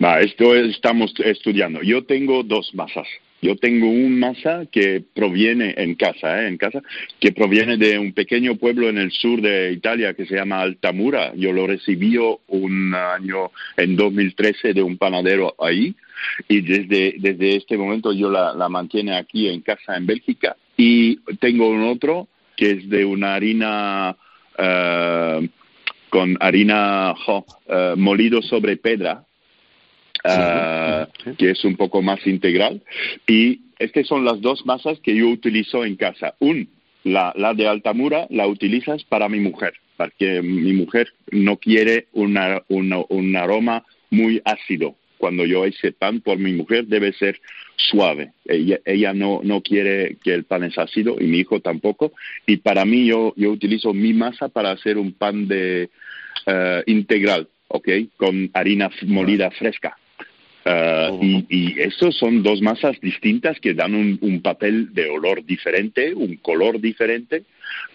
Va, 0.03 0.19
esto 0.22 0.55
estamos 0.55 1.13
estudiando. 1.24 1.82
Yo 1.82 2.05
tengo 2.05 2.43
dos 2.43 2.72
masas. 2.74 3.07
Yo 3.41 3.55
tengo 3.55 3.89
un 3.89 4.19
masa 4.19 4.67
que 4.71 5.03
proviene 5.13 5.73
en 5.75 5.95
casa, 5.95 6.43
¿eh? 6.43 6.47
en 6.47 6.57
casa, 6.57 6.81
que 7.19 7.31
proviene 7.31 7.75
de 7.77 7.97
un 7.97 8.13
pequeño 8.13 8.55
pueblo 8.55 8.87
en 8.87 8.99
el 8.99 9.11
sur 9.11 9.41
de 9.41 9.71
Italia 9.71 10.13
que 10.13 10.27
se 10.27 10.35
llama 10.35 10.61
Altamura. 10.61 11.33
Yo 11.35 11.51
lo 11.51 11.65
recibí 11.65 12.17
un 12.17 12.93
año 12.93 13.51
en 13.77 13.95
2013 13.95 14.73
de 14.73 14.83
un 14.83 14.97
panadero 14.97 15.55
ahí 15.59 15.95
y 16.47 16.61
desde, 16.61 17.15
desde 17.17 17.55
este 17.55 17.77
momento 17.77 18.13
yo 18.13 18.29
la, 18.29 18.69
mantiene 18.69 19.17
aquí 19.17 19.47
en 19.47 19.61
casa 19.61 19.97
en 19.97 20.05
Bélgica. 20.05 20.55
Y 20.77 21.17
tengo 21.39 21.69
un 21.69 21.83
otro 21.83 22.27
que 22.55 22.71
es 22.71 22.89
de 22.89 23.05
una 23.05 23.33
harina 23.33 24.15
uh, 24.59 25.47
con 26.09 26.37
harina 26.39 27.15
oh, 27.25 27.45
uh, 27.67 27.97
molido 27.97 28.43
sobre 28.43 28.77
pedra 28.77 29.25
Uh, 30.24 31.05
sí. 31.24 31.32
que 31.38 31.51
es 31.51 31.65
un 31.65 31.76
poco 31.76 32.01
más 32.01 32.26
integral. 32.28 32.82
Y 33.28 33.61
estas 33.80 34.07
son 34.07 34.24
las 34.24 34.39
dos 34.41 34.65
masas 34.65 34.99
que 34.99 35.15
yo 35.15 35.28
utilizo 35.30 35.84
en 35.84 35.95
casa. 35.95 36.36
Un, 36.39 36.69
la, 37.03 37.34
la 37.36 37.53
de 37.53 37.67
Altamura 37.67 38.28
la 38.30 38.47
utilizas 38.47 39.03
para 39.03 39.30
mi 39.30 39.39
mujer, 39.39 39.74
porque 39.97 40.41
mi 40.41 40.74
mujer 40.74 41.11
no 41.32 41.57
quiere 41.57 42.07
una, 42.13 42.61
una, 42.67 42.97
un 43.09 43.36
aroma 43.36 43.84
muy 44.11 44.41
ácido. 44.45 44.95
Cuando 45.17 45.45
yo 45.45 45.65
hice 45.67 45.91
pan 45.91 46.22
por 46.22 46.38
mi 46.38 46.53
mujer 46.53 46.86
debe 46.86 47.13
ser 47.13 47.39
suave. 47.76 48.34
Ella, 48.45 48.80
ella 48.86 49.13
no, 49.13 49.41
no 49.43 49.61
quiere 49.61 50.17
que 50.24 50.34
el 50.34 50.43
pan 50.43 50.63
es 50.63 50.78
ácido 50.78 51.15
y 51.19 51.26
mi 51.26 51.39
hijo 51.39 51.59
tampoco. 51.59 52.13
Y 52.45 52.57
para 52.57 52.86
mí 52.86 53.05
yo, 53.05 53.34
yo 53.36 53.51
utilizo 53.51 53.93
mi 53.93 54.13
masa 54.13 54.49
para 54.49 54.72
hacer 54.72 54.97
un 54.97 55.13
pan 55.13 55.47
de 55.47 55.89
eh, 56.45 56.84
integral, 56.88 57.47
¿ok? 57.67 57.88
Con 58.17 58.49
harina 58.53 58.89
molida 59.07 59.51
fresca. 59.51 59.97
Uh, 60.64 61.18
y, 61.24 61.45
y 61.49 61.80
esos 61.80 62.16
son 62.18 62.43
dos 62.43 62.62
masas 62.62 62.99
distintas 63.01 63.59
que 63.59 63.74
dan 63.74 63.95
un, 63.95 64.20
un, 64.22 64.41
papel 64.41 64.93
de 64.93 65.09
olor 65.09 65.43
diferente, 65.43 66.14
un 66.14 66.36
color 66.36 66.80
diferente. 66.80 67.43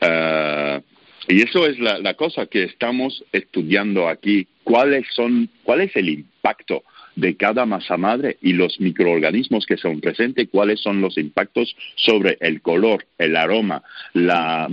Uh, 0.02 0.80
y 1.28 1.42
eso 1.42 1.66
es 1.66 1.78
la, 1.78 1.98
la, 2.00 2.14
cosa 2.14 2.46
que 2.46 2.64
estamos 2.64 3.24
estudiando 3.32 4.08
aquí. 4.08 4.48
¿Cuáles 4.64 5.06
son, 5.14 5.48
¿Cuál 5.62 5.82
es 5.82 5.94
el 5.94 6.08
impacto 6.08 6.82
de 7.16 7.36
cada 7.36 7.64
masa 7.64 7.96
madre 7.96 8.36
y 8.42 8.52
los 8.52 8.78
microorganismos 8.78 9.66
que 9.66 9.78
son 9.78 10.00
presentes, 10.00 10.48
cuáles 10.50 10.80
son 10.80 11.00
los 11.00 11.16
impactos 11.18 11.74
sobre 11.96 12.36
el 12.40 12.60
color, 12.60 13.06
el 13.18 13.36
aroma, 13.36 13.82
la, 14.12 14.68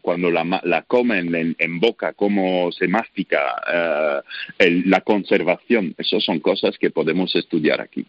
cuando 0.00 0.30
la, 0.30 0.84
comen 0.86 1.56
en, 1.58 1.80
boca, 1.80 2.12
cómo 2.14 2.70
se 2.72 2.86
mastica, 2.86 3.40
uh, 3.66 4.22
el, 4.58 4.88
la 4.88 5.00
conservación. 5.00 5.94
Esas 5.98 6.24
son 6.24 6.38
cosas 6.40 6.78
que 6.78 6.90
podemos 6.90 7.34
estudiar 7.34 7.80
aquí. 7.80 8.06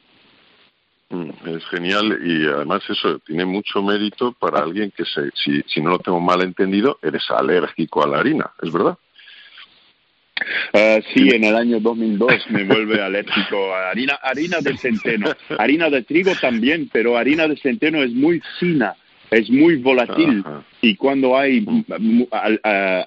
Es 1.45 1.65
genial 1.65 2.19
y 2.25 2.45
además 2.47 2.81
eso 2.89 3.19
tiene 3.19 3.45
mucho 3.45 3.83
mérito 3.83 4.33
para 4.33 4.59
alguien 4.63 4.91
que, 4.91 5.05
se, 5.05 5.29
si, 5.35 5.61
si 5.67 5.79
no 5.81 5.91
lo 5.91 5.99
tengo 5.99 6.19
mal 6.19 6.41
entendido, 6.41 6.97
eres 7.03 7.29
alérgico 7.29 8.03
a 8.03 8.07
la 8.07 8.19
harina, 8.19 8.51
¿es 8.61 8.71
verdad? 8.71 8.97
Uh, 10.73 11.01
sí, 11.13 11.29
en 11.29 11.43
el 11.43 11.55
año 11.55 11.79
2002 11.79 12.49
me 12.49 12.63
vuelve 12.65 13.01
alérgico 13.01 13.73
a 13.73 13.91
harina, 13.91 14.15
harina 14.21 14.59
de 14.61 14.77
centeno. 14.77 15.31
Harina 15.57 15.89
de 15.89 16.03
trigo 16.03 16.33
también, 16.41 16.89
pero 16.91 17.17
harina 17.17 17.47
de 17.47 17.57
centeno 17.57 18.03
es 18.03 18.11
muy 18.11 18.41
fina, 18.59 18.95
es 19.29 19.49
muy 19.49 19.75
volátil. 19.75 20.43
Ajá. 20.45 20.63
Y 20.83 20.97
cuando 20.97 21.37
hay 21.37 21.65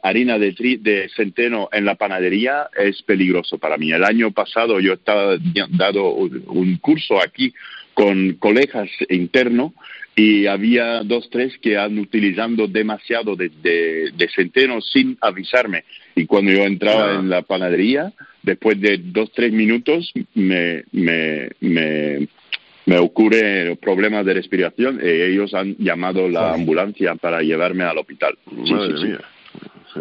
harina 0.03 0.39
de, 0.39 0.53
tri 0.53 0.79
de 0.79 1.11
centeno 1.15 1.69
en 1.73 1.85
la 1.85 1.95
panadería 1.95 2.71
es 2.75 3.03
peligroso 3.03 3.59
para 3.59 3.77
mí. 3.77 3.93
El 3.93 4.03
año 4.03 4.31
pasado 4.31 4.81
yo 4.81 4.95
estaba 4.95 5.37
dado 5.73 6.15
un 6.15 6.79
curso 6.79 7.21
aquí 7.23 7.53
con 7.93 8.33
colegas 8.35 8.89
internos 9.11 9.73
y 10.19 10.47
había 10.47 11.03
dos, 11.03 11.29
tres 11.31 11.59
que 11.59 11.77
han 11.77 11.99
utilizando 11.99 12.67
demasiado 12.67 13.37
de, 13.37 13.51
de, 13.63 14.11
de, 14.17 14.29
centeno 14.35 14.81
sin 14.81 15.19
avisarme. 15.21 15.85
Y 16.15 16.25
cuando 16.25 16.51
yo 16.53 16.65
entraba 16.65 17.17
en 17.17 17.29
la 17.29 17.43
panadería, 17.43 18.15
después 18.43 18.81
de 18.81 18.97
dos, 18.97 19.31
tres 19.33 19.53
minutos, 19.53 20.11
me, 20.35 20.85
me, 20.93 21.51
me, 21.61 22.29
me 22.87 22.99
ocurre 22.99 23.77
problemas 23.77 24.25
de 24.25 24.33
respiración 24.33 25.01
y 25.03 25.07
ellos 25.07 25.53
han 25.53 25.77
llamado 25.77 26.31
la 26.31 26.55
ambulancia 26.55 27.15
para 27.17 27.43
llevarme 27.43 27.85
al 27.85 27.99
hospital. 27.99 28.39
Madre 28.51 28.97
sí, 28.97 29.03
sí, 29.03 29.07
mía. 29.09 29.21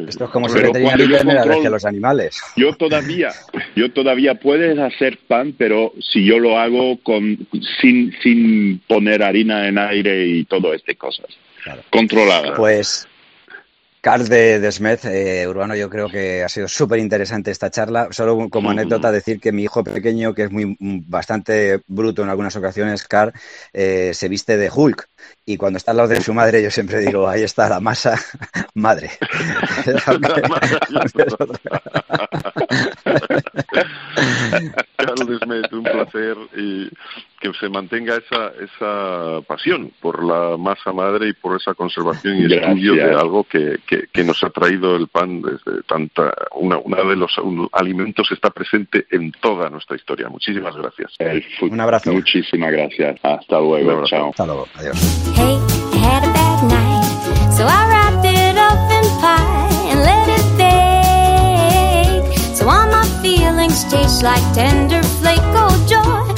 Esto 0.07 0.25
es 0.25 0.29
como 0.31 0.49
si 0.49 0.59
veterinario 0.59 1.17
hacia 1.51 1.69
los 1.69 1.85
animales. 1.85 2.41
Yo 2.55 2.73
todavía, 2.73 3.31
yo 3.75 3.91
todavía 3.91 4.35
puedes 4.35 4.77
hacer 4.79 5.19
pan, 5.27 5.53
pero 5.57 5.93
si 5.99 6.25
yo 6.25 6.39
lo 6.39 6.57
hago 6.57 6.97
con 7.03 7.47
sin 7.81 8.13
sin 8.21 8.79
poner 8.87 9.23
harina 9.23 9.67
en 9.67 9.77
aire 9.77 10.27
y 10.27 10.45
todo 10.45 10.73
este 10.73 10.95
cosas, 10.95 11.27
claro. 11.63 11.81
controlada. 11.89 12.55
Pues 12.55 13.07
Carl 14.05 14.29
de 14.29 14.59
Desmet, 14.59 15.03
eh, 15.05 15.47
Urbano, 15.47 15.75
yo 15.75 15.89
creo 15.89 16.07
que 16.07 16.43
ha 16.43 16.47
sido 16.47 16.67
súper 16.67 16.99
interesante 16.99 17.49
esta 17.49 17.71
charla. 17.71 18.09
Solo 18.11 18.51
como 18.51 18.69
anécdota 18.69 19.11
decir 19.11 19.39
que 19.39 19.51
mi 19.51 19.63
hijo 19.63 19.83
pequeño, 19.83 20.35
que 20.35 20.43
es 20.43 20.51
muy 20.51 20.77
bastante 20.79 21.81
bruto 21.87 22.21
en 22.21 22.29
algunas 22.29 22.55
ocasiones, 22.55 23.07
Carl, 23.07 23.33
eh, 23.73 24.11
se 24.13 24.29
viste 24.29 24.57
de 24.57 24.69
Hulk. 24.71 25.09
Y 25.43 25.57
cuando 25.57 25.77
está 25.77 25.89
al 25.89 25.97
lado 25.97 26.09
de 26.09 26.21
su 26.21 26.35
madre, 26.35 26.61
yo 26.61 26.69
siempre 26.69 26.99
digo, 26.99 27.27
ahí 27.27 27.41
está 27.41 27.67
la 27.67 27.79
masa 27.79 28.21
madre. 28.75 29.09
Carl 34.97 35.27
Desmet, 35.27 35.73
un 35.73 35.83
placer 35.83 36.37
y 36.55 36.91
que 37.39 37.51
se 37.53 37.69
mantenga 37.69 38.15
esa, 38.15 38.51
esa 38.63 39.41
pasión 39.41 39.91
por 40.01 40.23
la 40.23 40.57
masa 40.57 40.91
madre 40.91 41.29
y 41.29 41.33
por 41.33 41.55
esa 41.55 41.73
conservación 41.73 42.37
y 42.37 42.53
estudio 42.53 42.95
de 42.95 43.13
algo 43.13 43.43
que, 43.43 43.79
que, 43.87 44.07
que, 44.11 44.23
nos 44.23 44.43
ha 44.43 44.49
traído 44.49 44.95
el 44.95 45.07
pan 45.07 45.41
desde 45.41 45.83
tanta, 45.83 46.33
una, 46.55 46.77
una 46.77 47.03
de 47.03 47.15
los 47.15 47.37
un, 47.37 47.67
alimentos 47.71 48.27
que 48.27 48.35
está 48.35 48.49
presente 48.49 49.05
en 49.11 49.31
toda 49.33 49.69
nuestra 49.69 49.95
historia. 49.95 50.29
Muchísimas 50.29 50.75
gracias. 50.75 51.15
Un 51.61 51.79
abrazo. 51.79 52.11
Muchísimas 52.13 52.71
gracias. 52.71 53.19
Hasta 53.23 53.59
luego. 53.59 54.03
Chao. 54.05 54.29
Hasta 54.29 54.45
luego. 54.45 54.67
Adiós. 54.75 54.97
Hey, 55.35 55.57
I 55.93 55.97
had 55.97 56.23
a 56.23 56.33
bad 56.33 56.63
night, 56.69 57.53
so 57.53 57.63
I 57.65 57.87
wrapped 57.89 58.25
it 58.25 58.57
up 58.57 58.91
in 58.91 59.05
pie 59.21 59.91
and 59.91 59.99
let 60.03 60.29
it 60.29 60.45
bake. 60.57 62.37
So 62.55 62.67
all 62.67 62.87
my 62.87 63.05
feelings 63.21 63.83
taste 63.85 64.23
like 64.23 64.43
tender 64.53 65.03
flake 65.03 65.39
of 65.39 65.53
joy. 65.53 65.54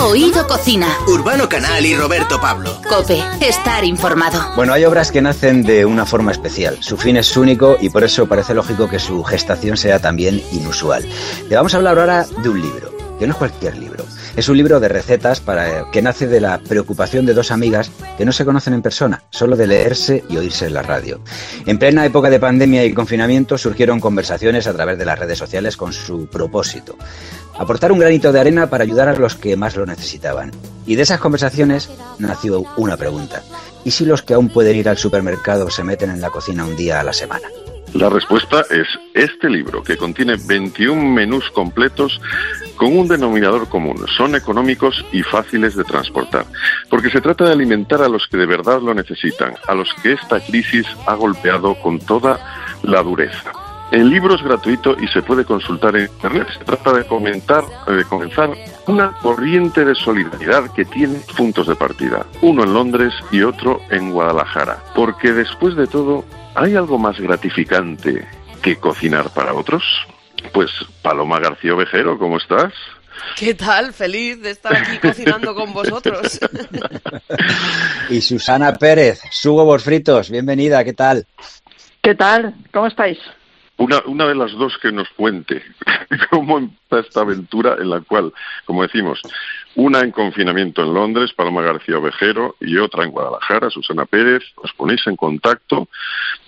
Oído 0.07 0.47
Cocina. 0.47 0.87
Urbano 1.07 1.49
Canal 1.49 1.85
y 1.85 1.93
Roberto 1.93 2.39
Pablo. 2.39 2.81
Cope, 2.87 3.21
estar 3.41 3.83
informado. 3.83 4.39
Bueno, 4.55 4.71
hay 4.71 4.85
obras 4.85 5.11
que 5.11 5.21
nacen 5.21 5.63
de 5.63 5.85
una 5.85 6.05
forma 6.05 6.31
especial. 6.31 6.77
Su 6.79 6.95
fin 6.95 7.17
es 7.17 7.35
único 7.35 7.75
y 7.81 7.89
por 7.89 8.05
eso 8.05 8.25
parece 8.25 8.53
lógico 8.53 8.89
que 8.89 8.99
su 8.99 9.21
gestación 9.25 9.75
sea 9.75 9.99
también 9.99 10.41
inusual. 10.53 11.05
Le 11.49 11.57
vamos 11.57 11.73
a 11.73 11.77
hablar 11.77 11.99
ahora 11.99 12.25
de 12.41 12.47
un 12.47 12.61
libro, 12.61 12.89
que 13.19 13.27
no 13.27 13.33
es 13.33 13.37
cualquier 13.37 13.77
libro. 13.77 14.05
Es 14.37 14.49
un 14.49 14.55
libro 14.55 14.79
de 14.79 14.87
recetas 14.87 15.39
para, 15.39 15.89
que 15.91 16.03
nace 16.03 16.27
de 16.27 16.39
la 16.39 16.59
preocupación 16.59 17.25
de 17.25 17.33
dos 17.33 17.49
amigas 17.49 17.89
que 18.19 18.23
no 18.23 18.31
se 18.31 18.45
conocen 18.45 18.75
en 18.75 18.83
persona, 18.83 19.23
solo 19.31 19.55
de 19.55 19.65
leerse 19.65 20.23
y 20.29 20.37
oírse 20.37 20.67
en 20.67 20.75
la 20.75 20.83
radio. 20.83 21.21
En 21.65 21.79
plena 21.79 22.05
época 22.05 22.29
de 22.29 22.39
pandemia 22.39 22.85
y 22.85 22.93
confinamiento 22.93 23.57
surgieron 23.57 23.99
conversaciones 23.99 24.67
a 24.67 24.73
través 24.73 24.99
de 24.99 25.05
las 25.05 25.17
redes 25.17 25.39
sociales 25.39 25.75
con 25.75 25.91
su 25.91 26.27
propósito. 26.27 26.95
Aportar 27.57 27.91
un 27.91 27.97
granito 27.97 28.31
de 28.31 28.39
arena 28.39 28.69
para 28.69 28.83
ayudar 28.83 29.09
a 29.09 29.15
los 29.15 29.33
que 29.33 29.55
más 29.55 29.75
lo 29.75 29.87
necesitaban. 29.87 30.51
Y 30.85 30.95
de 30.97 31.01
esas 31.01 31.19
conversaciones 31.19 31.89
nació 32.19 32.63
una 32.77 32.95
pregunta. 32.95 33.41
¿Y 33.85 33.89
si 33.89 34.05
los 34.05 34.21
que 34.21 34.35
aún 34.35 34.49
pueden 34.49 34.77
ir 34.77 34.87
al 34.87 34.99
supermercado 34.99 35.71
se 35.71 35.83
meten 35.83 36.11
en 36.11 36.21
la 36.21 36.29
cocina 36.29 36.63
un 36.63 36.77
día 36.77 36.99
a 36.99 37.03
la 37.03 37.13
semana? 37.13 37.47
La 37.97 38.11
respuesta 38.11 38.63
es 38.69 38.87
este 39.15 39.49
libro, 39.49 39.81
que 39.81 39.97
contiene 39.97 40.35
21 40.47 41.01
menús 41.01 41.49
completos 41.49 42.21
con 42.75 42.95
un 42.95 43.07
denominador 43.07 43.67
común. 43.69 44.05
Son 44.15 44.35
económicos 44.35 45.03
y 45.11 45.23
fáciles 45.23 45.75
de 45.75 45.83
transportar, 45.83 46.45
porque 46.91 47.09
se 47.09 47.21
trata 47.21 47.45
de 47.45 47.53
alimentar 47.53 48.03
a 48.03 48.07
los 48.07 48.27
que 48.27 48.37
de 48.37 48.45
verdad 48.45 48.81
lo 48.83 48.93
necesitan, 48.93 49.55
a 49.67 49.73
los 49.73 49.91
que 50.03 50.13
esta 50.13 50.39
crisis 50.39 50.85
ha 51.07 51.15
golpeado 51.15 51.73
con 51.81 51.97
toda 51.97 52.77
la 52.83 53.01
dureza. 53.01 53.51
El 53.89 54.09
libro 54.09 54.35
es 54.35 54.43
gratuito 54.43 54.95
y 55.01 55.07
se 55.07 55.21
puede 55.23 55.45
consultar 55.45 55.95
en 55.95 56.03
internet. 56.07 56.47
Se 56.55 56.65
trata 56.65 56.91
de 56.91 57.05
comentar, 57.05 57.63
de 57.87 58.03
comenzar 58.03 58.51
una 58.85 59.13
corriente 59.23 59.85
de 59.85 59.95
solidaridad 59.95 60.71
que 60.73 60.85
tiene 60.85 61.19
puntos 61.35 61.67
de 61.67 61.75
partida, 61.75 62.25
uno 62.41 62.63
en 62.63 62.73
Londres 62.73 63.13
y 63.31 63.41
otro 63.41 63.79
en 63.89 64.11
Guadalajara, 64.11 64.83
porque 64.93 65.31
después 65.31 65.75
de 65.75 65.87
todo, 65.87 66.25
¿hay 66.57 66.75
algo 66.75 66.97
más 66.97 67.19
gratificante 67.19 68.27
que 68.63 68.75
cocinar 68.77 69.31
para 69.33 69.53
otros? 69.53 69.83
Pues 70.53 70.71
Paloma 71.03 71.39
García 71.39 71.75
Ovejero, 71.75 72.17
¿cómo 72.17 72.37
estás? 72.37 72.73
¿Qué 73.35 73.53
tal? 73.53 73.93
Feliz 73.93 74.41
de 74.41 74.51
estar 74.51 74.75
aquí 74.75 74.97
cocinando 74.97 75.53
con 75.53 75.71
vosotros. 75.71 76.39
y 78.09 78.21
Susana 78.21 78.73
Pérez, 78.73 79.21
Sugo 79.31 79.77
Fritos, 79.79 80.31
bienvenida, 80.31 80.83
¿qué 80.83 80.93
tal? 80.93 81.25
¿Qué 82.01 82.15
tal? 82.15 82.55
¿Cómo 82.73 82.87
estáis? 82.87 83.19
Una, 83.77 84.01
una 84.07 84.25
de 84.25 84.35
las 84.35 84.51
dos 84.53 84.77
que 84.81 84.91
nos 84.91 85.07
cuente 85.09 85.61
cómo 86.31 86.57
empieza 86.57 87.07
esta 87.07 87.21
aventura 87.21 87.75
en 87.79 87.91
la 87.91 88.01
cual, 88.01 88.33
como 88.65 88.81
decimos, 88.81 89.21
una 89.77 89.99
en 89.99 90.11
confinamiento 90.11 90.81
en 90.83 90.93
Londres, 90.93 91.33
Paloma 91.33 91.61
García 91.61 91.99
Ovejero, 91.99 92.55
y 92.59 92.77
otra 92.77 93.03
en 93.03 93.11
Guadalajara, 93.11 93.69
Susana 93.69 94.05
Pérez, 94.05 94.43
os 94.55 94.73
ponéis 94.73 95.05
en 95.05 95.15
contacto 95.15 95.87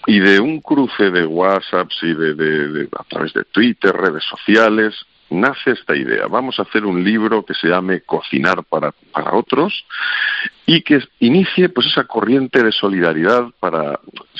y 0.08 0.20
de 0.20 0.40
un 0.40 0.62
cruce 0.62 1.12
de 1.12 1.26
WhatsApps 1.26 1.98
y 2.02 2.14
de, 2.14 2.34
de, 2.34 2.68
de 2.70 2.90
a 2.98 3.04
través 3.04 3.32
de 3.34 3.44
Twitter, 3.44 3.96
redes 3.96 4.24
sociales, 4.24 4.96
nace 5.30 5.72
esta 5.72 5.96
idea. 5.96 6.26
Vamos 6.26 6.58
a 6.58 6.64
hacer 6.64 6.86
un 6.86 7.04
libro 7.04 7.46
que 7.46 7.54
se 7.54 7.68
llame 7.68 8.02
Cocinar 8.02 8.64
para, 8.64 8.94
para 9.12 9.36
otros 9.36 9.86
y 10.66 10.82
que 10.82 11.00
inicie 11.20 11.70
pues 11.70 11.86
esa 11.86 12.06
corriente 12.06 12.64
de 12.64 12.72
solidaridad 12.72 13.46
para 13.60 14.00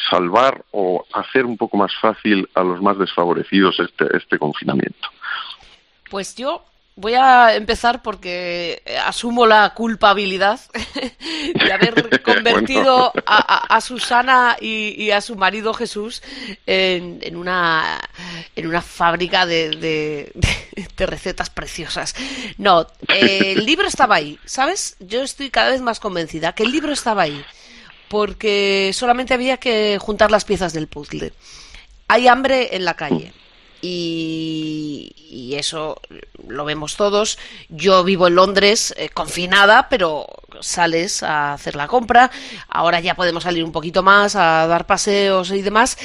salvar 0.10 0.64
o 0.72 1.06
hacer 1.14 1.46
un 1.46 1.58
poco 1.58 1.78
más 1.78 1.94
fácil 2.02 2.50
a 2.56 2.64
los 2.64 2.82
más 2.82 2.98
desfavorecidos 2.98 3.80
este, 3.80 4.18
este 4.18 4.40
confinamiento. 4.40 5.10
Pues 6.10 6.36
yo 6.36 6.66
voy 7.00 7.14
a 7.14 7.56
empezar 7.56 8.02
porque 8.02 8.84
asumo 9.06 9.46
la 9.46 9.74
culpabilidad 9.74 10.60
de 11.66 11.74
haber 11.74 12.22
convertido 12.24 13.14
a, 13.26 13.80
Susana 13.80 14.58
y, 14.60 15.10
a 15.12 15.22
su 15.22 15.38
marido 15.38 15.74
Jesús 15.74 16.22
en, 16.66 17.36
una, 17.38 18.02
en 18.56 18.68
una 18.68 18.82
fábrica 18.82 19.46
de, 19.46 20.32
recetas 20.98 21.50
preciosas. 21.50 22.14
No, 22.58 22.86
el 23.08 23.66
libro 23.66 23.88
estaba 23.88 24.16
ahí, 24.16 24.38
¿sabes? 24.44 24.98
Yo 25.00 25.22
estoy 25.22 25.50
cada 25.50 25.70
vez 25.70 25.82
más 25.82 26.02
convencida 26.02 26.52
que 26.52 26.64
el 26.64 26.72
libro 26.72 26.92
estaba 26.92 27.24
ahí 27.24 27.44
porque 28.10 28.92
solamente 28.94 29.34
había 29.34 29.58
que 29.58 29.98
juntar 30.02 30.32
las 30.32 30.44
piezas 30.44 30.74
del 30.74 30.88
puzzle. 30.88 31.32
Hay 32.10 32.28
hambre 32.28 32.76
en 32.76 32.84
la 32.84 32.96
calle 32.96 33.32
y, 33.82 35.56
eso 35.56 36.00
lo 36.48 36.66
vemos 36.66 36.96
todos. 36.96 37.38
Yo 37.70 38.04
vivo 38.04 38.28
en 38.28 38.36
Londres 38.36 38.94
eh, 38.98 39.10
confinada, 39.10 39.88
pero 39.90 40.26
sales 40.62 41.24
a 41.24 41.54
hacer 41.54 41.76
la 41.76 41.88
compra. 41.88 42.32
Ahora 42.70 43.00
ya 43.00 43.16
podemos 43.16 43.44
salir 43.44 43.64
un 43.64 43.72
poquito 43.72 44.04
más 44.04 44.36
a 44.36 44.68
dar 44.68 44.86
paseos 44.86 45.52
y 45.52 45.62
demás. 45.62 45.98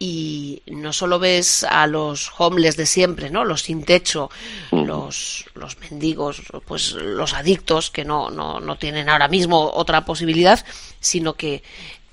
Y 0.00 0.62
no 0.66 0.92
solo 0.92 1.18
ves 1.18 1.64
a 1.64 1.86
los 1.88 2.30
homeless 2.38 2.76
de 2.76 2.86
siempre, 2.86 3.30
¿no? 3.30 3.44
Los 3.44 3.62
sin 3.62 3.84
techo, 3.84 4.30
los, 4.70 5.44
los 5.54 5.76
mendigos, 5.78 6.42
pues 6.66 6.92
los 6.92 7.34
adictos 7.34 7.90
que 7.90 8.04
no, 8.04 8.30
no, 8.30 8.60
no 8.60 8.78
tienen 8.78 9.08
ahora 9.08 9.26
mismo 9.26 9.70
otra 9.72 10.04
posibilidad, 10.04 10.64
sino 11.00 11.34
que 11.34 11.64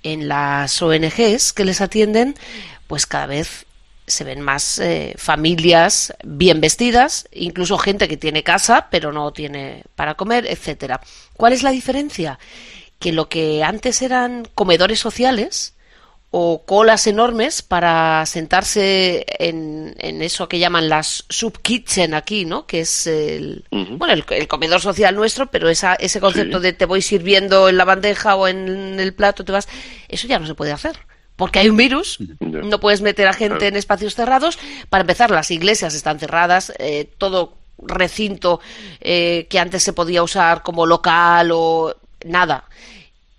en 0.02 0.28
las 0.28 0.82
ONGs 0.82 1.54
que 1.54 1.66
les 1.66 1.82
atienden, 1.82 2.36
pues 2.88 3.06
cada 3.06 3.28
vez 3.28 3.65
se 4.08 4.24
ven 4.24 4.42
más 4.42 4.80
eh, 4.80 5.16
familias 5.18 6.14
bien 6.24 6.62
vestidas, 6.62 7.28
incluso 7.32 7.78
gente 7.78 8.08
que 8.08 8.18
tiene 8.18 8.44
casa 8.44 8.88
pero 8.92 9.12
no 9.12 9.32
tiene 9.32 9.84
para 9.96 10.16
comer, 10.16 10.46
etcétera. 10.48 11.02
¿Cuál 11.34 11.54
es 11.54 11.64
la 11.64 11.72
diferencia? 11.72 12.40
Que 13.00 13.12
lo 13.12 13.30
que 13.30 13.64
antes 13.64 14.02
eran 14.02 14.48
comedores 14.54 15.00
sociales 15.00 15.76
o 16.38 16.66
colas 16.66 17.08
enormes 17.08 17.62
para 17.62 18.26
sentarse 18.26 19.26
en, 19.40 19.96
en 20.00 20.22
eso 20.22 20.50
que 20.50 20.60
llaman 20.60 20.90
las 20.90 21.24
subkitchen 21.30 22.14
aquí, 22.14 22.44
¿no? 22.44 22.68
Que 22.68 22.82
es 22.82 23.08
el, 23.08 23.64
bueno, 23.72 24.14
el, 24.14 24.48
comedor 24.48 24.82
social 24.82 25.16
nuestro, 25.16 25.50
pero 25.50 25.70
esa, 25.70 25.96
ese 25.96 26.20
concepto 26.20 26.60
de 26.60 26.74
te 26.74 26.86
voy 26.86 27.02
sirviendo 27.02 27.70
en 27.70 27.78
la 27.78 27.86
bandeja 27.86 28.36
o 28.36 28.50
en 28.50 29.00
el 29.00 29.14
plato, 29.14 29.46
te 29.46 29.54
vas, 29.54 29.70
eso 30.10 30.28
ya 30.28 30.38
no 30.38 30.46
se 30.46 30.56
puede 30.56 30.74
hacer 30.74 30.98
porque 31.36 31.60
hay 31.60 31.70
un 31.70 31.78
virus, 31.78 32.20
no 32.40 32.80
puedes 32.80 33.02
meter 33.02 33.28
a 33.28 33.34
gente 33.34 33.68
en 33.68 33.76
espacios 33.76 34.16
cerrados. 34.16 34.58
Para 34.90 35.02
empezar, 35.02 35.32
las 35.32 35.52
iglesias 35.52 35.94
están 35.94 36.20
cerradas, 36.20 36.72
eh, 36.80 37.10
todo 37.18 37.58
recinto 37.78 38.62
eh, 39.02 39.48
que 39.50 39.60
antes 39.60 39.84
se 39.84 39.94
podía 39.94 40.24
usar 40.24 40.64
como 40.64 40.86
local 40.86 41.52
o 41.54 41.96
nada. 42.26 42.66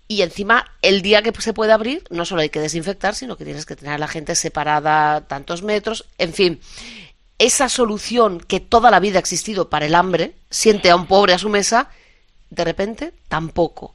Y 0.07 0.21
encima, 0.21 0.71
el 0.81 1.01
día 1.01 1.21
que 1.21 1.33
se 1.41 1.53
puede 1.53 1.73
abrir, 1.73 2.03
no 2.09 2.23
solo 2.23 2.41
hay 2.41 2.49
que 2.49 2.61
desinfectar, 2.61 3.13
sino 3.15 3.35
que 3.35 3.43
tienes 3.43 3.65
que 3.65 3.75
tener 3.75 3.95
a 3.95 3.97
la 3.97 4.07
gente 4.07 4.35
separada 4.35 5.21
tantos 5.21 5.63
metros. 5.63 6.05
En 6.17 6.33
fin, 6.33 6.61
esa 7.39 7.67
solución 7.67 8.39
que 8.39 8.59
toda 8.59 8.89
la 8.89 8.99
vida 8.99 9.17
ha 9.17 9.19
existido 9.19 9.69
para 9.69 9.85
el 9.85 9.95
hambre, 9.95 10.33
siente 10.49 10.89
a 10.89 10.95
un 10.95 11.07
pobre 11.07 11.33
a 11.33 11.39
su 11.39 11.49
mesa, 11.49 11.89
de 12.49 12.63
repente 12.63 13.13
tampoco. 13.27 13.93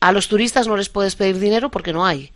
A 0.00 0.12
los 0.12 0.28
turistas 0.28 0.66
no 0.66 0.76
les 0.76 0.88
puedes 0.88 1.14
pedir 1.14 1.38
dinero 1.38 1.70
porque 1.70 1.92
no 1.92 2.04
hay 2.04 2.32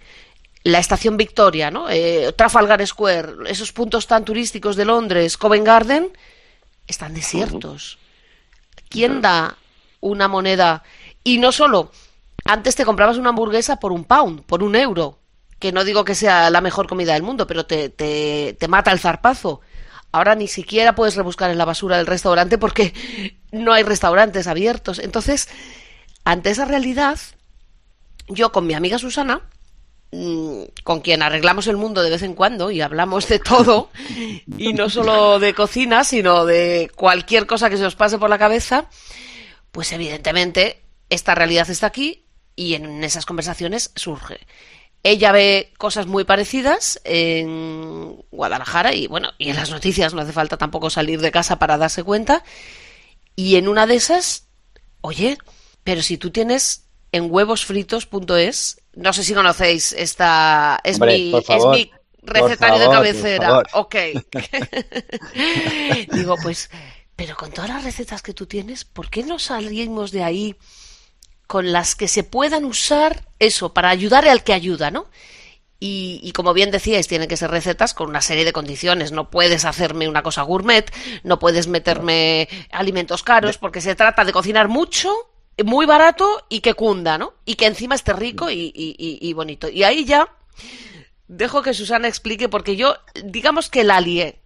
la 0.69 0.79
estación 0.79 1.17
Victoria, 1.17 1.71
¿no? 1.71 1.89
Eh, 1.89 2.33
Trafalgar 2.37 2.87
Square, 2.87 3.51
esos 3.51 3.73
puntos 3.73 4.07
tan 4.07 4.25
turísticos 4.25 4.77
de 4.77 4.85
Londres, 4.85 5.37
Covent 5.37 5.67
Garden, 5.67 6.13
están 6.87 7.15
desiertos. 7.15 7.99
¿Quién 8.89 9.21
da 9.21 9.57
una 10.01 10.29
moneda? 10.29 10.83
Y 11.25 11.39
no 11.39 11.53
solo, 11.53 11.91
antes 12.45 12.77
te 12.77 12.85
comprabas 12.85 13.19
una 13.19 13.31
hamburguesa 13.31 13.77
por 13.77 13.93
un 13.93 14.05
pound, 14.05 14.43
por 14.43 14.63
un 14.63 14.77
euro, 14.77 15.19
que 15.59 15.73
no 15.73 15.85
digo 15.85 16.05
que 16.05 16.15
sea 16.15 16.51
la 16.51 16.61
mejor 16.61 16.87
comida 16.87 17.15
del 17.15 17.23
mundo, 17.23 17.47
pero 17.47 17.67
te, 17.67 17.89
te, 17.89 18.57
te 18.59 18.69
mata 18.69 18.93
el 18.93 19.01
zarpazo. 19.01 19.61
Ahora 20.13 20.35
ni 20.35 20.49
siquiera 20.49 20.95
puedes 20.95 21.17
rebuscar 21.17 21.51
en 21.51 21.59
la 21.59 21.65
basura 21.65 21.97
del 21.97 22.07
restaurante 22.07 22.57
porque 22.59 22.95
no 23.53 23.73
hay 23.73 23.83
restaurantes 23.83 24.47
abiertos. 24.47 24.99
Entonces, 24.99 25.49
ante 26.25 26.51
esa 26.51 26.65
realidad, 26.65 27.19
yo 28.29 28.53
con 28.53 28.67
mi 28.67 28.75
amiga 28.75 28.99
Susana, 28.99 29.43
con 30.11 31.01
quien 31.01 31.23
arreglamos 31.23 31.67
el 31.67 31.77
mundo 31.77 32.03
de 32.03 32.11
vez 32.11 32.23
en 32.23 32.35
cuando 32.35 32.71
y 32.71 32.81
hablamos 32.81 33.29
de 33.29 33.39
todo, 33.39 33.91
y 34.57 34.73
no 34.73 34.89
solo 34.89 35.39
de 35.39 35.55
cocina, 35.55 36.03
sino 36.05 36.47
de 36.47 36.91
cualquier 36.95 37.47
cosa 37.47 37.69
que 37.69 37.77
se 37.77 37.85
os 37.85 37.97
pase 37.97 38.19
por 38.19 38.31
la 38.31 38.39
cabeza, 38.39 38.89
pues 39.71 39.93
evidentemente 39.93 40.81
esta 41.11 41.35
realidad 41.35 41.69
está 41.69 41.87
aquí 41.87 42.25
y 42.57 42.75
en 42.75 43.05
esas 43.05 43.27
conversaciones 43.27 43.93
surge. 43.95 44.41
Ella 45.03 45.31
ve 45.31 45.73
cosas 45.79 46.07
muy 46.07 46.25
parecidas 46.25 47.01
en 47.05 48.25
Guadalajara 48.31 48.95
y 48.95 49.07
bueno, 49.07 49.33
y 49.39 49.51
en 49.51 49.57
las 49.57 49.71
noticias 49.71 50.13
no 50.13 50.23
hace 50.23 50.33
falta 50.33 50.57
tampoco 50.57 50.91
salir 50.91 51.21
de 51.21 51.31
casa 51.31 51.59
para 51.59 51.79
darse 51.79 52.03
cuenta. 52.03 52.43
Y 53.37 53.57
en 53.57 53.69
una 53.69 53.87
de 53.87 53.95
esas, 53.95 54.49
oye, 55.01 55.39
pero 55.85 56.03
si 56.03 56.19
tú 56.19 56.31
tienes 56.31 56.87
en 57.13 57.31
huevosfritos.es 57.31 58.81
no 58.99 59.13
sé 59.13 59.23
si 59.23 59.33
conocéis 59.33 59.93
esta. 59.93 60.81
Es, 60.83 60.99
mi, 60.99 61.33
es 61.35 61.65
mi 61.67 61.91
recetario 62.23 62.81
de 62.81 62.89
cabecera. 62.89 63.63
Ok. 63.73 63.95
Digo, 66.13 66.35
pues, 66.43 66.69
pero 67.15 67.37
con 67.37 67.53
todas 67.53 67.71
las 67.71 67.85
recetas 67.85 68.23
que 68.23 68.35
tú 68.35 68.47
tienes, 68.47 68.85
¿por 68.85 69.09
qué 69.09 69.23
no 69.23 69.39
salimos 69.39 70.11
de 70.11 70.25
ahí 70.25 70.57
con 71.47 71.71
las 71.71 71.95
que 71.95 72.09
se 72.09 72.25
puedan 72.25 72.65
usar 72.65 73.25
eso, 73.39 73.73
para 73.73 73.89
ayudar 73.89 74.29
al 74.29 74.43
que 74.43 74.53
ayuda, 74.53 74.91
¿no? 74.91 75.07
Y, 75.81 76.19
y, 76.25 76.33
como 76.33 76.53
bien 76.53 76.73
decíais, 76.73 77.07
tienen 77.07 77.29
que 77.29 77.37
ser 77.37 77.53
recetas 77.53 77.95
con 77.95 78.09
una 78.09 78.21
serie 78.21 78.45
de 78.45 78.53
condiciones. 78.53 79.13
No 79.13 79.31
puedes 79.31 79.65
hacerme 79.65 80.09
una 80.09 80.25
cosa 80.25 80.43
gourmet, 80.43 80.93
no 81.23 81.39
puedes 81.39 81.69
meterme 81.69 82.49
alimentos 82.73 83.23
caros, 83.23 83.59
porque 83.59 83.81
se 83.81 83.95
trata 83.95 84.25
de 84.25 84.33
cocinar 84.33 84.67
mucho 84.67 85.15
muy 85.65 85.87
barato 85.87 86.45
y 86.49 86.61
que 86.61 86.75
cunda, 86.75 87.19
¿no? 87.19 87.35
Y 87.45 87.55
que 87.55 87.67
encima 87.67 87.95
esté 87.95 88.13
rico 88.13 88.51
y, 88.51 88.73
y, 88.75 89.33
bonito. 89.33 89.69
Y 89.69 89.83
ahí 89.83 90.05
ya 90.05 90.29
dejo 91.27 91.63
que 91.63 91.75
Susana 91.75 92.09
explique 92.09 92.49
porque 92.49 92.77
yo, 92.77 92.97
digamos 93.25 93.69
que 93.69 93.85
la 93.85 94.01
lié. 94.01 94.41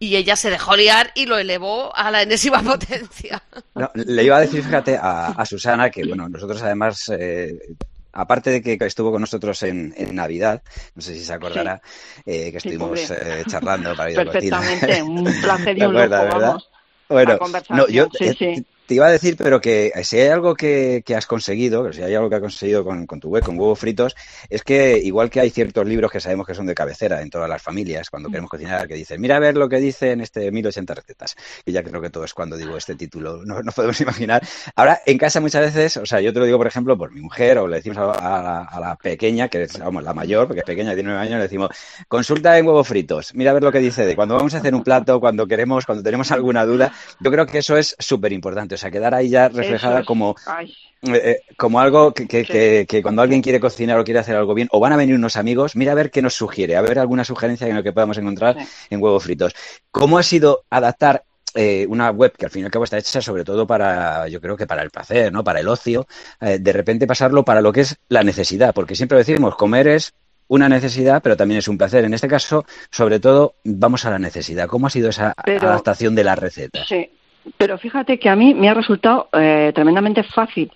Y 0.00 0.14
ella 0.14 0.36
se 0.36 0.50
dejó 0.50 0.76
liar 0.76 1.10
y 1.16 1.26
lo 1.26 1.38
elevó 1.38 1.94
a 1.96 2.10
la 2.12 2.22
enésima 2.22 2.62
potencia. 2.64 3.42
le 3.94 4.24
iba 4.24 4.36
a 4.36 4.40
decir, 4.40 4.62
fíjate, 4.62 4.96
a, 5.00 5.44
Susana 5.44 5.90
que, 5.90 6.04
bueno, 6.06 6.28
nosotros 6.28 6.62
además, 6.62 7.10
eh, 7.18 7.58
aparte 8.12 8.50
de 8.50 8.62
que 8.62 8.78
estuvo 8.86 9.10
con 9.10 9.20
nosotros 9.20 9.60
en, 9.64 9.92
Navidad, 10.14 10.62
no 10.94 11.02
sé 11.02 11.14
si 11.14 11.24
se 11.24 11.32
acordará, 11.32 11.80
eh, 12.24 12.52
que 12.52 12.58
estuvimos 12.58 13.10
eh, 13.10 13.42
charlando 13.48 13.96
para 13.96 14.12
ir 14.12 14.20
a 14.20 14.24
Perfectamente, 14.24 15.02
un 15.02 15.24
placer 15.42 15.78
y 15.78 15.82
un 15.84 15.94
lujo, 15.94 16.08
vamos. 16.08 16.70
Bueno, 17.08 17.38
no, 17.70 17.88
yo 17.88 18.06
te 18.88 18.94
iba 18.94 19.06
a 19.06 19.10
decir, 19.10 19.36
pero 19.36 19.60
que 19.60 19.92
si 20.02 20.18
hay 20.18 20.28
algo 20.28 20.54
que, 20.54 21.04
has 21.14 21.26
conseguido, 21.26 21.84
que 21.84 21.92
si 21.92 22.02
hay 22.02 22.14
algo 22.14 22.30
que 22.30 22.36
has 22.36 22.40
conseguido 22.40 22.84
con, 22.84 23.06
tu 23.20 23.28
web, 23.28 23.44
con 23.44 23.58
huevos 23.58 23.78
fritos, 23.78 24.16
es 24.48 24.62
que 24.62 24.98
igual 24.98 25.28
que 25.28 25.40
hay 25.40 25.50
ciertos 25.50 25.86
libros 25.86 26.10
que 26.10 26.20
sabemos 26.20 26.46
que 26.46 26.54
son 26.54 26.64
de 26.64 26.74
cabecera 26.74 27.20
en 27.20 27.28
todas 27.28 27.50
las 27.50 27.60
familias, 27.60 28.08
cuando 28.08 28.30
mm. 28.30 28.32
queremos 28.32 28.50
cocinar, 28.50 28.88
que 28.88 28.94
dicen, 28.94 29.20
mira 29.20 29.36
a 29.36 29.40
ver 29.40 29.58
lo 29.58 29.68
que 29.68 29.76
dice 29.76 30.12
en 30.12 30.22
este 30.22 30.50
1080 30.50 30.94
recetas. 30.94 31.36
Y 31.66 31.72
ya 31.72 31.82
creo 31.82 32.00
que 32.00 32.08
todo 32.08 32.24
es 32.24 32.32
cuando 32.32 32.56
digo 32.56 32.78
este 32.78 32.94
título, 32.94 33.44
no, 33.44 33.62
no 33.62 33.72
podemos 33.72 34.00
imaginar. 34.00 34.42
Ahora, 34.74 35.02
en 35.04 35.18
casa 35.18 35.38
muchas 35.42 35.74
veces, 35.74 35.98
o 35.98 36.06
sea, 36.06 36.22
yo 36.22 36.32
te 36.32 36.38
lo 36.38 36.46
digo, 36.46 36.56
por 36.56 36.66
ejemplo, 36.66 36.96
por 36.96 37.12
mi 37.12 37.20
mujer, 37.20 37.58
o 37.58 37.68
le 37.68 37.76
decimos 37.76 37.98
a, 37.98 38.78
la, 38.80 38.96
pequeña, 38.96 39.48
que 39.48 39.64
es, 39.64 39.78
vamos, 39.78 40.02
la 40.02 40.14
mayor, 40.14 40.46
porque 40.46 40.60
es 40.60 40.66
pequeña, 40.66 40.94
tiene 40.94 41.10
nueve 41.10 41.20
años, 41.20 41.36
le 41.36 41.42
decimos, 41.42 41.68
consulta 42.08 42.56
en 42.58 42.66
huevos 42.66 42.88
fritos, 42.88 43.34
mira 43.34 43.50
a 43.50 43.54
ver 43.54 43.62
lo 43.62 43.70
que 43.70 43.80
dice 43.80 44.06
de 44.06 44.16
cuando 44.16 44.34
vamos 44.34 44.54
a 44.54 44.58
hacer 44.58 44.74
un 44.74 44.82
plato, 44.82 45.20
cuando 45.20 45.46
queremos, 45.46 45.84
cuando 45.84 46.02
tenemos 46.02 46.32
alguna 46.32 46.64
duda. 46.64 46.90
Yo 47.20 47.30
creo 47.30 47.44
que 47.44 47.58
eso 47.58 47.76
es 47.76 47.94
súper 47.98 48.32
importante 48.32 48.77
o 48.78 48.80
sea, 48.80 48.90
quedar 48.90 49.14
ahí 49.14 49.28
ya 49.28 49.48
reflejada 49.48 50.04
como, 50.04 50.36
eh, 51.02 51.12
eh, 51.24 51.40
como 51.56 51.80
algo 51.80 52.12
que, 52.12 52.28
que, 52.28 52.86
que, 52.88 53.02
cuando 53.02 53.22
alguien 53.22 53.42
quiere 53.42 53.58
cocinar 53.58 53.98
o 53.98 54.04
quiere 54.04 54.20
hacer 54.20 54.36
algo 54.36 54.54
bien, 54.54 54.68
o 54.70 54.78
van 54.78 54.92
a 54.92 54.96
venir 54.96 55.16
unos 55.16 55.36
amigos, 55.36 55.74
mira 55.74 55.92
a 55.92 55.94
ver 55.96 56.10
qué 56.10 56.22
nos 56.22 56.34
sugiere, 56.34 56.76
a 56.76 56.80
ver 56.80 56.98
alguna 56.98 57.24
sugerencia 57.24 57.66
en 57.66 57.74
lo 57.74 57.82
que 57.82 57.92
podamos 57.92 58.16
encontrar 58.18 58.56
en 58.88 59.02
huevos 59.02 59.24
fritos. 59.24 59.54
¿Cómo 59.90 60.16
ha 60.16 60.22
sido 60.22 60.64
adaptar 60.70 61.24
eh, 61.54 61.86
una 61.88 62.10
web 62.10 62.32
que 62.36 62.44
al 62.44 62.52
fin 62.52 62.62
y 62.62 62.64
al 62.66 62.70
cabo 62.70 62.84
está 62.84 62.98
hecha 62.98 63.20
sobre 63.20 63.42
todo 63.42 63.66
para, 63.66 64.28
yo 64.28 64.40
creo 64.40 64.56
que 64.56 64.66
para 64.66 64.82
el 64.82 64.90
placer, 64.90 65.32
¿no? 65.32 65.42
Para 65.42 65.58
el 65.58 65.66
ocio, 65.68 66.06
de 66.40 66.72
repente 66.72 67.06
pasarlo 67.06 67.44
para 67.44 67.60
lo 67.60 67.72
que 67.72 67.80
es 67.80 67.96
la 68.08 68.22
necesidad, 68.22 68.72
porque 68.72 68.94
siempre 68.94 69.18
decimos 69.18 69.56
comer 69.56 69.88
es 69.88 70.14
una 70.48 70.68
necesidad, 70.68 71.22
pero 71.22 71.36
también 71.36 71.58
es 71.58 71.68
un 71.68 71.78
placer. 71.78 72.04
En 72.04 72.14
este 72.14 72.26
caso, 72.26 72.64
sobre 72.90 73.20
todo, 73.20 73.54
vamos 73.64 74.04
a 74.04 74.10
la 74.10 74.18
necesidad. 74.18 74.66
¿Cómo 74.66 74.86
ha 74.86 74.90
sido 74.90 75.10
esa 75.10 75.34
adaptación 75.36 76.14
de 76.14 76.24
la 76.24 76.34
receta? 76.34 76.84
Sí, 76.84 77.10
pero 77.56 77.78
fíjate 77.78 78.18
que 78.18 78.28
a 78.28 78.36
mí 78.36 78.54
me 78.54 78.68
ha 78.68 78.74
resultado 78.74 79.28
eh, 79.32 79.72
tremendamente 79.74 80.22
fácil, 80.22 80.70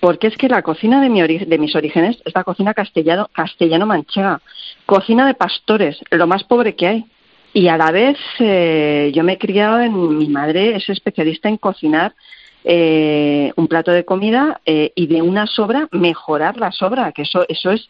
porque 0.00 0.26
es 0.28 0.36
que 0.36 0.48
la 0.48 0.62
cocina 0.62 1.00
de, 1.00 1.08
mi 1.08 1.20
de 1.22 1.58
mis 1.58 1.74
orígenes 1.74 2.18
es 2.24 2.34
la 2.34 2.44
cocina 2.44 2.74
castellano, 2.74 3.28
castellano-manchega, 3.32 4.40
cocina 4.86 5.26
de 5.26 5.34
pastores, 5.34 5.98
lo 6.10 6.26
más 6.26 6.44
pobre 6.44 6.74
que 6.74 6.86
hay. 6.86 7.04
y 7.52 7.68
a 7.68 7.76
la 7.76 7.90
vez 7.90 8.18
eh, 8.38 9.10
yo 9.14 9.24
me 9.24 9.34
he 9.34 9.38
criado 9.38 9.80
en 9.80 10.18
mi 10.18 10.28
madre 10.28 10.76
es 10.76 10.88
especialista 10.88 11.48
en 11.48 11.56
cocinar 11.56 12.14
eh, 12.64 13.52
un 13.56 13.68
plato 13.68 13.92
de 13.92 14.04
comida 14.04 14.60
eh, 14.66 14.92
y 14.94 15.06
de 15.06 15.22
una 15.22 15.46
sobra 15.46 15.88
mejorar 15.92 16.58
la 16.58 16.72
sobra 16.72 17.12
que 17.12 17.22
eso 17.22 17.46
eso 17.48 17.70
es 17.70 17.88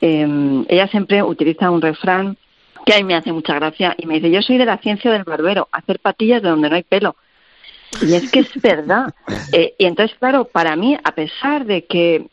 em, 0.00 0.66
ella 0.68 0.88
siempre 0.88 1.22
utiliza 1.22 1.70
un 1.70 1.80
refrán 1.80 2.36
que 2.84 2.94
a 2.94 2.98
mí 2.98 3.04
me 3.04 3.14
hace 3.14 3.32
mucha 3.32 3.54
gracia 3.54 3.94
y 3.96 4.06
me 4.06 4.14
dice 4.14 4.30
yo 4.30 4.42
soy 4.42 4.58
de 4.58 4.66
la 4.66 4.78
ciencia 4.78 5.10
del 5.10 5.24
barbero 5.24 5.68
hacer 5.72 6.00
patillas 6.00 6.42
de 6.42 6.50
donde 6.50 6.68
no 6.68 6.76
hay 6.76 6.82
pelo 6.82 7.16
y 8.02 8.14
es 8.14 8.30
que 8.30 8.40
es 8.40 8.60
verdad. 8.60 9.14
Y 9.52 9.84
entonces 9.84 10.16
claro 10.18 10.44
para 10.44 10.76
mí 10.76 10.96
a 11.02 11.12
pesar 11.12 11.64
de 11.64 11.84
que 11.84 12.26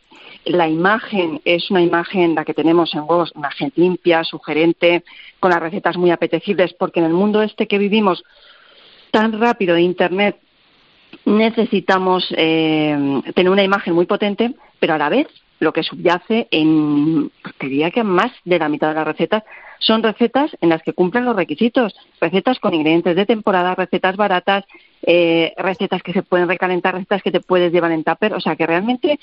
la 0.46 0.68
imagen 0.70 1.42
es 1.44 1.72
una 1.72 1.82
imagen, 1.82 2.36
la 2.36 2.46
que 2.46 2.54
tenemos 2.54 2.94
en 2.94 3.02
huevos, 3.02 3.32
una 3.36 3.48
imagen 3.48 3.74
limpia, 3.76 4.24
sugerente, 4.24 5.04
con 5.40 5.52
las 5.52 5.60
recetas 5.60 5.98
muy 5.98 6.12
apetecibles, 6.12 6.74
porque 6.74 7.00
en 7.00 7.08
el 7.08 7.14
mundo 7.14 7.42
este 7.42 7.68
que 7.68 7.78
vivimos 7.78 8.24
tan 9.12 9.40
rápido 9.40 9.76
de 9.76 9.82
Internet 9.82 10.38
necesitamos 11.26 12.28
eh, 12.38 13.22
tener 13.34 13.52
una 13.52 13.64
imagen 13.64 13.94
muy 13.94 14.06
potente, 14.06 14.54
pero 14.80 14.94
a 14.94 14.98
la 14.98 15.10
vez 15.10 15.28
lo 15.60 15.72
que 15.72 15.84
subyace 15.84 16.48
en, 16.52 17.32
diría 17.60 17.92
que 17.92 18.04
más 18.04 18.32
de 18.44 18.60
la 18.60 18.70
mitad 18.70 18.90
de 18.90 18.96
las 18.96 19.08
recetas 19.08 19.44
son 19.80 20.04
recetas 20.04 20.52
en 20.62 20.70
las 20.70 20.82
que 20.84 20.94
cumplen 20.94 21.26
los 21.26 21.36
requisitos, 21.36 21.96
recetas 22.20 22.60
con 22.60 22.74
ingredientes 22.74 23.16
de 23.16 23.26
temporada, 23.26 23.76
recetas 23.76 24.16
baratas, 24.16 24.66
eh, 25.06 25.54
recetas 25.58 26.02
que 26.02 26.14
se 26.14 26.24
pueden 26.24 26.48
recalentar, 26.48 26.96
recetas 26.96 27.22
que 27.22 27.32
te 27.32 27.40
puedes 27.40 27.72
llevar 27.72 27.92
en 27.92 28.04
tupper, 28.04 28.34
o 28.34 28.40
sea 28.40 28.56
que 28.56 28.66
realmente 28.66 29.20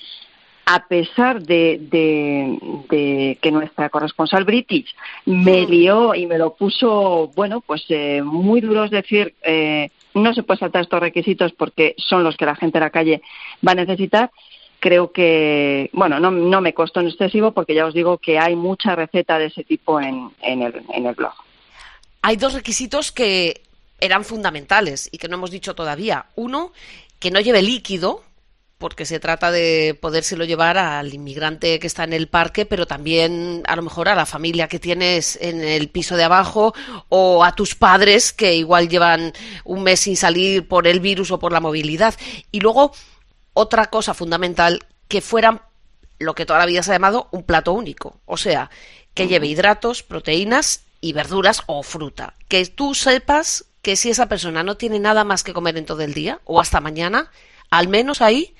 a 0.64 0.86
pesar 0.86 1.42
de, 1.42 1.78
de, 1.90 3.38
que 3.40 3.50
nuestra 3.50 3.88
corresponsal 3.88 4.44
British 4.44 4.94
me 5.26 5.66
lió 5.66 6.14
y 6.14 6.26
me 6.26 6.38
lo 6.38 6.54
puso, 6.54 7.30
bueno, 7.34 7.60
pues 7.60 7.84
eh, 7.88 8.22
muy 8.22 8.60
duro, 8.60 8.84
es 8.84 8.90
decir, 8.90 9.34
eh, 9.42 9.90
no 10.14 10.32
se 10.34 10.42
puede 10.42 10.60
saltar 10.60 10.82
estos 10.82 11.00
requisitos 11.00 11.52
porque 11.52 11.94
son 11.98 12.22
los 12.22 12.36
que 12.36 12.46
la 12.46 12.54
gente 12.54 12.78
de 12.78 12.84
la 12.84 12.90
calle 12.90 13.22
va 13.66 13.72
a 13.72 13.76
necesitar. 13.76 14.30
Creo 14.78 15.12
que, 15.12 15.90
bueno, 15.92 16.20
no, 16.20 16.30
no 16.30 16.60
me 16.60 16.74
costó 16.74 17.00
en 17.00 17.08
excesivo 17.08 17.52
porque 17.52 17.74
ya 17.74 17.86
os 17.86 17.94
digo 17.94 18.18
que 18.18 18.38
hay 18.38 18.56
mucha 18.56 18.94
receta 18.94 19.38
de 19.38 19.46
ese 19.46 19.64
tipo 19.64 20.00
en, 20.00 20.30
en, 20.42 20.62
el, 20.62 20.82
en 20.92 21.06
el 21.06 21.14
blog. 21.14 21.34
Hay 22.20 22.36
dos 22.36 22.54
requisitos 22.54 23.10
que 23.10 23.62
eran 24.02 24.24
fundamentales 24.24 25.08
y 25.12 25.18
que 25.18 25.28
no 25.28 25.36
hemos 25.36 25.52
dicho 25.52 25.74
todavía. 25.74 26.26
Uno, 26.34 26.72
que 27.20 27.30
no 27.30 27.40
lleve 27.40 27.62
líquido, 27.62 28.24
porque 28.78 29.06
se 29.06 29.20
trata 29.20 29.52
de 29.52 29.96
podérselo 30.00 30.44
llevar 30.44 30.76
al 30.76 31.14
inmigrante 31.14 31.78
que 31.78 31.86
está 31.86 32.02
en 32.02 32.12
el 32.12 32.26
parque, 32.26 32.66
pero 32.66 32.84
también 32.84 33.62
a 33.68 33.76
lo 33.76 33.82
mejor 33.82 34.08
a 34.08 34.16
la 34.16 34.26
familia 34.26 34.66
que 34.66 34.80
tienes 34.80 35.38
en 35.40 35.62
el 35.62 35.88
piso 35.88 36.16
de 36.16 36.24
abajo 36.24 36.74
o 37.08 37.44
a 37.44 37.54
tus 37.54 37.76
padres 37.76 38.32
que 38.32 38.56
igual 38.56 38.88
llevan 38.88 39.32
un 39.64 39.84
mes 39.84 40.00
sin 40.00 40.16
salir 40.16 40.66
por 40.66 40.88
el 40.88 40.98
virus 40.98 41.30
o 41.30 41.38
por 41.38 41.52
la 41.52 41.60
movilidad. 41.60 42.16
Y 42.50 42.58
luego, 42.58 42.92
otra 43.52 43.86
cosa 43.86 44.14
fundamental, 44.14 44.80
que 45.06 45.20
fueran 45.20 45.62
lo 46.18 46.34
que 46.34 46.44
toda 46.44 46.58
la 46.58 46.66
vida 46.66 46.82
se 46.82 46.90
ha 46.90 46.94
llamado 46.94 47.28
un 47.30 47.44
plato 47.44 47.72
único, 47.72 48.20
o 48.26 48.36
sea, 48.36 48.68
que 49.14 49.28
lleve 49.28 49.46
hidratos, 49.46 50.02
proteínas 50.02 50.82
y 51.00 51.12
verduras 51.12 51.62
o 51.66 51.84
fruta. 51.84 52.34
Que 52.48 52.66
tú 52.66 52.94
sepas 52.94 53.66
que 53.82 53.96
si 53.96 54.10
esa 54.10 54.28
persona 54.28 54.62
no 54.62 54.76
tiene 54.76 54.98
nada 55.00 55.24
más 55.24 55.44
que 55.44 55.52
comer 55.52 55.76
en 55.76 55.86
todo 55.86 56.02
el 56.02 56.14
día 56.14 56.40
o 56.44 56.60
hasta 56.60 56.80
mañana, 56.80 57.30
al 57.70 57.88
menos 57.88 58.22
ahí 58.22 58.54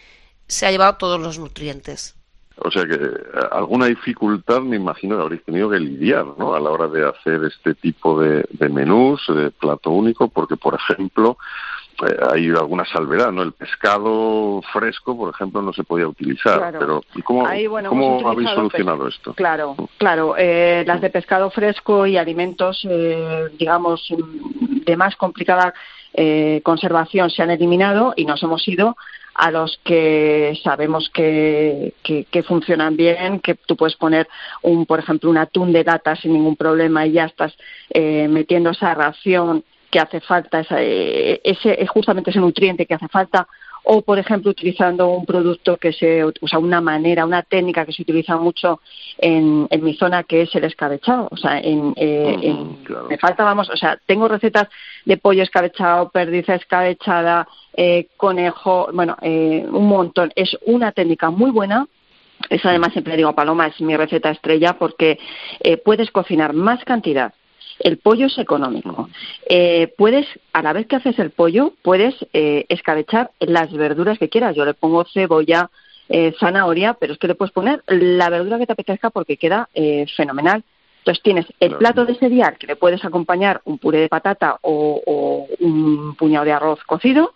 se 0.48 0.66
ha 0.66 0.70
llevado 0.70 0.96
todos 0.96 1.20
los 1.20 1.38
nutrientes. 1.38 2.16
O 2.56 2.70
sea 2.70 2.84
que 2.84 2.94
eh, 2.94 3.18
alguna 3.50 3.86
dificultad 3.86 4.60
me 4.60 4.76
imagino 4.76 5.16
que 5.16 5.22
habréis 5.22 5.44
tenido 5.44 5.70
que 5.70 5.78
lidiar 5.78 6.26
¿no? 6.38 6.54
a 6.54 6.60
la 6.60 6.70
hora 6.70 6.88
de 6.88 7.08
hacer 7.08 7.42
este 7.44 7.74
tipo 7.74 8.20
de, 8.20 8.44
menús, 8.68 9.22
de 9.28 9.50
plato 9.50 9.90
único, 9.90 10.28
porque, 10.28 10.56
por 10.56 10.74
ejemplo, 10.74 11.38
hay 12.30 12.48
alguna 12.50 12.84
salvedad, 12.84 13.32
¿no? 13.32 13.42
El 13.42 13.52
pescado 13.52 14.60
fresco, 14.72 15.16
por 15.16 15.32
ejemplo, 15.34 15.62
no 15.62 15.72
se 15.72 15.84
podía 15.84 16.08
utilizar. 16.08 16.74
Pero 16.78 17.02
cómo, 17.24 17.46
cómo 17.88 18.28
habéis 18.28 18.50
solucionado 18.50 19.08
esto? 19.08 19.34
Claro, 19.34 19.76
claro. 19.98 20.34
Eh, 20.36 20.84
las 20.86 21.00
de 21.00 21.10
pescado 21.10 21.50
fresco 21.50 22.06
y 22.06 22.16
alimentos, 22.16 22.86
digamos, 23.58 24.06
de 24.86 24.96
más 24.96 25.16
complicada 25.16 25.74
conservación 26.62 27.30
se 27.30 27.42
han 27.42 27.50
eliminado 27.50 28.12
y 28.16 28.26
nos 28.26 28.42
hemos 28.42 28.66
ido 28.68 28.96
a 29.34 29.50
los 29.50 29.80
que 29.84 30.58
sabemos 30.62 31.10
que, 31.12 31.94
que, 32.02 32.42
funcionan 32.42 32.96
bien, 32.96 33.40
que 33.40 33.54
tú 33.54 33.76
puedes 33.76 33.96
poner, 33.96 34.28
un, 34.62 34.86
por 34.86 34.98
ejemplo, 34.98 35.30
un 35.30 35.38
atún 35.38 35.72
de 35.72 35.84
lata 35.84 36.16
sin 36.16 36.34
ningún 36.34 36.56
problema 36.56 37.06
y 37.06 37.12
ya 37.12 37.24
estás 37.24 37.54
eh, 37.90 38.28
metiendo 38.28 38.70
esa 38.70 38.94
ración 38.94 39.64
que 39.92 40.00
hace 40.00 40.20
falta, 40.20 40.60
esa, 40.60 40.82
eh, 40.82 41.40
ese, 41.44 41.86
justamente 41.86 42.30
ese 42.30 42.40
nutriente 42.40 42.86
que 42.86 42.94
hace 42.94 43.08
falta, 43.08 43.46
o 43.84 44.00
por 44.00 44.18
ejemplo 44.18 44.50
utilizando 44.50 45.08
un 45.08 45.26
producto 45.26 45.76
que 45.76 45.92
se 45.92 46.24
usa 46.40 46.58
una 46.58 46.80
manera, 46.80 47.26
una 47.26 47.42
técnica 47.42 47.84
que 47.84 47.92
se 47.92 48.02
utiliza 48.02 48.36
mucho 48.36 48.80
en, 49.18 49.66
en 49.68 49.84
mi 49.84 49.94
zona 49.94 50.22
que 50.22 50.42
es 50.42 50.54
el 50.54 50.64
escabechado. 50.64 51.28
O 51.30 51.36
sea, 51.36 51.58
en, 51.58 51.92
eh, 51.96 52.56
me 53.08 53.18
falta, 53.18 53.44
vamos, 53.44 53.68
o 53.68 53.76
sea, 53.76 53.98
tengo 54.06 54.28
recetas 54.28 54.68
de 55.04 55.16
pollo 55.18 55.42
escabechado, 55.42 56.08
perdiz 56.10 56.48
escabechada, 56.48 57.46
eh, 57.74 58.06
conejo, 58.16 58.88
bueno, 58.94 59.16
eh, 59.20 59.66
un 59.68 59.88
montón. 59.88 60.32
Es 60.36 60.56
una 60.64 60.92
técnica 60.92 61.30
muy 61.30 61.50
buena. 61.50 61.86
Eso 62.48 62.68
además 62.68 62.92
siempre 62.92 63.16
digo, 63.16 63.34
Paloma, 63.34 63.66
es 63.66 63.80
mi 63.80 63.96
receta 63.96 64.30
estrella 64.30 64.78
porque 64.78 65.18
eh, 65.60 65.76
puedes 65.76 66.10
cocinar 66.10 66.54
más 66.54 66.82
cantidad. 66.84 67.34
El 67.78 67.98
pollo 67.98 68.26
es 68.26 68.38
económico. 68.38 69.08
Eh, 69.48 69.92
puedes, 69.96 70.26
a 70.52 70.62
la 70.62 70.72
vez 70.72 70.86
que 70.86 70.96
haces 70.96 71.18
el 71.18 71.30
pollo, 71.30 71.72
puedes 71.82 72.14
eh, 72.32 72.66
escabechar 72.68 73.30
las 73.40 73.72
verduras 73.72 74.18
que 74.18 74.28
quieras. 74.28 74.54
Yo 74.54 74.64
le 74.64 74.74
pongo 74.74 75.04
cebolla, 75.12 75.70
eh, 76.08 76.34
zanahoria, 76.38 76.94
pero 76.94 77.12
es 77.12 77.18
que 77.18 77.28
le 77.28 77.34
puedes 77.34 77.52
poner 77.52 77.82
la 77.86 78.28
verdura 78.30 78.58
que 78.58 78.66
te 78.66 78.72
apetezca 78.72 79.10
porque 79.10 79.36
queda 79.36 79.68
eh, 79.74 80.06
fenomenal. 80.16 80.62
Entonces 80.98 81.22
tienes 81.22 81.46
el 81.58 81.76
plato 81.76 82.04
de 82.04 82.14
cereal 82.14 82.56
que 82.58 82.68
le 82.68 82.76
puedes 82.76 83.04
acompañar 83.04 83.60
un 83.64 83.78
puré 83.78 83.98
de 83.98 84.08
patata 84.08 84.58
o, 84.62 85.02
o, 85.04 85.48
un 85.58 86.14
puñado 86.14 86.44
de 86.44 86.52
arroz 86.52 86.78
cocido 86.84 87.32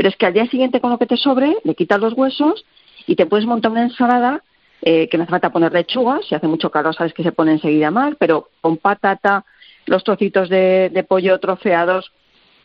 pero 0.00 0.08
es 0.08 0.16
que 0.16 0.24
al 0.24 0.32
día 0.32 0.46
siguiente 0.46 0.80
con 0.80 0.90
lo 0.90 0.96
que 0.96 1.04
te 1.04 1.18
sobre, 1.18 1.58
le 1.62 1.74
quitas 1.74 2.00
los 2.00 2.14
huesos 2.14 2.64
y 3.06 3.16
te 3.16 3.26
puedes 3.26 3.44
montar 3.44 3.70
una 3.70 3.82
ensalada 3.82 4.42
eh, 4.80 5.10
que 5.10 5.18
no 5.18 5.24
hace 5.24 5.30
falta 5.32 5.52
poner 5.52 5.74
lechuga, 5.74 6.20
si 6.26 6.34
hace 6.34 6.46
mucho 6.46 6.70
calor 6.70 6.94
sabes 6.94 7.12
que 7.12 7.22
se 7.22 7.32
pone 7.32 7.52
enseguida 7.52 7.90
mal, 7.90 8.16
pero 8.18 8.48
con 8.62 8.78
patata, 8.78 9.44
los 9.86 10.04
trocitos 10.04 10.48
de, 10.48 11.04
pollo 11.08 11.38
troceados, 11.40 12.12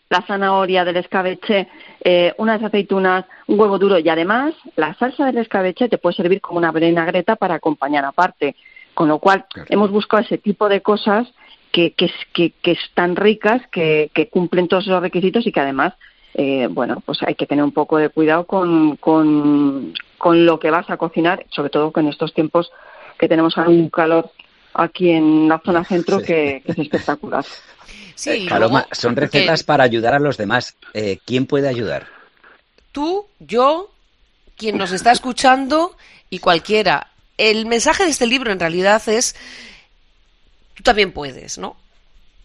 la 0.10 0.22
zanahoria 0.22 0.86
del 0.86 0.98
escabeche, 0.98 1.68
eh, 2.04 2.34
unas 2.38 2.62
aceitunas, 2.62 3.26
un 3.48 3.60
huevo 3.60 3.80
duro 3.80 3.98
y 3.98 4.08
además 4.08 4.54
la 4.76 4.94
salsa 4.96 5.26
del 5.26 5.40
escabeche 5.40 5.90
te 5.90 5.98
puede 5.98 6.16
servir 6.16 6.42
como 6.42 6.60
una 6.60 6.72
vinagreta 6.72 7.36
para 7.36 7.56
acompañar 7.56 8.06
aparte. 8.06 8.56
Con 8.94 9.10
lo 9.10 9.20
cual 9.20 9.46
hemos 9.68 9.92
buscado 9.92 10.24
ese 10.24 10.38
tipo 10.38 10.70
de 10.70 10.82
cosas 10.82 11.28
que, 11.72 11.92
que, 11.92 12.10
que, 12.34 12.52
que 12.52 12.72
están 12.72 13.18
ricas, 13.18 13.62
que, 13.70 14.10
que 14.14 14.30
cumplen 14.30 14.70
todos 14.70 14.88
esos 14.88 15.02
requisitos 15.02 15.46
y 15.46 15.52
que 15.52 15.60
además 15.60 15.94
eh, 16.38 16.68
bueno, 16.70 17.02
pues 17.06 17.20
hay 17.24 17.36
que 17.36 17.48
tener 17.48 17.64
un 17.64 17.72
poco 17.72 17.98
de 17.98 18.10
cuidado 18.10 18.46
con, 18.46 18.98
con, 18.98 19.94
lo 20.22 20.60
que 20.60 20.70
vas 20.70 20.90
a 20.90 20.98
cocinar, 20.98 21.46
sobre 21.50 21.70
todo 21.70 21.92
con 21.92 22.08
estos 22.08 22.34
tiempos 22.34 22.72
que 23.18 23.30
tenemos 23.30 23.56
un 23.56 23.90
calor 23.90 24.32
aquí 24.76 25.12
en 25.12 25.48
la 25.48 25.60
zona 25.60 25.84
centro 25.84 26.22
que, 26.22 26.62
es 26.66 26.78
espectacular. 26.78 27.46
Sí, 28.16 28.48
Paloma, 28.50 28.88
son 28.92 29.16
recetas 29.16 29.64
para 29.64 29.84
ayudar 29.84 30.14
a 30.14 30.20
los 30.20 30.38
demás. 30.38 30.76
Eh, 30.94 31.20
¿Quién 31.26 31.46
puede 31.46 31.68
ayudar? 31.68 32.08
Tú, 32.92 33.28
yo, 33.40 33.92
quien 34.56 34.78
nos 34.78 34.92
está 34.92 35.12
escuchando 35.12 35.98
y 36.30 36.40
cualquiera. 36.40 37.12
El 37.38 37.66
mensaje 37.66 38.06
de 38.06 38.12
este 38.12 38.26
libro 38.26 38.52
en 38.52 38.60
realidad 38.60 39.02
es, 39.08 39.36
tú 40.74 40.84
también 40.84 41.12
puedes, 41.12 41.58
¿no? 41.58 41.76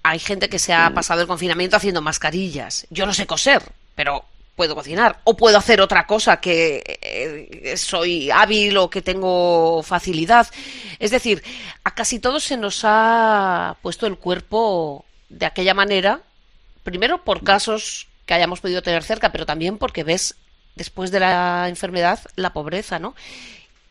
Hay 0.02 0.18
gente 0.18 0.48
que 0.48 0.58
se 0.58 0.72
ha 0.72 0.90
pasado 0.90 1.20
el 1.20 1.28
confinamiento 1.28 1.76
haciendo 1.76 2.02
mascarillas. 2.02 2.86
Yo 2.90 3.06
no 3.06 3.12
sé 3.12 3.26
coser, 3.26 3.62
pero 3.94 4.24
puedo 4.60 4.74
cocinar 4.74 5.20
o 5.24 5.38
puedo 5.38 5.56
hacer 5.56 5.80
otra 5.80 6.06
cosa 6.06 6.38
que 6.38 6.82
eh, 7.00 7.78
soy 7.78 8.30
hábil 8.30 8.76
o 8.76 8.90
que 8.90 9.00
tengo 9.00 9.82
facilidad. 9.82 10.48
Es 10.98 11.10
decir, 11.10 11.42
a 11.82 11.94
casi 11.94 12.18
todos 12.18 12.44
se 12.44 12.58
nos 12.58 12.82
ha 12.84 13.78
puesto 13.80 14.06
el 14.06 14.18
cuerpo 14.18 15.06
de 15.30 15.46
aquella 15.46 15.72
manera, 15.72 16.20
primero 16.82 17.24
por 17.24 17.42
casos 17.42 18.06
que 18.26 18.34
hayamos 18.34 18.60
podido 18.60 18.82
tener 18.82 19.02
cerca, 19.02 19.32
pero 19.32 19.46
también 19.46 19.78
porque 19.78 20.04
ves 20.04 20.34
después 20.74 21.10
de 21.10 21.20
la 21.20 21.70
enfermedad 21.70 22.20
la 22.36 22.52
pobreza, 22.52 22.98
¿no? 22.98 23.14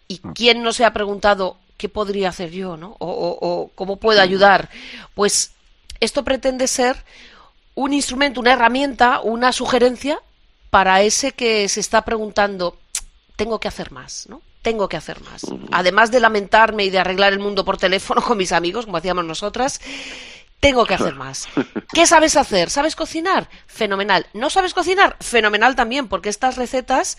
¿Y 0.08 0.22
mm. 0.22 0.34
quién 0.34 0.62
no 0.62 0.72
se 0.72 0.86
ha 0.86 0.94
preguntado 0.94 1.58
qué 1.78 1.90
podría 1.90 2.30
hacer 2.30 2.52
yo, 2.52 2.78
¿no? 2.78 2.96
o 3.00 3.72
cómo 3.74 3.96
puedo 3.96 4.22
ayudar? 4.22 4.70
Pues 5.16 5.54
esto 6.00 6.24
pretende 6.24 6.68
ser 6.68 6.96
un 7.74 7.91
instrumento, 7.91 8.40
una 8.40 8.54
herramienta, 8.54 9.20
una 9.22 9.52
sugerencia 9.52 10.22
para 10.70 11.02
ese 11.02 11.32
que 11.32 11.68
se 11.70 11.80
está 11.80 12.04
preguntando, 12.04 12.78
tengo 13.36 13.60
que 13.60 13.68
hacer 13.68 13.91
más, 13.91 14.28
¿no? 14.30 14.41
Tengo 14.62 14.90
que 14.90 14.98
hacer 14.98 15.22
más. 15.22 15.46
Además 15.72 16.12
de 16.12 16.20
lamentarme 16.20 16.84
y 16.84 16.90
de 16.90 17.00
arreglar 17.00 17.32
el 17.32 17.40
mundo 17.40 17.64
por 17.64 17.78
teléfono 17.78 18.22
con 18.26 18.38
mis 18.38 18.52
amigos, 18.52 18.86
como 18.86 18.98
hacíamos 18.98 19.26
nosotras, 19.26 19.80
tengo 20.60 20.86
que 20.86 20.96
hacer 20.96 21.16
más. 21.16 21.48
¿Qué 21.94 22.06
sabes 22.06 22.36
hacer? 22.36 22.70
¿Sabes 22.70 22.96
cocinar? 22.96 23.50
Fenomenal. 23.68 24.28
¿No 24.34 24.50
sabes 24.50 24.74
cocinar? 24.74 25.16
Fenomenal 25.22 25.76
también, 25.76 26.08
porque 26.08 26.30
estas 26.30 26.58
recetas 26.58 27.18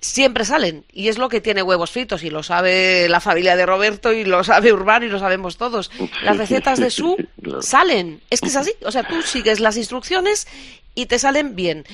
siempre 0.00 0.44
salen. 0.44 0.84
Y 0.92 1.08
es 1.08 1.18
lo 1.18 1.28
que 1.28 1.40
tiene 1.40 1.62
huevos 1.62 1.90
fritos, 1.90 2.22
y 2.22 2.30
lo 2.30 2.42
sabe 2.42 3.08
la 3.08 3.20
familia 3.20 3.56
de 3.56 3.66
Roberto, 3.66 4.12
y 4.12 4.24
lo 4.24 4.44
sabe 4.44 4.72
Urbano, 4.72 5.06
y 5.06 5.08
lo 5.08 5.18
sabemos 5.18 5.56
todos. 5.56 5.90
Las 6.22 6.36
recetas 6.36 6.78
de 6.78 6.90
su 6.90 7.16
salen. 7.60 8.20
Es 8.30 8.40
que 8.40 8.48
es 8.48 8.56
así. 8.56 8.72
O 8.84 8.92
sea, 8.92 9.02
tú 9.02 9.22
sigues 9.22 9.58
las 9.58 9.76
instrucciones 9.76 10.46
y 10.94 11.06
te 11.06 11.18
salen 11.18 11.56
bien. 11.56 11.84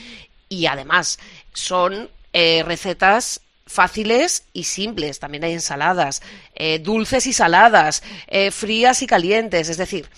Y 0.49 0.66
además, 0.66 1.19
son 1.53 2.11
eh, 2.33 2.62
recetas 2.65 3.41
fáciles 3.66 4.45
y 4.53 4.65
simples. 4.65 5.19
También 5.19 5.45
hay 5.45 5.53
ensaladas, 5.53 6.23
eh, 6.55 6.79
dulces 6.79 7.27
y 7.27 7.33
saladas, 7.33 8.03
eh, 8.29 8.51
frías 8.51 9.03
y 9.03 9.07
calientes. 9.07 9.69
Es 9.69 9.77
decir, 9.77 10.09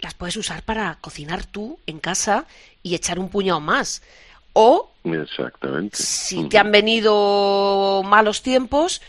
las 0.00 0.14
puedes 0.14 0.36
usar 0.36 0.62
para 0.62 0.98
cocinar 1.00 1.46
tú 1.46 1.78
en 1.86 1.98
casa 1.98 2.46
y 2.82 2.94
echar 2.94 3.18
un 3.18 3.28
puñado 3.28 3.60
más. 3.60 4.02
O 4.52 4.92
Exactamente. 5.02 5.96
si 5.96 6.48
te 6.48 6.58
han 6.58 6.70
venido 6.70 8.02
malos 8.04 8.42
tiempos, 8.42 9.02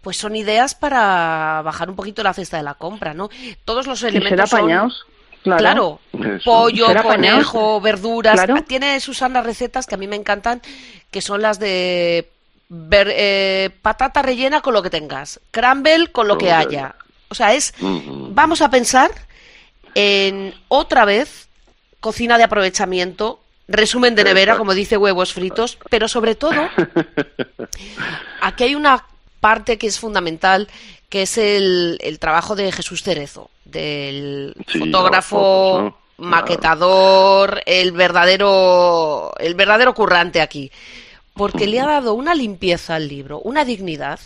pues 0.00 0.16
son 0.16 0.36
ideas 0.36 0.74
para 0.74 1.60
bajar 1.62 1.90
un 1.90 1.96
poquito 1.96 2.22
la 2.22 2.32
cesta 2.32 2.56
de 2.56 2.62
la 2.62 2.74
compra, 2.74 3.12
¿no? 3.12 3.28
Todos 3.64 3.86
los 3.86 4.02
elementos 4.02 4.48
ser 4.48 4.60
apañados. 4.60 5.04
Claro. 5.42 6.00
pollo, 6.44 6.86
conejo, 7.02 7.80
verduras. 7.80 8.34
Claro. 8.34 8.62
Tiene 8.64 9.00
Susana 9.00 9.42
recetas 9.42 9.86
que 9.86 9.94
a 9.94 9.98
mí 9.98 10.06
me 10.06 10.16
encantan, 10.16 10.60
que 11.10 11.20
son 11.22 11.40
las 11.42 11.58
de 11.58 12.30
ver- 12.68 13.12
eh, 13.14 13.70
patata 13.82 14.22
rellena 14.22 14.60
con 14.60 14.74
lo 14.74 14.82
que 14.82 14.90
tengas, 14.90 15.40
crumble 15.50 16.08
con 16.08 16.28
lo 16.28 16.36
que 16.38 16.46
Con 16.48 16.58
lo 16.60 16.68
que 16.68 16.76
haya. 16.76 16.94
O 17.28 17.34
sea, 17.34 17.54
es 17.54 17.74
vamos 17.80 18.60
a 18.60 18.70
pensar 18.70 19.10
en 19.94 20.54
otra 20.68 21.04
vez 21.04 21.48
cocina 22.00 22.38
de 22.38 22.44
aprovechamiento, 22.44 23.40
resumen 23.68 24.14
de 24.14 24.24
nevera, 24.24 24.56
como 24.56 24.74
dice 24.74 24.96
huevos 24.96 25.32
fritos, 25.32 25.78
pero 25.90 26.08
sobre 26.08 26.34
todo 26.34 26.52
aquí 28.40 28.64
hay 28.64 28.74
una 28.74 29.04
parte 29.40 29.78
que 29.78 29.86
es 29.86 29.98
fundamental, 29.98 30.68
que 31.08 31.22
es 31.22 31.38
el, 31.38 31.98
el 32.02 32.18
trabajo 32.18 32.56
de 32.56 32.70
Jesús 32.72 33.02
Cerezo, 33.02 33.50
del 33.70 34.54
Sí, 34.68 34.78
fotógrafo, 34.78 35.36
fotos, 35.38 35.94
¿no? 36.18 36.28
maquetador, 36.28 37.62
el 37.66 37.92
verdadero, 37.92 39.32
el 39.38 39.54
verdadero 39.54 39.94
currante 39.94 40.40
aquí, 40.40 40.70
porque 41.34 41.66
le 41.66 41.80
ha 41.80 41.86
dado 41.86 42.14
una 42.14 42.34
limpieza 42.34 42.96
al 42.96 43.08
libro, 43.08 43.40
una 43.40 43.64
dignidad. 43.64 44.20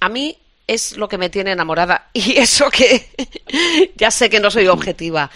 A 0.00 0.08
mí 0.08 0.36
es 0.66 0.96
lo 0.96 1.08
que 1.08 1.18
me 1.18 1.30
tiene 1.30 1.52
enamorada 1.52 2.08
y 2.12 2.38
eso 2.38 2.70
que 2.70 3.08
ya 3.96 4.10
sé 4.10 4.30
que 4.30 4.40
no 4.40 4.50
soy 4.50 4.68
objetiva. 4.68 5.30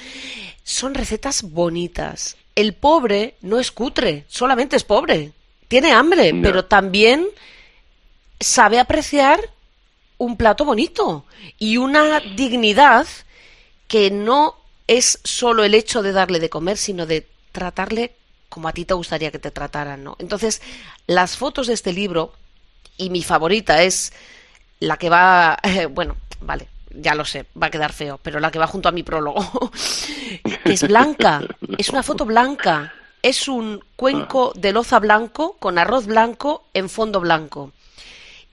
Son 0.63 0.95
recetas 0.95 1.43
bonitas. 1.43 2.37
El 2.55 2.75
pobre 2.75 3.35
no 3.43 3.61
es 3.61 3.71
cutre, 3.71 4.25
solamente 4.29 4.77
es 4.77 4.85
pobre. 4.85 5.33
Tiene 5.69 5.93
hambre, 5.93 6.33
pero 6.43 6.65
también 6.65 7.27
sabe 8.41 8.79
apreciar 8.79 9.41
un 10.19 10.37
plato 10.37 10.65
bonito 10.65 11.25
y 11.59 11.77
una 11.77 12.21
dignidad 12.21 13.07
que 13.89 14.11
no 14.11 14.57
es 14.87 15.21
solo 15.25 15.65
el 15.65 15.75
hecho 15.75 16.03
de 16.03 16.13
darle 16.13 16.41
de 16.41 16.51
comer, 16.51 16.77
sino 16.77 17.07
de 17.07 17.27
tratarle 17.53 18.13
como 18.49 18.69
a 18.69 18.73
ti 18.73 18.85
te 18.85 18.95
gustaría 18.95 19.31
que 19.31 19.39
te 19.39 19.51
trataran, 19.51 20.05
¿no? 20.05 20.17
Entonces, 20.19 20.63
las 21.07 21.37
fotos 21.37 21.67
de 21.67 21.75
este 21.75 21.93
libro, 21.93 22.33
y 22.97 23.11
mi 23.11 23.23
favorita 23.23 23.83
es 23.83 24.13
la 24.81 24.97
que 24.97 25.11
va, 25.11 25.59
bueno, 25.91 26.17
vale, 26.41 26.69
ya 26.91 27.15
lo 27.15 27.25
sé, 27.25 27.47
va 27.61 27.67
a 27.67 27.71
quedar 27.71 27.93
feo, 27.93 28.19
pero 28.23 28.41
la 28.41 28.51
que 28.51 28.59
va 28.59 28.67
junto 28.67 28.89
a 28.89 28.93
mi 28.93 29.03
prólogo, 29.03 29.71
es 30.65 30.87
blanca, 30.87 31.43
es 31.77 31.91
una 31.91 32.03
foto 32.03 32.25
blanca, 32.25 32.95
es 33.23 33.49
un 33.49 33.83
cuenco 33.97 34.53
de 34.55 34.73
loza 34.73 35.01
blanco 35.01 35.57
con 35.59 35.79
arroz 35.79 36.07
blanco 36.07 36.65
en 36.73 36.89
fondo 36.89 37.21
blanco. 37.21 37.73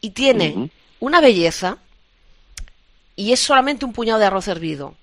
Y 0.01 0.09
tiene 0.09 0.69
una 1.03 1.19
belleza 1.19 1.77
y 3.17 3.33
es 3.33 3.39
solamente 3.41 3.83
un 3.83 3.91
puñado 3.91 4.19
de 4.19 4.25
arroz 4.25 4.47
hervido. 4.47 4.95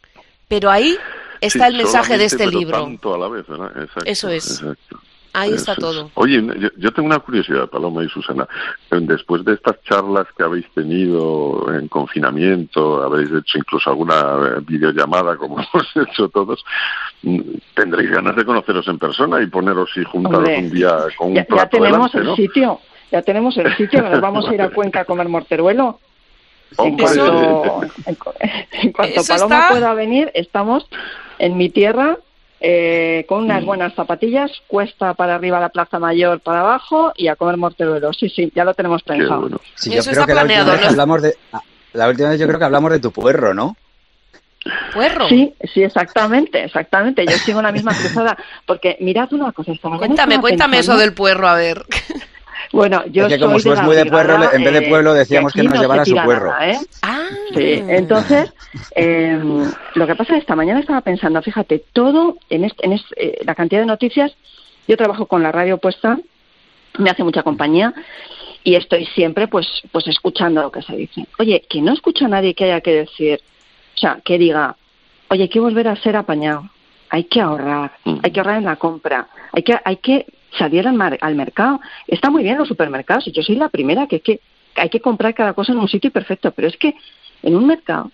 Pero 0.48 0.70
ahí 0.70 0.96
está 1.42 1.66
Sí, 1.66 1.72
el 1.72 1.76
mensaje 1.76 2.16
de 2.16 2.24
este 2.24 2.38
pero 2.46 2.50
libro. 2.58 2.80
tanto 2.82 3.14
a 3.14 3.18
la 3.18 3.28
vez, 3.28 3.46
¿verdad? 3.46 3.70
Exacto, 3.76 4.04
Eso 4.06 4.28
es. 4.30 4.50
exacto. 4.62 4.98
Ahí 5.34 5.52
está 5.52 5.72
es. 5.72 5.78
todo. 5.78 6.10
Oye, 6.14 6.42
yo, 6.58 6.68
yo 6.76 6.90
tengo 6.92 7.06
una 7.06 7.18
curiosidad, 7.20 7.68
Paloma 7.68 8.02
y 8.02 8.08
Susana. 8.08 8.48
Después 8.90 9.44
de 9.44 9.52
estas 9.52 9.80
charlas 9.84 10.26
que 10.36 10.42
habéis 10.42 10.66
tenido 10.74 11.72
en 11.72 11.86
confinamiento, 11.86 13.02
habréis 13.02 13.28
hecho 13.30 13.58
incluso 13.58 13.90
alguna 13.90 14.16
eh, 14.56 14.60
videollamada, 14.66 15.36
como 15.36 15.58
hemos 15.74 15.86
hecho 16.08 16.28
todos, 16.30 16.64
tendréis 17.74 18.10
ganas 18.10 18.34
de 18.36 18.44
conoceros 18.44 18.88
en 18.88 18.98
persona 18.98 19.40
y 19.42 19.46
poneros 19.46 19.90
y 19.96 20.04
juntaros 20.04 20.38
Hombre, 20.38 20.58
un 20.58 20.70
día 20.70 20.96
con 21.16 21.28
un 21.28 21.34
Ya, 21.34 21.46
ya 21.48 21.68
tenemos 21.68 22.10
delante, 22.10 22.18
el 22.18 22.24
¿no? 22.24 22.34
sitio, 22.36 22.80
ya 23.10 23.22
tenemos 23.22 23.56
el 23.56 23.74
sitio, 23.76 24.02
nos 24.02 24.20
vamos 24.20 24.48
a 24.48 24.54
ir 24.54 24.62
a 24.62 24.70
Cuenca 24.70 25.00
a 25.00 25.04
comer 25.04 25.28
morteruelo. 25.28 25.98
En 26.78 26.96
cuanto, 26.96 27.82
en 28.06 28.14
cu- 28.14 28.32
en 28.72 28.92
cuanto 28.92 29.20
Eso 29.20 29.32
Paloma 29.34 29.56
está- 29.56 29.68
pueda 29.70 29.94
venir, 29.94 30.30
estamos 30.34 30.86
en 31.38 31.56
mi 31.56 31.68
tierra 31.68 32.16
eh, 32.60 33.24
con 33.26 33.40
Mm. 33.42 33.44
unas 33.46 33.64
buenas 33.64 33.94
zapatillas, 33.94 34.52
cuesta 34.66 35.14
para 35.14 35.34
arriba 35.34 35.58
la 35.58 35.70
Plaza 35.70 35.98
Mayor, 35.98 36.40
para 36.40 36.60
abajo 36.60 37.10
y 37.16 37.28
a 37.28 37.34
comer 37.36 37.56
morteruelo. 37.56 38.12
Sí, 38.12 38.28
sí, 38.28 38.52
ya 38.54 38.64
lo 38.64 38.74
tenemos 38.74 39.02
pensado. 39.02 39.48
Sí, 39.74 39.90
yo 39.90 40.02
creo 40.04 40.26
que 40.26 40.34
la 40.34 40.42
última 40.42 40.64
vez 40.64 40.86
hablamos 40.86 41.22
de 41.22 41.34
ah, 41.52 41.60
la 41.94 42.08
última 42.08 42.28
vez 42.28 42.38
yo 42.38 42.46
creo 42.46 42.58
que 42.58 42.64
hablamos 42.66 42.90
de 42.92 43.00
tu 43.00 43.10
puerro, 43.12 43.54
¿no? 43.54 43.76
Puerro. 44.92 45.26
Sí, 45.28 45.54
sí, 45.72 45.82
exactamente, 45.82 46.62
exactamente. 46.64 47.24
Yo 47.24 47.32
sigo 47.38 47.62
la 47.62 47.72
misma 47.72 47.94
cruzada. 47.94 48.36
Porque 48.66 48.98
mirad 49.00 49.32
una 49.32 49.52
cosa, 49.52 49.72
esta 49.72 49.88
Cuéntame, 49.88 50.38
cuéntame 50.38 50.80
eso 50.80 50.98
del 50.98 51.14
puerro, 51.14 51.48
a 51.48 51.54
ver. 51.54 51.82
Bueno, 52.72 53.04
yo 53.06 53.26
Es 53.26 53.34
que 53.34 53.40
como 53.40 53.58
soy 53.58 53.76
muy 53.82 53.96
de 53.96 54.06
puerro, 54.06 54.52
en 54.52 54.62
vez 54.62 54.72
de 54.72 54.82
pueblo 54.82 55.12
decíamos 55.12 55.52
de 55.52 55.60
que 55.60 55.64
nos 55.64 55.74
no 55.74 55.80
llevara 55.80 56.04
su 56.04 56.14
puerro. 56.14 56.50
nada, 56.50 56.70
¿eh? 56.70 56.78
Ah. 57.02 57.28
Sí, 57.54 57.84
entonces, 57.88 58.52
eh, 58.94 59.40
lo 59.94 60.06
que 60.06 60.14
pasa 60.14 60.34
es 60.34 60.36
que 60.36 60.40
esta 60.40 60.54
mañana 60.54 60.78
estaba 60.78 61.00
pensando, 61.00 61.42
fíjate, 61.42 61.82
todo 61.92 62.36
en, 62.48 62.64
este, 62.64 62.86
en 62.86 62.92
este, 62.92 63.40
eh, 63.40 63.44
la 63.44 63.56
cantidad 63.56 63.80
de 63.80 63.86
noticias, 63.86 64.32
yo 64.86 64.96
trabajo 64.96 65.26
con 65.26 65.42
la 65.42 65.50
radio 65.50 65.78
puesta, 65.78 66.18
me 66.98 67.10
hace 67.10 67.24
mucha 67.24 67.42
compañía 67.42 67.92
y 68.62 68.76
estoy 68.76 69.06
siempre 69.06 69.48
pues 69.48 69.66
pues 69.90 70.06
escuchando 70.06 70.62
lo 70.62 70.70
que 70.70 70.82
se 70.82 70.94
dice. 70.94 71.26
Oye, 71.38 71.64
que 71.68 71.80
no 71.80 71.92
escucho 71.92 72.26
a 72.26 72.28
nadie 72.28 72.54
que 72.54 72.64
haya 72.64 72.80
que 72.80 72.92
decir, 72.92 73.40
o 73.96 73.98
sea, 73.98 74.20
que 74.24 74.38
diga, 74.38 74.76
oye, 75.28 75.42
hay 75.42 75.48
que 75.48 75.60
volver 75.60 75.88
a 75.88 75.96
ser 75.96 76.14
apañado, 76.14 76.70
hay 77.08 77.24
que 77.24 77.40
ahorrar, 77.40 77.92
hay 78.22 78.30
que 78.30 78.40
ahorrar 78.40 78.58
en 78.58 78.64
la 78.66 78.76
compra, 78.76 79.28
hay 79.52 79.64
que 79.64 79.76
hay 79.84 79.96
que 79.96 80.26
salir 80.58 80.86
al, 80.86 80.94
mar- 80.94 81.18
al 81.20 81.34
mercado. 81.34 81.80
Está 82.06 82.30
muy 82.30 82.42
bien 82.42 82.58
los 82.58 82.68
supermercados, 82.68 83.24
yo 83.26 83.42
soy 83.42 83.56
la 83.56 83.68
primera 83.68 84.06
que, 84.06 84.20
que 84.20 84.40
hay 84.76 84.88
que 84.88 85.00
comprar 85.00 85.34
cada 85.34 85.52
cosa 85.52 85.72
en 85.72 85.78
un 85.78 85.88
sitio 85.88 86.10
perfecto, 86.10 86.50
pero 86.52 86.68
es 86.68 86.76
que 86.76 86.94
en 87.42 87.56
un 87.56 87.66
mercado 87.66 88.10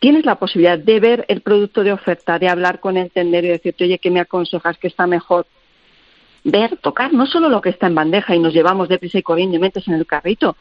tienes 0.00 0.24
la 0.26 0.34
posibilidad 0.34 0.78
de 0.78 1.00
ver 1.00 1.24
el 1.28 1.40
producto 1.40 1.82
de 1.82 1.92
oferta, 1.92 2.38
de 2.38 2.48
hablar 2.48 2.80
con 2.80 2.96
el 2.96 3.10
tendero 3.10 3.46
y 3.46 3.50
decirte, 3.50 3.84
oye, 3.84 3.98
¿qué 3.98 4.10
me 4.10 4.20
aconsejas 4.20 4.76
que 4.78 4.88
está 4.88 5.06
mejor? 5.06 5.46
Ver, 6.44 6.76
tocar, 6.76 7.14
no 7.14 7.24
solo 7.24 7.48
lo 7.48 7.62
que 7.62 7.70
está 7.70 7.86
en 7.86 7.94
bandeja 7.94 8.34
y 8.36 8.38
nos 8.38 8.52
llevamos 8.52 8.88
deprisa 8.88 9.18
y 9.18 9.22
corriendo 9.22 9.56
y 9.56 9.60
metes 9.60 9.88
en 9.88 9.94
el 9.94 10.06
carrito, 10.06 10.56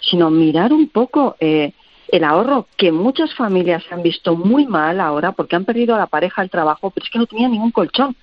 sino 0.00 0.30
mirar 0.30 0.70
un 0.72 0.90
poco 0.90 1.36
eh, 1.40 1.72
el 2.08 2.24
ahorro, 2.24 2.66
que 2.76 2.92
muchas 2.92 3.34
familias 3.34 3.82
han 3.90 4.02
visto 4.02 4.36
muy 4.36 4.66
mal 4.66 5.00
ahora 5.00 5.32
porque 5.32 5.56
han 5.56 5.64
perdido 5.64 5.94
a 5.94 5.98
la 5.98 6.06
pareja 6.08 6.42
el 6.42 6.50
trabajo, 6.50 6.90
pero 6.90 7.04
es 7.04 7.10
que 7.10 7.18
no 7.18 7.26
tenían 7.26 7.52
ningún 7.52 7.70
colchón. 7.70 8.14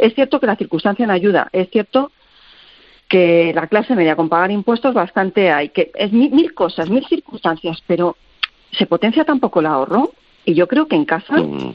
Es 0.00 0.14
cierto 0.14 0.40
que 0.40 0.46
la 0.46 0.56
circunstancia 0.56 1.06
no 1.06 1.12
ayuda, 1.12 1.48
es 1.52 1.68
cierto 1.70 2.10
que 3.08 3.52
la 3.54 3.66
clase 3.66 3.94
media 3.94 4.16
con 4.16 4.28
pagar 4.28 4.50
impuestos 4.50 4.94
bastante 4.94 5.50
hay, 5.52 5.68
que 5.70 5.90
es 5.94 6.10
mil, 6.12 6.30
mil 6.30 6.54
cosas, 6.54 6.88
mil 6.88 7.04
circunstancias, 7.06 7.82
pero 7.86 8.16
se 8.72 8.86
potencia 8.86 9.24
tampoco 9.24 9.60
el 9.60 9.66
ahorro 9.66 10.12
y 10.44 10.54
yo 10.54 10.66
creo 10.68 10.86
que 10.86 10.96
en 10.96 11.04
casa, 11.04 11.34
Mm. 11.34 11.74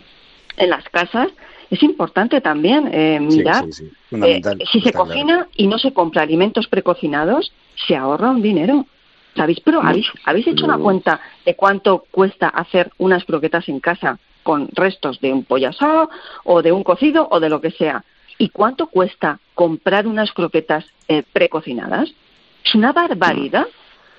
en 0.57 0.69
las 0.69 0.88
casas, 0.89 1.27
es 1.69 1.84
importante 1.84 2.41
también 2.41 2.89
eh, 2.91 3.18
Sí, 3.30 3.38
mirar 3.38 3.65
sí, 3.65 3.73
sí, 3.73 3.91
fundamental, 4.10 4.61
eh, 4.61 4.65
si 4.72 4.81
se 4.81 4.91
claro. 4.91 5.06
cocina 5.07 5.47
y 5.56 5.68
no 5.68 5.77
se 5.77 5.93
compra 5.93 6.23
alimentos 6.23 6.68
precocinados, 6.68 7.52
se 7.88 7.95
ahorra 7.95 8.31
un 8.31 8.41
dinero. 8.41 8.85
¿Sabéis? 9.35 9.60
Pero 9.60 9.81
habéis, 9.84 10.07
habéis 10.23 10.47
hecho 10.47 10.64
una 10.64 10.77
cuenta 10.77 11.19
de 11.45 11.56
cuánto 11.57 12.06
cuesta 12.10 12.47
hacer 12.47 12.91
unas 12.97 13.26
croquetas 13.26 13.68
en 13.68 13.81
casa 13.81 14.18
con 14.43 14.69
restos 14.72 15.19
de 15.19 15.34
un 15.34 15.43
pollo 15.43 15.68
asado 15.69 16.10
o 16.45 16.61
de 16.61 16.72
un 16.72 16.85
cocido 16.85 17.27
o 17.30 17.41
de 17.41 17.49
lo 17.49 17.60
que 17.60 17.72
sea. 17.72 18.06
¿Y 18.38 18.49
cuánto 18.49 18.88
cuesta 18.88 19.40
comprar 19.53 20.07
unas 20.07 20.32
croquetas 20.32 20.86
eh, 21.07 21.24
precocinadas? 21.32 22.10
Es 22.64 22.76
una 22.76 22.91
barbaridad. 22.91 23.68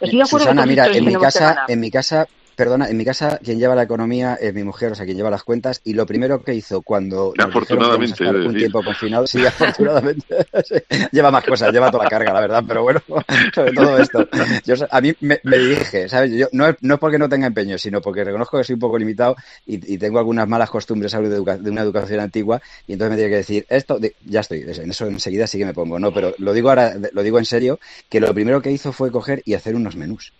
Estoy 0.00 0.18
de 0.18 0.24
acuerdo 0.24 0.46
Susana, 0.46 0.62
que 0.62 0.68
mira, 0.68 0.86
en 0.86 1.04
mi 1.04 1.14
casa, 1.14 1.64
en 1.68 1.80
mi 1.80 1.90
casa 1.90 2.26
perdona, 2.56 2.88
en 2.88 2.96
mi 2.96 3.04
casa 3.04 3.38
quien 3.42 3.58
lleva 3.58 3.74
la 3.74 3.82
economía 3.82 4.36
es 4.40 4.52
mi 4.54 4.64
mujer, 4.64 4.92
o 4.92 4.94
sea, 4.94 5.04
quien 5.04 5.16
lleva 5.16 5.30
las 5.30 5.44
cuentas, 5.44 5.82
y 5.84 5.92
lo 5.92 6.06
primero 6.06 6.42
que 6.42 6.54
hizo 6.54 6.80
cuando 6.80 7.32
nos 7.36 7.46
afortunadamente, 7.46 8.16
que 8.16 8.30
un 8.30 8.56
tiempo 8.56 8.82
confinado, 8.82 9.26
sí, 9.26 9.44
afortunadamente, 9.44 10.26
lleva 11.12 11.30
más 11.30 11.44
cosas, 11.44 11.72
lleva 11.72 11.90
toda 11.90 12.04
la 12.04 12.10
carga, 12.10 12.32
la 12.32 12.40
verdad, 12.40 12.64
pero 12.66 12.82
bueno, 12.82 13.02
sobre 13.54 13.72
todo 13.72 13.98
esto. 13.98 14.26
Yo, 14.64 14.74
a 14.90 15.00
mí 15.00 15.12
me, 15.20 15.38
me 15.44 15.58
dije, 15.58 16.08
¿sabes? 16.08 16.32
Yo, 16.32 16.46
no, 16.52 16.66
es, 16.66 16.76
no 16.80 16.94
es 16.94 17.00
porque 17.00 17.18
no 17.18 17.28
tenga 17.28 17.46
empeño, 17.46 17.76
sino 17.76 18.00
porque 18.00 18.24
reconozco 18.24 18.56
que 18.56 18.64
soy 18.64 18.74
un 18.74 18.80
poco 18.80 18.98
limitado 18.98 19.36
y, 19.66 19.94
y 19.94 19.98
tengo 19.98 20.18
algunas 20.18 20.48
malas 20.48 20.70
costumbres 20.70 21.12
de, 21.12 21.18
educa 21.18 21.58
de, 21.58 21.70
una 21.70 21.82
educación 21.82 22.20
antigua, 22.20 22.62
y 22.86 22.94
entonces 22.94 23.10
me 23.10 23.16
tiene 23.16 23.30
que 23.30 23.36
decir, 23.36 23.66
esto, 23.68 23.98
de, 23.98 24.16
ya 24.24 24.40
estoy, 24.40 24.62
en 24.62 24.90
eso 24.90 25.06
enseguida 25.06 25.46
sí 25.46 25.58
que 25.58 25.66
me 25.66 25.74
pongo, 25.74 25.98
¿no? 25.98 26.12
Pero 26.12 26.34
lo 26.38 26.54
digo 26.54 26.70
ahora, 26.70 26.94
lo 27.12 27.22
digo 27.22 27.38
en 27.38 27.44
serio, 27.44 27.78
que 28.08 28.18
lo 28.18 28.32
primero 28.32 28.62
que 28.62 28.70
hizo 28.70 28.92
fue 28.92 29.10
coger 29.10 29.42
y 29.44 29.54
hacer 29.54 29.74
unos 29.74 29.94
menús. 29.94 30.32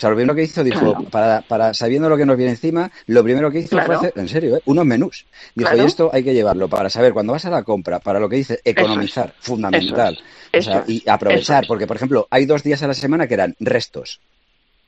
O 0.00 0.02
sea, 0.02 0.08
lo 0.08 0.16
primero 0.16 0.34
que 0.34 0.44
hizo, 0.44 0.64
dijo, 0.64 0.80
claro. 0.80 1.04
para, 1.10 1.42
para, 1.42 1.74
sabiendo 1.74 2.08
lo 2.08 2.16
que 2.16 2.24
nos 2.24 2.34
viene 2.38 2.52
encima, 2.52 2.90
lo 3.04 3.22
primero 3.22 3.50
que 3.50 3.58
hizo 3.58 3.76
claro. 3.76 3.86
fue 3.86 3.96
hacer, 3.96 4.12
en 4.16 4.28
serio, 4.28 4.56
¿eh? 4.56 4.62
unos 4.64 4.86
menús. 4.86 5.26
Dijo, 5.54 5.68
claro. 5.68 5.82
y 5.82 5.86
esto 5.86 6.10
hay 6.10 6.24
que 6.24 6.32
llevarlo 6.32 6.68
para 6.70 6.88
saber, 6.88 7.12
cuando 7.12 7.34
vas 7.34 7.44
a 7.44 7.50
la 7.50 7.64
compra, 7.64 7.98
para 7.98 8.18
lo 8.18 8.26
que 8.26 8.36
dice, 8.36 8.60
economizar, 8.64 9.34
es. 9.38 9.46
fundamental. 9.46 10.14
Eso 10.14 10.22
es. 10.52 10.68
O 10.68 10.70
sea, 10.70 10.84
y 10.86 11.06
aprovechar, 11.06 11.66
porque, 11.68 11.86
por 11.86 11.96
ejemplo, 11.96 12.26
hay 12.30 12.46
dos 12.46 12.62
días 12.62 12.82
a 12.82 12.86
la 12.86 12.94
semana 12.94 13.26
que 13.26 13.34
eran 13.34 13.54
restos. 13.60 14.22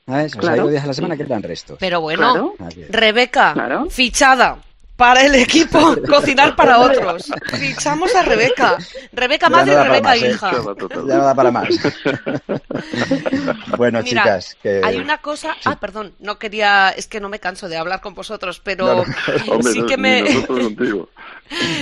¿Sabes? 0.07 0.35
O 0.35 0.41
sea, 0.41 0.53
hay 0.53 0.59
dos 0.61 0.71
días 0.71 0.83
a 0.83 0.87
la 0.87 0.93
semana 0.95 1.15
que 1.15 1.21
eran 1.21 1.43
restos. 1.43 1.77
Pero 1.79 2.01
bueno, 2.01 2.55
Rebeca, 2.89 3.85
fichada 3.91 4.57
para 4.95 5.25
el 5.25 5.35
equipo 5.35 5.95
cocinar 6.07 6.55
para 6.55 6.79
otros. 6.79 7.31
Fichamos 7.57 8.13
a 8.15 8.23
Rebeca. 8.23 8.77
Rebeca 9.11 9.49
madre 9.49 9.73
y 9.73 9.75
Rebeca 9.75 10.09
más, 10.09 10.17
hija. 10.17 10.51
¿eh? 10.51 10.87
Ya 11.07 11.17
no 11.17 11.23
da 11.23 11.35
para 11.35 11.51
más. 11.51 11.67
bueno, 13.77 14.01
Mira, 14.03 14.23
chicas, 14.23 14.57
que... 14.61 14.81
hay 14.83 14.97
una 14.97 15.17
cosa. 15.19 15.53
Sí. 15.55 15.61
Ah, 15.65 15.79
perdón, 15.79 16.13
no 16.19 16.37
quería. 16.37 16.91
Es 16.91 17.07
que 17.07 17.19
no 17.19 17.29
me 17.29 17.39
canso 17.39 17.67
de 17.67 17.77
hablar 17.77 18.01
con 18.01 18.13
vosotros, 18.13 18.61
pero 18.63 18.85
no, 18.85 19.05
no, 19.05 19.45
hombre, 19.53 19.73
sí 19.73 19.85
que 19.85 19.97
me. 19.97 20.47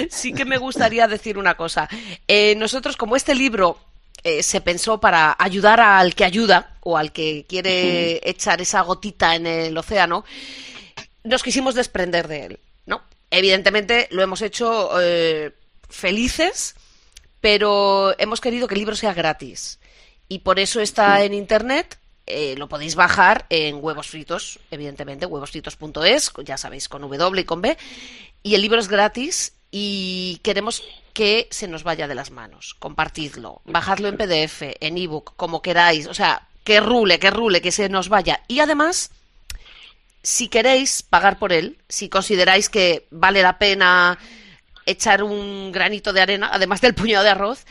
sí 0.09 0.33
que 0.33 0.45
me 0.45 0.57
gustaría 0.57 1.07
decir 1.07 1.37
una 1.37 1.55
cosa. 1.55 1.87
Eh, 2.27 2.55
nosotros, 2.55 2.97
como 2.97 3.15
este 3.15 3.35
libro 3.35 3.77
eh, 4.23 4.43
se 4.43 4.61
pensó 4.61 4.99
para 4.99 5.35
ayudar 5.37 5.79
al 5.79 6.15
que 6.15 6.25
ayuda 6.25 6.77
o 6.81 6.97
al 6.97 7.11
que 7.11 7.45
quiere 7.47 8.27
echar 8.27 8.61
esa 8.61 8.81
gotita 8.81 9.35
en 9.35 9.47
el 9.47 9.77
océano, 9.77 10.23
nos 11.23 11.43
quisimos 11.43 11.75
desprender 11.75 12.27
de 12.27 12.45
él. 12.45 12.59
Evidentemente 13.31 14.07
lo 14.11 14.21
hemos 14.21 14.41
hecho 14.41 14.91
eh, 15.01 15.51
felices, 15.89 16.75
pero 17.39 18.13
hemos 18.19 18.41
querido 18.41 18.67
que 18.67 18.75
el 18.75 18.79
libro 18.79 18.95
sea 18.95 19.13
gratis. 19.13 19.79
Y 20.27 20.39
por 20.39 20.59
eso 20.59 20.81
está 20.81 21.23
en 21.23 21.33
internet. 21.33 21.97
Eh, 22.27 22.55
lo 22.57 22.69
podéis 22.69 22.95
bajar 22.95 23.45
en 23.49 23.83
huevos 23.83 24.07
fritos, 24.07 24.59
evidentemente, 24.69 25.25
huevosfritos.es, 25.25 26.31
ya 26.45 26.57
sabéis, 26.57 26.87
con 26.87 27.01
W 27.01 27.41
y 27.41 27.45
con 27.45 27.61
B. 27.61 27.77
Y 28.43 28.55
el 28.55 28.61
libro 28.61 28.79
es 28.79 28.87
gratis 28.87 29.53
y 29.71 30.39
queremos 30.43 30.83
que 31.13 31.47
se 31.51 31.67
nos 31.67 31.83
vaya 31.83 32.07
de 32.07 32.15
las 32.15 32.31
manos. 32.31 32.75
Compartidlo, 32.79 33.61
bajadlo 33.65 34.07
en 34.07 34.17
PDF, 34.17 34.61
en 34.79 34.97
ebook, 34.97 35.33
como 35.35 35.61
queráis. 35.61 36.07
O 36.07 36.13
sea, 36.13 36.47
que 36.63 36.79
rule, 36.79 37.19
que 37.19 37.31
rule, 37.31 37.61
que 37.61 37.71
se 37.71 37.89
nos 37.89 38.09
vaya. 38.09 38.43
Y 38.47 38.59
además 38.59 39.11
si 40.23 40.47
queréis 40.47 41.03
pagar 41.03 41.39
por 41.39 41.51
él, 41.51 41.77
si 41.89 42.09
consideráis 42.09 42.69
que 42.69 43.07
vale 43.09 43.41
la 43.41 43.57
pena 43.57 44.17
echar 44.85 45.23
un 45.23 45.71
granito 45.71 46.13
de 46.13 46.21
arena, 46.21 46.49
además 46.51 46.81
del 46.81 46.93
puñado 46.93 47.23
de 47.23 47.31
arroz, 47.31 47.65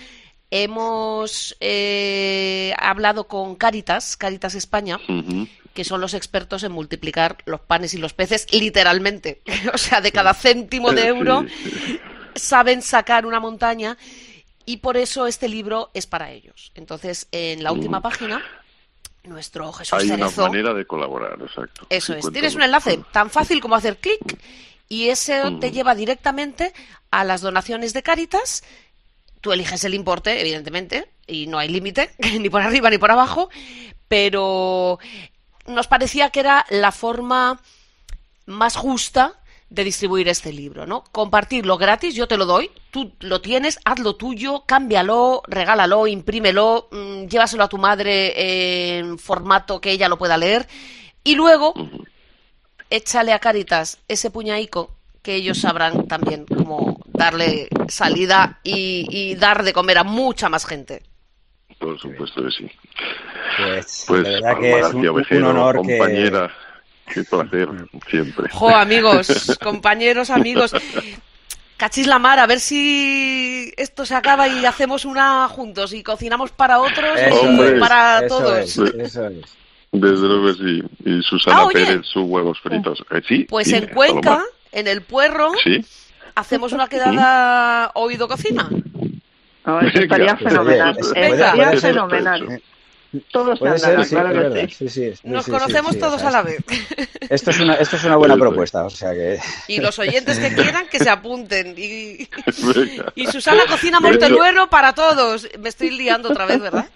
hemos 0.50 1.56
eh, 1.60 2.74
hablado 2.78 3.28
con 3.28 3.54
Caritas, 3.54 4.16
Caritas 4.16 4.54
España, 4.54 4.98
uh 5.08 5.12
-huh. 5.12 5.48
que 5.74 5.84
son 5.84 6.00
los 6.00 6.14
expertos 6.14 6.64
en 6.64 6.72
multiplicar 6.72 7.38
los 7.46 7.60
panes 7.60 7.94
y 7.94 7.98
los 7.98 8.14
peces, 8.14 8.46
literalmente. 8.52 9.42
o 9.72 9.78
sea, 9.78 10.00
de 10.00 10.12
cada 10.12 10.34
céntimo 10.34 10.92
de 10.92 11.06
euro 11.06 11.46
saben 12.34 12.82
sacar 12.82 13.26
una 13.26 13.38
montaña 13.38 13.96
y 14.66 14.78
por 14.78 14.96
eso 14.96 15.26
este 15.26 15.48
libro 15.48 15.90
es 15.94 16.06
para 16.06 16.30
ellos. 16.30 16.72
Entonces, 16.74 17.28
en 17.30 17.62
la 17.62 17.72
última 17.72 17.98
uh 17.98 18.00
-huh. 18.00 18.10
página 18.10 18.42
nuestro 19.24 19.72
Jesús 19.72 19.92
Hay 19.92 20.08
Cerezo. 20.08 20.42
una 20.42 20.50
manera 20.50 20.74
de 20.74 20.86
colaborar, 20.86 21.38
exacto. 21.40 21.86
Eso 21.88 22.14
es. 22.14 22.30
Tienes 22.32 22.54
un 22.54 22.62
enlace 22.62 23.00
tan 23.12 23.30
fácil 23.30 23.60
como 23.60 23.74
hacer 23.74 23.98
clic 23.98 24.38
y 24.88 25.08
ese 25.08 25.50
mm. 25.50 25.60
te 25.60 25.70
lleva 25.70 25.94
directamente 25.94 26.72
a 27.10 27.24
las 27.24 27.40
donaciones 27.40 27.92
de 27.92 28.02
Cáritas. 28.02 28.64
Tú 29.40 29.52
eliges 29.52 29.84
el 29.84 29.94
importe, 29.94 30.40
evidentemente, 30.40 31.10
y 31.26 31.46
no 31.46 31.58
hay 31.58 31.68
límite, 31.68 32.10
ni 32.40 32.50
por 32.50 32.62
arriba 32.62 32.90
ni 32.90 32.98
por 32.98 33.10
abajo, 33.10 33.50
pero 34.08 34.98
nos 35.66 35.86
parecía 35.86 36.30
que 36.30 36.40
era 36.40 36.66
la 36.68 36.92
forma 36.92 37.60
más 38.46 38.76
justa 38.76 39.39
de 39.70 39.84
distribuir 39.84 40.28
este 40.28 40.52
libro, 40.52 40.84
¿no? 40.84 41.04
Compartirlo 41.12 41.78
gratis, 41.78 42.14
yo 42.14 42.26
te 42.26 42.36
lo 42.36 42.44
doy, 42.44 42.70
tú 42.90 43.12
lo 43.20 43.40
tienes, 43.40 43.78
hazlo 43.84 44.16
tuyo, 44.16 44.64
cámbialo, 44.66 45.42
regálalo, 45.46 46.08
imprímelo, 46.08 46.88
mmm, 46.90 47.26
llévaselo 47.26 47.62
a 47.64 47.68
tu 47.68 47.78
madre 47.78 48.98
en 48.98 49.18
formato 49.18 49.80
que 49.80 49.92
ella 49.92 50.08
lo 50.08 50.18
pueda 50.18 50.36
leer 50.36 50.66
y 51.22 51.36
luego 51.36 51.72
échale 52.90 53.32
a 53.32 53.38
Caritas 53.38 53.98
ese 54.08 54.30
puñaico 54.30 54.96
que 55.22 55.36
ellos 55.36 55.58
sabrán 55.58 56.08
también 56.08 56.46
cómo 56.46 56.98
darle 57.06 57.68
salida 57.88 58.58
y, 58.64 59.06
y 59.08 59.34
dar 59.36 59.62
de 59.62 59.72
comer 59.72 59.98
a 59.98 60.04
mucha 60.04 60.48
más 60.48 60.66
gente. 60.66 61.02
Por 61.78 61.98
supuesto 61.98 62.42
que 62.42 62.50
sí. 62.50 62.70
Pues, 63.56 64.04
pues 64.06 64.22
de 64.24 64.30
verdad 64.30 64.58
que 64.58 64.78
es 64.80 65.30
un 65.30 65.44
honor 65.44 65.76
compañera. 65.76 66.48
que 66.48 66.69
Qué 67.14 67.24
placer, 67.24 67.68
siempre. 68.10 68.48
Jo, 68.50 68.68
amigos, 68.70 69.58
compañeros, 69.62 70.30
amigos. 70.30 70.72
Cachis 71.76 72.06
la 72.06 72.18
mar, 72.18 72.38
a 72.38 72.46
ver 72.46 72.60
si 72.60 73.72
esto 73.76 74.04
se 74.04 74.14
acaba 74.14 74.46
y 74.48 74.66
hacemos 74.66 75.04
una 75.06 75.48
juntos 75.48 75.94
y 75.94 76.02
cocinamos 76.02 76.50
para 76.50 76.78
otros 76.78 77.18
eso 77.18 77.74
y 77.76 77.80
para 77.80 78.18
eso 78.18 78.28
todos. 78.28 78.58
Es, 78.58 78.78
eso 78.78 79.26
es. 79.28 79.36
Desde 79.92 80.26
luego 80.28 80.46
que 80.48 80.54
sí. 80.54 80.82
Y 81.06 81.22
Susana 81.22 81.62
Ah. 81.62 81.68
Pérez, 81.72 82.02
sus 82.04 82.24
huevos 82.26 82.60
fritos. 82.60 83.02
Eh, 83.10 83.22
sí. 83.26 83.46
Pues 83.48 83.66
dime, 83.66 83.78
en 83.78 83.86
Cuenca, 83.88 84.42
en 84.72 84.86
el 84.88 85.00
Puerro, 85.02 85.52
Sí. 85.64 85.82
hacemos 86.34 86.72
una 86.72 86.86
quedada 86.86 87.90
oído 87.94 88.28
cocina. 88.28 88.68
Eso 89.82 90.00
estaría 90.00 90.36
fenomenal. 90.36 90.96
Estaría 91.14 91.72
fenomenal. 91.80 92.62
Todos 93.32 93.58
Puede 93.58 93.76
ser, 93.78 93.96
verdad. 93.96 94.68
sí. 94.70 94.88
Sí, 94.88 95.12
Nos 95.24 95.44
sí, 95.44 95.50
conocemos 95.50 95.90
sí, 95.92 95.94
sí, 95.96 96.00
todos 96.00 96.22
a 96.22 96.30
la 96.30 96.42
vez. 96.42 96.58
Esto 97.28 97.50
es 97.50 97.58
una, 97.58 97.74
esto 97.74 97.96
es 97.96 98.04
una 98.04 98.14
buena 98.16 98.36
propuesta, 98.36 98.84
o 98.84 98.90
sea 98.90 99.12
que... 99.12 99.38
Y 99.66 99.80
los 99.80 99.98
oyentes 99.98 100.38
que 100.38 100.54
quieran 100.54 100.86
que 100.88 100.98
se 101.00 101.10
apunten. 101.10 101.74
Y, 101.76 102.28
y 103.16 103.26
Susana 103.26 103.62
cocina 103.68 103.98
Montenuero 103.98 104.70
para 104.70 104.92
todos. 104.94 105.48
Me 105.58 105.68
estoy 105.70 105.90
liando 105.90 106.28
otra 106.30 106.46
vez, 106.46 106.60
¿verdad? 106.60 106.86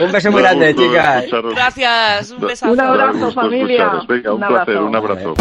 Un 0.00 0.12
beso 0.12 0.30
muy 0.30 0.42
grande, 0.42 0.72
gusto 0.72 0.88
chicas. 0.88 1.24
Gracias, 1.54 2.30
un 2.30 2.40
besazo. 2.40 2.72
Un 2.72 2.80
abrazo, 2.80 3.32
familia. 3.32 4.02
Venga, 4.08 4.32
un, 4.32 4.42
Un 4.42 4.48
placer, 4.48 4.76
abrazo. 4.76 4.86
un 4.86 4.96
abrazo. 4.96 5.34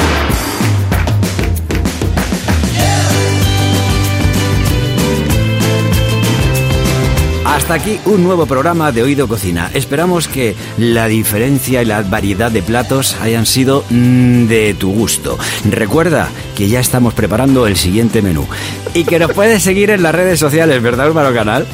Hasta 7.51 7.73
aquí 7.73 7.99
un 8.05 8.23
nuevo 8.23 8.45
programa 8.45 8.93
de 8.93 9.03
Oído 9.03 9.27
Cocina. 9.27 9.69
Esperamos 9.73 10.29
que 10.29 10.55
la 10.77 11.07
diferencia 11.07 11.81
y 11.81 11.85
la 11.85 12.01
variedad 12.01 12.49
de 12.49 12.63
platos 12.63 13.17
hayan 13.21 13.45
sido 13.45 13.83
mm, 13.89 14.45
de 14.45 14.73
tu 14.73 14.93
gusto. 14.93 15.37
Recuerda 15.69 16.29
que 16.55 16.69
ya 16.69 16.79
estamos 16.79 17.13
preparando 17.13 17.67
el 17.67 17.75
siguiente 17.75 18.21
menú 18.21 18.47
y 18.93 19.03
que 19.03 19.19
nos 19.19 19.33
puedes 19.33 19.61
seguir 19.63 19.89
en 19.89 20.01
las 20.01 20.15
redes 20.15 20.39
sociales, 20.39 20.81
¿verdad, 20.81 21.07
Álvaro 21.07 21.33
Canal? 21.33 21.67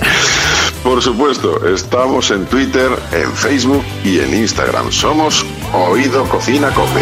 Por 0.81 1.03
supuesto, 1.03 1.63
estamos 1.67 2.31
en 2.31 2.47
Twitter, 2.47 2.89
en 3.11 3.31
Facebook 3.33 3.83
y 4.03 4.17
en 4.17 4.33
Instagram. 4.33 4.91
Somos 4.91 5.45
Oído 5.73 6.27
Cocina 6.27 6.73
Cope. 6.73 7.01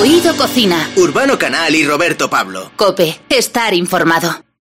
Oído 0.00 0.34
Cocina. 0.36 0.88
Urbano 0.96 1.38
Canal 1.38 1.74
y 1.74 1.86
Roberto 1.86 2.30
Pablo. 2.30 2.70
Cope. 2.76 3.20
Estar 3.28 3.74
informado. 3.74 4.46